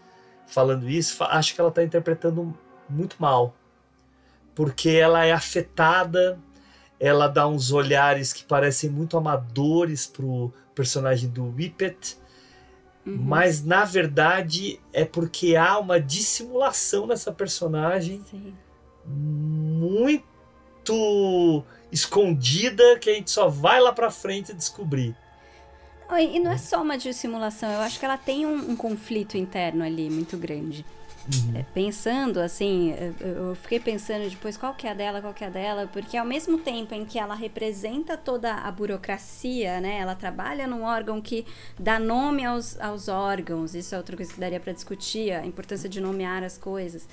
falando 0.48 0.90
isso, 0.90 1.24
acho 1.26 1.54
que 1.54 1.60
ela 1.62 1.70
está 1.70 1.84
interpretando 1.84 2.58
muito 2.90 3.18
mal. 3.20 3.54
Porque 4.56 4.90
ela 4.90 5.24
é 5.26 5.32
afetada, 5.32 6.40
ela 7.00 7.28
dá 7.28 7.48
uns 7.48 7.72
olhares 7.72 8.34
que 8.34 8.44
parecem 8.44 8.90
muito 8.90 9.18
amadores 9.18 10.06
pro 10.06 10.52
personagem 10.76 11.30
do 11.30 11.46
Whippet, 11.56 12.18
Uhum. 13.06 13.16
mas 13.18 13.64
na 13.64 13.86
verdade 13.86 14.78
é 14.92 15.06
porque 15.06 15.56
há 15.56 15.80
uma 15.80 16.00
dissimulação 16.02 17.08
nessa 17.08 17.32
personagem 17.32 18.22
Sim. 18.30 18.54
muito 20.90 21.64
escondida 21.92 23.00
que 23.00 23.10
a 23.10 23.14
gente 23.14 23.32
só 23.32 23.48
vai 23.48 23.80
lá 23.80 23.94
pra 23.94 24.12
frente 24.12 24.54
descobrir. 24.54 25.16
E 26.20 26.40
não 26.40 26.52
é 26.52 26.58
só 26.58 26.82
uma 26.82 26.98
dissimulação, 26.98 27.72
eu 27.72 27.80
acho 27.80 28.00
que 28.00 28.06
ela 28.06 28.18
tem 28.18 28.46
um, 28.46 28.72
um 28.72 28.76
conflito 28.76 29.38
interno 29.38 29.84
ali 29.84 30.10
muito 30.10 30.36
grande. 30.38 30.86
É, 31.54 31.64
pensando 31.74 32.40
assim, 32.40 32.96
eu- 33.20 33.28
eu 33.50 33.56
fiquei 33.56 33.80
pensando 33.80 34.28
depois 34.30 34.58
qual 34.58 34.74
que 34.74 34.88
é 34.88 34.92
a 34.92 34.94
dela, 34.94 35.22
qual 35.22 35.34
que 35.34 35.44
é 35.44 35.48
a 35.48 35.50
dela, 35.50 35.88
porque 35.92 36.18
ao 36.18 36.26
mesmo 36.26 36.58
tempo 36.58 36.94
em 36.96 37.06
que 37.06 37.20
ela 37.20 37.36
representa 37.36 38.18
toda 38.18 38.54
a 38.56 38.72
burocracia, 38.72 39.80
né? 39.80 40.00
Ela 40.00 40.16
trabalha 40.16 40.66
num 40.66 40.84
órgão 40.84 41.22
que 41.22 41.46
dá 41.78 42.00
nome 42.00 42.46
aos, 42.46 42.80
aos 42.80 43.08
órgãos, 43.08 43.76
isso 43.76 43.94
é 43.94 43.98
outra 43.98 44.16
coisa 44.18 44.34
que 44.34 44.40
daria 44.40 44.60
para 44.60 44.74
discutir, 44.74 45.32
a 45.34 45.46
importância 45.46 45.88
de 45.90 46.02
nomear 46.02 46.44
as 46.44 46.58
coisas. 46.58 47.08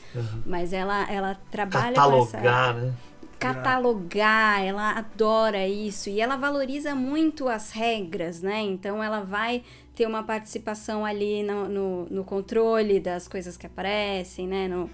Mas 0.47 0.73
ela, 0.73 1.11
ela 1.11 1.35
trabalha 1.51 1.97
com 2.01 2.17
essa 2.23 2.39
Catalogar, 2.39 2.75
né? 2.77 2.93
catalogar, 3.39 4.65
ela 4.65 4.93
adora 4.93 5.67
isso 5.69 6.09
e 6.09 6.21
ela 6.21 6.37
valoriza 6.37 6.95
muito 6.95 7.49
as 7.49 7.71
regras, 7.71 8.41
né? 8.41 8.61
Então 8.63 9.03
ela 9.03 9.21
vai 9.21 9.63
ter 9.97 10.07
uma 10.07 10.23
participação 10.23 11.07
ali 11.07 11.43
no, 11.43 11.69
no, 11.69 12.07
no 12.11 12.25
controle 12.25 13.01
das 13.01 13.27
coisas 13.27 13.57
que 13.57 13.67
aparecem, 13.67 14.47
né? 14.47 14.69
No, 14.69 14.91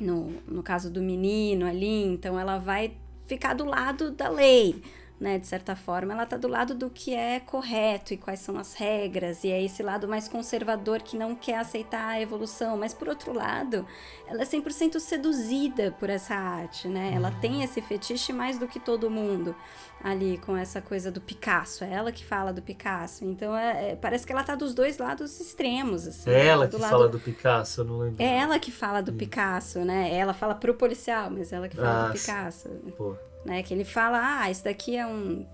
no, 0.00 0.32
no 0.48 0.62
caso 0.62 0.90
do 0.90 1.02
menino 1.02 1.66
ali, 1.66 2.04
então 2.04 2.40
ela 2.40 2.58
vai 2.58 2.94
ficar 3.26 3.52
do 3.52 3.66
lado 3.66 4.10
da 4.10 4.30
lei, 4.30 4.82
né? 5.20 5.38
De 5.38 5.46
certa 5.46 5.74
forma, 5.74 6.12
ela 6.12 6.24
tá 6.26 6.36
do 6.36 6.46
lado 6.48 6.74
do 6.74 6.88
que 6.88 7.14
é 7.14 7.40
correto 7.40 8.14
e 8.14 8.16
quais 8.16 8.40
são 8.40 8.56
as 8.58 8.74
regras, 8.74 9.42
e 9.44 9.50
é 9.50 9.62
esse 9.62 9.82
lado 9.82 10.06
mais 10.06 10.28
conservador 10.28 11.02
que 11.02 11.16
não 11.16 11.34
quer 11.34 11.58
aceitar 11.58 12.08
a 12.08 12.20
evolução, 12.20 12.76
mas 12.76 12.94
por 12.94 13.08
outro 13.08 13.32
lado, 13.32 13.84
ela 14.26 14.42
é 14.42 14.44
100% 14.44 14.98
seduzida 15.00 15.90
por 15.98 16.08
essa 16.08 16.34
arte, 16.34 16.86
né? 16.88 17.12
Ela 17.14 17.30
tem 17.30 17.62
esse 17.62 17.80
fetiche 17.82 18.32
mais 18.32 18.58
do 18.58 18.68
que 18.68 18.78
todo 18.78 19.10
mundo 19.10 19.54
ali 20.02 20.38
com 20.38 20.56
essa 20.56 20.80
coisa 20.80 21.10
do 21.10 21.20
Picasso, 21.20 21.82
é 21.82 21.92
ela 21.92 22.12
que 22.12 22.24
fala 22.24 22.52
do 22.52 22.62
Picasso, 22.62 23.24
então 23.24 23.56
é, 23.56 23.90
é- 23.90 23.96
parece 23.96 24.24
que 24.24 24.32
ela 24.32 24.44
tá 24.44 24.54
dos 24.54 24.72
dois 24.72 24.96
lados 24.98 25.40
extremos, 25.40 26.06
assim. 26.06 26.30
É 26.30 26.46
ela 26.46 26.68
do 26.68 26.76
que 26.76 26.80
lado- 26.82 26.90
fala 26.92 27.08
do 27.08 27.18
Picasso, 27.18 27.80
eu 27.80 27.84
não 27.84 27.98
lembro. 27.98 28.22
é 28.22 28.36
ela 28.38 28.60
que 28.60 28.70
fala 28.70 29.02
do 29.02 29.12
Picasso, 29.12 29.80
né? 29.80 30.14
Ela 30.14 30.32
fala 30.32 30.54
pro 30.54 30.74
policial, 30.74 31.28
mas 31.30 31.52
ela 31.52 31.68
que 31.68 31.74
fala 31.74 32.06
Ah, 32.06 32.08
do 32.12 32.16
sim. 32.18 32.26
Picasso. 32.26 32.68
Pô. 32.96 33.16
Né? 33.44 33.62
Que 33.62 33.72
ele 33.72 33.84
fala, 33.84 34.42
ah, 34.42 34.50
isso 34.50 34.64
daqui 34.64 34.96
é 34.96 35.06
um. 35.06 35.46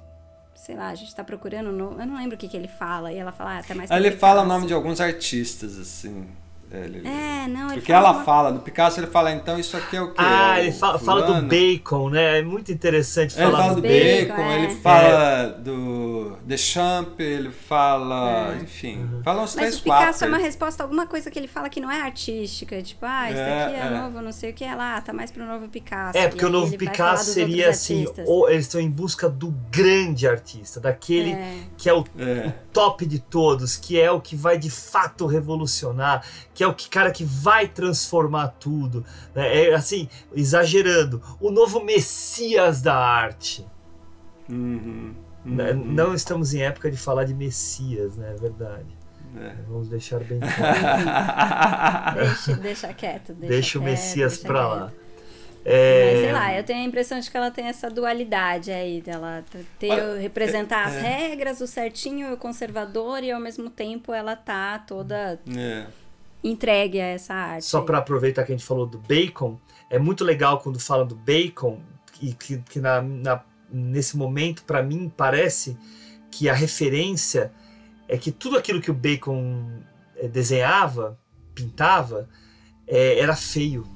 Sei 0.55 0.75
lá, 0.77 0.89
a 0.89 0.95
gente 0.95 1.15
tá 1.15 1.25
procurando. 1.25 1.73
No... 1.73 2.01
Eu 2.01 2.07
não 2.07 2.17
lembro 2.17 2.37
o 2.37 2.39
que, 2.39 2.49
que 2.49 2.57
ele 2.57 2.69
fala. 2.69 3.13
E 3.13 3.17
ela 3.17 3.33
fala, 3.33 3.59
ah, 3.59 3.63
tá 3.63 3.75
mais 3.75 3.91
ele 3.91 4.13
fala 4.13 4.43
o 4.43 4.47
nome 4.47 4.67
de 4.67 4.75
alguns 4.75 5.01
artistas, 5.01 5.79
assim. 5.79 6.27
É, 6.75 6.85
ele- 6.85 7.07
É, 7.07 7.47
não, 7.49 7.67
ele 7.69 7.75
Porque 7.81 7.93
fala. 7.93 8.09
ela 8.09 8.17
uma- 8.17 8.25
fala, 8.25 8.53
do 8.53 8.61
Picasso 8.61 8.99
ele 9.01 9.07
fala, 9.07 9.31
então 9.33 9.59
isso 9.59 9.77
aqui 9.77 9.97
é 9.97 10.01
o 10.03 10.09
quê? 10.09 10.15
Ah, 10.19 10.59
É 10.59 10.63
o 10.63 10.65
ele 10.65 10.73
fala, 10.73 10.99
fala 10.99 11.23
do 11.23 11.47
bacon, 11.47 12.11
né? 12.11 12.39
É 12.39 12.43
muito 12.43 12.73
interessante 12.73 13.35
Ele 13.39 13.45
falar 13.45 13.59
fala 13.63 13.75
do 13.75 13.83
bacon, 13.83 14.29
Bacon, 14.35 14.43
é. 14.43 14.59
ele 14.59 14.75
fala 14.77 15.47
do 15.59 16.37
Deschamps, 16.45 17.15
ele 17.19 17.51
fala, 17.51 18.55
É. 18.59 18.63
enfim, 18.63 19.09
fala 19.23 19.43
uns 19.43 19.55
Mas 19.55 19.55
três, 19.55 19.79
o 19.79 19.83
Picasso 19.83 20.05
quatro. 20.19 20.25
é 20.25 20.29
uma 20.29 20.39
resposta 20.39 20.83
a 20.83 20.85
alguma 20.85 21.07
coisa 21.07 21.31
que 21.31 21.39
ele 21.39 21.49
fala 21.49 21.69
que 21.69 21.81
não 21.81 21.91
é 21.91 22.01
artística. 22.01 22.81
Tipo, 22.83 23.07
ah, 23.07 23.31
isso 23.31 23.41
É, 23.41 23.65
daqui 23.67 23.77
é, 23.77 23.87
é. 23.87 23.91
novo, 23.91 24.21
não 24.21 24.33
sei 24.33 24.51
o 24.51 24.55
que. 24.55 24.65
Lá, 24.75 25.01
tá 25.01 25.13
mais 25.13 25.31
pro 25.31 25.45
novo 25.47 25.69
Picasso. 25.69 26.19
É, 26.19 26.27
porque 26.29 26.45
o 26.45 26.51
novo 26.51 26.67
ele 26.69 26.79
Picasso 26.79 27.33
seria 27.33 27.69
assim, 27.71 28.07
ou 28.27 28.49
eles 28.51 28.65
estão 28.67 28.81
em 28.81 28.91
busca 28.91 29.29
do 29.29 29.51
grande 29.71 30.27
artista, 30.27 30.81
daquele 30.81 31.31
É. 31.33 31.59
que 31.77 31.89
é 31.89 31.95
o 31.95 32.05
É. 32.19 32.53
top 32.73 33.07
de 33.07 33.19
todos, 33.21 33.77
que 33.77 34.01
é 34.01 34.11
o 34.11 34.21
que 34.21 34.35
vai 34.35 34.59
de 34.59 34.71
fato 34.71 35.27
revolucionar, 35.27 36.25
que 36.53 36.64
é 36.65 36.67
o 36.67 36.75
que 36.75 36.89
cara 36.89 37.11
que 37.11 37.25
vai 37.25 37.69
transformar 37.69 38.49
tudo, 38.59 39.05
né? 39.35 39.67
É 39.69 39.75
assim, 39.75 40.09
exagerando, 40.35 41.23
o 41.41 41.51
novo 41.51 41.83
messias 41.85 42.83
da 42.83 42.97
arte. 42.97 43.65
Uhum, 44.49 45.15
Né? 45.45 45.73
uhum. 45.73 45.85
Não 45.85 46.15
estamos 46.15 46.55
em 46.55 46.63
época 46.63 46.91
de 46.91 46.97
falar 46.97 47.25
de 47.25 47.35
messias, 47.35 48.17
né? 48.17 48.33
É 48.37 48.41
verdade. 48.41 48.87
É. 49.37 49.53
Vamos 49.69 49.89
deixar 49.89 50.21
bem 50.21 50.39
claro. 50.41 52.15
Deixa, 52.19 52.55
deixa 52.57 52.95
quieto. 52.95 53.33
Deixa, 53.35 53.53
Deixa 53.55 53.79
o 53.79 53.83
quieto, 53.83 53.91
Messias 53.91 54.33
deixa 54.35 54.47
pra 54.47 54.61
quieto. 54.61 54.81
lá. 54.81 54.93
Mas 55.67 55.73
É, 55.73 56.17
sei 56.21 56.33
lá, 56.33 56.55
eu 56.55 56.63
tenho 56.63 56.81
a 56.81 56.85
impressão 56.85 57.19
de 57.19 57.31
que 57.31 57.37
ela 57.37 57.51
tem 57.51 57.67
essa 57.67 57.89
dualidade 57.91 58.71
aí, 58.71 59.01
dela 59.01 59.43
ter, 59.79 59.91
Olha, 59.91 60.21
representar 60.21 60.87
as 60.87 60.95
é. 60.95 61.01
regras, 61.01 61.61
o 61.63 61.67
certinho 61.67 62.29
e 62.29 62.33
o 62.35 62.37
conservador, 62.37 63.25
e 63.25 63.33
ao 63.33 63.41
mesmo 63.41 63.71
tempo 63.71 64.13
ela 64.13 64.37
tá 64.37 64.79
toda 64.79 65.41
É. 65.57 65.87
entregue 66.45 67.01
a 67.01 67.07
essa 67.07 67.35
arte. 67.35 67.65
Só 67.65 67.81
para 67.81 67.99
aproveitar 67.99 68.45
que 68.45 68.53
a 68.53 68.57
gente 68.57 68.67
falou 68.67 68.87
do 68.87 68.99
bacon, 68.99 69.59
é 69.91 69.99
muito 69.99 70.23
legal 70.25 70.61
quando 70.61 70.79
fala 70.79 71.05
do 71.05 71.15
bacon, 71.17 71.81
e 72.21 72.33
que, 72.35 72.59
que 72.59 72.79
na, 72.81 73.01
na- 73.03 73.43
nesse 73.73 74.17
momento, 74.17 74.63
para 74.65 74.83
mim, 74.83 75.11
parece 75.17 75.77
que 76.31 76.49
a 76.49 76.55
referência 76.55 77.51
é 78.09 78.17
que 78.19 78.31
tudo 78.31 78.57
aquilo 78.59 78.81
que 78.81 78.91
o 78.91 78.95
bacon 78.95 79.81
eh, 80.17 80.29
desenhava, 80.29 81.19
pintava, 81.55 82.29
eh, 82.87 83.19
era 83.19 83.35
feio, 83.35 83.87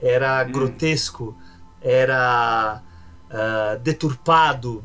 era 0.00 0.44
Hum. 0.46 0.52
grotesco, 0.52 1.36
era 1.80 2.82
ah, 3.30 3.78
deturpado, 3.82 4.84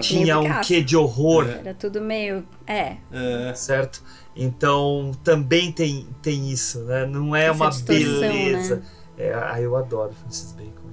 tinha 0.00 0.38
um 0.38 0.60
quê 0.60 0.82
de 0.82 0.96
horror. 0.96 1.46
Era 1.48 1.74
tudo 1.74 2.00
meio. 2.00 2.46
É, 2.66 2.96
É. 3.12 3.54
certo? 3.54 4.02
Então 4.36 5.12
também 5.22 5.70
tem, 5.70 6.08
tem 6.20 6.50
isso, 6.50 6.80
né? 6.84 7.06
Não 7.06 7.34
é 7.34 7.46
Essa 7.46 7.52
uma 7.54 7.70
distorção, 7.70 8.20
beleza. 8.20 8.76
né? 8.76 8.82
É, 9.16 9.32
ah, 9.34 9.60
eu 9.60 9.76
adoro 9.76 10.12
Francis 10.12 10.52
Bacon. 10.52 10.84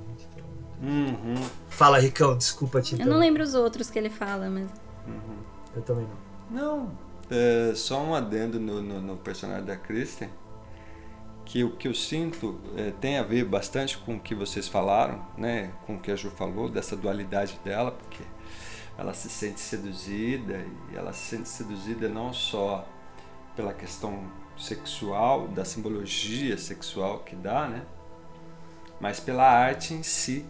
Uhum, 0.82 1.36
Fala, 1.70 2.00
Ricão, 2.00 2.36
desculpa 2.36 2.82
te 2.82 3.00
eu 3.00 3.06
não 3.06 3.20
lembro 3.20 3.44
os 3.44 3.54
outros 3.54 3.92
que 3.92 4.00
ele 4.00 4.10
fala, 4.10 4.50
mas. 4.50 4.68
uhum. 5.08 5.38
Eu 5.76 5.82
também 5.84 6.08
não. 6.50 6.80
Não, 6.80 6.92
é, 7.30 7.74
só 7.76 8.02
um 8.02 8.16
adendo 8.16 8.60
no, 8.60 8.82
no, 8.82 9.00
no 9.00 9.18
personagem 9.18 9.64
da 9.64 9.78
Kristen, 9.78 10.30
que 11.46 11.64
o 11.64 11.72
que 11.78 11.88
eu 11.88 11.94
sinto 11.94 12.60
é, 12.76 12.92
tem 13.00 13.18
a 13.20 13.24
ver 13.24 13.46
bastante 13.46 13.98
com 13.98 14.16
o 14.16 14.20
que 14.20 14.34
vocês 14.34 14.68
falaram, 14.68 15.24
né? 15.38 15.72
Com 15.86 15.96
o 15.96 16.00
que 16.00 16.12
a 16.12 16.16
Ju 16.16 16.32
falou, 16.32 16.68
dessa 16.68 16.96
dualidade 16.96 17.60
dela, 17.64 17.92
porque 17.92 18.24
ela 18.98 19.14
se 19.14 19.30
sente 19.30 19.60
seduzida 19.60 20.66
e 20.92 20.96
ela 20.96 21.14
se 21.14 21.38
sente 21.38 21.48
seduzida 21.48 22.10
não 22.10 22.34
só 22.34 22.88
pela 23.56 23.74
questão 23.74 24.24
sexual, 24.58 25.48
da 25.48 25.66
simbologia 25.66 26.58
sexual 26.58 27.20
que 27.20 27.36
dá, 27.36 27.68
né? 27.68 27.84
Mas 29.00 29.20
pela 29.20 29.44
arte 29.50 29.94
em 29.94 30.04
si. 30.04 30.46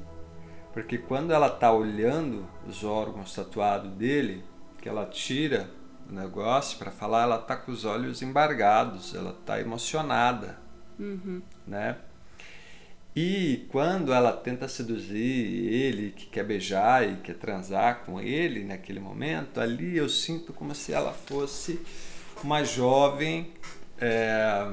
Porque 0.74 0.98
quando 0.98 1.32
ela 1.32 1.50
tá 1.50 1.72
olhando 1.72 2.46
os 2.68 2.84
órgãos 2.84 3.34
tatuados 3.34 3.92
dele, 3.92 4.44
que 4.82 4.88
ela 4.88 5.06
tira 5.06 5.70
o 6.10 6.14
negócio 6.14 6.78
para 6.78 6.92
falar, 6.92 7.24
ela 7.24 7.38
tá 7.38 7.56
com 7.56 7.72
os 7.72 7.86
olhos 7.86 8.22
embargados, 8.22 9.14
ela 9.14 9.34
tá 9.46 9.60
emocionada, 9.60 10.60
Uhum. 11.00 11.42
né? 11.68 11.98
E 13.14 13.66
quando 13.70 14.14
ela 14.14 14.32
tenta 14.32 14.68
seduzir 14.70 15.20
ele, 15.74 16.12
que 16.12 16.28
quer 16.28 16.46
beijar 16.46 17.06
e 17.08 17.18
quer 17.18 17.36
transar 17.36 18.04
com 18.06 18.22
ele 18.22 18.64
naquele 18.64 19.02
momento, 19.02 19.60
ali 19.60 19.98
eu 19.98 20.08
sinto 20.08 20.54
como 20.54 20.74
se 20.74 20.94
ela 20.94 21.12
fosse 21.12 21.82
uma 22.44 22.64
jovem 22.64 23.54
é, 24.00 24.66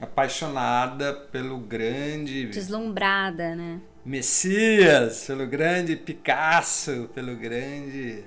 apaixonada 0.00 1.12
pelo 1.12 1.58
grande 1.58 2.46
Deslumbrada, 2.46 3.54
né? 3.54 3.80
Messias, 4.04 5.24
pelo 5.26 5.46
grande 5.46 5.96
Picasso, 5.96 7.10
pelo 7.14 7.34
grande. 7.36 8.22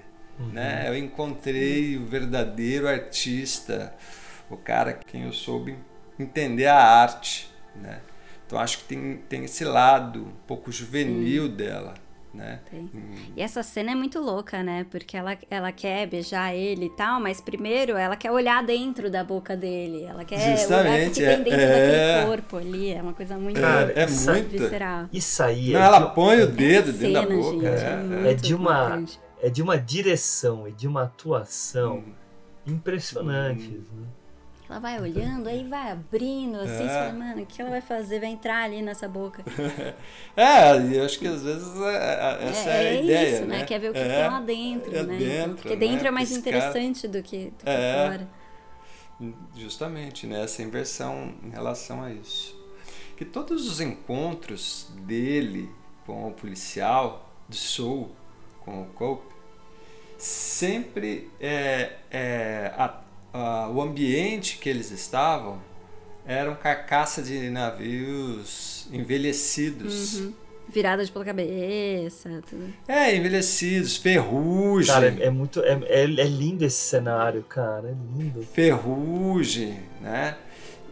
Né? 0.51 0.85
Eu 0.88 0.97
encontrei 0.97 1.97
o 1.97 2.05
verdadeiro 2.05 2.88
artista, 2.88 3.93
o 4.49 4.57
cara 4.57 4.93
quem 4.93 5.23
eu 5.23 5.34
soube 5.34 5.77
entender 6.17 6.67
a 6.67 6.76
arte. 6.76 7.49
Né? 7.76 8.01
Então 8.45 8.59
acho 8.59 8.80
que 8.80 8.84
tem, 8.85 9.17
tem 9.30 9.45
esse 9.45 9.63
lado 9.63 10.26
um 10.26 10.47
pouco 10.47 10.71
juvenil 10.71 11.47
dela. 11.47 11.93
Né? 12.31 12.60
Tem. 12.69 12.88
E 13.35 13.41
essa 13.41 13.64
cena 13.64 13.91
é 13.91 13.95
muito 13.95 14.19
louca, 14.19 14.61
né? 14.61 14.85
Porque 14.91 15.18
ela, 15.18 15.35
ela 15.49 15.72
quer 15.72 16.06
beijar 16.06 16.53
ele 16.53 16.85
e 16.85 16.89
tal, 16.91 17.19
mas 17.19 17.41
primeiro 17.41 17.97
ela 17.97 18.15
quer 18.15 18.31
olhar 18.31 18.64
dentro 18.64 19.10
da 19.10 19.23
boca 19.23 19.57
dele. 19.57 20.03
Ela 20.03 20.23
quer 20.23 20.35
olhar 20.35 20.51
o 20.51 20.53
que 20.56 20.61
Justamente, 20.61 21.15
tem 21.15 21.26
é- 21.26 21.38
dentro 21.38 21.53
é. 21.60 22.14
daquele 22.18 22.27
corpo 22.27 22.57
ali. 22.57 22.91
É 22.93 23.01
uma 23.01 23.14
coisa 23.14 23.35
muito 23.35 23.60
Cara, 23.60 23.91
é 23.93 24.06
muito- 24.06 24.49
visceral. 24.49 25.06
Isso 25.11 25.41
aí 25.41 25.72
Não, 25.72 25.80
é, 25.81 25.84
ela 25.84 25.99
de, 25.99 26.14
põe 26.15 26.41
o 26.41 26.47
dedo 26.47 26.89
Essa 26.91 26.97
dentro 26.99 27.14
da 27.14 27.22
cena, 27.27 27.41
boca. 27.41 27.77
gente, 27.77 27.84
é, 27.84 28.26
é 28.26 28.27
é. 28.27 28.31
é 28.31 28.34
de 28.35 28.53
uma 28.53 28.73
marcante. 28.73 29.19
é 29.41 29.49
de 29.49 29.61
uma 29.64 29.77
direção 29.77 30.68
e 30.68 30.72
de 30.72 30.88
uma 30.88 31.03
atuação 31.03 31.97
Hum. 31.97 32.14
impressionantes. 32.68 33.69
né? 33.69 34.07
Ela 34.69 34.79
vai 34.79 35.01
olhando, 35.01 35.47
aí 35.47 35.63
vai 35.67 35.91
abrindo, 35.91 36.57
assim, 36.59 36.83
É. 36.83 36.87
fala, 36.87 37.11
mano, 37.13 37.41
o 37.41 37.45
que 37.45 37.59
ela 37.59 37.71
vai 37.71 37.81
fazer? 37.81 38.19
Vai 38.19 38.29
entrar 38.29 38.63
ali 38.65 38.81
nessa 38.83 39.07
boca. 39.07 39.43
É, 40.37 40.77
eu 40.95 41.03
acho 41.03 41.17
que 41.19 41.27
às 41.27 41.41
vezes 41.43 41.67
é- 41.81 41.95
é- 42.43 42.49
essa 42.49 42.69
é, 42.69 42.89
a 42.89 43.01
ideia. 43.01 43.35
isso, 43.37 43.45
né? 43.45 43.65
Quer 43.65 43.79
ver 43.79 43.89
o 43.89 43.93
que 43.93 43.99
É, 43.99 44.07
tem 44.21 44.27
lá 44.31 44.39
dentro, 44.39 44.95
é 44.95 45.03
né? 45.03 45.17
dentro, 45.17 45.55
Porque 45.55 45.69
né? 45.69 45.75
dentro 45.75 46.07
é 46.07 46.11
mais 46.11 46.31
Esse 46.31 46.41
cara- 46.41 46.57
interessante 46.57 47.07
do 47.07 47.21
que, 47.23 47.45
do 47.45 47.63
que 47.63 47.69
É. 47.69 48.07
fora. 48.07 48.29
Justamente, 49.57 50.25
né? 50.27 50.43
Essa 50.43 50.61
inversão 50.63 51.33
em 51.43 51.49
relação 51.49 52.01
a 52.03 52.11
isso. 52.11 52.57
Que 53.17 53.25
todos 53.25 53.67
os 53.69 53.81
encontros 53.81 54.87
dele 55.01 55.69
com 56.05 56.27
o 56.29 56.31
policial 56.31 57.29
de 57.49 57.57
Soul, 57.57 58.11
com 58.61 58.83
o 58.83 58.85
Cope, 58.85 59.27
sempre 60.17 61.29
é, 61.39 61.97
é, 62.09 62.71
a- 62.77 63.01
a- 63.34 63.69
o 63.69 63.81
ambiente 63.81 64.57
que 64.57 64.69
eles 64.69 64.91
estavam 64.91 65.60
eram 66.26 66.56
carcaça 66.56 67.22
de 67.22 67.49
navios 67.49 68.88
envelhecidos. 68.91 70.19
Uhum. 70.19 70.34
Viradas 70.72 71.10
pela 71.10 71.26
cabeça, 71.26 72.30
tudo. 72.47 72.72
É, 72.88 73.15
envelhecidos, 73.15 73.97
ferrugem. 73.97 74.93
Cara, 74.93 75.07
é, 75.19 75.26
é 75.26 75.30
muito. 75.31 75.61
É, 75.61 75.80
é, 75.88 76.03
é 76.03 76.06
lindo 76.26 76.64
esse 76.64 76.77
cenário, 76.77 77.41
cara. 77.43 77.88
É 77.89 77.95
lindo. 78.22 78.43
ferrugem, 78.43 79.80
né? 79.99 80.35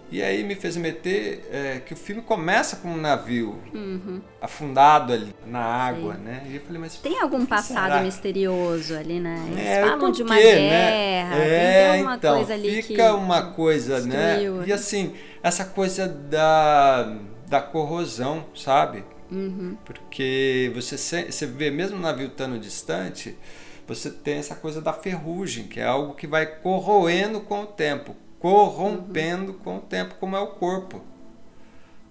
E 0.09 0.23
aí 0.23 0.41
me 0.43 0.55
fez 0.55 0.77
meter 0.77 1.45
é, 1.51 1.79
que 1.85 1.93
o 1.93 1.97
filme 1.97 2.21
começa 2.21 2.77
com 2.77 2.89
um 2.89 2.97
navio 2.97 3.59
Uhum. 3.73 4.21
afundado 4.41 5.11
ali 5.11 5.35
na 5.45 5.59
água, 5.59 6.15
Sim. 6.15 6.21
né? 6.21 6.43
E 6.49 6.55
eu 6.55 6.61
falei, 6.61 6.79
mas 6.79 6.95
Tem 6.95 7.19
algum 7.19 7.45
passado 7.45 7.91
será? 7.91 8.01
misterioso 8.01 8.95
ali, 8.95 9.19
né? 9.19 9.45
Eles 9.51 9.59
É, 9.65 9.81
falam 9.81 9.99
por 9.99 10.11
de 10.11 10.23
uma 10.23 10.35
quê, 10.35 10.41
guerra, 10.43 11.29
né? 11.37 11.47
É, 11.47 11.77
tem 11.79 11.87
alguma 11.99 12.15
então, 12.15 12.35
coisa 12.37 12.53
ali 12.53 12.81
fica 12.81 13.13
uma 13.15 13.51
coisa, 13.51 13.99
né? 14.01 14.39
E 14.65 14.71
assim, 14.71 15.13
essa 15.43 15.65
coisa 15.65 16.07
da, 16.07 17.17
da 17.47 17.61
corrosão, 17.61 18.45
sabe? 18.55 19.03
Uhum. 19.29 19.75
Porque 19.83 20.71
você, 20.73 20.97
se- 20.97 21.31
você 21.31 21.45
vê, 21.45 21.69
mesmo 21.69 21.97
o 21.97 22.01
navio 22.01 22.27
estando 22.27 22.57
distante, 22.57 23.37
você 23.85 24.09
tem 24.09 24.35
essa 24.37 24.55
coisa 24.55 24.81
da 24.81 24.93
ferrugem, 24.93 25.65
que 25.67 25.79
é 25.81 25.85
algo 25.85 26.13
que 26.13 26.27
vai 26.27 26.45
corroendo 26.45 27.41
com 27.41 27.63
o 27.63 27.65
tempo, 27.65 28.15
corrompendo 28.39 29.53
com 29.53 29.77
o 29.77 29.81
tempo, 29.81 30.15
como 30.19 30.35
é 30.35 30.39
o 30.39 30.47
corpo. 30.47 31.01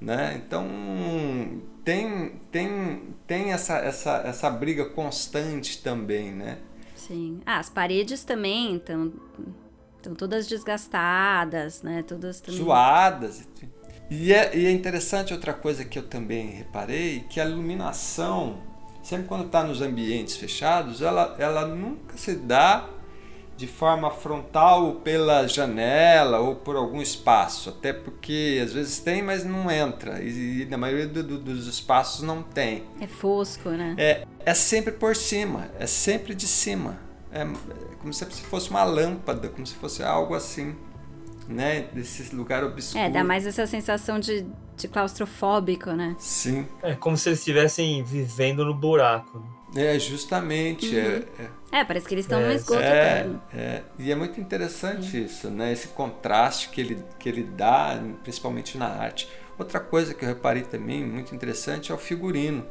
Né? 0.00 0.40
Então 0.44 0.66
tem, 1.84 2.32
tem, 2.50 3.02
tem 3.26 3.52
essa, 3.52 3.78
essa, 3.78 4.22
essa 4.24 4.50
briga 4.50 4.84
constante 4.86 5.82
também, 5.82 6.32
né? 6.32 6.58
Sim. 6.94 7.40
Ah, 7.46 7.58
as 7.58 7.70
paredes 7.70 8.24
também 8.24 8.76
estão 8.76 9.12
todas 10.16 10.46
desgastadas, 10.46 11.82
né? 11.82 12.02
Todas 12.02 12.40
também. 12.40 12.60
enfim. 13.40 13.70
E 14.10 14.32
é, 14.32 14.56
e 14.56 14.66
é 14.66 14.70
interessante 14.70 15.32
outra 15.32 15.52
coisa 15.52 15.84
que 15.84 15.98
eu 15.98 16.02
também 16.06 16.50
reparei, 16.50 17.20
que 17.28 17.40
a 17.40 17.44
iluminação, 17.44 18.58
sempre 19.02 19.26
quando 19.26 19.46
está 19.46 19.64
nos 19.64 19.80
ambientes 19.80 20.36
fechados, 20.36 21.02
ela, 21.02 21.34
ela 21.38 21.66
nunca 21.66 22.16
se 22.16 22.34
dá 22.34 22.88
de 23.56 23.66
forma 23.66 24.10
frontal 24.10 24.84
ou 24.84 24.94
pela 24.96 25.46
janela 25.48 26.38
ou 26.40 26.54
por 26.56 26.76
algum 26.76 27.00
espaço, 27.00 27.70
até 27.70 27.92
porque 27.92 28.60
às 28.62 28.72
vezes 28.72 28.98
tem, 28.98 29.22
mas 29.22 29.44
não 29.44 29.70
entra, 29.70 30.22
e, 30.22 30.62
e 30.62 30.66
na 30.66 30.76
maioria 30.76 31.06
do- 31.06 31.22
do- 31.22 31.38
dos 31.38 31.66
espaços 31.66 32.22
não 32.22 32.42
tem. 32.42 32.84
É 33.00 33.06
fosco, 33.06 33.70
né? 33.70 33.94
É, 33.96 34.26
é 34.44 34.54
sempre 34.54 34.92
por 34.92 35.16
cima, 35.16 35.70
é 35.78 35.86
sempre 35.86 36.34
de 36.34 36.46
cima. 36.46 36.98
É, 37.32 37.42
é 37.42 37.94
como 37.98 38.12
se 38.12 38.24
fosse 38.42 38.68
uma 38.70 38.84
lâmpada, 38.84 39.48
como 39.48 39.66
se 39.66 39.74
fosse 39.74 40.02
algo 40.02 40.34
assim, 40.34 40.74
né? 41.48 41.86
Desse 41.92 42.34
lugar 42.34 42.62
obscuro. 42.62 43.02
É, 43.04 43.08
dá 43.10 43.24
mais 43.24 43.46
essa 43.46 43.66
sensação 43.66 44.18
de, 44.20 44.46
de 44.76 44.86
claustrofóbico, 44.88 45.90
né? 45.92 46.14
Sim, 46.18 46.66
É 46.82 46.94
como 46.94 47.16
se 47.16 47.28
eles 47.28 47.38
estivessem 47.38 48.02
vivendo 48.04 48.64
no 48.64 48.74
buraco. 48.74 49.42
É 49.74 49.98
justamente. 49.98 50.96
É, 50.98 51.24
é, 51.72 51.80
É, 51.80 51.84
parece 51.84 52.06
que 52.06 52.14
eles 52.14 52.24
estão 52.24 52.40
É, 52.40 52.46
no 52.46 52.52
esgoto 52.52 52.80
é, 52.82 53.26
é. 53.54 53.82
E 53.98 54.10
é 54.10 54.14
muito 54.14 54.40
interessante 54.40 55.24
isso, 55.24 55.50
né? 55.50 55.72
Esse 55.72 55.88
contraste 55.88 56.68
que 56.70 56.80
ele, 56.80 57.04
que 57.18 57.28
ele 57.28 57.42
dá, 57.42 57.98
principalmente 58.22 58.78
na 58.78 58.86
arte. 58.86 59.28
Outra 59.58 59.80
coisa 59.80 60.14
que 60.14 60.24
eu 60.24 60.28
reparei 60.28 60.62
também, 60.62 61.04
muito 61.04 61.34
interessante, 61.34 61.90
é 61.90 61.94
o 61.94 61.98
figurino. 61.98 62.66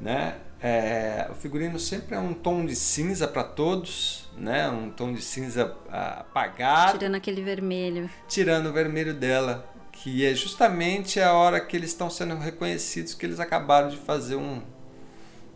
Né? 0.00 0.36
É, 0.60 1.28
o 1.30 1.34
figurino 1.34 1.78
sempre 1.78 2.14
é 2.14 2.18
um 2.18 2.32
tom 2.34 2.64
de 2.64 2.74
cinza 2.74 3.28
para 3.28 3.44
todos, 3.44 4.28
né? 4.36 4.68
um 4.68 4.90
tom 4.90 5.12
de 5.12 5.22
cinza 5.22 5.76
apagado, 5.90 6.98
Tirando 6.98 7.14
aquele 7.16 7.42
vermelho. 7.42 8.10
tirando 8.28 8.66
o 8.66 8.72
vermelho 8.72 9.14
dela, 9.14 9.68
que 9.92 10.24
é 10.24 10.34
justamente 10.34 11.20
a 11.20 11.32
hora 11.32 11.60
que 11.60 11.76
eles 11.76 11.90
estão 11.90 12.10
sendo 12.10 12.36
reconhecidos, 12.36 13.14
que 13.14 13.24
eles 13.26 13.38
acabaram 13.40 13.88
de 13.88 13.96
fazer 13.98 14.36
um, 14.36 14.62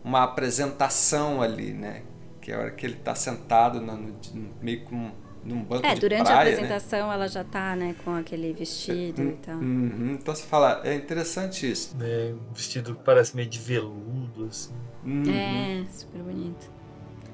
uma 0.03 0.23
apresentação 0.23 1.41
ali, 1.41 1.73
né? 1.73 2.03
Que 2.41 2.51
é 2.51 2.55
a 2.55 2.59
hora 2.59 2.71
que 2.71 2.85
ele 2.85 2.95
está 2.95 3.13
sentado 3.15 3.79
no, 3.81 3.95
no- 3.97 4.13
meio 4.61 4.83
com 4.85 5.11
num 5.43 5.63
banco 5.63 5.85
É, 5.85 5.93
de 5.95 6.01
durante 6.01 6.25
praia, 6.25 6.41
a 6.41 6.43
né? 6.43 6.51
apresentação 6.51 7.11
ela 7.13 7.27
já 7.27 7.45
tá, 7.45 7.73
né, 7.73 7.95
com 8.03 8.13
aquele 8.13 8.51
vestido 8.51 9.21
e 9.23 9.31
tal. 9.37 9.55
Uhum, 9.55 10.17
Então 10.19 10.35
você 10.35 10.43
fala, 10.43 10.81
é 10.83 10.93
interessante 10.93 11.69
isso. 11.71 11.95
É, 12.01 12.33
um 12.49 12.53
vestido 12.53 12.93
que 12.93 13.03
parece 13.03 13.35
meio 13.37 13.47
de 13.49 13.57
veludo, 13.57 14.45
assim. 14.49 14.73
Uhum, 15.05 15.23
É, 15.33 15.85
super 15.91 16.21
bonito. 16.21 16.69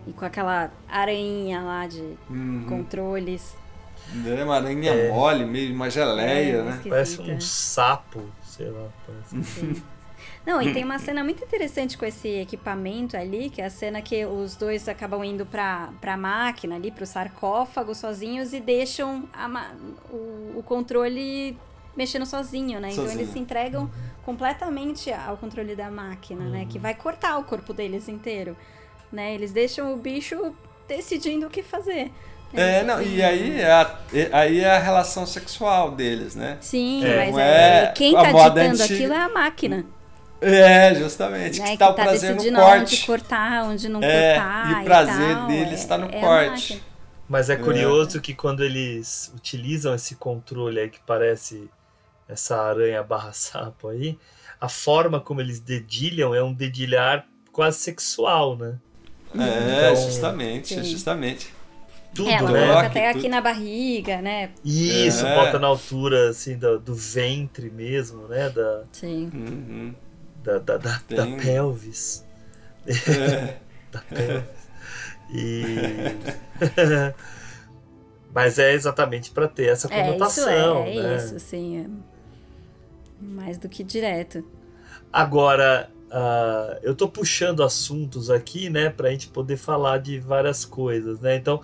E 0.06 0.14
com 0.14 0.24
aquela 0.24 0.72
aranha 0.88 1.62
lá 1.64 1.88
de 1.88 2.16
uhum. 2.30 2.66
controles. 2.70 3.58
É 4.24 4.44
uma 4.44 4.58
aranha 4.58 4.92
É. 4.94 5.10
mole, 5.12 5.44
meio 5.46 5.74
uma 5.74 5.90
geleia, 5.90 6.58
É, 6.58 6.62
né? 6.62 6.70
esquisita. 6.70 6.90
Parece 6.90 7.22
um 7.22 7.42
sapo, 7.42 8.22
sei 8.44 8.70
lá. 8.70 8.88
Parece. 9.08 9.82
Não, 10.46 10.62
e 10.62 10.74
tem 10.74 10.84
uma 10.86 11.00
cena 11.00 11.24
muito 11.24 11.44
interessante 11.44 11.98
com 11.98 12.06
esse 12.06 12.28
equipamento 12.28 13.18
ali, 13.18 13.50
que 13.50 13.62
é 13.62 13.66
a 13.66 13.70
cena 13.70 14.02
que 14.02 14.26
os 14.26 14.56
dois 14.56 14.88
acabam 14.88 15.24
indo 15.24 15.46
pra, 15.46 15.90
pra 16.00 16.16
máquina 16.16 16.76
ali, 16.76 16.92
pro 16.92 17.06
sarcófago 17.06 17.96
sozinhos 17.96 18.54
e 18.54 18.60
deixam 18.60 19.24
a 19.34 19.72
o, 20.12 20.60
o 20.60 20.64
controle 20.64 21.58
mexendo 21.96 22.26
sozinho, 22.26 22.80
né? 22.80 22.90
Então 22.92 23.06
Sozinho. 23.06 23.22
eles 23.22 23.34
se 23.34 23.40
entregam 23.40 23.90
completamente 24.24 25.12
ao 25.12 25.38
controle 25.38 25.76
da 25.76 25.90
máquina, 25.90 26.46
né? 26.46 26.68
Que 26.70 26.78
vai 26.78 26.94
cortar 26.94 27.38
o 27.38 27.44
corpo 27.44 27.74
deles 27.74 28.10
inteiro, 28.10 28.56
né? 29.12 29.34
Eles 29.34 29.52
deixam 29.52 29.94
o 29.94 29.98
bicho 29.98 30.54
decidindo 30.88 31.48
o 31.48 31.50
que 31.50 31.64
fazer. 31.64 32.12
É, 32.54 32.84
não, 32.84 33.02
e 33.02 33.22
aí 33.22 33.60
é, 33.60 33.72
a, 33.72 34.00
aí 34.32 34.60
é 34.60 34.72
a 34.72 34.80
relação 34.80 35.26
sexual 35.26 35.92
deles, 35.92 36.36
né? 36.36 36.58
Sim, 36.62 37.04
É, 37.06 37.26
mas 37.26 37.38
é, 37.38 37.84
é 37.84 37.88
quem 37.88 38.14
tá 38.14 38.32
ditando 38.32 38.60
antiga. 38.60 38.84
aquilo 38.84 39.14
é 39.14 39.18
a 39.18 39.30
máquina. 39.30 39.86
É, 40.42 40.94
justamente, 40.96 41.60
né, 41.60 41.72
que 41.72 41.78
tá 41.78 41.90
o 41.90 41.94
prazer 41.94 42.36
no 42.36 42.60
corte. 42.60 42.82
onde 42.96 43.06
cortar, 43.06 43.64
onde 43.66 43.90
não 43.90 44.04
É, 44.04 44.36
cortar. 44.36 44.70
e 44.70 44.82
o 44.82 44.86
prazer 44.86 45.36
tal, 45.36 45.48
dele 45.48 45.70
é- 45.70 45.74
está 45.74 45.98
no 45.98 46.06
é 46.08 46.20
corte. 46.20 46.84
Mas 47.28 47.50
é 47.50 47.56
curioso 47.56 48.22
que 48.22 48.36
quando 48.36 48.64
eles 48.64 49.32
utilizam 49.36 49.96
esse 49.96 50.16
controle 50.16 50.80
aí 50.80 50.90
que 50.90 51.00
parece 51.08 51.68
essa 52.30 52.56
aranha 52.62 53.02
barra 53.02 53.32
sapo 53.34 53.88
aí, 53.90 54.18
a 54.62 54.70
forma 54.70 55.20
como 55.20 55.42
eles 55.42 55.60
dedilham 55.60 56.36
é 56.36 56.44
um 56.44 56.54
dedilhar 56.54 57.26
quase 57.52 57.80
sexual, 57.80 58.56
né? 58.56 58.76
É, 59.38 59.92
Então- 59.92 60.06
justamente, 60.06 60.76
Sim. 60.76 60.84
justamente. 60.84 61.54
Tudo, 62.14 62.30
Ela 62.30 62.50
né? 62.52 62.62
coloca 62.68 62.88
até 62.88 63.08
Tudo. 63.10 63.20
aqui 63.20 63.28
na 63.30 63.42
barriga, 63.42 64.22
né? 64.22 64.52
Isso, 64.64 65.26
É. 65.26 65.36
bota 65.36 65.60
na 65.60 65.68
altura 65.68 66.30
assim 66.30 66.58
do, 66.58 66.80
do 66.80 66.96
ventre 66.96 67.70
mesmo, 67.70 68.28
né? 68.28 68.50
Da, 68.50 68.84
Sim. 68.92 69.30
Uhum. 69.34 69.96
Da, 70.46 70.60
da, 70.60 70.78
da, 70.78 71.02
da 71.10 71.26
pelvis. 71.42 72.24
É. 72.88 73.58
da 73.92 74.00
pelvis. 74.02 74.50
E. 75.34 75.74
Mas 78.34 78.60
é 78.60 78.74
exatamente 78.74 79.32
para 79.32 79.48
ter 79.48 79.68
essa 79.68 79.88
É, 79.92 80.02
isso 80.02 80.06
conotação. 80.12 80.84
é, 80.84 80.96
é 80.96 81.04
né? 81.04 81.16
isso, 81.16 81.40
sim. 81.40 81.80
É 81.80 82.16
mais 83.20 83.58
do 83.58 83.68
que 83.70 83.84
direto. 83.84 84.44
Agora, 85.12 85.90
ah, 86.12 86.78
eu 86.84 86.94
tô 86.94 87.08
puxando 87.08 87.64
assuntos 87.64 88.30
aqui, 88.30 88.70
né, 88.70 88.90
pra 88.90 89.10
gente 89.12 89.28
poder 89.30 89.58
falar 89.58 90.00
de 90.00 90.20
várias 90.20 90.66
coisas, 90.66 91.20
né? 91.20 91.36
Então, 91.36 91.62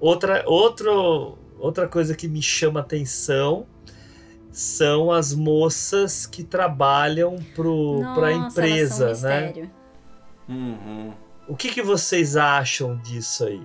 outra, 0.00 0.42
outro, 0.46 1.38
outra 1.58 1.86
coisa 1.86 2.14
que 2.14 2.26
me 2.26 2.42
chama 2.42 2.80
atenção 2.80 3.66
são 4.54 5.10
as 5.10 5.34
moças 5.34 6.26
que 6.26 6.44
trabalham 6.44 7.36
pro, 7.56 7.98
pra 8.14 8.30
Nossa, 8.30 8.30
elas 8.30 8.52
empresa, 8.52 9.14
são 9.14 9.28
um 9.28 9.30
né? 9.32 9.40
mistério. 9.46 9.70
Uhum. 10.48 11.12
O 11.48 11.56
que, 11.56 11.70
que 11.70 11.82
vocês 11.82 12.36
acham 12.36 12.96
disso 12.98 13.44
aí? 13.44 13.62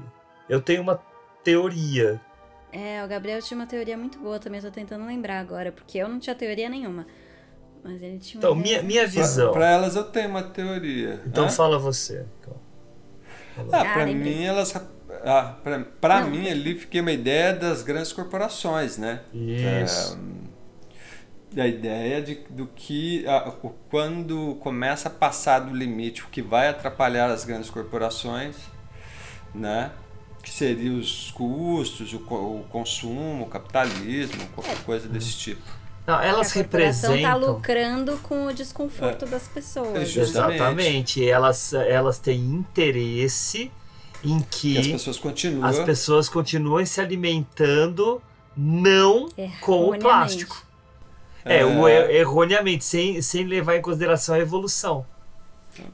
Eu 0.49 0.59
tenho 0.59 0.81
uma 0.81 0.99
teoria. 1.43 2.19
É, 2.71 3.03
o 3.03 3.07
Gabriel 3.07 3.39
tinha 3.41 3.57
uma 3.59 3.67
teoria 3.67 3.97
muito 3.97 4.17
boa 4.19 4.39
também, 4.39 4.59
eu 4.59 4.65
tô 4.65 4.71
tentando 4.71 5.05
lembrar 5.05 5.39
agora, 5.39 5.71
porque 5.71 5.97
eu 5.99 6.09
não 6.09 6.19
tinha 6.19 6.35
teoria 6.35 6.67
nenhuma. 6.69 7.05
Mas 7.83 8.01
ele 8.01 8.17
tinha 8.19 8.41
uma 8.41 8.47
Então, 8.49 8.55
minha, 8.55 8.81
minha 8.81 9.07
visão. 9.07 9.53
pra 9.53 9.69
elas 9.69 9.95
eu 9.95 10.03
tenho 10.03 10.29
uma 10.29 10.43
teoria. 10.43 11.21
Então 11.25 11.45
Hã? 11.45 11.49
fala 11.49 11.77
você. 11.79 12.25
Ah, 13.57 13.81
Ah, 13.81 13.93
pra 13.93 14.03
lembrei. 14.05 14.35
mim, 14.35 14.43
elas. 14.43 14.75
Ah, 15.23 15.55
Não, 16.21 16.29
mim, 16.31 16.49
ali 16.49 16.75
fiquei 16.75 17.01
uma 17.01 17.11
ideia 17.11 17.53
das 17.53 17.81
grandes 17.83 18.11
corporações, 18.13 18.97
né? 18.97 19.21
Isso. 19.33 20.17
Da 21.51 21.67
ideia 21.67 22.21
de, 22.21 22.35
do 22.49 22.67
que 22.75 23.25
o- 23.63 23.69
quando 23.89 24.55
começa 24.61 25.07
a 25.07 25.11
passar 25.11 25.59
do 25.59 25.75
limite, 25.75 26.23
o 26.23 26.27
que 26.27 26.41
vai 26.41 26.67
atrapalhar 26.69 27.29
as 27.31 27.43
grandes 27.45 27.69
corporações, 27.69 28.55
né? 29.53 29.91
Que 30.43 30.49
seria 30.49 30.91
os 30.93 31.31
custos, 31.31 32.13
o, 32.13 32.17
o 32.17 32.65
consumo, 32.69 33.43
o 33.43 33.47
capitalismo, 33.47 34.45
qualquer 34.55 34.77
coisa 34.83 35.07
desse 35.07 35.35
tipo. 35.37 35.61
Não, 36.07 36.19
elas 36.21 36.47
a 36.47 36.53
tá 36.53 36.59
representam. 36.59 37.39
lucrando 37.39 38.17
com 38.23 38.47
o 38.47 38.53
desconforto 38.53 39.25
das 39.25 39.47
pessoas. 39.47 39.95
É 39.95 40.05
justo. 40.05 40.19
Exatamente. 40.37 41.29
Elas, 41.29 41.73
elas 41.73 42.17
têm 42.19 42.39
interesse 42.39 43.71
em 44.23 44.39
que, 44.39 44.73
Que 44.73 44.79
as 44.79 44.87
pessoas 44.87 45.17
continuam. 45.19 45.65
as 45.69 45.79
pessoas 45.79 46.27
continuem 46.29 46.85
se 46.85 46.99
alimentando 46.99 48.21
não 48.57 49.29
com 49.61 49.89
o 49.89 49.99
plástico. 49.99 50.65
É, 51.45 51.59
É. 51.59 51.65
o 51.65 51.87
er- 51.87 52.09
erroneamente, 52.11 52.83
sem, 52.85 53.21
sem 53.21 53.45
levar 53.45 53.75
em 53.77 53.81
consideração 53.81 54.35
a 54.35 54.39
evolução. 54.39 55.05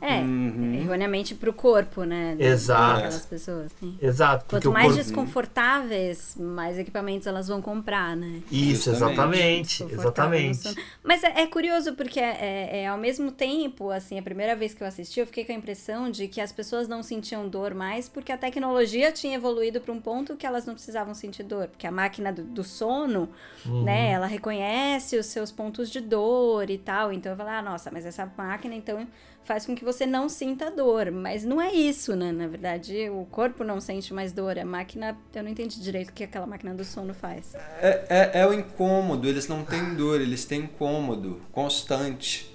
É, 0.02 0.20
Uhum. 0.20 0.74
erroneamente 0.76 1.36
pro 1.36 1.54
corpo, 1.54 2.04
né? 2.04 2.36
Exato. 2.40 2.94
Daquelas 2.96 3.26
pessoas. 3.26 3.72
sim. 3.80 3.98
Exato. 4.02 4.46
porque 4.46 4.66
Quanto 4.68 4.74
mais 4.74 4.88
corpo- 4.88 5.04
desconfortáveis, 5.04 6.36
mais 6.38 6.78
equipamentos 6.78 7.28
elas 7.28 7.48
vão 7.48 7.62
comprar, 7.62 8.16
né? 8.16 8.42
Isso, 8.52 8.90
exatamente. 8.90 9.84
Exatamente. 9.84 10.76
Mas 11.04 11.24
é, 11.24 11.42
é 11.42 11.48
curioso 11.48 11.94
porque 11.94 12.20
é, 12.20 12.38
é- 12.40 12.82
é 12.84 12.88
ao 12.88 12.98
mesmo 12.98 13.32
tempo, 13.32 13.90
assim, 13.90 14.18
a 14.20 14.22
primeira 14.24 14.56
vez 14.56 14.74
que 14.74 14.84
eu 14.84 14.88
assisti, 14.88 15.20
eu 15.20 15.26
fiquei 15.26 15.46
com 15.46 15.52
a 15.52 15.56
impressão 15.56 16.10
de 16.10 16.28
que 16.28 16.40
as 16.42 16.52
pessoas 16.52 16.88
não 16.88 17.02
sentiam 17.04 17.48
dor 17.48 17.74
mais 17.74 18.08
porque 18.10 18.32
a 18.32 18.38
tecnologia 18.38 19.12
tinha 19.12 19.36
evoluído 19.36 19.80
para 19.82 19.94
um 19.94 20.00
ponto 20.02 20.36
que 20.36 20.46
elas 20.46 20.66
não 20.66 20.74
precisavam 20.74 21.14
sentir 21.14 21.44
dor, 21.44 21.68
porque 21.68 21.88
a 21.88 21.92
máquina 21.92 22.32
do, 22.32 22.44
do 22.44 22.64
sono, 22.64 23.30
Uhum. 23.66 23.84
né, 23.84 24.12
ela 24.12 24.28
reconhece 24.28 25.18
os 25.18 25.26
seus 25.28 25.52
pontos 25.52 25.90
de 25.90 26.00
dor 26.00 26.70
e 26.70 26.78
tal. 26.78 27.12
Então 27.12 27.32
eu 27.32 27.38
falei, 27.38 27.54
ah, 27.56 27.62
nossa, 27.62 27.90
mas 27.92 28.06
essa 28.06 28.32
máquina 28.38 28.76
então 28.76 29.08
faz 29.46 29.66
com 29.66 29.76
que 29.76 29.86
você 29.86 30.06
não 30.06 30.28
sinta 30.28 30.70
dor, 30.72 31.12
mas 31.12 31.46
não 31.46 31.62
é 31.62 31.72
isso, 31.72 32.16
né? 32.16 32.32
Na 32.32 32.48
verdade, 32.48 33.10
o 33.10 33.26
corpo 33.32 33.64
não 33.64 33.80
sente 33.80 34.14
mais 34.14 34.34
dor, 34.34 34.58
a 34.60 34.66
máquina, 34.66 35.16
eu 35.34 35.44
não 35.44 35.50
entendi 35.50 35.80
direito 35.80 36.10
o 36.10 36.14
que 36.14 36.24
aquela 36.24 36.46
máquina 36.48 36.74
do 36.74 36.84
sono 36.84 37.14
faz. 37.14 37.56
É, 37.80 38.06
é, 38.10 38.40
é 38.42 38.48
o 38.48 38.54
incômodo, 38.54 39.28
eles 39.28 39.48
não 39.48 39.64
têm 39.64 39.94
dor, 39.96 40.20
eles 40.20 40.46
têm 40.46 40.62
incômodo 40.62 41.40
constante, 41.52 42.54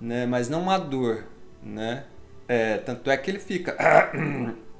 né? 0.00 0.26
Mas 0.26 0.48
não 0.48 0.62
uma 0.62 0.78
dor, 0.78 1.24
né? 1.62 2.04
É, 2.48 2.76
tanto 2.78 3.10
é 3.10 3.16
que 3.16 3.30
ele 3.30 3.38
fica. 3.38 3.76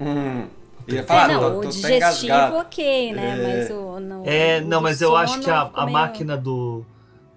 hum, 0.01 0.47
ele 0.87 1.03
fala, 1.03 1.21
é, 1.21 1.25
ah, 1.25 1.29
não, 1.41 1.41
tô, 1.53 1.59
o 1.59 1.63
tô 1.63 1.69
digestivo, 1.71 1.97
engasgado. 1.97 2.57
ok, 2.57 3.13
né? 3.13 3.31
É. 3.41 3.43
Mas 3.57 3.71
o. 3.71 4.01
Não, 4.01 4.23
É, 4.27 4.61
o 4.61 4.67
não, 4.67 4.81
mas 4.81 5.01
eu 5.01 5.17
acho 5.17 5.41
que 5.41 5.51
a, 5.51 5.63
a 5.75 5.85
meio- 5.85 5.93
máquina 5.93 6.37
do, 6.37 6.85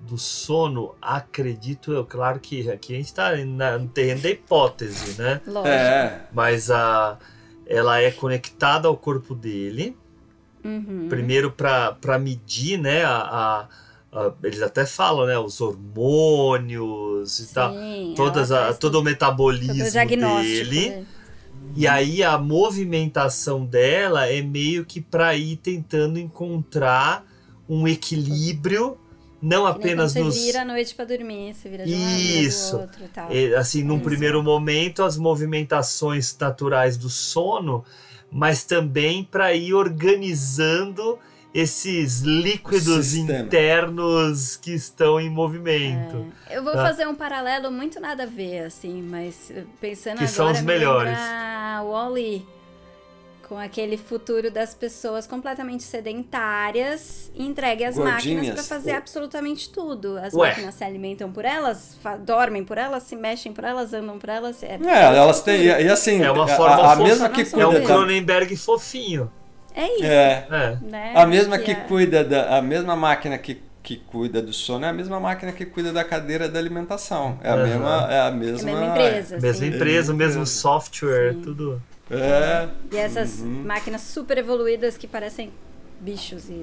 do 0.02 0.18
sono, 0.18 0.96
acredito 1.02 1.92
eu, 1.92 2.06
claro 2.06 2.40
que 2.40 2.70
aqui 2.70 2.94
a 2.94 2.98
gente 2.98 3.14
tá 3.14 3.36
na- 3.46 3.78
no 3.78 3.88
terreno 3.88 4.22
da 4.22 4.30
hipótese, 4.30 5.20
né? 5.22 5.42
Lógico. 5.46 5.68
É, 5.70 6.22
Mas 6.34 6.72
a, 6.72 7.18
ela 7.68 8.02
é 8.02 8.10
conectada 8.12 8.88
ao 8.88 8.96
corpo 8.98 9.36
dele, 9.36 9.96
Uhum. 10.64 11.08
primeiro 11.10 11.52
para 11.52 12.20
medir, 12.20 12.78
né? 12.78 13.04
A, 13.04 13.18
a- 13.18 13.68
a- 14.12 14.34
eles 14.44 14.62
até 14.62 14.86
falam, 14.86 15.26
né? 15.28 15.38
Os 15.38 15.62
hormônios 15.62 17.40
e 17.40 17.54
tal. 17.54 17.74
Sim, 17.74 18.14
Todas 18.16 18.52
ela 18.52 18.70
a, 18.70 18.74
todo 18.74 18.96
o 18.96 18.98
todo 19.00 19.04
metabolismo 19.04 19.88
o 19.88 19.92
diagnóstico. 19.92 20.70
dele. 20.70 20.90
né? 20.90 21.06
E 21.76 21.88
aí 21.88 22.24
a 22.24 22.38
movimentação 22.38 23.64
dela 23.66 24.28
é 24.28 24.42
meio 24.42 24.84
que 24.86 25.00
para 25.00 25.36
ir 25.36 25.58
tentando 25.58 26.18
encontrar 26.18 27.24
um 27.68 27.88
equilíbrio, 27.88 28.98
não 29.42 29.66
Que 29.66 29.72
apenas 29.72 30.14
quando 30.14 30.26
nos 30.26 30.36
Você 30.36 30.46
vira 30.46 30.62
à 30.62 30.66
noite 30.66 30.94
pra 30.96 31.06
dormir, 31.06 31.54
você 31.54 31.70
vira 31.70 31.86
de 31.86 31.94
um 31.94 32.00
lado, 32.04 32.20
Isso. 32.20 32.76
do 32.76 32.82
outro 32.82 33.04
e 33.06 33.08
tal. 33.08 33.28
é, 33.32 33.56
assim, 33.56 33.84
num 33.84 33.96
Isso. 33.96 34.04
primeiro 34.06 34.44
momento 34.44 35.04
as 35.04 35.18
movimentações 35.18 36.36
naturais 36.40 36.98
do 36.98 37.10
sono, 37.10 37.84
mas 38.32 38.64
também 38.64 39.24
para 39.24 39.54
ir 39.54 39.74
organizando 39.74 41.18
esses 41.52 42.22
líquidos 42.22 43.08
sistema. 43.08 43.40
internos 43.40 44.56
que 44.56 44.72
estão 44.72 45.20
em 45.20 45.30
movimento. 45.32 46.28
Eu 46.50 46.64
vou 46.64 46.74
Tá. 46.74 46.84
fazer 46.86 47.08
um 47.08 47.16
paralelo 47.16 47.72
muito 47.72 48.00
nada 48.00 48.24
a 48.24 48.28
ver, 48.28 48.66
assim, 48.66 49.02
mas 49.02 49.50
eh, 49.50 49.64
pensando 49.82 50.18
Que 50.18 50.26
agora. 50.26 50.28
são 50.36 50.52
os 50.52 50.60
me 50.60 50.66
melhores. 50.68 51.10
lembra 51.18 51.82
Wall-E, 51.86 52.46
com 53.50 53.58
aquele 53.58 53.98
futuro 53.98 54.52
das 54.52 54.76
pessoas 54.76 55.26
completamente 55.26 55.82
sedentárias 55.84 57.32
e 57.34 57.44
entregue 57.46 57.84
às 57.84 57.98
máquinas 57.98 58.48
para 58.52 58.62
fazer 58.64 58.94
O- 58.94 58.98
absolutamente 58.98 59.70
tudo. 59.72 60.18
As 60.20 60.34
Ué. 60.36 60.50
máquinas 60.50 60.76
se 60.76 60.84
alimentam 60.84 61.32
por 61.32 61.44
elas, 61.44 61.98
dormem 62.26 62.64
por 62.64 62.78
elas, 62.78 63.04
se 63.04 63.16
mexem 63.16 63.52
por 63.52 63.64
elas, 63.64 63.92
andam 63.94 64.20
por 64.20 64.30
elas. 64.30 64.62
É, 64.62 64.78
é, 64.86 65.18
elas 65.18 65.42
têm. 65.42 65.62
E, 65.62 65.66
e 65.66 65.90
assim, 65.90 66.22
É 66.22 66.32
uma 66.32 66.46
a- 66.46 66.48
forma 66.48 66.76
a, 66.76 66.94
a 66.94 66.96
fofa, 66.96 67.04
mesma 67.04 67.30
que 67.30 67.42
É 67.42 67.46
um 67.46 67.50
cuida 67.72 67.80
da, 67.80 67.86
Cronenberg 67.86 68.56
fofinho. 68.56 69.32
é 69.74 69.96
isso. 69.96 70.04
é, 70.06 70.48
É. 70.52 70.78
Né? 70.82 71.14
a 71.16 71.26
mesma 71.26 71.58
que 71.58 71.72
é- 71.72 71.76
cuida 71.76 72.24
da. 72.24 72.58
A 72.58 72.62
mesma 72.62 72.96
máquina 72.96 73.36
que, 73.38 73.62
que 73.82 73.98
cuida 73.98 74.42
do 74.44 74.54
sono 74.54 74.86
é 74.86 74.90
a 74.90 74.94
mesma 74.94 75.20
máquina 75.20 75.52
que 75.52 75.66
cuida 75.66 75.92
da 75.92 76.04
cadeira 76.04 76.48
da 76.48 76.60
alimentação. 76.60 77.40
É 77.44 77.50
a 77.50 77.56
mesma. 77.58 78.08
É 78.12 78.20
a 78.22 78.26
É 78.28 78.32
mesma. 78.32 78.70
a 78.70 78.74
mesma 78.76 78.86
empresa. 78.92 79.36
Mesma 79.40 79.50
assim. 79.50 79.68
empresa, 79.76 80.14
o 80.14 80.16
mesmo 80.16 80.34
empresa. 80.42 80.52
software, 80.60 81.34
Sim. 81.34 81.42
tudo. 81.42 81.82
É. 82.10 82.70
E 82.92 82.98
essas 82.98 83.40
Uhum. 83.40 83.64
máquinas 83.66 84.02
super 84.02 84.38
evoluídas 84.38 84.98
que 84.98 85.08
parecem 85.08 85.52
bichos 86.00 86.50
e. 86.50 86.62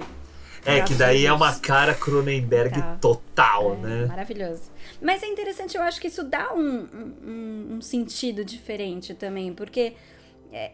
É, 0.64 0.80
que 0.82 0.94
daí 0.94 1.24
é 1.24 1.32
uma 1.32 1.54
cara 1.60 1.94
Cronenberg 1.94 2.80
Tá. 2.80 2.98
total, 3.00 3.74
É, 3.74 3.76
né? 3.76 4.06
Maravilhoso. 4.06 4.62
Mas 5.00 5.22
é 5.22 5.26
interessante, 5.26 5.76
eu 5.76 5.82
acho 5.82 6.00
que 6.00 6.08
isso 6.08 6.24
dá 6.24 6.52
um, 6.52 6.88
um, 7.24 7.66
um 7.76 7.80
sentido 7.80 8.44
diferente 8.44 9.14
também, 9.14 9.52
porque 9.54 9.92
é, 10.52 10.72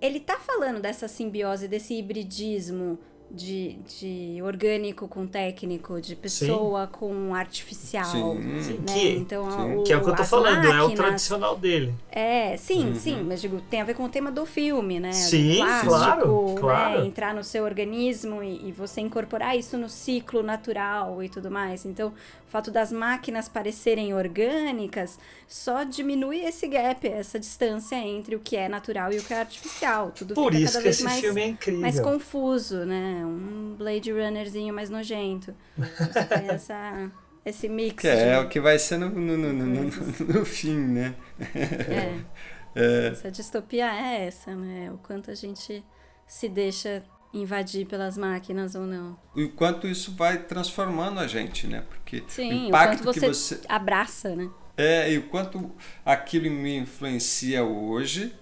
ele 0.00 0.20
tá 0.20 0.38
falando 0.38 0.80
dessa 0.80 1.08
simbiose, 1.08 1.66
desse 1.66 1.94
hibridismo 1.94 2.96
de, 3.34 3.72
de 3.98 4.40
orgânico 4.42 5.08
com 5.08 5.26
técnico, 5.26 6.00
de 6.00 6.14
pessoa 6.14 6.86
com 6.86 7.34
artificial. 7.34 8.04
Sim. 8.06 8.60
Sim, 8.62 8.72
Né? 8.78 8.92
que, 8.94 9.08
Então, 9.16 9.50
sim. 9.50 9.76
o- 9.78 9.82
que 9.82 9.92
é 9.92 9.96
o 9.96 10.02
que 10.02 10.10
eu 10.10 10.16
tô 10.16 10.24
falando, 10.24 10.64
é 10.64 10.68
o 10.70 10.74
máquinas- 10.74 10.94
tradicional 10.94 11.56
dele. 11.56 11.92
É, 12.10 12.56
sim, 12.56 12.88
Uhum. 12.88 12.94
sim, 12.94 13.22
mas 13.24 13.40
digo, 13.40 13.60
tem 13.62 13.80
a 13.80 13.84
ver 13.84 13.94
com 13.94 14.04
o 14.04 14.08
tema 14.08 14.30
do 14.30 14.46
filme, 14.46 15.00
né? 15.00 15.12
Sim, 15.12 15.56
plástico, 15.56 15.88
claro, 15.88 16.46
né? 16.54 16.60
claro. 16.60 17.04
Entrar 17.06 17.34
no 17.34 17.42
seu 17.42 17.64
organismo 17.64 18.42
e, 18.42 18.68
e 18.68 18.72
você 18.72 19.00
incorporar 19.00 19.56
isso 19.58 19.76
no 19.76 19.88
ciclo 19.88 20.42
natural 20.42 21.22
e 21.22 21.28
tudo 21.28 21.50
mais. 21.50 21.84
Então, 21.84 22.08
o 22.08 22.50
fato 22.54 22.70
das 22.70 22.92
máquinas 22.92 23.48
parecerem 23.48 24.14
orgânicas 24.14 25.18
só 25.48 25.82
diminui 25.82 26.38
esse 26.44 26.68
gap, 26.68 27.06
essa 27.06 27.38
distância 27.40 27.96
entre 27.96 28.36
o 28.36 28.40
que 28.40 28.56
é 28.56 28.68
natural 28.68 29.12
e 29.12 29.18
o 29.18 29.22
que 29.22 29.34
é 29.34 29.40
artificial. 29.40 30.12
Tudo 30.14 30.34
Por 30.34 30.52
fica 30.52 30.64
isso 30.64 30.72
cada 30.74 30.78
que 30.78 30.84
vez 30.84 30.96
esse 30.96 31.04
mais, 31.04 31.20
filme 31.20 31.40
é 31.40 31.46
incrível. 31.48 31.80
mais 31.80 31.98
confuso, 32.00 32.84
né? 32.84 33.23
Um 33.26 33.74
Blade 33.76 34.10
Runnerzinho 34.12 34.72
mais 34.74 34.90
nojento. 34.90 35.54
Você 35.76 36.24
tem 36.28 36.48
essa, 36.48 37.10
esse 37.44 37.68
mix. 37.68 38.00
Que 38.00 38.08
é 38.08 38.38
de- 38.40 38.46
o 38.46 38.48
que 38.48 38.60
vai 38.60 38.78
ser 38.78 38.98
no, 38.98 39.08
no, 39.10 39.36
no, 39.36 39.52
no, 39.52 39.84
no- 39.84 40.44
fim, 40.44 40.76
né? 40.76 41.14
É. 41.54 42.20
É. 42.76 43.06
Essa 43.12 43.30
distopia 43.30 43.86
é 43.86 44.26
essa, 44.26 44.52
né? 44.52 44.90
O 44.92 44.98
quanto 44.98 45.30
a 45.30 45.34
gente 45.36 45.84
se 46.26 46.48
deixa 46.48 47.04
invadir 47.32 47.86
pelas 47.86 48.18
máquinas 48.18 48.74
ou 48.74 48.82
não. 48.84 49.16
E 49.36 49.44
o 49.44 49.52
quanto 49.52 49.86
isso 49.86 50.12
vai 50.16 50.38
transformando 50.42 51.20
a 51.20 51.26
gente, 51.28 51.68
né? 51.68 51.84
Porque 51.88 52.24
Sim, 52.26 52.50
o 52.52 52.64
o 52.64 52.68
impacto 52.70 52.98
que 52.98 53.04
você, 53.04 53.28
você. 53.28 53.60
abraça, 53.68 54.34
né? 54.34 54.50
É, 54.76 55.08
e 55.12 55.18
o 55.18 55.28
quanto 55.28 55.70
aquilo 56.04 56.50
me 56.50 56.76
influencia 56.76 57.62
hoje, 57.62 58.34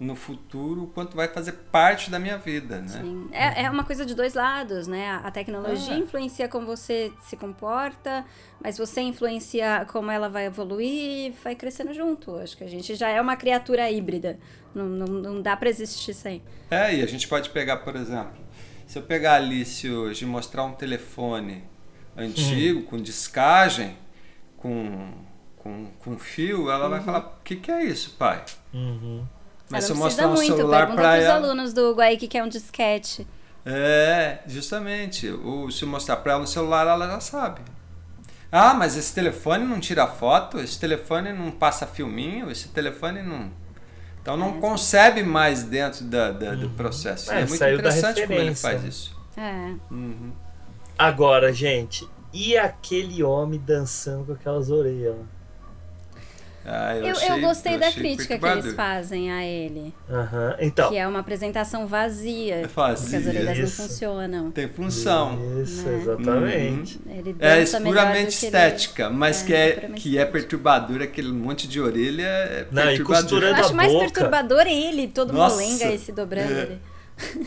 no 0.00 0.16
futuro, 0.16 0.84
o 0.84 0.86
quanto 0.86 1.14
vai 1.14 1.28
fazer 1.28 1.52
parte 1.70 2.10
da 2.10 2.18
minha 2.18 2.38
vida, 2.38 2.80
né? 2.80 2.88
Sim. 2.88 3.28
É, 3.32 3.64
é 3.64 3.70
uma 3.70 3.84
coisa 3.84 4.06
de 4.06 4.14
dois 4.14 4.32
lados, 4.32 4.86
né? 4.86 5.20
A 5.22 5.30
tecnologia 5.30 5.92
É. 5.94 5.98
influencia 5.98 6.48
como 6.48 6.66
você 6.66 7.12
se 7.20 7.36
comporta, 7.36 8.24
mas 8.64 8.78
você 8.78 9.02
influencia 9.02 9.86
como 9.92 10.10
ela 10.10 10.30
vai 10.30 10.46
evoluir 10.46 11.26
e 11.26 11.34
vai 11.44 11.54
crescendo 11.54 11.92
junto. 11.92 12.34
Acho 12.36 12.56
que 12.56 12.64
a 12.64 12.66
gente 12.66 12.94
já 12.94 13.10
é 13.10 13.20
uma 13.20 13.36
criatura 13.36 13.90
híbrida. 13.90 14.38
Não, 14.74 14.86
não, 14.86 15.06
não 15.06 15.42
dá 15.42 15.54
pra 15.54 15.68
existir 15.68 16.14
sem. 16.14 16.42
É, 16.70 16.94
e 16.94 17.02
a 17.02 17.06
gente 17.06 17.28
pode 17.28 17.50
pegar, 17.50 17.78
por 17.78 17.94
exemplo, 17.94 18.40
se 18.86 18.98
eu 18.98 19.02
pegar 19.02 19.32
a 19.32 19.36
Alice 19.36 19.88
hoje 19.90 20.24
e 20.24 20.26
mostrar 20.26 20.64
um 20.64 20.72
telefone 20.72 21.62
antigo, 22.16 22.84
com 22.84 22.96
discagem, 22.96 23.98
com, 24.56 25.12
com, 25.56 25.88
com 25.98 26.18
fio, 26.18 26.70
ela 26.70 26.88
vai 26.88 27.02
falar, 27.02 27.18
o 27.38 27.42
que, 27.44 27.56
que 27.56 27.70
é 27.70 27.84
isso, 27.84 28.16
pai? 28.18 28.42
Uhum. 28.72 29.26
Mas 29.70 29.84
se 29.84 29.90
ela 29.92 29.98
eu 29.98 30.00
não 30.00 30.06
precisa 30.06 30.26
mostrar 30.26 30.28
um 30.28 30.34
muito, 30.34 30.56
celular 30.56 30.78
pergunta 30.86 31.02
para 31.02 31.12
pros 31.12 31.24
ela... 31.24 31.34
alunos 31.34 31.72
do 31.72 31.94
Guaíque 31.94 32.28
que 32.28 32.38
é 32.38 32.42
um 32.44 32.48
disquete. 32.48 33.26
É, 33.64 34.38
justamente. 34.46 35.28
Ou 35.30 35.70
se 35.70 35.82
eu 35.82 35.88
mostrar 35.88 36.16
para 36.16 36.32
ela 36.32 36.40
no 36.42 36.46
celular, 36.46 36.86
ela 36.86 37.06
já 37.06 37.20
sabe. 37.20 37.60
Ah, 38.50 38.74
mas 38.74 38.96
esse 38.96 39.14
telefone 39.14 39.64
não 39.64 39.78
tira 39.78 40.06
foto, 40.08 40.58
esse 40.58 40.78
telefone 40.78 41.32
não 41.32 41.50
passa 41.52 41.86
filminho, 41.86 42.50
esse 42.50 42.68
telefone 42.68 43.22
não. 43.22 43.50
Então 44.20 44.36
não 44.36 44.60
concebe 44.60 45.22
mais 45.22 45.62
dentro 45.62 46.04
da, 46.04 46.30
da- 46.32 46.54
do 46.54 46.68
processo. 46.70 47.30
E 47.32 47.34
É, 47.34 47.40
É, 47.42 47.46
muito 47.46 47.64
interessante 47.64 48.26
como 48.26 48.38
ele 48.38 48.54
faz 48.54 48.84
isso. 48.84 49.16
É. 49.36 49.74
Uhum. 49.90 50.32
Agora, 50.98 51.52
gente, 51.52 52.06
e 52.32 52.56
aquele 52.58 53.22
homem 53.22 53.60
dançando 53.64 54.26
com 54.26 54.32
aquelas 54.32 54.70
orelhas? 54.70 55.16
Ah, 56.62 56.94
eu, 56.94 57.06
Eu, 57.06 57.12
achei- 57.12 57.30
eu 57.30 57.40
gostei 57.40 57.78
da 57.78 57.86
achei 57.88 58.02
crítica 58.02 58.38
que 58.38 58.46
eles 58.46 58.74
fazem 58.74 59.32
a 59.32 59.42
ele. 59.44 59.94
Aham, 60.10 60.56
Então, 60.60 60.90
Que 60.90 60.98
é 60.98 61.08
uma 61.08 61.20
apresentação 61.20 61.86
vazia. 61.86 62.56
É 62.56 62.66
vazia, 62.66 63.18
Porque 63.18 63.28
as 63.28 63.34
orelhas 63.34 63.58
isso. 63.70 63.80
não 63.82 63.88
funcionam. 63.88 64.50
Tem 64.50 64.68
função. 64.68 65.38
isso, 65.62 65.82
Né? 65.88 65.98
exatamente. 66.02 67.00
Ele 67.08 67.36
É 67.40 67.64
puramente 67.64 68.38
que 68.38 68.46
ele- 68.46 68.56
estética, 68.56 69.08
mas 69.08 69.42
É, 69.42 69.46
que, 69.46 69.52
é, 69.54 69.74
que 69.74 69.86
é 69.86 69.88
estética. 70.20 70.26
perturbador, 70.32 71.00
aquele 71.02 71.32
monte 71.32 71.66
de 71.66 71.80
orelha 71.80 72.22
é 72.26 72.66
Não, 72.70 72.82
e 72.82 72.86
perturbador. 72.96 73.42
Eu 73.42 73.54
acho 73.54 73.68
da 73.70 73.74
mais 73.74 73.92
boca. 73.92 74.04
perturbador 74.04 74.66
ele, 74.66 75.08
todo 75.08 75.32
Nossa. 75.32 75.54
molenga 75.56 75.86
aí 75.86 75.98
se 75.98 76.12
dobrando 76.12 76.52
É. 76.52 76.62
ali. 76.62 76.80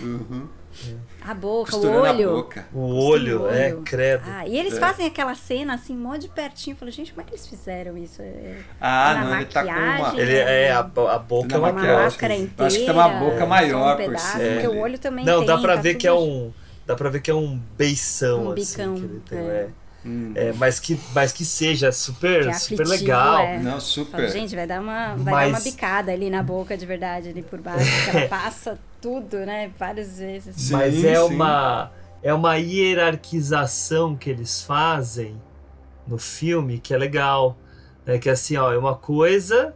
Uhum. 0.02 0.48
A 1.25 1.33
boca, 1.33 1.75
o 1.77 1.87
a 1.87 2.11
olho. 2.11 2.31
boca. 2.35 2.65
O 2.73 3.05
olho, 3.05 3.47
é, 3.49 3.67
olho. 3.73 3.81
credo. 3.85 4.23
Ah, 4.27 4.45
e 4.47 4.57
eles 4.59 4.75
É. 4.75 4.79
fazem 4.79 5.05
aquela 5.05 5.33
cena 5.35 5.73
assim, 5.75 5.95
mó 5.95 6.17
de 6.17 6.27
pertinho. 6.27 6.73
Eu 6.73 6.77
falo, 6.79 6.91
gente, 6.91 7.11
como 7.13 7.21
é 7.21 7.23
que 7.25 7.31
eles 7.31 7.47
fizeram 7.47 7.97
isso? 7.97 8.21
É- 8.21 8.57
Ah, 8.81 9.13
na 9.13 9.23
não, 9.25 9.35
ele 9.37 9.45
tá 9.45 9.63
com 9.63 9.69
uma. 9.69 9.79
maquiagem, 9.99 10.19
Ele 10.19 10.35
é, 10.37 10.71
a, 10.71 10.79
a 10.79 11.19
boca 11.19 11.55
é 11.55 11.57
uma 11.57 11.69
uma 11.71 11.81
máscara 11.81 12.33
Acho 12.33 12.43
inteira. 12.43 12.71
que 12.73 12.79
tem 12.79 12.91
uma 12.91 13.07
boca 13.07 13.45
maior 13.45 13.93
um 13.93 13.97
por 13.97 14.05
pedaço, 14.05 14.31
cima 14.37 14.51
Porque 14.53 14.67
o 14.67 14.77
olho 14.79 14.99
também 14.99 15.25
Não, 15.25 15.37
tem. 15.39 15.47
dá 15.47 15.57
pra 15.57 15.75
tá 15.75 15.81
ver 15.81 15.91
tudo 15.93 16.01
que 16.01 16.07
é 16.07 16.13
um. 16.13 16.51
Dá 16.85 16.95
pra 16.95 17.09
ver 17.09 17.21
que 17.21 17.31
é 17.31 17.33
um 17.35 17.57
beição, 17.77 18.47
Um 18.47 18.51
assim. 18.51 18.55
bicão, 18.77 18.95
que 18.95 19.01
ele 19.05 19.21
tem, 19.29 19.39
é. 19.39 19.67
É. 20.03 20.07
Hum. 20.07 20.31
É, 20.35 20.53
mas, 20.53 20.80
que, 20.80 20.99
mas 21.13 21.31
que 21.31 21.45
seja 21.45 21.91
super, 21.91 22.43
Que 22.43 22.49
é 22.49 22.53
super 22.53 22.88
legal. 22.88 23.39
é. 23.39 23.57
Não, 23.57 23.71
Falo, 23.71 23.81
super. 23.81 24.30
gente, 24.30 24.55
vai 24.55 24.67
dar 24.67 24.81
uma, 24.81 25.15
vai 25.15 25.34
Mas- 25.34 25.51
dar 25.51 25.57
uma 25.59 25.63
bicada 25.63 26.11
ali 26.11 26.30
na 26.30 26.43
boca 26.43 26.75
de 26.77 26.85
verdade, 26.85 27.30
ali 27.30 27.41
por 27.41 27.59
baixo. 27.61 27.85
que 28.11 28.17
ela 28.17 28.27
passa 28.30 28.77
tudo, 29.01 29.38
né? 29.45 29.71
Várias 29.80 30.17
vezes. 30.19 30.55
Sim, 30.55 30.73
mas 30.73 31.03
é 31.03 31.15
sim. 31.15 31.21
uma 31.35 31.91
é 32.21 32.34
uma 32.34 32.55
hierarquização 32.55 34.15
que 34.15 34.30
eles 34.30 34.61
fazem 34.63 35.41
no 36.07 36.17
filme 36.17 36.80
que 36.80 36.93
é 36.93 36.97
legal, 36.97 37.57
né? 38.05 38.17
Que 38.17 38.30
assim, 38.30 38.55
ó, 38.57 38.71
é 38.71 38.77
uma 38.77 38.95
coisa 38.95 39.73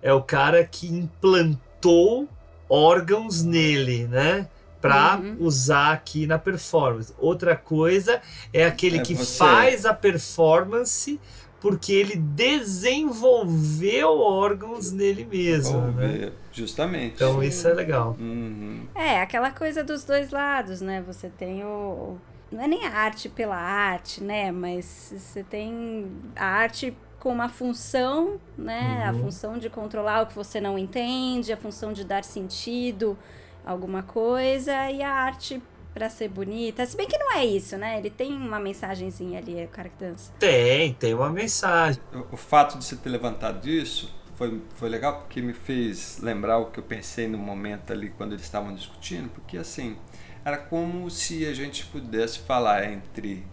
é 0.00 0.12
o 0.12 0.20
cara 0.22 0.64
que 0.64 0.86
implantou 0.88 2.28
órgãos 2.68 3.42
nele, 3.44 4.06
né? 4.08 4.48
Pra 4.82 5.16
Uhum. 5.16 5.36
usar 5.40 5.92
aqui 5.92 6.26
na 6.26 6.38
performance. 6.38 7.14
Outra 7.18 7.56
coisa 7.56 8.20
é 8.52 8.66
aquele 8.66 8.98
É 8.98 9.02
que 9.02 9.14
você. 9.14 9.38
faz 9.38 9.86
a 9.86 9.94
performance 9.94 11.18
porque 11.60 11.92
ele 11.92 12.16
desenvolveu 12.16 14.08
órgãos 14.18 14.90
nele 14.92 15.24
mesmo, 15.24 15.80
né? 15.92 16.32
Justamente. 16.52 17.14
Então 17.14 17.42
isso 17.42 17.66
é 17.68 17.72
legal. 17.72 18.16
Uhum. 18.18 18.86
É, 18.94 19.20
aquela 19.20 19.50
coisa 19.50 19.84
dos 19.84 20.04
dois 20.04 20.30
lados, 20.30 20.80
né? 20.80 21.02
Você 21.06 21.28
tem 21.28 21.64
o. 21.64 22.16
Não 22.50 22.62
é 22.64 22.68
nem 22.68 22.84
a 22.84 22.90
arte 22.90 23.28
pela 23.28 23.56
arte, 23.56 24.22
né? 24.22 24.52
Mas 24.52 25.14
você 25.16 25.42
tem 25.42 26.10
a 26.36 26.44
arte 26.46 26.94
com 27.18 27.32
uma 27.32 27.48
função, 27.48 28.38
né? 28.58 29.04
A 29.06 29.12
Uhum. 29.12 29.20
função 29.20 29.58
de 29.58 29.70
controlar 29.70 30.22
o 30.22 30.26
que 30.26 30.34
você 30.34 30.60
não 30.60 30.76
entende, 30.76 31.52
a 31.52 31.56
função 31.56 31.92
de 31.92 32.04
dar 32.04 32.24
sentido 32.24 33.16
a 33.16 33.41
alguma 33.64 34.02
coisa, 34.02 34.90
e 34.90 35.02
a 35.02 35.12
arte 35.12 35.62
pra 35.92 36.08
ser 36.08 36.28
bonita. 36.28 36.84
Se 36.86 36.96
bem 36.96 37.06
que 37.06 37.18
não 37.18 37.32
é 37.32 37.44
isso, 37.44 37.76
né? 37.76 37.98
Ele 37.98 38.10
tem 38.10 38.32
uma 38.32 38.58
mensagenzinha 38.58 39.38
ali, 39.38 39.58
é 39.58 39.64
o 39.64 39.68
cara 39.68 39.88
que 39.88 40.04
dança. 40.04 40.32
Tem, 40.38 40.94
tem 40.94 41.14
uma 41.14 41.30
mensagem. 41.30 42.00
O, 42.12 42.34
o 42.34 42.36
fato 42.36 42.78
de 42.78 42.84
você 42.84 42.96
ter 42.96 43.10
levantado 43.10 43.68
isso 43.68 44.12
foi, 44.34 44.60
foi 44.74 44.88
legal 44.88 45.20
porque 45.20 45.40
me 45.42 45.52
fez 45.52 46.18
lembrar 46.20 46.58
o 46.58 46.66
que 46.66 46.78
eu 46.78 46.84
pensei 46.84 47.28
no 47.28 47.38
momento 47.38 47.92
ali 47.92 48.10
quando 48.10 48.32
eles 48.32 48.44
estavam 48.44 48.74
discutindo, 48.74 49.28
porque 49.30 49.58
assim, 49.58 49.96
era 50.44 50.56
como 50.56 51.08
se 51.10 51.46
a 51.46 51.54
gente 51.54 51.86
pudesse 51.86 52.40
falar 52.40 52.90
entre, 52.90 53.46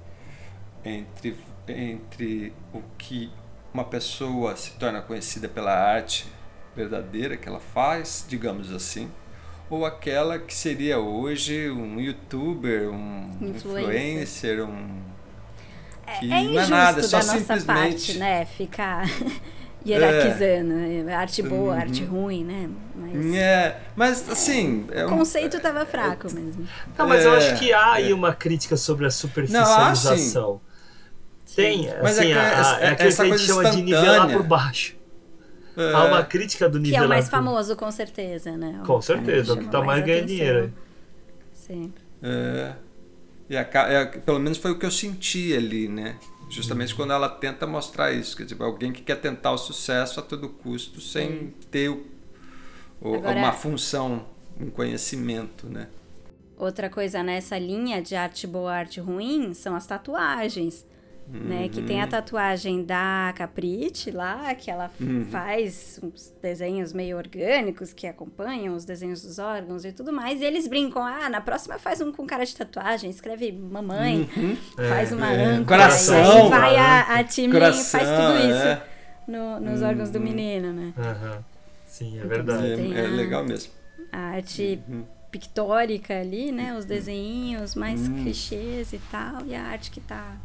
entre, 0.83 1.37
entre 1.67 2.53
o 2.73 2.81
que 2.97 3.31
uma 3.73 3.83
pessoa 3.83 4.55
se 4.55 4.71
torna 4.71 5.01
conhecida 5.01 5.47
pela 5.47 5.73
arte 5.73 6.25
verdadeira 6.75 7.37
que 7.37 7.47
ela 7.47 7.59
faz, 7.59 8.25
digamos 8.27 8.71
assim, 8.71 9.11
ou 9.69 9.85
aquela 9.85 10.39
que 10.39 10.53
seria 10.53 10.99
hoje 10.99 11.69
um 11.69 11.99
youtuber, 11.99 12.89
um 12.89 13.29
Influencer. 13.41 14.59
influencer, 14.59 14.65
um 14.65 14.99
que 16.19 16.25
É 16.25 16.29
não 16.43 16.59
é 16.59 16.65
injusto 16.65 16.71
nada, 16.71 17.03
só 17.03 17.19
da 17.19 17.25
nossa 17.25 17.39
simplesmente 17.39 17.65
parte, 17.65 18.17
né? 18.17 18.45
Ficar 18.45 19.05
hierarquizando. 19.85 20.73
né? 20.73 21.13
Arte 21.15 21.41
boa, 21.43 21.73
Uhum. 21.75 21.79
arte 21.79 22.03
ruim, 22.03 22.43
né? 22.43 22.69
Mas 22.95 23.35
É, 23.35 23.79
mas 23.95 24.29
assim. 24.29 24.85
É 24.91 25.05
o 25.05 25.09
conceito 25.09 25.59
tava 25.59 25.85
fraco 25.85 26.31
mesmo. 26.33 26.67
Não, 26.97 27.07
mas 27.07 27.23
eu 27.23 27.33
É, 27.33 27.37
acho 27.37 27.59
que 27.59 27.71
há 27.71 27.93
aí 27.93 28.11
é. 28.11 28.15
uma 28.15 28.33
crítica 28.33 28.75
sobre 28.75 29.05
a 29.05 29.07
Não, 29.07 29.11
superficialização. 29.11 30.61
Tem, 31.55 31.89
Mas 32.01 32.17
é 32.17 32.21
assim, 32.21 32.27
que 32.27 32.33
a- 32.33 32.41
a- 32.41 32.59
essa- 32.59 32.75
é 32.81 32.87
aquilo 32.89 33.15
que 33.15 33.21
a 33.21 33.25
gente 33.37 33.47
chama 33.47 33.69
de 33.71 33.81
nivelar 33.81 34.31
por 34.31 34.43
baixo. 34.43 34.95
É, 35.81 35.93
Há 35.93 36.03
uma 36.05 36.23
crítica 36.23 36.67
do 36.69 36.77
Que 36.77 36.83
nivelar 36.85 37.03
é 37.03 37.05
o 37.05 37.09
mais 37.09 37.29
famoso, 37.29 37.75
com 37.75 37.89
certeza, 37.91 38.55
né? 38.57 38.81
Com 38.85 39.01
certeza, 39.01 39.53
o 39.53 39.57
que 39.57 39.67
tá 39.67 39.81
mais 39.81 40.03
ganhando 40.05 40.27
dinheiro. 40.27 40.73
Sim. 41.53 41.93
é, 42.21 42.73
e 43.49 43.57
aca- 43.57 43.87
é, 43.91 44.05
pelo 44.05 44.39
menos 44.39 44.57
foi 44.57 44.71
o 44.71 44.79
que 44.79 44.85
eu 44.85 44.91
senti 44.91 45.55
ali, 45.55 45.87
né? 45.87 46.17
Justamente 46.49 46.95
quando 46.95 47.13
ela 47.13 47.29
tenta 47.29 47.67
mostrar 47.67 48.11
isso. 48.11 48.35
Quer 48.35 48.43
dizer, 48.43 48.61
alguém 48.61 48.91
que 48.91 49.01
quer 49.03 49.15
tentar 49.17 49.51
o 49.51 49.57
sucesso 49.57 50.19
a 50.19 50.23
todo 50.23 50.49
custo 50.49 50.99
sem 50.99 51.53
ter 51.69 51.89
o, 51.89 52.05
o- 53.01 53.15
Agora- 53.15 53.37
uma 53.37 53.51
função, 53.51 54.25
um 54.59 54.69
conhecimento, 54.69 55.67
né? 55.67 55.87
Outra 56.57 56.89
coisa 56.89 57.23
nessa 57.23 57.57
linha 57.57 58.01
de 58.01 58.15
arte 58.15 58.45
boa, 58.45 58.73
arte 58.73 58.99
ruim, 58.99 59.53
são 59.53 59.75
as 59.75 59.85
tatuagens. 59.85 60.85
Né? 61.31 61.69
Que 61.69 61.81
tem 61.81 62.01
a 62.01 62.07
tatuagem 62.07 62.83
da 62.83 63.33
Caprite 63.37 64.09
lá, 64.11 64.53
que 64.55 64.69
ela 64.71 64.89
Uhum. 64.99 65.25
faz 65.29 65.99
uns 66.01 66.33
desenhos 66.41 66.91
meio 66.91 67.17
orgânicos 67.17 67.93
que 67.93 68.07
acompanham 68.07 68.75
os 68.75 68.83
desenhos 68.85 69.21
dos 69.21 69.37
órgãos 69.39 69.85
e 69.85 69.91
tudo 69.91 70.11
mais. 70.11 70.41
E 70.41 70.45
eles 70.45 70.67
brincam, 70.67 71.03
ah, 71.03 71.29
na 71.29 71.39
próxima 71.41 71.77
faz 71.77 72.01
um 72.01 72.11
com 72.11 72.25
cara 72.25 72.45
de 72.45 72.55
tatuagem, 72.55 73.09
escreve 73.09 73.51
mamãe, 73.51 74.29
Uhum. 74.35 74.55
faz 74.89 75.11
É, 75.11 75.15
uma 75.15 75.31
é. 75.31 75.45
âncora, 75.45 75.83
Coração, 75.83 76.47
e 76.47 76.49
vai 76.49 76.75
a, 76.75 77.01
a 77.03 77.15
né? 77.17 77.23
time 77.25 77.53
Coração, 77.53 77.99
faz 77.99 78.09
tudo 78.09 78.37
isso 78.49 78.67
é. 78.67 78.83
no- 79.27 79.59
nos 79.59 79.81
órgãos 79.81 80.09
do 80.09 80.17
Uhum. 80.17 80.23
menino, 80.25 80.73
né? 80.73 80.93
Sim, 81.85 82.13
é 82.15 82.17
Então, 82.17 82.29
verdade. 82.29 82.65
É, 82.93 83.01
é 83.01 83.05
a- 83.05 83.09
legal 83.09 83.43
mesmo. 83.45 83.71
A 84.11 84.17
arte 84.17 84.79
Uhum. 84.87 85.03
pictórica 85.31 86.19
ali, 86.19 86.51
né? 86.51 86.75
Os 86.77 86.85
desenhinhos 86.85 87.75
mais 87.75 88.07
Hum. 88.07 88.23
clichês 88.23 88.93
e 88.93 88.99
tal, 89.11 89.45
e 89.45 89.53
a 89.55 89.63
arte 89.63 89.91
que 89.91 89.99
tá 89.99 90.35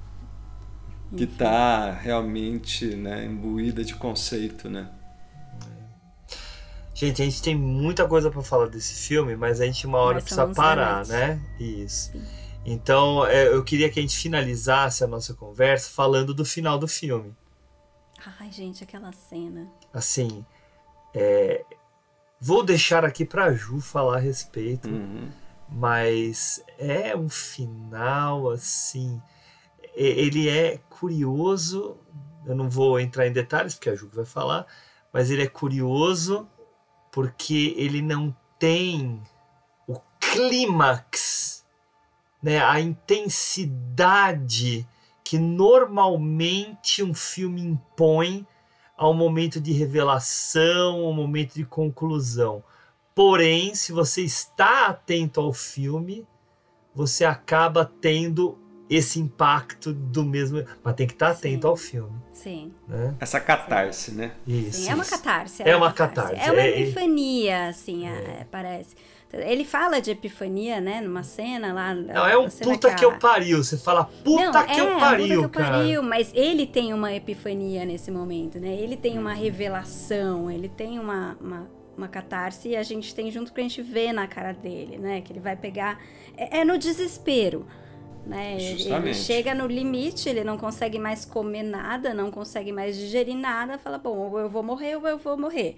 Que 1.17 1.27
tá 1.27 1.91
realmente 1.93 2.97
né, 2.97 3.25
imbuída 3.25 3.85
de 3.85 3.95
conceito, 3.95 4.69
né? 4.69 4.91
Gente, 6.95 7.21
a 7.23 7.25
gente 7.25 7.43
tem 7.43 7.57
muita 7.57 8.07
coisa 8.07 8.31
pra 8.31 8.43
falar 8.43 8.69
desse 8.69 8.95
filme, 9.09 9.35
mas 9.37 9.61
a 9.61 9.67
gente 9.67 9.87
uma 9.87 9.99
hora 9.99 10.15
Mas 10.15 10.25
precisa 10.25 10.47
parar, 10.49 11.05
né? 11.07 11.41
Isso. 11.59 12.13
Então, 12.65 13.27
é, 13.27 13.49
eu 13.49 13.63
queria 13.65 13.91
que 13.91 13.99
a 13.99 14.03
gente 14.03 14.17
finalizasse 14.17 15.03
a 15.03 15.07
nossa 15.07 15.35
conversa 15.35 15.91
falando 15.91 16.33
do 16.33 16.45
final 16.45 16.79
do 16.79 16.87
filme. 16.89 17.35
Ai, 18.41 18.51
gente, 18.51 18.83
aquela 18.85 19.13
cena. 19.13 19.69
Assim, 19.93 20.45
é, 21.13 21.65
vou 22.41 22.65
deixar 22.65 23.05
aqui 23.05 23.25
pra 23.25 23.53
Ju 23.53 23.81
falar 23.81 24.17
a 24.17 24.21
respeito, 24.21 24.89
Uhum. 24.89 25.29
mas 25.69 26.63
é 26.79 27.15
um 27.17 27.29
final 27.29 28.51
assim. 28.51 29.21
Ele 29.95 30.49
é 30.49 30.79
curioso. 30.89 31.97
Eu 32.47 32.55
não 32.55 32.69
vou 32.69 33.01
entrar 33.01 33.27
em 33.27 33.33
detalhes 33.33 33.75
porque 33.75 33.91
a 33.91 33.95
Ju 33.95 34.11
vai 34.13 34.25
falar, 34.25 34.67
mas 35.13 35.31
ele 35.31 35.43
é 35.43 35.47
curioso 35.47 36.49
porque 37.11 37.75
ele 37.77 38.03
não 38.03 38.37
tem 38.59 39.23
o 39.87 39.99
clímax, 40.21 41.65
né? 42.43 42.63
A 42.63 42.81
intensidade 42.81 43.65
que 45.23 45.39
normalmente 45.39 47.03
um 47.03 47.15
filme 47.15 47.63
impõe 47.63 48.47
ao 48.97 49.15
momento 49.15 49.61
de 49.61 49.73
revelação, 49.73 51.05
ao 51.05 51.13
momento 51.13 51.55
de 51.55 51.65
conclusão. 51.65 52.63
Porém, 53.15 53.75
se 53.75 53.93
você 53.93 54.23
está 54.23 54.89
atento 54.89 55.41
ao 55.41 55.53
filme, 55.53 56.27
você 56.95 57.25
acaba 57.25 57.85
tendo 57.85 58.59
esse 58.89 59.19
impacto 59.19 59.93
do 59.93 60.25
mesmo. 60.25 60.65
Mas 60.83 60.95
tem 60.95 61.07
que 61.07 61.13
estar 61.15 61.31
atento 61.31 61.67
ao 61.67 61.77
filme. 61.77 62.13
Sim. 62.33 62.73
Né? 62.89 63.15
Essa 63.21 63.41
catarse, 63.41 64.13
né? 64.13 64.33
Isso. 64.47 64.83
Sim, 64.83 64.91
é 64.91 64.95
uma 64.95 65.05
catarse. 65.05 65.63
É 65.63 65.77
uma 65.77 65.93
catarse. 65.93 66.35
É 66.37 66.53
uma 66.53 66.61
é- 66.61 66.81
epifania, 66.83 67.69
assim, 67.69 68.07
é, 68.07 68.47
parece. 68.51 68.95
Ele 69.33 69.65
fala 69.65 70.01
de 70.01 70.13
epifania, 70.13 70.81
né, 70.81 71.01
numa 71.01 71.25
cena 71.25 71.73
lá. 71.73 71.93
Não, 71.93 72.27
é 72.27 72.39
um 72.39 72.49
puta 72.49 72.95
que 72.95 73.05
a- 73.05 73.09
eu 73.09 73.19
pariu. 73.19 73.65
Você 73.65 73.77
fala 73.77 74.05
puta 74.05 74.45
Não, 74.53 74.67
que 74.67 74.73
é, 74.73 74.81
eu 74.81 74.97
um 74.97 75.01
pariu, 75.01 75.43
puta 75.43 75.49
que 75.49 75.67
eu 75.67 75.71
pariu, 75.73 76.03
mas 76.03 76.31
ele 76.35 76.67
tem 76.67 76.95
uma 76.95 77.13
epifania 77.13 77.85
nesse 77.85 78.11
momento, 78.13 78.61
né? 78.61 78.69
Ele 78.69 78.97
tem 78.97 79.19
uma 79.19 79.33
revelação, 79.33 80.49
ele 80.49 80.69
tem 80.69 81.01
uma, 81.01 81.37
uma, 81.41 81.69
uma 81.97 82.07
catarse 82.09 82.69
e 82.69 82.77
a 82.77 82.83
gente 82.85 83.13
tem 83.13 83.29
junto 83.31 83.53
que 83.53 83.61
a 83.61 83.65
gente 83.65 83.83
vê 83.83 84.13
na 84.13 84.29
cara 84.29 84.53
dele, 84.53 84.99
né? 84.99 85.21
Que 85.21 85.33
ele 85.33 85.41
vai 85.41 85.57
pegar. 85.57 85.99
É, 86.37 86.61
é 86.61 86.65
no 86.65 86.79
desespero. 86.79 87.67
Né? 88.27 88.55
Ele- 88.55 88.63
Ele 88.65 88.79
Justamente. 88.79 89.19
chega 89.19 89.55
no 89.55 89.67
limite, 89.67 90.29
ele 90.29 90.43
não 90.45 90.57
consegue 90.57 90.99
mais 90.99 91.25
comer 91.25 91.63
nada, 91.63 92.15
não 92.15 92.31
consegue 92.31 92.73
mais 92.73 92.97
digerir 92.97 93.37
nada, 93.37 93.79
fala, 93.79 93.99
bom, 93.99 94.17
ou 94.17 94.39
eu 94.39 94.49
vou 94.49 94.63
morrer 94.63 94.97
ou 94.97 95.07
eu 95.07 95.19
vou 95.19 95.37
morrer. 95.37 95.77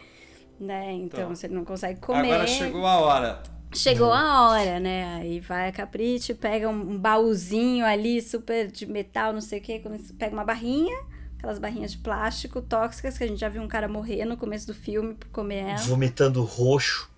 Né? 0.58 0.92
Então, 0.92 1.20
Então, 1.24 1.34
se 1.34 1.46
ele 1.46 1.54
não 1.54 1.64
consegue 1.64 2.00
comer. 2.00 2.32
Agora 2.32 2.46
chegou 2.46 2.86
a 2.86 2.98
hora. 2.98 3.42
Chegou 3.74 4.12
a 4.12 4.48
hora, 4.48 4.78
né? 4.80 5.16
Aí 5.16 5.40
vai 5.40 5.68
a 5.68 5.72
Caprite, 5.72 6.32
pega 6.32 6.68
um 6.68 6.96
baúzinho 6.96 7.84
ali, 7.84 8.22
super 8.22 8.70
de 8.70 8.86
metal, 8.86 9.32
não 9.32 9.40
sei 9.40 9.58
o 9.58 9.62
quê, 9.62 9.80
come- 9.80 9.98
pega 10.18 10.32
uma 10.34 10.44
barrinha, 10.44 10.96
aquelas 11.36 11.58
barrinhas 11.58 11.92
de 11.92 11.98
plástico 11.98 12.62
tóxicas, 12.62 13.18
que 13.18 13.24
a 13.24 13.26
gente 13.26 13.40
já 13.40 13.48
viu 13.48 13.60
um 13.60 13.68
cara 13.68 13.88
morrer 13.88 14.24
no 14.24 14.36
começo 14.36 14.68
do 14.68 14.72
filme 14.72 15.14
por 15.14 15.28
comer 15.30 15.64
ela, 15.64 15.78
Vomitando 15.78 16.42
roxo. 16.44 17.10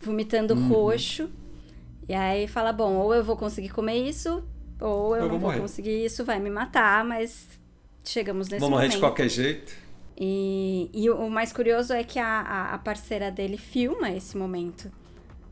vomitando 0.00 0.54
Uhum. 0.54 0.68
roxo. 0.68 1.28
E 2.08 2.14
aí 2.14 2.46
fala, 2.46 2.72
bom, 2.72 2.94
ou 2.94 3.12
eu 3.12 3.24
vou 3.24 3.36
conseguir 3.36 3.70
comer 3.70 3.96
isso, 4.08 4.42
ou 4.80 5.16
eu, 5.16 5.22
Eu 5.24 5.28
não 5.32 5.38
vou 5.38 5.50
vou 5.52 5.60
conseguir 5.60 6.04
isso, 6.04 6.24
vai 6.24 6.38
me 6.38 6.50
matar, 6.50 7.04
mas 7.04 7.48
chegamos 8.04 8.48
nesse 8.48 8.60
Vou 8.60 8.70
morrer 8.70 8.84
momento. 8.84 8.94
de 8.94 9.00
qualquer 9.00 9.28
jeito. 9.28 9.72
E, 10.18 10.90
e 10.94 11.10
o 11.10 11.16
o 11.26 11.30
mais 11.30 11.52
curioso 11.52 11.92
é 11.92 12.02
que 12.02 12.18
a, 12.18 12.40
a, 12.40 12.74
a 12.74 12.78
parceira 12.78 13.30
dele 13.30 13.56
filma 13.58 14.10
esse 14.10 14.36
momento, 14.36 14.90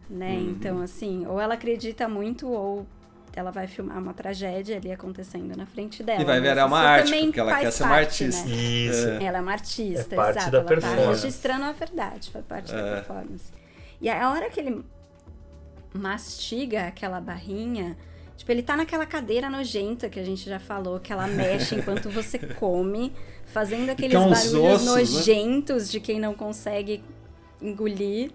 né? 0.08 0.32
Uhum. 0.36 0.50
Então, 0.50 0.80
assim, 0.80 1.26
ou 1.26 1.38
ela 1.40 1.54
acredita 1.54 2.08
muito, 2.08 2.48
ou 2.48 2.86
ela 3.36 3.50
vai 3.50 3.66
filmar 3.66 3.98
uma 3.98 4.14
tragédia 4.14 4.76
ali 4.76 4.92
acontecendo 4.92 5.56
na 5.56 5.66
frente 5.66 6.02
dela. 6.02 6.22
E 6.22 6.24
vai 6.24 6.38
mas 6.40 6.48
virar 6.48 6.66
uma 6.66 6.78
arte, 6.80 7.12
porque 7.24 7.40
ela 7.40 7.58
quer 7.58 7.70
ser 7.72 7.82
uma 7.82 7.88
parte, 7.94 8.24
artista. 8.24 8.48
né? 8.48 8.54
Isso. 8.54 9.08
Ela 9.08 9.38
é 9.38 9.40
uma 9.40 9.52
artista, 9.52 10.14
É 10.14 10.16
parte 10.16 10.36
exato. 10.38 10.50
da 10.52 10.58
ela 10.58 10.66
tá 10.66 10.74
performance. 10.74 11.08
registrando 11.22 11.64
a 11.64 11.72
verdade, 11.72 12.30
faz 12.30 12.44
parte 12.46 12.72
da 12.72 12.78
É. 12.78 12.94
performance. 12.96 13.52
E 14.00 14.08
a 14.08 14.30
hora 14.30 14.48
que 14.50 14.60
ele 14.60 14.84
mastiga 15.92 16.86
aquela 16.86 17.20
barrinha, 17.20 17.96
tipo, 18.36 18.50
ele 18.50 18.62
tá 18.62 18.76
naquela 18.76 19.06
cadeira 19.06 19.48
nojenta 19.50 20.08
que 20.08 20.18
a 20.20 20.24
gente 20.24 20.48
já 20.48 20.58
falou, 20.58 21.00
que 21.00 21.12
ela 21.12 21.26
mexe 21.26 21.74
enquanto 21.76 22.08
você 22.10 22.38
come, 22.38 23.12
fazendo 23.46 23.90
aqueles 23.90 24.14
é 24.14 24.18
barulhos 24.18 24.54
ossos, 24.54 24.84
né? 24.86 24.90
nojentos 24.92 25.90
de 25.90 26.00
quem 26.00 26.18
não 26.20 26.34
consegue 26.34 27.02
engolir. 27.60 28.30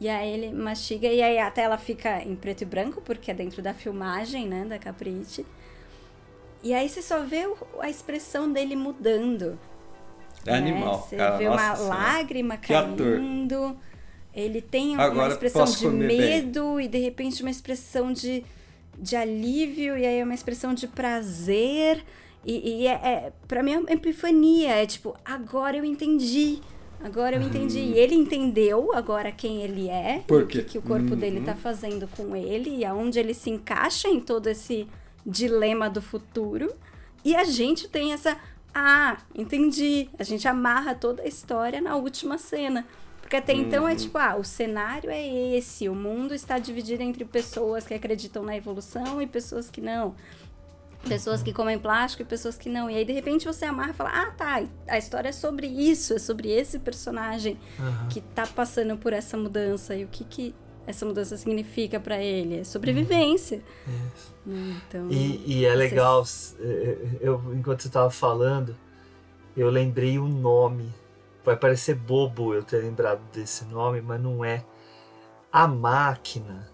E 0.00 0.08
aí 0.08 0.32
ele 0.32 0.50
mastiga 0.54 1.08
e 1.08 1.20
aí 1.22 1.38
a 1.38 1.50
tela 1.50 1.76
fica 1.76 2.22
em 2.22 2.34
preto 2.34 2.62
e 2.62 2.64
branco, 2.64 3.02
porque 3.02 3.30
é 3.30 3.34
dentro 3.34 3.60
da 3.60 3.74
filmagem, 3.74 4.46
né, 4.48 4.64
da 4.64 4.78
Caprite. 4.78 5.44
E 6.62 6.72
aí 6.72 6.88
você 6.88 7.02
só 7.02 7.20
vê 7.22 7.46
o- 7.46 7.56
a 7.80 7.88
expressão 7.90 8.50
dele 8.50 8.76
mudando. 8.76 9.58
É 10.46 10.54
animal, 10.54 11.02
Você 11.02 11.16
cara. 11.16 11.36
vê 11.36 11.48
uma 11.48 11.76
Senhora. 11.76 11.94
lágrima 11.94 12.56
caindo. 12.56 13.76
Ele 14.34 14.62
tem 14.62 14.94
uma 14.94 15.04
Agora 15.04 15.32
expressão 15.32 15.64
de 15.64 15.76
comer 15.78 16.06
bem. 16.08 16.18
medo 16.18 16.80
e 16.80 16.88
de 16.88 16.98
repente 16.98 17.42
uma 17.42 17.50
expressão 17.50 18.10
de, 18.12 18.42
de 19.00 19.16
alívio 19.16 19.96
e 19.96 20.04
aí 20.06 20.22
uma 20.22 20.34
expressão 20.34 20.74
de 20.74 20.86
prazer. 20.86 22.04
E, 22.44 22.82
e 22.82 22.86
é, 22.86 22.92
é, 22.92 23.32
pra 23.48 23.62
mim 23.62 23.72
é 23.72 23.78
uma 23.78 23.92
epifania. 23.92 24.70
É 24.74 24.86
tipo, 24.86 25.16
agora 25.24 25.76
eu 25.76 25.84
entendi. 25.84 26.60
Agora 27.02 27.36
eu 27.36 27.42
entendi. 27.42 27.78
E 27.78 27.98
ele 27.98 28.14
entendeu 28.14 28.92
agora 28.94 29.32
quem 29.32 29.62
ele 29.62 29.88
é, 29.88 30.22
o 30.28 30.46
que, 30.46 30.62
que 30.62 30.76
o 30.78 30.82
corpo 30.82 31.16
dele 31.16 31.38
Uhum. 31.38 31.44
tá 31.44 31.54
fazendo 31.54 32.06
com 32.16 32.36
ele 32.36 32.76
e 32.76 32.84
aonde 32.84 33.18
ele 33.18 33.32
se 33.32 33.48
encaixa 33.48 34.06
em 34.08 34.20
todo 34.20 34.48
esse 34.48 34.86
dilema 35.24 35.88
do 35.88 36.02
futuro. 36.02 36.72
E 37.24 37.34
a 37.34 37.44
gente 37.44 37.88
tem 37.88 38.12
essa. 38.12 38.36
Ah, 38.74 39.16
entendi. 39.34 40.08
A 40.18 40.22
gente 40.22 40.46
amarra 40.46 40.94
toda 40.94 41.22
a 41.22 41.26
história 41.26 41.80
na 41.80 41.96
última 41.96 42.36
cena. 42.38 42.86
Porque 43.30 43.36
até 43.36 43.52
então 43.52 43.86
é 43.86 43.94
tipo, 43.94 44.18
ah, 44.18 44.34
o 44.34 44.42
cenário 44.42 45.08
é 45.08 45.24
esse, 45.56 45.88
o 45.88 45.94
mundo 45.94 46.34
está 46.34 46.58
dividido 46.58 47.00
entre 47.04 47.24
pessoas 47.24 47.86
que 47.86 47.94
acreditam 47.94 48.42
na 48.42 48.56
evolução 48.56 49.22
e 49.22 49.26
pessoas 49.28 49.70
que 49.70 49.80
não. 49.80 50.16
Pessoas 51.08 51.40
que 51.40 51.52
comem 51.52 51.78
plástico 51.78 52.24
e 52.24 52.26
pessoas 52.26 52.58
que 52.58 52.68
não. 52.68 52.90
E 52.90 52.96
aí, 52.96 53.04
de 53.04 53.12
repente, 53.12 53.46
você 53.46 53.66
amarra 53.66 53.90
e 53.90 53.94
fala: 53.94 54.10
Ah, 54.12 54.32
tá, 54.32 54.64
a 54.88 54.98
história 54.98 55.28
é 55.28 55.32
sobre 55.32 55.68
isso, 55.68 56.12
é 56.12 56.18
sobre 56.18 56.50
esse 56.50 56.80
personagem 56.80 57.56
que 58.10 58.20
tá 58.20 58.48
passando 58.48 58.96
por 58.96 59.12
essa 59.12 59.36
mudança 59.36 59.94
e 59.94 60.02
o 60.02 60.08
que, 60.08 60.24
que 60.24 60.52
essa 60.84 61.06
mudança 61.06 61.36
significa 61.36 62.00
pra 62.00 62.20
ele. 62.20 62.58
É 62.58 62.64
sobrevivência. 62.64 63.62
Né? 64.44 64.80
Então, 64.88 65.08
E, 65.08 65.40
e 65.46 65.64
é 65.64 65.74
legal, 65.76 66.24
eh, 66.58 66.98
eu, 67.20 67.40
enquanto 67.54 67.82
você 67.82 67.86
estava 67.86 68.10
falando, 68.10 68.76
eu 69.56 69.70
lembrei 69.70 70.18
o 70.18 70.26
nome. 70.26 70.92
Vai 71.44 71.56
parecer 71.56 71.94
bobo 71.94 72.54
eu 72.54 72.62
ter 72.62 72.82
lembrado 72.82 73.20
desse 73.32 73.64
nome, 73.64 74.00
mas 74.00 74.20
não 74.20 74.44
é. 74.44 74.64
A 75.50 75.66
máquina, 75.66 76.68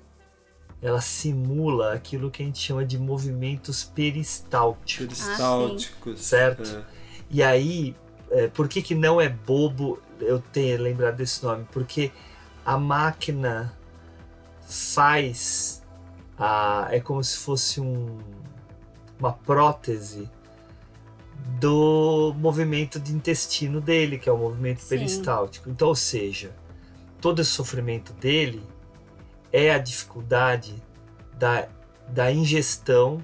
ela 0.83 1.01
simula 1.01 1.95
aquilo 1.95 2.31
que 2.31 2.43
a 2.43 2.47
gente 2.47 2.59
chama 2.59 2.85
de 2.85 2.99
movimentos 2.99 3.85
peristálticos. 3.85 5.07
Peristálticos. 5.07 6.21
Certo? 6.21 6.69
É. 6.69 6.85
E 7.31 7.43
aí, 7.43 7.97
é, 8.31 8.49
por 8.49 8.69
que, 8.69 8.83
que 8.83 8.95
não 8.95 9.21
é 9.21 9.29
bobo 9.29 10.01
eu 10.21 10.41
ter 10.41 10.79
lembrado 10.79 11.17
desse 11.17 11.45
nome? 11.45 11.67
Porque 11.71 12.11
a 12.65 12.77
máquina 12.77 13.73
faz. 14.67 15.83
A, 16.39 16.89
é 16.91 17.01
como 17.01 17.23
se 17.25 17.39
fosse 17.39 17.81
um, 17.81 18.19
uma 19.19 19.33
prótese 19.33 20.31
do 21.61 22.35
movimento 22.39 22.99
de 22.99 23.15
intestino 23.15 23.81
dele, 23.81 24.19
que 24.19 24.29
é 24.29 24.33
o 24.33 24.37
movimento 24.37 24.81
Sim. 24.81 24.89
peristáltico. 24.89 25.71
Então, 25.71 25.89
ou 25.89 25.95
seja, 25.95 26.55
todo 27.21 27.41
esse 27.41 27.51
sofrimento 27.51 28.13
dele 28.13 28.63
é 29.53 29.71
a 29.71 29.79
dificuldade 29.79 30.75
da, 31.39 31.69
da 32.09 32.33
ingestão 32.33 33.23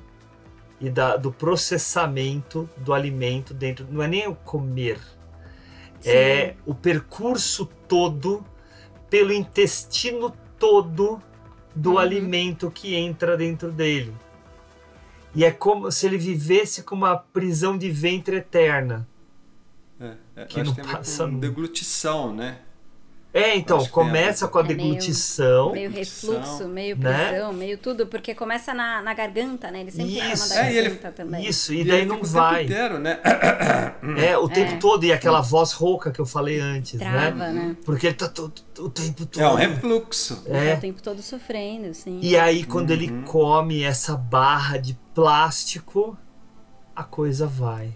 e 0.80 0.88
da, 0.88 1.16
do 1.16 1.32
processamento 1.32 2.68
do 2.76 2.92
alimento 2.92 3.52
dentro. 3.52 3.86
Não 3.90 4.02
é 4.02 4.08
nem 4.08 4.26
o 4.28 4.34
comer, 4.34 4.98
é 6.04 6.54
o 6.66 6.74
percurso 6.74 7.66
todo 7.86 8.44
pelo 9.10 9.32
intestino 9.32 10.32
todo 10.58 11.20
do 11.74 11.92
Uhum. 11.92 11.98
alimento 11.98 12.70
que 12.70 12.94
entra 12.94 13.36
dentro 13.36 13.70
dele. 13.72 14.14
E 15.34 15.44
é 15.44 15.50
como 15.50 15.90
se 15.90 16.06
ele 16.06 16.18
vivesse 16.18 16.82
com 16.82 16.94
uma 16.94 17.16
prisão 17.16 17.76
de 17.76 17.90
ventre 17.90 18.36
eterna. 18.36 19.08
É, 19.98 20.14
é, 20.36 20.44
Que 20.44 20.62
não 20.62 20.74
ver 20.74 20.84
passa 20.84 21.26
com 21.26 21.38
deglutição, 21.38 22.34
né? 22.34 22.58
É, 23.34 23.56
então, 23.56 23.78
tem 23.78 23.86
ver 23.86 23.92
começa 23.92 24.46
com- 24.46 24.52
com 24.52 24.58
a 24.58 24.60
É 24.60 24.64
meio- 24.64 24.78
deglutição. 24.78 25.72
Meio 25.72 25.90
refluxo, 25.90 26.68
meio 26.68 26.96
né? 26.98 27.28
prisão, 27.30 27.52
meio 27.54 27.78
tudo, 27.78 28.06
porque 28.06 28.34
começa 28.34 28.74
na, 28.74 29.00
na 29.00 29.14
garganta, 29.14 29.70
né? 29.70 29.80
Ele 29.80 29.90
sempre 29.90 30.18
Isso. 30.32 30.50
da 30.50 30.64
É, 30.66 30.72
e 30.72 30.76
ele- 30.76 30.88
garganta 30.90 31.12
também. 31.12 31.46
Isso, 31.46 31.72
e 31.72 31.80
E 31.80 31.84
daí 31.84 32.00
ele 32.00 32.06
não 32.06 32.16
fica 32.16 32.26
o 32.28 32.30
vai. 32.30 32.58
tempo 32.66 32.72
inteiro, 32.72 32.98
né? 32.98 33.18
É, 34.18 34.36
o 34.36 34.48
tempo 34.50 34.72
É. 34.74 34.76
todo, 34.76 35.04
e 35.04 35.12
aquela 35.12 35.40
voz 35.40 35.72
rouca 35.72 36.10
que 36.10 36.20
eu 36.20 36.26
falei 36.26 36.60
antes, 36.60 36.98
Trava, 36.98 37.48
né? 37.48 37.52
né? 37.68 37.76
Porque 37.86 38.08
ele 38.08 38.14
tá 38.16 38.28
todo, 38.28 38.52
o 38.78 38.90
tempo 38.90 39.24
todo. 39.24 39.42
É 39.42 39.48
um 39.48 39.54
refluxo. 39.54 40.42
É. 40.46 40.74
o 40.74 40.80
tempo 40.80 41.02
todo 41.02 41.22
sofrendo, 41.22 41.86
assim. 41.88 42.18
E 42.22 42.36
aí, 42.36 42.64
quando 42.64 42.90
Uhum. 42.90 42.96
ele 42.96 43.22
come 43.24 43.82
essa 43.82 44.14
barra 44.14 44.76
de 44.76 44.92
plástico, 45.14 46.18
a 46.94 47.02
coisa 47.02 47.46
vai. 47.46 47.94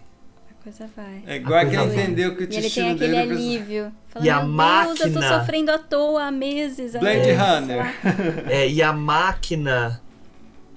Coisa 0.66 0.90
vai. 0.96 1.22
É 1.28 1.36
igual 1.36 1.60
A 1.60 1.62
que 1.64 1.68
ele 1.68 1.76
coisa 1.76 1.94
vai. 1.94 2.02
entendeu 2.04 2.34
que 2.36 2.42
o 2.42 2.52
E 2.52 2.56
ele 2.56 2.70
tem 2.70 2.90
aquele 2.90 2.98
dele... 2.98 3.18
alívio. 3.34 3.92
Fala, 4.08 4.24
E 4.26 4.30
a 4.30 4.42
Meu 4.44 4.86
Deus, 4.86 5.00
eu 5.00 5.12
tô 5.12 5.20
máquina- 5.20 5.38
sofrendo 5.38 5.70
à 5.70 5.78
toa 5.78 6.24
há 6.24 6.30
meses. 6.32 6.96
há 6.96 6.98
Blade 6.98 7.18
meses, 7.18 7.38
Runner. 7.40 7.94
É, 8.50 8.68
e 8.68 8.82
a 8.82 8.92
máquina 8.92 10.00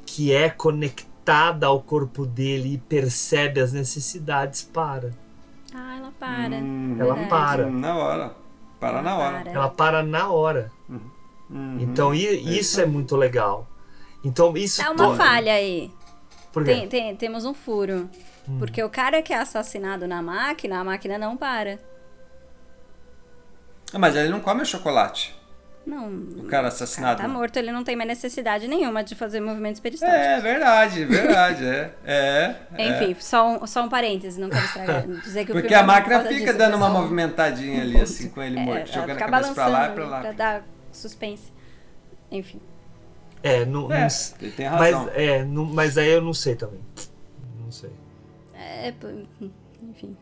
que 0.05 0.31
é 0.31 0.47
conectada 0.47 1.65
ao 1.65 1.81
corpo 1.81 2.23
dele 2.23 2.75
e 2.75 2.77
percebe 2.77 3.59
as 3.59 3.73
necessidades 3.73 4.61
para. 4.61 5.09
Ah, 5.73 5.97
ela 5.97 6.11
para. 6.19 6.55
Hum, 6.57 6.95
Ela 6.99 7.13
Verdade. 7.15 7.29
para. 7.29 7.65
Na 7.71 7.95
hora. 7.97 8.31
Para 8.79 9.01
na 9.01 9.17
hora. 9.17 9.39
para. 9.39 9.51
Ela 9.51 9.69
para 9.69 10.03
na 10.03 10.29
hora. 10.29 10.71
Uhum. 10.87 11.77
Então 11.79 12.13
i- 12.13 12.59
isso 12.59 12.79
é 12.79 12.85
muito 12.85 13.15
legal. 13.15 13.67
Então 14.23 14.55
isso 14.55 14.83
Tá 14.83 14.91
uma 14.91 15.07
to- 15.09 15.15
falha 15.15 15.53
aí. 15.53 15.91
Por 16.53 16.63
quê? 16.63 16.73
Tem, 16.75 16.87
tem- 16.87 17.15
temos 17.15 17.43
um 17.43 17.55
furo. 17.55 18.07
Porque 18.57 18.81
o 18.83 18.89
cara 18.89 19.21
que 19.21 19.31
é 19.33 19.37
assassinado 19.37 20.07
na 20.07 20.21
máquina, 20.21 20.79
a 20.79 20.83
máquina 20.83 21.17
não 21.17 21.37
para. 21.37 21.77
Ah, 23.93 23.99
Mas 23.99 24.15
ele 24.15 24.29
não 24.29 24.39
come 24.39 24.61
o 24.61 24.65
chocolate. 24.65 25.37
Não. 25.85 26.07
O 26.37 26.43
cara 26.47 26.67
assassinado. 26.67 27.19
Tá 27.21 27.27
morto, 27.27 27.57
ele 27.57 27.71
não 27.71 27.83
tem 27.83 27.95
mais 27.95 28.07
necessidade 28.07 28.67
nenhuma 28.67 29.03
de 29.03 29.15
fazer 29.15 29.39
movimentos 29.39 29.79
peristálticos. 29.81 30.23
É 30.27 30.39
verdade, 30.39 31.05
verdade. 31.05 31.65
É. 31.65 31.91
é, 32.05 32.55
é. 32.77 32.89
Enfim, 32.89 33.15
só, 33.19 33.47
um, 33.49 33.65
só 33.65 33.83
um 33.83 33.89
parênteses, 33.89 34.37
não 34.37 34.49
quero 34.49 34.65
estragar. 34.65 35.07
Dizer 35.07 35.45
que 35.45 35.51
o 35.51 35.55
Porque 35.55 35.67
filme 35.69 35.73
é 35.73 35.83
a 35.83 35.83
máquina 35.83 36.19
fica 36.21 36.33
disso, 36.35 36.57
dando 36.57 36.77
foi 36.77 36.77
uma 36.77 36.89
um- 36.89 37.01
movimentadinha 37.01 37.81
ali, 37.81 37.99
assim, 37.99 38.29
com 38.29 38.41
ele 38.43 38.59
É, 38.59 38.63
morto, 38.63 38.87
jogando 38.91 39.11
a 39.11 39.15
cabeça 39.15 39.53
pra 39.53 39.67
lá 39.67 39.87
e 39.89 39.91
pra 39.93 40.05
lá. 40.05 40.19
Pra 40.21 40.31
dar 40.33 40.63
suspense. 40.91 41.51
Enfim. 42.31 42.61
É, 43.41 43.65
não, 43.65 43.91
É, 43.91 44.01
não- 44.01 44.07
ele 44.41 44.51
tem 44.51 44.67
razão. 44.67 45.05
Mas, 45.05 45.15
é, 45.15 45.43
não- 45.45 45.65
mas 45.65 45.97
aí 45.97 46.09
eu 46.11 46.21
não 46.21 46.33
sei 46.33 46.55
também. 46.55 46.81
Não 47.59 47.71
sei. 47.71 47.89
É, 48.59 48.91
p- 48.91 49.25
enfim. 49.81 50.15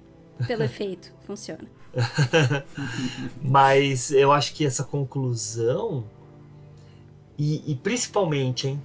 Pelo 0.46 0.62
efeito, 0.64 1.12
funciona. 1.26 1.68
Mas 3.42 4.12
eu 4.12 4.32
acho 4.32 4.54
que 4.54 4.66
essa 4.66 4.84
conclusão, 4.84 6.04
e, 7.38 7.72
e 7.72 7.76
principalmente, 7.76 8.68
hein? 8.68 8.82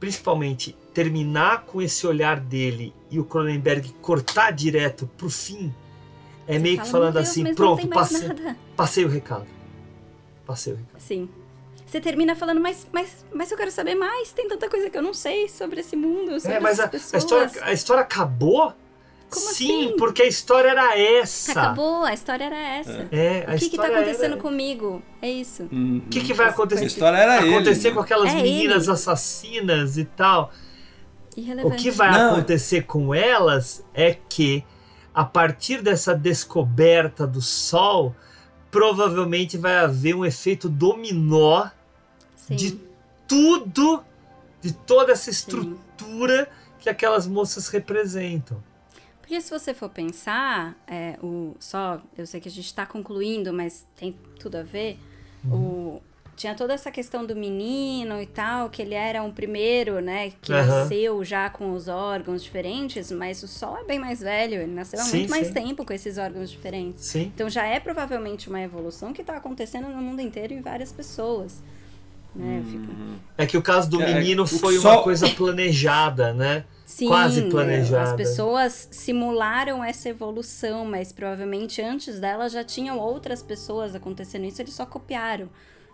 Principalmente 0.00 0.76
terminar 0.92 1.64
com 1.64 1.80
esse 1.80 2.06
olhar 2.06 2.38
dele 2.40 2.92
e 3.10 3.18
o 3.18 3.24
Cronenberg 3.24 3.92
cortar 4.00 4.50
direto 4.50 5.08
pro 5.16 5.28
fim, 5.30 5.74
é 6.46 6.54
Você 6.54 6.58
meio 6.58 6.78
que 6.78 6.86
fala, 6.86 6.90
falando 6.92 7.14
"Meu 7.14 7.22
Deus, 7.22 7.28
assim: 7.30 7.54
pronto, 7.54 7.88
passei, 7.88 8.28
nada." 8.28 8.56
passei 8.76 9.04
o 9.04 9.08
recado. 9.08 9.46
Passei 10.46 10.72
o 10.74 10.76
recado. 10.76 11.00
Sim. 11.00 11.28
Você 11.86 12.00
termina 12.00 12.34
falando, 12.34 12.60
mas, 12.60 12.86
mas, 12.92 13.24
mas 13.32 13.50
eu 13.50 13.56
quero 13.56 13.70
saber 13.70 13.94
mais. 13.94 14.32
Tem 14.32 14.48
tanta 14.48 14.68
coisa 14.68 14.90
que 14.90 14.98
eu 14.98 15.02
não 15.02 15.14
sei 15.14 15.48
sobre 15.48 15.80
esse 15.80 15.94
mundo, 15.94 16.38
sobre 16.40 16.56
É, 16.56 16.60
mas 16.60 16.80
a, 16.80 16.90
a 16.92 17.16
história, 17.16 17.50
a 17.62 17.72
história 17.72 18.02
acabou? 18.02 18.74
Como 19.30 19.46
Sim, 19.54 19.86
assim? 19.88 19.96
porque 19.96 20.22
a 20.22 20.26
história 20.26 20.68
era 20.68 20.98
essa. 20.98 21.52
Acabou, 21.52 22.04
a 22.04 22.12
história 22.14 22.44
era 22.44 22.56
essa. 22.58 23.08
É, 23.10 23.44
a 23.48 23.54
o 23.54 23.58
que 23.58 23.70
que 23.70 23.76
tá 23.76 23.86
acontecendo 23.86 24.32
era- 24.32 24.36
comigo? 24.36 25.02
É 25.22 25.28
isso. 25.30 25.68
Uhum. 25.70 26.02
O 26.04 26.08
que, 26.08 26.20
que 26.20 26.32
vai 26.34 26.48
acontecer? 26.48 26.84
A 26.84 26.86
história 26.86 27.16
era 27.16 27.42
ele, 27.42 27.54
acontecer 27.54 27.88
né? 27.88 27.94
com 27.94 28.00
aquelas 28.00 28.30
É 28.30 28.34
meninas 28.36 28.84
ele. 28.84 28.92
assassinas 28.92 29.96
e 29.98 30.04
tal. 30.04 30.52
O 31.64 31.70
que 31.72 31.90
vai 31.90 32.10
Não. 32.12 32.32
acontecer 32.34 32.82
com 32.82 33.12
elas 33.14 33.84
é 33.92 34.16
que, 34.28 34.64
a 35.14 35.24
partir 35.24 35.82
dessa 35.82 36.14
descoberta 36.14 37.26
do 37.26 37.42
Sol, 37.42 38.14
provavelmente 38.70 39.58
vai 39.58 39.76
haver 39.76 40.14
um 40.14 40.24
efeito 40.24 40.68
dominó 40.68 41.66
Sim. 42.46 42.56
de 42.56 42.80
tudo, 43.26 44.04
de 44.60 44.72
toda 44.72 45.12
essa 45.12 45.30
estrutura 45.30 46.48
que 46.78 46.88
aquelas 46.88 47.26
moças 47.26 47.68
representam. 47.68 48.62
Porque 49.20 49.40
se 49.40 49.50
você 49.50 49.74
for 49.74 49.88
pensar, 49.88 50.76
é, 50.86 51.18
o, 51.20 51.56
só, 51.58 52.00
eu 52.16 52.24
sei 52.26 52.40
que 52.40 52.48
a 52.48 52.50
gente 52.50 52.66
está 52.66 52.86
concluindo, 52.86 53.52
mas 53.52 53.84
tem 53.96 54.16
tudo 54.38 54.56
a 54.56 54.62
ver. 54.62 54.98
O, 55.50 56.00
tinha 56.36 56.54
toda 56.54 56.74
essa 56.74 56.90
questão 56.90 57.24
do 57.24 57.34
menino 57.34 58.20
e 58.20 58.26
tal, 58.26 58.68
que 58.68 58.82
ele 58.82 58.94
era 58.94 59.22
um 59.22 59.32
primeiro, 59.32 60.00
né, 60.00 60.32
que 60.42 60.52
Aham. 60.52 60.66
nasceu 60.66 61.24
já 61.24 61.48
com 61.48 61.72
os 61.72 61.88
órgãos 61.88 62.42
diferentes, 62.42 63.10
mas 63.10 63.42
o 63.42 63.48
Sol 63.48 63.78
é 63.78 63.84
bem 63.84 63.98
mais 63.98 64.20
velho, 64.20 64.60
ele 64.60 64.72
nasceu 64.72 65.00
há 65.00 65.04
Sim, 65.04 65.18
muito 65.18 65.30
mais 65.30 65.46
sim. 65.48 65.52
tempo 65.54 65.84
com 65.84 65.92
esses 65.92 66.18
órgãos 66.18 66.50
diferentes. 66.50 67.06
Sim. 67.06 67.32
Então 67.34 67.48
já 67.48 67.64
é 67.64 67.80
provavelmente 67.80 68.48
uma 68.48 68.60
evolução 68.60 69.12
que 69.12 69.22
está 69.22 69.36
acontecendo 69.36 69.88
no 69.88 70.02
mundo 70.02 70.20
inteiro 70.20 70.52
em 70.52 70.60
várias 70.60 70.92
pessoas. 70.92 71.62
Né? 72.36 72.62
Fico- 72.70 72.92
É 73.38 73.46
que 73.46 73.56
o 73.56 73.62
caso 73.62 73.88
do 73.90 74.00
É, 74.02 74.14
menino 74.14 74.46
foi 74.46 74.74
uma 74.78 74.94
Sol- 74.94 75.02
coisa 75.02 75.28
planejada, 75.30 76.32
né? 76.32 76.64
Sim, 76.84 77.08
Quase 77.08 77.40
é, 77.40 77.48
planejada. 77.50 78.10
As 78.10 78.16
pessoas 78.16 78.88
simularam 78.90 79.82
essa 79.82 80.08
evolução, 80.08 80.84
mas 80.84 81.12
provavelmente 81.12 81.82
antes 81.82 82.20
dela 82.20 82.48
já 82.48 82.62
tinham 82.62 82.98
outras 82.98 83.42
pessoas 83.42 83.94
acontecendo 83.94 84.44
isso, 84.44 84.62
eles 84.62 84.72
só 84.74 84.86
copiaram, 84.86 85.48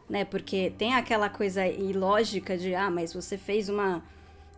né? 0.09 0.25
Porque 0.25 0.73
tem 0.77 0.95
aquela 0.95 1.29
coisa 1.29 1.67
ilógica 1.67 2.59
de, 2.59 2.75
ah, 2.75 2.91
mas 2.91 3.15
você 3.15 3.39
fez 3.39 3.69
uma, 3.69 4.03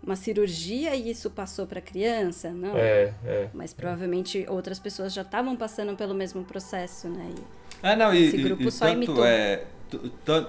uma 0.02 0.16
cirurgia 0.16 0.94
e 0.96 1.10
isso 1.10 1.30
passou 1.30 1.66
para 1.66 1.80
criança, 1.80 2.50
não? 2.50 2.76
É, 2.76 3.12
é. 3.24 3.48
Mas 3.54 3.72
provavelmente 3.72 4.44
outras 4.48 4.78
pessoas 4.78 5.12
já 5.14 5.22
estavam 5.22 5.54
passando 5.56 5.94
pelo 5.96 6.14
mesmo 6.14 6.44
processo, 6.44 7.08
né? 7.08 7.30
E- 7.38 7.64
Ah, 7.82 7.94
não, 7.94 8.12
e, 8.14 8.26
Esse 8.26 8.36
e- 8.38 8.42
grupo 8.42 8.62
e 8.64 8.70
só 8.72 8.86
tanto 8.86 8.96
imitou. 8.96 9.24
é 9.24 9.62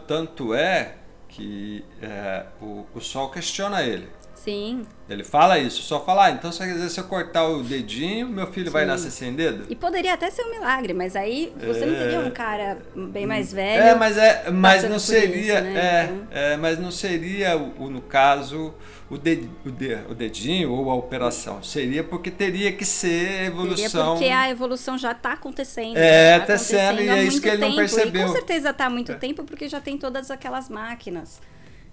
tanto 0.07 0.53
é 0.55 0.95
que 1.35 1.83
é, 2.01 2.45
o, 2.61 2.85
o 2.95 3.01
Sol 3.01 3.29
questiona 3.29 3.83
ele. 3.83 4.07
Sim. 4.45 4.85
Ele 5.09 5.23
fala 5.23 5.57
isso, 5.57 5.81
só 5.81 6.03
fala, 6.03 6.25
ah, 6.25 6.31
então 6.31 6.51
se 6.51 6.61
eu- 6.99 7.03
cortar 7.05 7.47
o 7.47 7.63
dedinho, 7.63 8.27
meu 8.29 8.45
filho 8.47 8.69
vai 8.71 8.83
Sim. 8.83 8.87
nascer 8.89 9.11
sem 9.11 9.33
dedo? 9.33 9.65
E 9.69 9.75
poderia 9.75 10.13
até 10.13 10.29
ser 10.29 10.43
um 10.43 10.51
milagre, 10.51 10.93
mas 10.93 11.15
aí 11.15 11.51
você 11.57 11.83
não 11.85 11.95
teria 11.95 12.19
um 12.19 12.29
cara 12.29 12.77
bem 12.95 13.25
mais 13.25 13.51
velho. 13.51 13.83
É, 13.83 13.95
mas, 13.95 14.17
é, 14.17 14.51
mas 14.51 14.83
não 14.87 14.99
seria, 14.99 15.53
isso, 15.55 15.63
né? 15.63 15.75
é, 15.79 16.03
Então- 16.05 16.27
é, 16.31 16.57
mas 16.57 16.77
não 16.79 16.91
seria, 16.91 17.57
o, 17.57 17.89
no 17.89 18.01
caso, 18.01 18.71
o, 19.09 19.17
de, 19.17 19.49
o, 19.65 19.71
de- 19.71 19.97
o 20.09 20.13
dedinho 20.13 20.71
ou 20.71 20.91
a 20.91 20.95
operação. 20.95 21.63
Seria 21.63 22.03
porque 22.03 22.29
teria 22.29 22.71
que 22.71 22.85
ser 22.85 23.07
Seria 23.27 23.45
evolução. 23.47 24.13
porque 24.15 24.29
a 24.29 24.49
evolução 24.49 24.95
já 24.97 25.11
está 25.11 25.33
acontecendo. 25.33 25.97
É, 25.97 26.37
já 26.39 26.45
tá 26.45 26.57
sendo, 26.57 27.01
e 27.01 27.09
é 27.09 27.23
isso 27.23 27.41
que 27.41 27.47
ele 27.47 27.57
não 27.57 27.67
tempo. 27.69 27.77
percebeu. 27.77 28.21
E 28.21 28.25
com 28.25 28.31
certeza 28.31 28.69
está 28.69 28.85
há 28.85 28.89
muito 28.91 29.13
tempo, 29.15 29.43
porque 29.43 29.67
já 29.67 29.81
tem 29.81 29.97
todas 29.97 30.29
aquelas 30.29 30.69
máquinas 30.69 31.41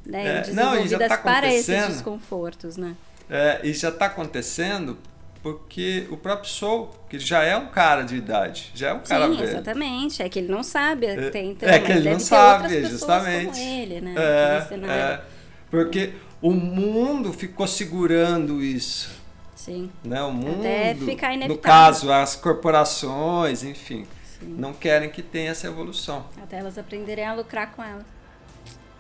né, 0.05 0.45
É, 0.49 0.53
não, 0.53 0.75
e 0.75 0.89
já 0.89 0.99
desenvolvidas 0.99 1.09
tá 1.09 1.19
para 1.19 1.53
esses 1.53 1.87
desconfortos, 1.89 2.77
né? 2.77 2.95
É, 3.31 3.61
e 3.63 3.73
já 3.73 3.89
está 3.89 4.07
acontecendo 4.07 4.99
porque 5.43 6.07
o 6.11 6.17
próprio 6.17 6.49
Soul, 6.49 6.91
que 7.09 7.19
já 7.19 7.43
é 7.43 7.57
um 7.57 7.67
cara 7.67 8.03
de 8.03 8.15
idade, 8.15 8.71
já 8.75 8.91
é 8.91 8.93
um 8.93 9.01
cara 9.01 9.27
Sim, 9.27 9.37
velho. 9.37 9.49
exatamente. 9.49 10.23
É 10.23 10.29
que 10.29 10.39
ele 10.39 10.49
não 10.49 10.63
sabe 10.63 11.07
até 11.09 11.43
então, 11.43 11.69
é 11.69 11.81
que 11.81 11.91
ele 11.91 12.11
não 12.11 12.21
sabe, 12.21 12.85
justamente. 12.85 13.59
ele, 13.61 14.01
né? 14.01 14.15
É, 14.17 14.79
é. 14.89 15.21
porque 15.69 16.13
o 16.41 16.53
mundo 16.53 17.33
ficou 17.33 17.67
segurando 17.67 18.63
isso. 18.63 19.21
Sim. 19.57 19.91
Né? 20.05 20.21
O 20.23 20.33
mundo, 20.33 20.61
Até 20.61 20.95
ficar 20.95 21.29
no 21.29 21.35
inevitável. 21.35 21.61
caso, 21.61 22.13
as 22.13 22.35
corporações, 22.37 23.63
enfim, 23.63 24.07
não 24.41 24.73
querem 24.73 25.09
que 25.09 25.23
tenha 25.23 25.51
essa 25.51 25.67
evolução. 25.69 26.27
Até 26.41 26.59
elas 26.59 26.79
aprenderem 26.79 27.25
a 27.25 27.35
lucrar 27.35 27.73
com 27.73 27.83
ela. 27.83 28.05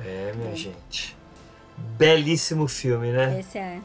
É, 0.00 0.32
minha 0.36 0.54
gente. 0.56 1.16
Belíssimo 1.98 2.66
filme, 2.68 3.12
né? 3.12 3.38
Esse 3.40 3.58
é. 3.58 3.80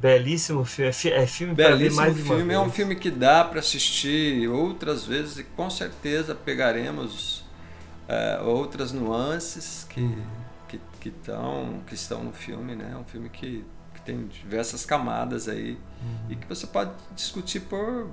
Belíssimo 0.00 0.64
filme. 0.64 0.88
É, 0.90 0.92
fi- 0.92 1.12
é 1.12 1.26
filme 1.26 1.54
para 1.54 1.70
ver 1.70 1.76
Belíssimo 1.76 2.00
mais 2.02 2.14
de 2.16 2.22
uma 2.22 2.36
filme, 2.36 2.54
é 2.54 2.58
um 2.58 2.70
filme 2.70 2.96
que 2.96 3.10
dá 3.10 3.44
para 3.44 3.60
assistir 3.60 4.48
outras 4.48 5.04
vezes 5.04 5.38
e 5.38 5.44
com 5.44 5.70
certeza 5.70 6.34
pegaremos 6.34 7.44
é, 8.08 8.40
outras 8.42 8.90
nuances 8.92 9.86
que, 9.88 10.18
que, 10.68 10.80
que, 11.00 11.10
tão, 11.10 11.80
que 11.86 11.94
estão 11.94 12.24
no 12.24 12.32
filme, 12.32 12.74
né? 12.74 12.90
É 12.92 12.96
um 12.96 13.04
filme 13.04 13.28
que, 13.28 13.64
que 13.94 14.00
tem 14.02 14.26
diversas 14.26 14.84
camadas 14.84 15.48
aí 15.48 15.78
e 16.28 16.34
que 16.34 16.46
você 16.48 16.66
pode 16.66 16.90
discutir 17.14 17.60
por 17.60 18.10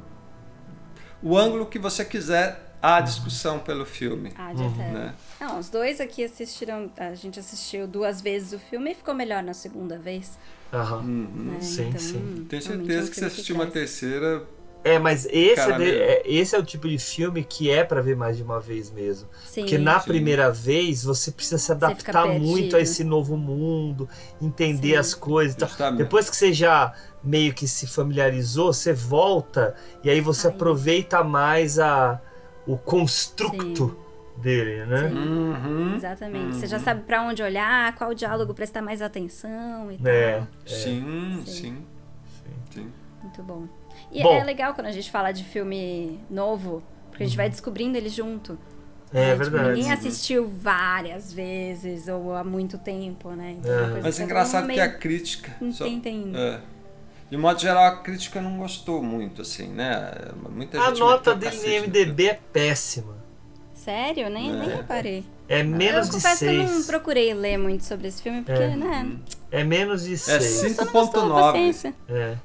o 1.23 1.35
ângulo 1.37 1.65
que 1.65 1.79
você 1.79 2.05
quiser 2.05 2.75
a 2.81 3.01
discussão 3.01 3.59
pelo 3.59 3.85
filme. 3.85 4.31
Ah, 4.37 4.53
de 4.53 4.63
até. 4.63 4.91
né? 4.91 5.13
Não, 5.39 5.57
os 5.59 5.69
dois 5.69 6.01
aqui 6.01 6.23
assistiram. 6.23 6.89
A 6.97 7.13
gente 7.15 7.39
assistiu 7.39 7.87
duas 7.87 8.19
vezes 8.21 8.53
o 8.53 8.59
filme 8.59 8.91
e 8.91 8.95
ficou 8.95 9.13
melhor 9.13 9.41
na 9.41 9.53
segunda 9.53 9.97
vez. 9.97 10.37
Aham. 10.73 11.01
né? 11.03 11.61
Sim, 11.61 11.87
Então, 11.87 11.99
sim. 11.99 12.45
Tenho 12.49 12.61
é 12.61 12.63
um 12.63 12.67
certeza 12.67 13.09
que 13.09 13.15
se 13.15 13.21
filme 13.21 13.27
assistir 13.27 13.53
uma 13.53 13.65
terceira, 13.67 14.43
É, 14.83 14.99
mas 14.99 15.25
esse 15.25 15.59
é, 15.61 15.71
de- 15.71 15.77
meu. 15.79 15.93
é- 16.03 16.21
esse 16.25 16.55
é 16.55 16.59
o 16.59 16.63
tipo 16.63 16.87
de 16.87 16.97
filme 16.99 17.43
que 17.43 17.69
é 17.71 17.83
pra 17.83 18.01
ver 18.01 18.15
mais 18.15 18.37
de 18.37 18.43
uma 18.43 18.59
vez 18.59 18.91
mesmo. 18.91 19.27
Sim. 19.45 19.61
Porque 19.61 19.77
na 19.77 19.99
Sim. 19.99 20.07
primeira 20.07 20.51
vez 20.51 21.03
você 21.03 21.31
precisa 21.31 21.57
se 21.57 21.65
Você 21.65 21.71
adaptar 21.71 22.27
muito 22.27 22.75
a 22.75 22.79
esse 22.79 23.03
novo 23.03 23.35
mundo, 23.35 24.07
entender 24.41 24.89
Sim. 24.91 24.95
as 24.97 25.13
coisas. 25.15 25.55
e 25.55 25.57
tal. 25.57 25.67
Justamente. 25.69 25.97
Depois 25.97 26.29
que 26.29 26.35
você 26.35 26.53
já 26.53 26.93
meio 27.23 27.53
que 27.53 27.67
se 27.67 27.87
familiarizou, 27.87 28.71
você 28.71 28.93
volta 28.93 29.75
e 30.03 30.09
aí 30.09 30.21
você 30.21 30.47
Aí. 30.47 30.53
aproveita 30.53 31.23
mais 31.23 31.79
a, 31.79 32.21
o 32.67 32.77
construto 32.77 33.97
dele, 34.41 34.85
né? 34.85 35.09
Sim. 35.09 35.15
Uhum. 35.17 35.95
Exatamente. 35.95 36.55
Você 36.55 36.67
já 36.67 36.79
sabe 36.79 37.01
pra 37.03 37.21
onde 37.23 37.41
olhar, 37.43 37.95
qual 37.95 38.13
diálogo 38.13 38.53
prestar 38.53 38.81
mais 38.81 39.01
atenção 39.01 39.91
e 39.91 39.97
tal. 39.97 40.07
É. 40.11 40.47
Sim, 40.65 41.41
Sim. 41.45 41.51
sim, 41.51 41.77
sim. 42.71 42.91
Muito 43.21 43.43
bom. 43.43 43.67
E 44.11 44.23
Bom. 44.23 44.33
é 44.33 44.43
legal 44.43 44.73
quando 44.73 44.87
a 44.87 44.91
gente 44.91 45.11
fala 45.11 45.31
de 45.31 45.43
filme 45.43 46.19
novo, 46.29 46.81
porque 47.09 47.23
a 47.23 47.25
gente 47.25 47.35
vai 47.35 47.49
descobrindo 47.49 47.97
ele 47.97 48.09
junto. 48.09 48.57
É 49.13 49.17
né? 49.35 49.43
Tipo, 49.43 49.49
verdade. 49.51 49.73
ninguém 49.75 49.91
assistiu 49.91 50.47
várias 50.47 51.33
vezes 51.33 52.07
ou 52.07 52.33
há 52.33 52.43
muito 52.43 52.77
tempo, 52.77 53.31
né? 53.31 53.55
Então, 53.59 53.97
é 53.97 54.01
Mas 54.01 54.19
é 54.19 54.23
engraçado 54.23 54.67
que 54.67 54.79
a 54.79 54.91
crítica. 54.93 55.51
só- 55.71 55.85
entende 55.85 56.07
ainda. 56.25 56.39
é. 56.39 56.61
De 57.29 57.37
modo 57.37 57.59
geral, 57.59 57.83
a 57.85 57.97
crítica 57.97 58.41
não 58.41 58.57
gostou 58.57 59.03
muito, 59.03 59.41
assim, 59.43 59.67
né? 59.69 60.11
Muita 60.49 60.79
A 60.81 60.91
nota 60.91 61.35
dele 61.35 61.57
no 61.57 61.67
IMDB 61.85 62.27
é 62.27 62.39
péssima. 62.53 63.17
Sério? 63.89 64.29
Nem, 64.29 64.51
nem 64.53 64.69
É. 64.69 64.75
reparei. 64.75 65.23
É 65.47 65.63
menos 65.63 66.05
eu 66.07 66.11
de 66.17 66.23
confesso 66.23 66.39
que 66.45 66.45
eu 66.45 66.53
não 66.53 66.67
6. 66.67 66.85
procurei 66.85 67.33
ler 67.33 67.57
muito 67.57 67.83
sobre 67.83 68.07
esse 68.07 68.21
filme, 68.21 68.43
porque, 68.43 68.61
É. 68.61 68.75
né? 68.75 69.17
É 69.49 69.63
menos 69.63 70.03
de 70.03 70.13
É 70.13 70.17
6. 70.17 70.75
só 70.75 70.85
não 70.85 70.91
gostou, 70.91 71.21
5.9. 71.23 71.41
paciência. 71.53 71.95
É. 72.07 72.35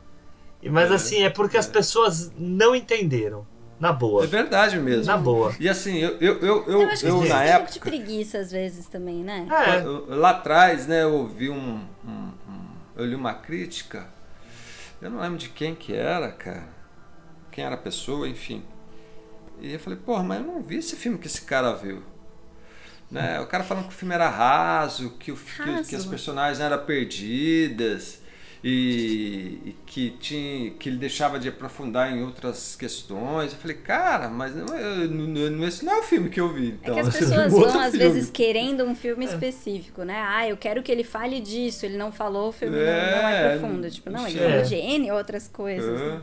Mas 0.70 0.90
É. 0.90 0.94
assim, 0.94 1.22
é 1.22 1.28
porque 1.28 1.58
as 1.58 1.66
pessoas 1.66 2.32
não 2.38 2.74
entenderam. 2.74 3.46
Na 3.78 3.92
boa. 3.92 4.24
É 4.24 4.26
verdade 4.26 4.78
mesmo. 4.78 5.04
Na 5.04 5.18
boa. 5.18 5.54
E 5.60 5.68
assim, 5.68 5.98
eu, 5.98 6.16
eu, 6.18 6.38
eu, 6.40 6.64
eu, 6.66 6.80
Eu 6.82 6.88
acho 6.88 7.02
que 7.02 7.10
eu, 7.10 7.20
tem 7.20 7.28
na 7.28 7.34
um 7.34 7.38
pouco 7.38 7.70
de 7.72 7.78
época, 7.78 7.90
preguiça 7.90 8.38
às 8.38 8.50
vezes 8.50 8.86
também, 8.86 9.16
né? 9.16 9.46
É. 9.50 9.84
eu- 9.84 10.06
lá 10.16 10.30
atrás, 10.30 10.86
né, 10.86 11.02
eu 11.02 11.12
ouvi 11.12 11.50
um, 11.50 11.80
um- 12.06 12.08
um- 12.48 12.68
Eu 12.96 13.04
li 13.04 13.14
uma 13.16 13.34
crítica, 13.34 14.06
eu 15.02 15.10
não 15.10 15.20
lembro 15.20 15.36
de 15.36 15.48
quem 15.50 15.74
que 15.74 15.92
era, 15.92 16.30
cara. 16.30 16.68
Quem 17.50 17.64
era 17.64 17.74
a 17.74 17.78
pessoa, 17.78 18.26
enfim. 18.28 18.62
E 19.64 19.72
eu 19.72 19.78
falei, 19.80 19.98
porra, 20.04 20.22
mas 20.22 20.38
eu 20.40 20.46
não 20.46 20.60
vi 20.62 20.76
esse 20.76 20.94
filme 20.96 21.16
que 21.18 21.26
esse 21.26 21.42
cara 21.42 21.72
viu. 21.72 22.02
Né? 23.10 23.40
O 23.40 23.46
cara 23.46 23.64
falando 23.64 23.84
que 23.88 23.94
o 23.94 23.96
filme 23.96 24.14
era 24.14 24.28
raso, 24.28 25.10
que, 25.18 25.30
o, 25.32 25.36
que, 25.36 25.62
Raso. 25.62 25.88
que 25.88 25.94
as 25.96 26.04
personagens 26.04 26.60
eram 26.60 26.78
perdidas 26.84 28.20
e, 28.62 29.58
e 29.64 29.76
que, 29.86 30.10
tinha, 30.18 30.70
que 30.72 30.88
ele 30.88 30.96
deixava 30.96 31.38
de 31.38 31.48
aprofundar 31.48 32.10
em 32.12 32.22
outras 32.22 32.74
questões. 32.76 33.52
Eu 33.52 33.58
falei, 33.58 33.76
cara, 33.76 34.28
mas 34.28 34.54
não, 34.56 34.74
é- 34.74 35.06
não- 35.06 35.50
não- 35.50 35.66
esse 35.68 35.84
não 35.84 35.92
é 35.92 35.98
o 36.00 36.02
filme 36.02 36.28
que 36.30 36.40
eu 36.40 36.52
vi. 36.52 36.68
É 36.70 36.90
Então, 36.90 36.94
que 36.94 37.00
as 37.00 37.08
esse 37.14 37.18
pessoas 37.20 37.52
vão, 37.52 37.64
às 37.80 37.90
filme. 37.92 37.98
vezes, 37.98 38.30
querendo 38.30 38.84
um 38.84 38.92
É. 38.92 38.94
filme 38.94 39.24
específico, 39.26 40.02
né? 40.02 40.20
Ah, 40.26 40.48
eu 40.48 40.56
quero 40.56 40.82
que 40.82 40.90
ele 40.90 41.04
fale 41.04 41.40
disso, 41.40 41.84
ele 41.86 41.96
não 41.96 42.10
falou, 42.10 42.48
o 42.48 42.52
filme 42.52 42.76
não- 42.76 42.82
É, 42.82 43.22
não, 43.22 43.28
é 43.28 43.58
profundo. 43.58 43.90
Tipo, 43.90 44.10
não, 44.10 44.26
ele 44.26 44.38
é. 44.40 44.48
falou 44.50 44.62
de 44.64 44.74
N 44.76 45.10
outras 45.12 45.46
coisas. 45.48 46.00
É. 46.00 46.04
né? 46.16 46.22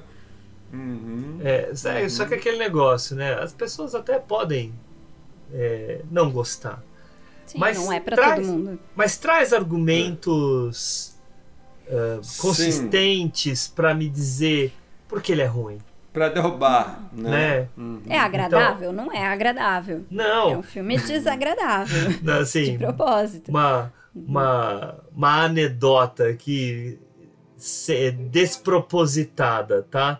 Uhum. 0.74 1.40
É, 1.44 1.72
é, 2.04 2.10
só 2.10 2.26
que 2.26 2.34
aquele 2.36 2.58
negócio, 2.58 3.16
né? 3.16 3.34
As 3.34 3.54
pessoas 3.54 3.94
até 3.96 4.18
podem 4.20 4.74
é, 5.54 6.02
não 6.10 6.32
gostar. 6.32 6.82
Sim, 7.46 7.58
Mas 7.60 7.78
não 7.78 7.92
é 7.92 8.00
pra 8.00 8.16
traz- 8.16 8.36
todo 8.40 8.46
mundo. 8.58 8.80
Mas 8.96 9.18
traz 9.18 9.52
argumentos 9.54 11.16
ah, 11.90 12.20
consistentes 12.38 13.68
pra 13.68 13.94
me 13.94 14.08
dizer 14.10 14.74
por 15.08 15.22
que 15.22 15.32
ele 15.34 15.42
é 15.42 15.46
ruim. 15.48 15.78
Pra 16.14 16.28
derrubar, 16.30 17.10
né? 17.14 17.30
Né? 17.30 17.68
Uhum. 17.78 18.02
É 18.10 18.20
agradável? 18.20 18.92
Não 18.94 19.12
é 19.12 19.26
agradável. 19.26 20.06
Não. 20.12 20.52
É 20.52 20.58
um 20.58 20.64
filme 20.64 20.98
desagradável. 20.98 22.10
Não, 22.22 22.40
assim, 22.40 22.74
de 22.74 22.78
propósito. 22.78 23.50
uma, 23.50 23.94
uma, 24.14 24.96
uma 25.16 25.44
anedota 25.46 26.34
que 26.34 27.00
se- 27.58 28.12
despropositada, 28.12 29.84
tá? 29.90 30.20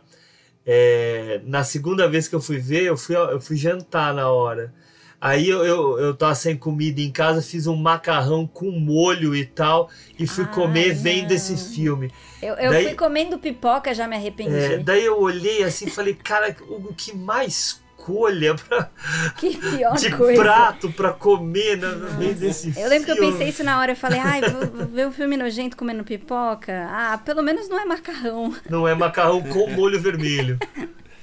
É, 0.66 1.42
na 1.46 1.64
segunda 1.64 2.08
vez 2.08 2.28
que 2.28 2.36
eu 2.36 2.42
fui 2.42 2.58
ver, 2.60 2.84
eu 2.84 2.96
fui, 2.98 3.16
eu 3.16 3.42
fui 3.42 3.58
jantar 3.58 4.14
na 4.14 4.30
hora. 4.30 4.74
Aí 5.20 5.48
eu, 5.48 5.64
eu, 5.64 6.00
eu 6.00 6.16
tava 6.16 6.34
sem 6.34 6.58
comida 6.58 7.00
em 7.00 7.12
casa, 7.12 7.44
fiz 7.44 7.68
um 7.68 7.76
macarrão 7.76 8.48
com 8.48 8.72
molho 8.72 9.36
e 9.36 9.46
tal, 9.46 9.88
e 10.18 10.26
fui 10.26 10.46
Ai, 10.46 10.54
comer 10.54 10.94
vendo 10.96 11.30
não. 11.30 11.36
esse 11.36 11.56
filme. 11.76 12.12
Eu, 12.42 12.56
eu 12.56 12.72
Daí- 12.72 12.86
fui 12.86 12.96
comendo 12.96 13.38
pipoca, 13.38 13.94
já 13.94 14.08
me 14.08 14.16
arrependi. 14.16 14.56
É, 14.56 14.78
daí 14.80 15.06
eu 15.06 15.20
olhei 15.20 15.64
assim 15.64 15.86
e 15.86 15.92
falei, 15.92 16.16
cara, 16.16 16.56
o 16.68 16.92
que 16.94 17.16
mais 17.16 17.81
escolha 18.02 18.56
pra, 18.56 18.90
Que 19.38 19.58
pior 19.58 19.96
de 19.96 20.12
coisa. 20.16 20.42
prato 20.42 20.92
pra 20.92 21.14
comer 21.14 21.78
no 21.78 21.96
no 21.96 22.18
meio 22.18 22.36
desse 22.36 22.74
Eu 22.78 22.90
lembro 22.90 23.06
que 23.06 23.12
eu 23.12 23.16
filme. 23.16 23.32
pensei 23.32 23.50
isso 23.50 23.64
na 23.64 23.80
hora. 23.80 23.92
Eu 23.92 23.96
falei, 23.96 24.20
ai, 24.20 24.42
vou, 24.42 24.66
vou 24.68 24.86
ver 24.88 25.08
o 25.08 25.12
filme 25.12 25.38
nojento 25.38 25.78
comendo 25.78 26.04
pipoca. 26.04 26.88
Ah, 26.90 27.18
pelo 27.24 27.42
menos 27.44 27.70
não 27.70 27.80
é 27.80 27.86
macarrão. 27.86 28.54
Não 28.70 28.88
é 28.88 28.96
macarrão 28.96 29.42
com 29.42 29.70
molho 29.72 30.00
vermelho. 30.00 30.58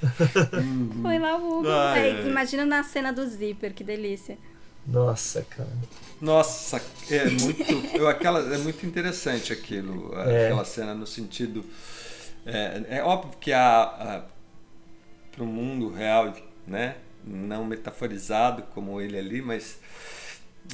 Foi 1.01 1.19
lá 1.19 1.37
o. 1.37 1.63
Ai. 1.69 2.25
imagina 2.27 2.65
na 2.65 2.83
cena 2.83 3.11
do 3.11 3.25
zíper, 3.27 3.73
que 3.73 3.83
delícia. 3.83 4.37
Nossa, 4.87 5.45
cara. 5.49 5.69
Nossa, 6.21 6.81
é 7.11 7.25
muito, 7.29 7.63
eu, 7.97 8.07
aquela, 8.07 8.39
é 8.53 8.57
muito 8.57 8.85
interessante 8.85 9.53
aquilo, 9.53 10.13
É. 10.17 10.45
aquela 10.47 10.65
cena 10.65 10.93
no 10.93 11.05
sentido, 11.07 11.63
é, 12.45 12.81
é 12.97 13.03
óbvio 13.03 13.33
que 13.39 13.53
a, 13.53 14.23
para 15.31 15.43
o 15.43 15.45
mundo 15.47 15.89
real, 15.93 16.33
né, 16.69 16.95
não 17.23 17.65
metaforizado 17.65 18.63
como 18.73 19.01
ele 19.01 19.17
ali, 19.17 19.41
mas 19.41 19.79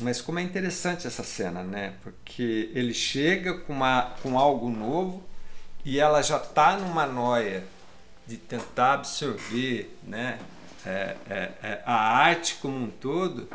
mas 0.02 0.20
como 0.20 0.40
é 0.40 0.42
interessante 0.42 1.08
essa 1.08 1.24
cena, 1.24 1.64
né? 1.64 1.94
Porque 2.04 2.70
ele 2.74 2.94
chega 2.94 3.54
com, 3.60 3.72
uma, 3.72 4.14
com 4.22 4.38
algo 4.38 4.70
novo 4.70 5.24
e 5.86 6.00
ela 6.00 6.22
já 6.22 6.36
está 6.36 6.76
numa 6.76 7.06
noia 7.06 7.64
de 8.28 8.36
tentar 8.36 8.96
absorver, 8.96 9.98
né? 10.04 10.38
é, 10.86 11.16
é, 11.30 11.52
é, 11.64 11.82
a 11.86 11.96
arte 11.96 12.56
como 12.62 12.78
um 12.78 12.90
todo. 12.90 13.50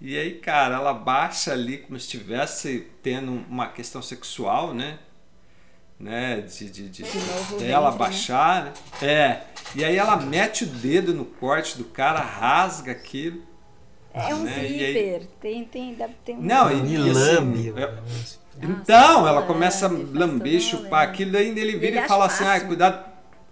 E 0.00 0.18
aí, 0.18 0.32
cara, 0.32 0.74
ela 0.74 0.92
baixa 0.92 1.52
ali 1.52 1.78
como 1.78 1.98
se 1.98 2.06
estivesse 2.06 2.90
tendo 3.02 3.32
uma 3.48 3.68
questão 3.68 4.02
sexual, 4.02 4.74
né? 4.74 4.98
Né? 5.98 6.42
De, 6.42 6.70
de, 6.70 6.88
de, 6.88 7.02
De 7.02 7.58
dela 7.58 7.90
né? 7.90 7.96
baixar. 7.96 8.64
Né? 8.66 8.72
É. 9.02 9.40
E 9.74 9.84
aí 9.84 9.96
ela 9.96 10.16
mete 10.16 10.64
o 10.64 10.66
dedo 10.66 11.14
no 11.14 11.24
corte 11.24 11.78
do 11.78 11.84
cara, 11.84 12.20
rasga 12.20 12.92
aquilo. 12.92 13.42
É 14.12 14.34
um 14.34 14.44
né? 14.44 14.58
E 14.58 14.84
aí- 14.84 14.92
zíper. 14.92 15.26
Tem, 15.40 15.64
tem, 15.64 15.94
dá- 15.94 16.08
tem 16.24 16.36
um- 16.36 16.42
Não, 16.42 16.70
e, 16.70 16.74
e 16.74 16.96
assim, 16.96 17.12
lambe. 17.12 17.68
é- 17.68 17.72
mano. 17.72 18.02
então, 18.62 19.20
ela 19.20 19.32
lambe, 19.32 19.46
começa 19.46 19.86
a 19.86 19.90
lamber, 19.90 20.60
chupar 20.60 21.00
rolê. 21.00 21.12
aquilo, 21.12 21.32
daí 21.32 21.48
ele 21.48 21.72
vira 21.78 21.86
Ele 21.96 21.98
e 22.00 22.08
fala 22.08 22.26
assim, 22.26 22.44
ah, 22.44 22.60
cuidado. 22.60 23.04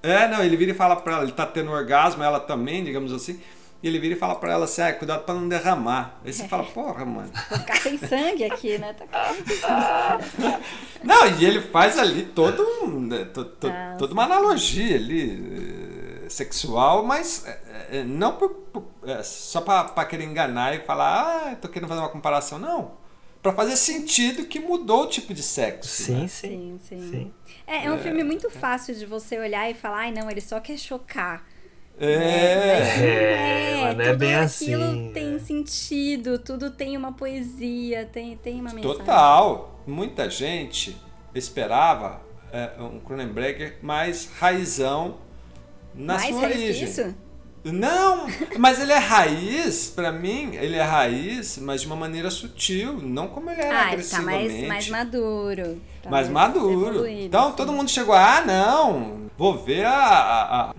É, 0.02 0.28
não, 0.28 0.42
ele 0.44 0.56
vira 0.56 0.70
e 0.72 0.74
fala 0.74 0.96
pra 0.96 1.14
ela, 1.14 1.22
ele 1.22 1.32
tá 1.32 1.46
tendo 1.46 1.70
orgasmo, 1.70 2.22
ela 2.22 2.38
também, 2.40 2.84
digamos 2.84 3.12
assim. 3.12 3.40
E 3.84 3.86
ele 3.86 3.98
vira 3.98 4.14
e 4.14 4.18
fala 4.18 4.34
pra 4.36 4.50
ela 4.50 4.64
assim, 4.64 4.80
ah, 4.80 4.94
cuidado 4.94 5.24
pra 5.24 5.34
não 5.34 5.46
derramar. 5.46 6.18
Aí 6.24 6.32
você 6.32 6.48
fala, 6.48 6.64
porra, 6.64 7.04
mano. 7.04 7.30
Vou 7.50 7.58
ficar 7.58 7.76
sem 7.76 7.98
sangue 7.98 8.42
aqui, 8.42 8.78
né? 8.78 8.94
Tá 8.94 9.04
Não, 11.04 11.26
e 11.38 11.44
ele 11.44 11.60
faz 11.60 11.98
ali 11.98 12.22
todo 12.22 12.66
um, 12.82 12.98
né, 12.98 13.26
to- 13.26 13.44
to- 13.44 13.68
Ah, 13.68 13.94
toda 13.98 14.14
uma 14.14 14.24
analogia 14.24 14.96
ali 14.96 16.22
eh, 16.24 16.30
sexual, 16.30 17.04
mas 17.04 17.44
eh, 17.46 17.58
eh, 17.98 18.04
não 18.04 18.36
por- 18.36 18.54
por- 18.72 18.86
só 19.22 19.60
para 19.60 20.06
querer 20.06 20.24
enganar 20.24 20.74
e 20.74 20.80
falar, 20.80 21.50
ah, 21.52 21.56
tô 21.56 21.68
querendo 21.68 21.90
fazer 21.90 22.00
uma 22.00 22.08
comparação. 22.08 22.58
Não. 22.58 22.92
Para 23.42 23.52
fazer 23.52 23.76
sentido 23.76 24.46
que 24.46 24.58
mudou 24.58 25.02
o 25.02 25.08
tipo 25.08 25.34
de 25.34 25.42
sexo. 25.42 26.04
Sim, 26.04 26.22
né? 26.22 26.28
sim. 26.28 26.80
Sim, 26.82 27.10
sim. 27.10 27.34
É, 27.66 27.84
é 27.84 27.92
um 27.92 27.98
filme 27.98 28.24
muito 28.24 28.48
fácil 28.48 28.94
de 28.94 29.04
você 29.04 29.38
olhar 29.38 29.70
e 29.70 29.74
falar, 29.74 29.98
ai 29.98 30.10
não, 30.10 30.30
ele 30.30 30.40
só 30.40 30.58
quer 30.58 30.78
chocar. 30.78 31.44
É. 31.98 33.76
É, 33.78 33.80
mas 33.82 33.96
não 33.96 34.02
é 34.04 34.06
tudo 34.08 34.18
bem 34.18 34.34
aquilo 34.34 34.82
assim, 34.84 35.10
tem 35.14 35.34
é. 35.36 35.38
sentido, 35.38 36.38
tudo 36.38 36.70
tem 36.70 36.96
uma 36.96 37.12
poesia, 37.12 38.08
tem, 38.12 38.36
tem 38.36 38.54
uma 38.60 38.72
mensagem. 38.72 38.98
Total. 38.98 39.80
Muita 39.86 40.28
gente 40.30 40.96
esperava 41.34 42.20
eh, 42.52 42.70
um 42.80 42.98
Cronenberg 43.00 43.74
mais 43.82 44.28
raizão 44.38 45.16
na 45.94 46.14
Mais 46.14 46.28
sua 46.34 46.40
raiz 46.42 46.56
origem. 46.56 46.84
isso? 46.84 47.14
Não, 47.64 48.26
mas 48.58 48.78
ele 48.80 48.92
é 48.92 48.98
raiz, 48.98 49.88
pra 49.88 50.12
mim, 50.12 50.54
ele 50.54 50.76
é 50.76 50.82
raiz, 50.82 51.56
mas 51.58 51.80
de 51.82 51.86
uma 51.86 51.96
maneira 51.96 52.30
sutil, 52.30 52.94
não 53.00 53.28
como 53.28 53.50
ele 53.50 53.60
era 53.60 53.68
Ah, 53.68 53.92
ele 53.92 54.02
tá 54.02 54.18
agressivamente. 54.18 54.66
mais, 54.66 54.68
mais 54.68 54.88
maduro. 54.90 55.80
tá 56.02 56.10
mais 56.10 56.28
maduro. 56.28 56.72
evoluído, 56.90 57.24
Então 57.26 57.46
assim. 57.48 57.56
todo 57.56 57.72
mundo 57.72 57.90
chegou, 57.90 58.14
ah, 58.14 58.42
não, 58.46 59.30
vou 59.38 59.56
ver 59.56 59.84
a, 59.86 59.94
a- 59.98 60.60
a- 60.70 60.74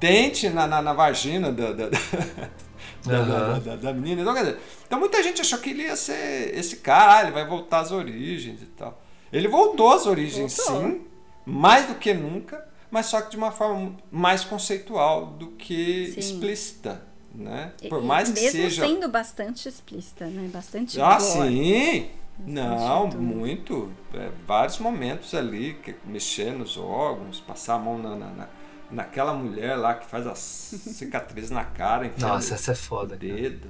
dente 0.00 0.48
na, 0.48 0.66
na, 0.66 0.82
na 0.82 0.92
vagina 0.92 1.52
da, 1.52 1.72
da, 1.72 1.88
da, 1.90 1.98
Aham. 3.08 3.24
da- 3.26 3.58
da- 3.58 3.76
da 3.76 3.92
menina. 3.92 4.22
Então, 4.22 4.34
quer 4.34 4.40
dizer, 4.44 4.58
então 4.86 4.98
muita 4.98 5.22
gente 5.22 5.40
achou 5.40 5.58
que 5.58 5.70
ele 5.70 5.82
ia 5.84 5.96
ser 5.96 6.56
esse 6.58 6.76
cara, 6.76 7.18
ah, 7.18 7.22
ele 7.22 7.32
vai 7.32 7.46
voltar 7.46 7.80
às 7.80 7.92
origens 7.92 8.60
e 8.62 8.66
tal. 8.66 9.00
Ele 9.32 9.46
voltou 9.46 9.92
às 9.92 10.06
origens, 10.06 10.56
Voltou. 10.56 10.90
sim, 10.90 11.00
mais 11.46 11.86
do 11.86 11.94
que 11.94 12.12
nunca, 12.12 12.66
mas 12.90 13.06
só 13.06 13.20
que 13.20 13.30
de 13.30 13.36
uma 13.36 13.52
forma 13.52 13.94
mais 14.10 14.42
conceitual 14.44 15.26
do 15.26 15.48
que 15.52 16.10
Sim. 16.14 16.18
explícita. 16.20 17.02
Né? 17.32 17.70
E- 17.80 17.88
Por 17.88 18.02
e 18.02 18.06
mais 18.06 18.28
que 18.28 18.40
mesmo 18.40 18.62
seja. 18.62 18.84
sendo 18.86 19.08
bastante 19.08 19.68
explícita, 19.68 20.26
né? 20.26 20.50
Bastante 20.52 21.00
Ah, 21.00 21.16
gore. 21.16 21.48
sim! 21.48 22.10
Não, 22.44 23.08
tudo. 23.08 23.22
muito. 23.22 23.92
É, 24.12 24.30
vários 24.48 24.78
momentos 24.78 25.32
ali, 25.32 25.74
que 25.74 25.94
mexer 26.04 26.52
nos 26.52 26.76
órgãos, 26.76 27.38
passar 27.38 27.74
a 27.74 27.78
mão 27.78 27.98
na, 27.98 28.16
na- 28.16 28.30
na- 28.32 28.48
naquela 28.90 29.32
mulher 29.34 29.76
lá 29.76 29.94
que 29.94 30.06
faz 30.06 30.26
as 30.26 30.38
cicatrizes 30.38 31.50
na 31.50 31.64
cara, 31.64 32.06
enfiando 32.06 32.32
Nossa, 32.34 32.54
essa 32.54 32.72
é 32.72 32.74
foda. 32.74 33.16
dedo. 33.16 33.68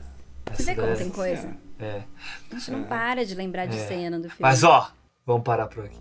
Você 0.53 0.65
vê 0.65 0.71
Essa 0.73 0.81
como 0.81 0.87
daí- 0.95 0.99
tem 0.99 1.11
coisa? 1.11 1.57
É. 1.79 2.03
A 2.51 2.55
gente 2.59 2.71
não 2.73 2.83
para 2.85 3.25
de 3.25 3.35
lembrar 3.35 3.67
de 3.67 3.79
É. 3.79 3.87
cena 3.87 4.19
do 4.19 4.25
filme. 4.29 4.39
Mas 4.41 4.65
ó, 4.65 4.91
vamos 5.25 5.45
parar 5.45 5.69
por 5.69 5.85
aqui. 5.85 6.01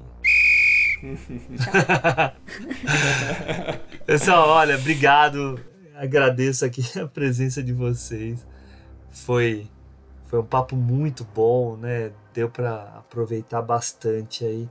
Pessoal, 4.05 4.49
olha, 4.49 4.75
obrigado. 4.75 5.59
Agradeço 5.95 6.65
aqui 6.65 6.81
a 6.99 7.07
presença 7.07 7.61
de 7.63 7.73
vocês. 7.73 8.45
Foi 9.09 9.69
foi 10.25 10.39
um 10.39 10.45
papo 10.45 10.75
muito 10.75 11.23
bom, 11.23 11.75
né? 11.75 12.11
Deu 12.33 12.49
pra 12.49 12.83
aproveitar 12.97 13.61
bastante 13.63 14.45
aí 14.45 14.69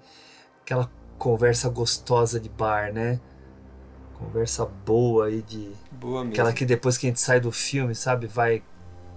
aquela 0.62 0.88
conversa 1.18 1.68
gostosa 1.68 2.38
de 2.38 2.48
bar, 2.48 2.92
né? 2.92 3.18
Conversa 4.18 4.66
boa 4.84 5.26
aí 5.26 5.42
de 5.42 5.70
Boa 5.92 6.20
mesmo. 6.20 6.32
aquela 6.32 6.52
que 6.52 6.64
depois 6.66 6.98
que 6.98 7.06
a 7.06 7.10
gente 7.10 7.20
sai 7.20 7.38
do 7.40 7.52
filme, 7.52 7.94
sabe, 7.94 8.26
vai 8.26 8.62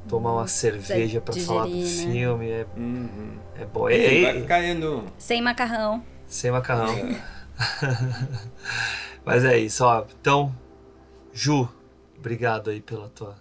tomar 0.08 0.34
uma 0.34 0.48
cerveja 0.48 1.20
pra 1.20 1.34
falar 1.36 1.66
do 1.66 1.76
né? 1.76 1.86
filme, 1.86 2.50
é, 2.50 2.66
Uhum. 2.78 3.38
é 3.56 3.66
bom. 3.66 3.90
Ih, 3.90 3.94
É- 3.96 4.22
vai 4.22 4.38
é- 4.38 4.42
ficar 4.42 4.64
indo. 4.64 5.04
Sem 5.18 5.42
macarrão. 5.42 6.04
sem 6.28 6.52
macarrão. 6.52 6.94
É. 6.98 7.22
Mas 9.26 9.44
é 9.44 9.58
isso, 9.58 9.84
ó. 9.86 10.06
Então, 10.20 10.54
Ju, 11.34 11.68
obrigado 12.18 12.70
aí 12.70 12.82
pela 12.82 13.08
tua, 13.10 13.36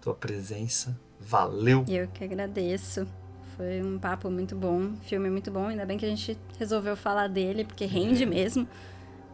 tua 0.00 0.14
presença. 0.14 0.98
Valeu. 1.20 1.84
E 1.88 1.96
eu 1.96 2.08
que 2.08 2.24
agradeço. 2.24 3.06
Foi 3.56 3.82
um 3.82 3.98
papo 3.98 4.30
muito 4.30 4.56
bom, 4.56 4.92
filme 5.02 5.28
muito 5.28 5.50
bom. 5.50 5.66
Ainda 5.66 5.84
bem 5.84 5.98
que 5.98 6.06
a 6.06 6.08
gente 6.08 6.38
resolveu 6.58 6.96
falar 6.96 7.28
dele, 7.28 7.64
porque 7.64 7.84
rende 7.84 8.24
mesmo. 8.24 8.66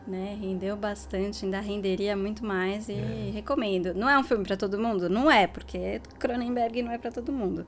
Né? 0.06 0.38
Rendeu 0.40 0.76
bastante, 0.76 1.44
ainda 1.44 1.58
renderia 1.60 2.16
muito 2.16 2.44
mais 2.44 2.88
e 2.88 2.94
recomendo. 3.34 3.92
Não 3.92 4.08
é 4.08 4.16
um 4.16 4.22
filme 4.22 4.44
pra 4.44 4.56
todo 4.56 4.78
mundo? 4.78 5.08
Não 5.10 5.28
é, 5.28 5.46
porque 5.48 6.00
Cronenberg 6.18 6.80
não 6.82 6.92
é 6.92 6.98
pra 6.98 7.10
todo 7.10 7.32
mundo. 7.32 7.66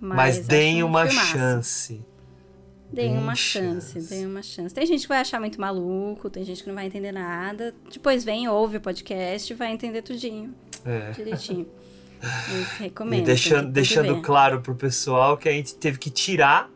Mas, 0.00 0.38
Mas, 0.38 0.46
deem 0.46 0.82
um 0.82 0.86
uma 0.86 1.06
filmaço. 1.06 1.28
chance. 1.32 2.04
Deem 2.90 3.18
uma 3.18 3.34
chance. 3.34 3.92
chance, 3.94 4.08
deem 4.08 4.26
uma 4.26 4.42
chance. 4.42 4.74
Tem 4.74 4.86
gente 4.86 5.02
que 5.02 5.08
vai 5.08 5.18
achar 5.20 5.38
muito 5.40 5.60
maluco, 5.60 6.30
tem 6.30 6.44
gente 6.44 6.62
que 6.62 6.68
não 6.68 6.74
vai 6.76 6.86
entender 6.86 7.12
nada. 7.12 7.74
Depois 7.92 8.24
vem, 8.24 8.48
ouve 8.48 8.76
o 8.78 8.80
podcast 8.80 9.52
e 9.52 9.56
vai 9.56 9.72
entender 9.72 10.00
tudinho, 10.02 10.54
É. 10.84 11.10
direitinho. 11.10 11.66
Recomendo. 12.78 13.20
E 13.22 13.24
deixando, 13.26 13.70
deixando 13.70 14.22
claro 14.22 14.60
pro 14.62 14.74
pessoal 14.74 15.36
que 15.36 15.48
a 15.48 15.52
gente 15.52 15.74
teve 15.74 15.98
que 15.98 16.08
tirar 16.10 16.70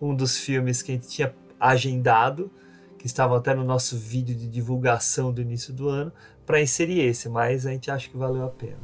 um 0.00 0.14
dos 0.14 0.36
filmes 0.38 0.82
que 0.82 0.92
a 0.92 0.94
gente 0.96 1.08
tinha 1.08 1.34
agendado, 1.58 2.50
que 3.04 3.08
estavam 3.08 3.36
até 3.36 3.54
no 3.54 3.62
nosso 3.62 3.98
vídeo 3.98 4.34
de 4.34 4.48
divulgação 4.48 5.30
do 5.30 5.42
início 5.42 5.74
do 5.74 5.90
ano, 5.90 6.10
para 6.46 6.62
inserir 6.62 7.00
esse, 7.00 7.28
mas 7.28 7.66
a 7.66 7.70
gente 7.70 7.90
acha 7.90 8.08
que 8.08 8.16
valeu 8.16 8.46
a 8.46 8.48
pena. 8.48 8.80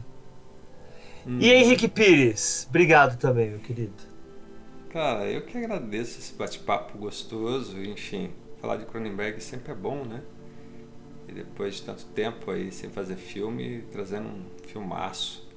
E 1.27 1.51
Henrique 1.51 1.89
Pires, 1.89 2.67
obrigado 2.69 3.17
também, 3.17 3.49
meu 3.49 3.61
querido. 3.61 3.95
Cara, 4.91 5.25
eu 5.25 5.41
que 5.47 5.57
agradeço 5.57 6.19
esse 6.19 6.35
bate-papo 6.35 6.99
gostoso, 6.99 7.83
enfim, 7.83 8.31
falar 8.61 8.77
de 8.77 8.85
Cronenberg 8.85 9.41
sempre 9.41 9.73
é 9.73 9.75
bom, 9.75 10.05
né? 10.05 10.21
E 11.27 11.33
depois 11.33 11.77
de 11.77 11.83
tanto 11.85 12.05
tempo 12.05 12.51
aí 12.51 12.71
sem 12.71 12.91
fazer 12.91 13.17
filme, 13.17 13.87
trazendo 13.91 14.29
um 14.29 14.45
filmaço 14.67 15.49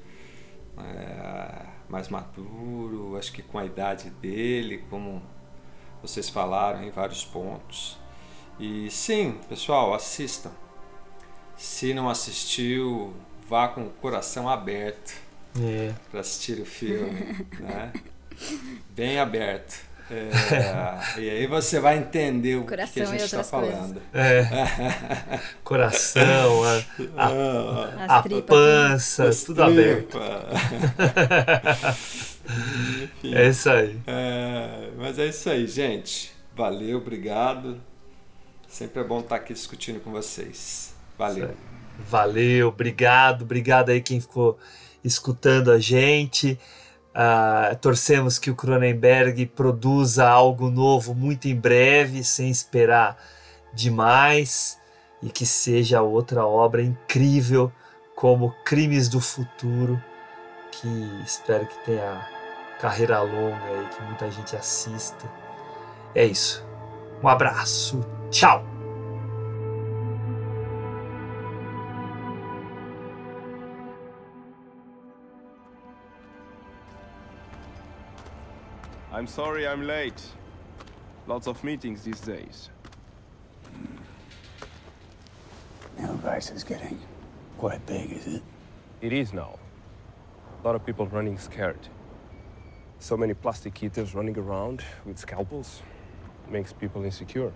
é, 0.77 1.65
mais 1.89 2.07
maduro, 2.07 3.17
acho 3.17 3.33
que 3.33 3.41
com 3.41 3.57
a 3.57 3.65
idade 3.65 4.09
dele, 4.09 4.85
como 4.89 5.21
vocês 6.01 6.29
falaram 6.29 6.81
em 6.81 6.91
vários 6.91 7.25
pontos. 7.25 8.01
E 8.59 8.89
sim, 8.89 9.37
pessoal, 9.49 9.93
assistam. 9.93 10.51
Se 11.57 11.93
não 11.93 12.09
assistiu, 12.09 13.13
vá 13.47 13.67
com 13.67 13.81
o 13.83 13.89
coração 13.89 14.47
aberto 14.49 15.13
É. 15.59 15.91
para 16.11 16.19
assistir 16.21 16.59
o 16.61 16.65
filme, 16.65 17.45
né? 17.59 17.91
Bem 18.95 19.19
aberto. 19.19 19.93
É, 20.11 21.19
e 21.21 21.29
aí 21.29 21.47
você 21.47 21.79
vai 21.79 21.97
entender 21.97 22.57
o 22.57 22.65
que, 22.65 22.75
que 22.75 22.81
a 22.81 22.85
Coração 22.85 23.05
gente 23.07 23.23
está 23.23 23.43
falando. 23.43 24.01
É. 24.13 25.39
Coração, 25.63 26.63
a, 26.63 26.83
a, 27.17 28.03
As 28.03 28.09
a 28.11 28.21
tripas, 28.23 28.45
pança, 28.49 29.29
As 29.29 29.43
tudo 29.43 29.63
aberto. 29.63 30.17
Enfim. 33.03 33.33
É 33.35 33.47
isso 33.47 33.69
aí. 33.69 33.97
É, 34.05 34.89
mas 34.97 35.17
é 35.17 35.27
isso 35.27 35.49
aí, 35.49 35.65
gente. 35.65 36.33
Valeu, 36.53 36.97
obrigado. 36.97 37.79
Sempre 38.73 39.01
é 39.01 39.03
bom 39.03 39.19
estar 39.19 39.35
aqui 39.35 39.53
discutindo 39.53 39.99
com 39.99 40.09
vocês. 40.09 40.95
Valeu. 41.15 41.51
Valeu, 42.09 42.69
obrigado, 42.69 43.43
obrigado 43.43 43.91
aí 43.91 44.01
quem 44.01 44.19
ficou 44.19 44.57
escutando 45.03 45.71
a 45.71 45.77
gente. 45.77 46.59
Ah, 47.13 47.77
torcemos 47.79 48.39
que 48.39 48.49
o 48.49 48.55
Cronenberg 48.55 49.45
produza 49.45 50.27
algo 50.27 50.71
novo 50.71 51.13
muito 51.13 51.47
em 51.47 51.55
breve, 51.55 52.23
sem 52.23 52.49
esperar 52.49 53.15
demais, 53.75 54.79
e 55.21 55.29
que 55.29 55.45
seja 55.45 56.01
outra 56.01 56.43
obra 56.43 56.81
incrível 56.81 57.71
como 58.15 58.55
Crimes 58.65 59.07
do 59.07 59.21
Futuro, 59.21 60.01
que 60.71 61.21
espero 61.23 61.67
que 61.67 61.77
tenha 61.85 62.27
carreira 62.81 63.21
longa 63.21 63.83
e 63.83 63.95
que 63.95 64.01
muita 64.01 64.31
gente 64.31 64.55
assista. 64.55 65.31
É 66.15 66.25
isso. 66.25 66.65
Um 67.21 67.27
abraço. 67.27 68.03
Tchau. 68.33 68.63
I'm 79.11 79.27
sorry 79.27 79.67
I'm 79.67 79.85
late. 79.85 80.19
Lots 81.27 81.45
of 81.45 81.63
meetings 81.63 82.01
these 82.01 82.19
days. 82.21 82.71
Now 85.99 86.13
Vice 86.13 86.49
is 86.49 86.63
getting 86.63 86.99
quite 87.59 87.85
big, 87.85 88.13
is 88.13 88.25
it? 88.25 88.41
It 89.01 89.13
is 89.13 89.31
now. 89.31 89.59
A 90.63 90.65
lot 90.65 90.73
of 90.73 90.83
people 90.83 91.05
running 91.05 91.37
scared. 91.37 91.87
So 92.97 93.15
many 93.15 93.35
plastic 93.35 93.83
eaters 93.83 94.15
running 94.15 94.39
around 94.39 94.83
with 95.05 95.19
scalpels 95.19 95.83
makes 96.49 96.73
people 96.73 97.05
insecure. 97.05 97.53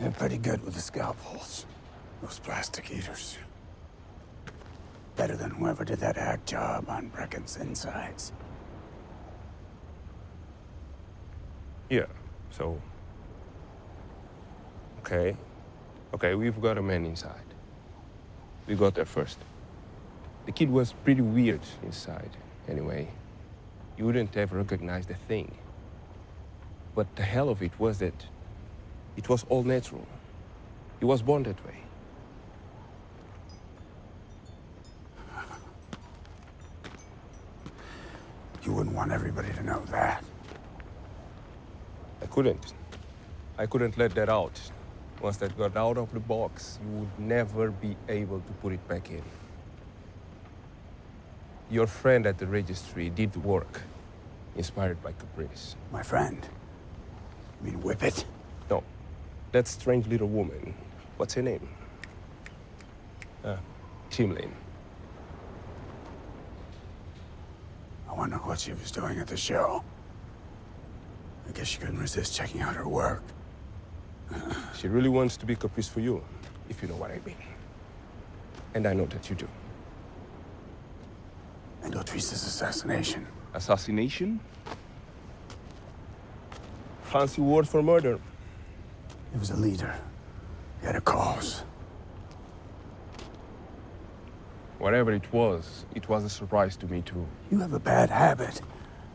They're 0.00 0.10
pretty 0.10 0.38
good 0.38 0.64
with 0.64 0.74
the 0.74 0.80
scalpels. 0.80 1.66
Those 2.22 2.38
plastic 2.38 2.90
eaters. 2.90 3.36
Better 5.16 5.36
than 5.36 5.50
whoever 5.50 5.84
did 5.84 5.98
that 6.00 6.16
hack 6.16 6.46
job 6.46 6.86
on 6.88 7.08
Brecken's 7.08 7.58
insides. 7.58 8.32
Yeah, 11.90 12.06
so. 12.50 12.80
Okay. 15.00 15.36
Okay, 16.14 16.34
we've 16.34 16.60
got 16.62 16.78
a 16.78 16.82
man 16.82 17.04
inside. 17.04 17.34
We 18.66 18.76
got 18.76 18.94
there 18.94 19.04
first. 19.04 19.38
The 20.46 20.52
kid 20.52 20.70
was 20.70 20.94
pretty 21.04 21.20
weird 21.20 21.60
inside, 21.82 22.30
anyway. 22.68 23.08
You 23.98 24.06
wouldn't 24.06 24.34
have 24.34 24.52
recognized 24.52 25.10
a 25.10 25.14
thing. 25.14 25.52
But 26.94 27.14
the 27.16 27.22
hell 27.22 27.50
of 27.50 27.62
it 27.62 27.78
was 27.78 27.98
that 27.98 28.14
it 29.16 29.28
was 29.28 29.44
all 29.48 29.62
natural. 29.62 30.06
He 30.98 31.04
was 31.04 31.22
born 31.22 31.42
that 31.44 31.64
way. 31.64 31.76
You 38.62 38.72
wouldn't 38.72 38.94
want 38.94 39.10
everybody 39.10 39.52
to 39.54 39.62
know 39.62 39.82
that. 39.90 40.22
I 42.22 42.26
couldn't. 42.26 42.74
I 43.58 43.66
couldn't 43.66 43.96
let 43.96 44.14
that 44.14 44.28
out. 44.28 44.60
Once 45.20 45.38
that 45.38 45.56
got 45.56 45.76
out 45.76 45.98
of 45.98 46.12
the 46.12 46.20
box, 46.20 46.78
you 46.82 46.90
would 47.00 47.18
never 47.18 47.70
be 47.70 47.96
able 48.08 48.40
to 48.40 48.52
put 48.62 48.72
it 48.72 48.86
back 48.88 49.10
in. 49.10 49.22
Your 51.70 51.86
friend 51.86 52.26
at 52.26 52.38
the 52.38 52.46
registry 52.46 53.10
did 53.10 53.36
work, 53.36 53.82
inspired 54.56 55.02
by 55.02 55.12
Caprice. 55.12 55.76
My 55.92 56.02
friend? 56.02 56.46
You 57.64 57.72
mean 57.72 57.82
Whippet? 57.82 58.24
That 59.52 59.66
strange 59.66 60.06
little 60.06 60.28
woman. 60.28 60.74
What's 61.16 61.34
her 61.34 61.42
name? 61.42 61.68
Uh, 63.44 63.56
Chimlin. 64.10 64.50
I 68.08 68.12
wonder 68.14 68.36
what 68.36 68.60
she 68.60 68.72
was 68.72 68.90
doing 68.90 69.18
at 69.18 69.26
the 69.26 69.36
show. 69.36 69.82
I 71.48 71.52
guess 71.52 71.66
she 71.66 71.78
couldn't 71.78 71.98
resist 71.98 72.34
checking 72.36 72.60
out 72.60 72.76
her 72.76 72.88
work. 72.88 73.22
She 74.76 74.88
really 74.88 75.10
wants 75.10 75.36
to 75.36 75.44
be 75.44 75.54
Caprice 75.56 75.88
for 75.88 76.00
you, 76.00 76.24
if 76.70 76.80
you 76.80 76.88
know 76.88 76.94
what 76.94 77.10
I 77.10 77.20
mean. 77.26 77.36
And 78.72 78.86
I 78.86 78.94
know 78.94 79.04
that 79.06 79.28
you 79.28 79.36
do. 79.36 79.46
And 81.82 81.94
Autrice's 81.94 82.46
assassination. 82.46 83.26
Assassination? 83.52 84.40
Fancy 87.02 87.42
word 87.42 87.68
for 87.68 87.82
murder. 87.82 88.18
He 89.32 89.38
was 89.38 89.50
a 89.50 89.56
leader. 89.56 89.94
He 90.80 90.86
had 90.86 90.96
a 90.96 91.00
cause. 91.00 91.62
Whatever 94.78 95.12
it 95.12 95.30
was, 95.32 95.84
it 95.94 96.08
was 96.08 96.24
a 96.24 96.30
surprise 96.30 96.76
to 96.78 96.86
me 96.86 97.02
too. 97.02 97.26
You 97.50 97.58
have 97.58 97.74
a 97.74 97.78
bad 97.78 98.10
habit 98.10 98.62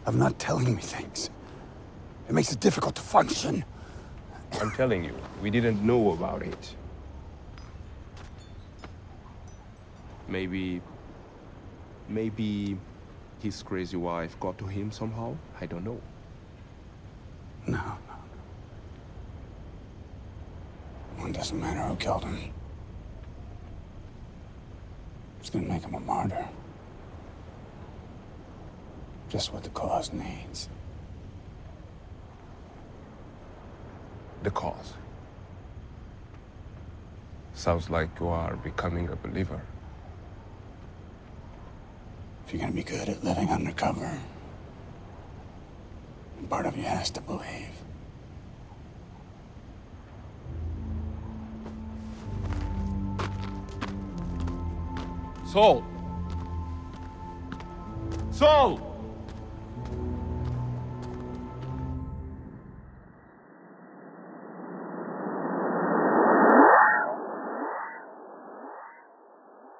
of 0.05 0.15
not 0.15 0.37
telling 0.37 0.75
me 0.75 0.81
things. 0.81 1.29
It 2.29 2.33
makes 2.33 2.51
it 2.51 2.59
difficult 2.59 2.95
to 2.95 3.01
function. 3.01 3.65
I'm 4.61 4.71
telling 4.71 5.03
you, 5.03 5.13
we 5.41 5.49
didn't 5.49 5.85
know 5.85 6.13
about 6.13 6.43
it. 6.43 6.75
Maybe. 10.27 10.81
Maybe 12.07 12.77
his 13.41 13.63
crazy 13.63 13.97
wife 13.97 14.39
got 14.39 14.57
to 14.59 14.67
him 14.67 14.91
somehow? 14.91 15.35
I 15.59 15.65
don't 15.65 15.83
know. 15.83 15.99
No, 17.67 17.81
It 21.23 21.33
doesn't 21.33 21.59
matter 21.59 21.81
who 21.81 21.95
killed 21.95 22.23
him. 22.23 22.39
It's 25.39 25.49
gonna 25.49 25.67
make 25.67 25.83
him 25.83 25.93
a 25.93 25.99
martyr. 25.99 26.47
Just 29.29 29.53
what 29.53 29.63
the 29.63 29.69
cause 29.69 30.11
needs. 30.13 30.69
The 34.43 34.51
cause. 34.51 34.93
Sounds 37.53 37.89
like 37.89 38.09
you 38.19 38.27
are 38.27 38.55
becoming 38.57 39.09
a 39.09 39.15
believer. 39.15 39.61
If 42.45 42.53
you're 42.53 42.61
gonna 42.61 42.73
be 42.73 42.83
good 42.83 43.09
at 43.09 43.23
living 43.23 43.49
undercover, 43.49 44.19
part 46.49 46.65
of 46.65 46.77
you 46.77 46.83
has 46.83 47.09
to 47.11 47.21
believe. 47.21 47.74
Saul! 55.55 55.83
Saul! 58.29 58.94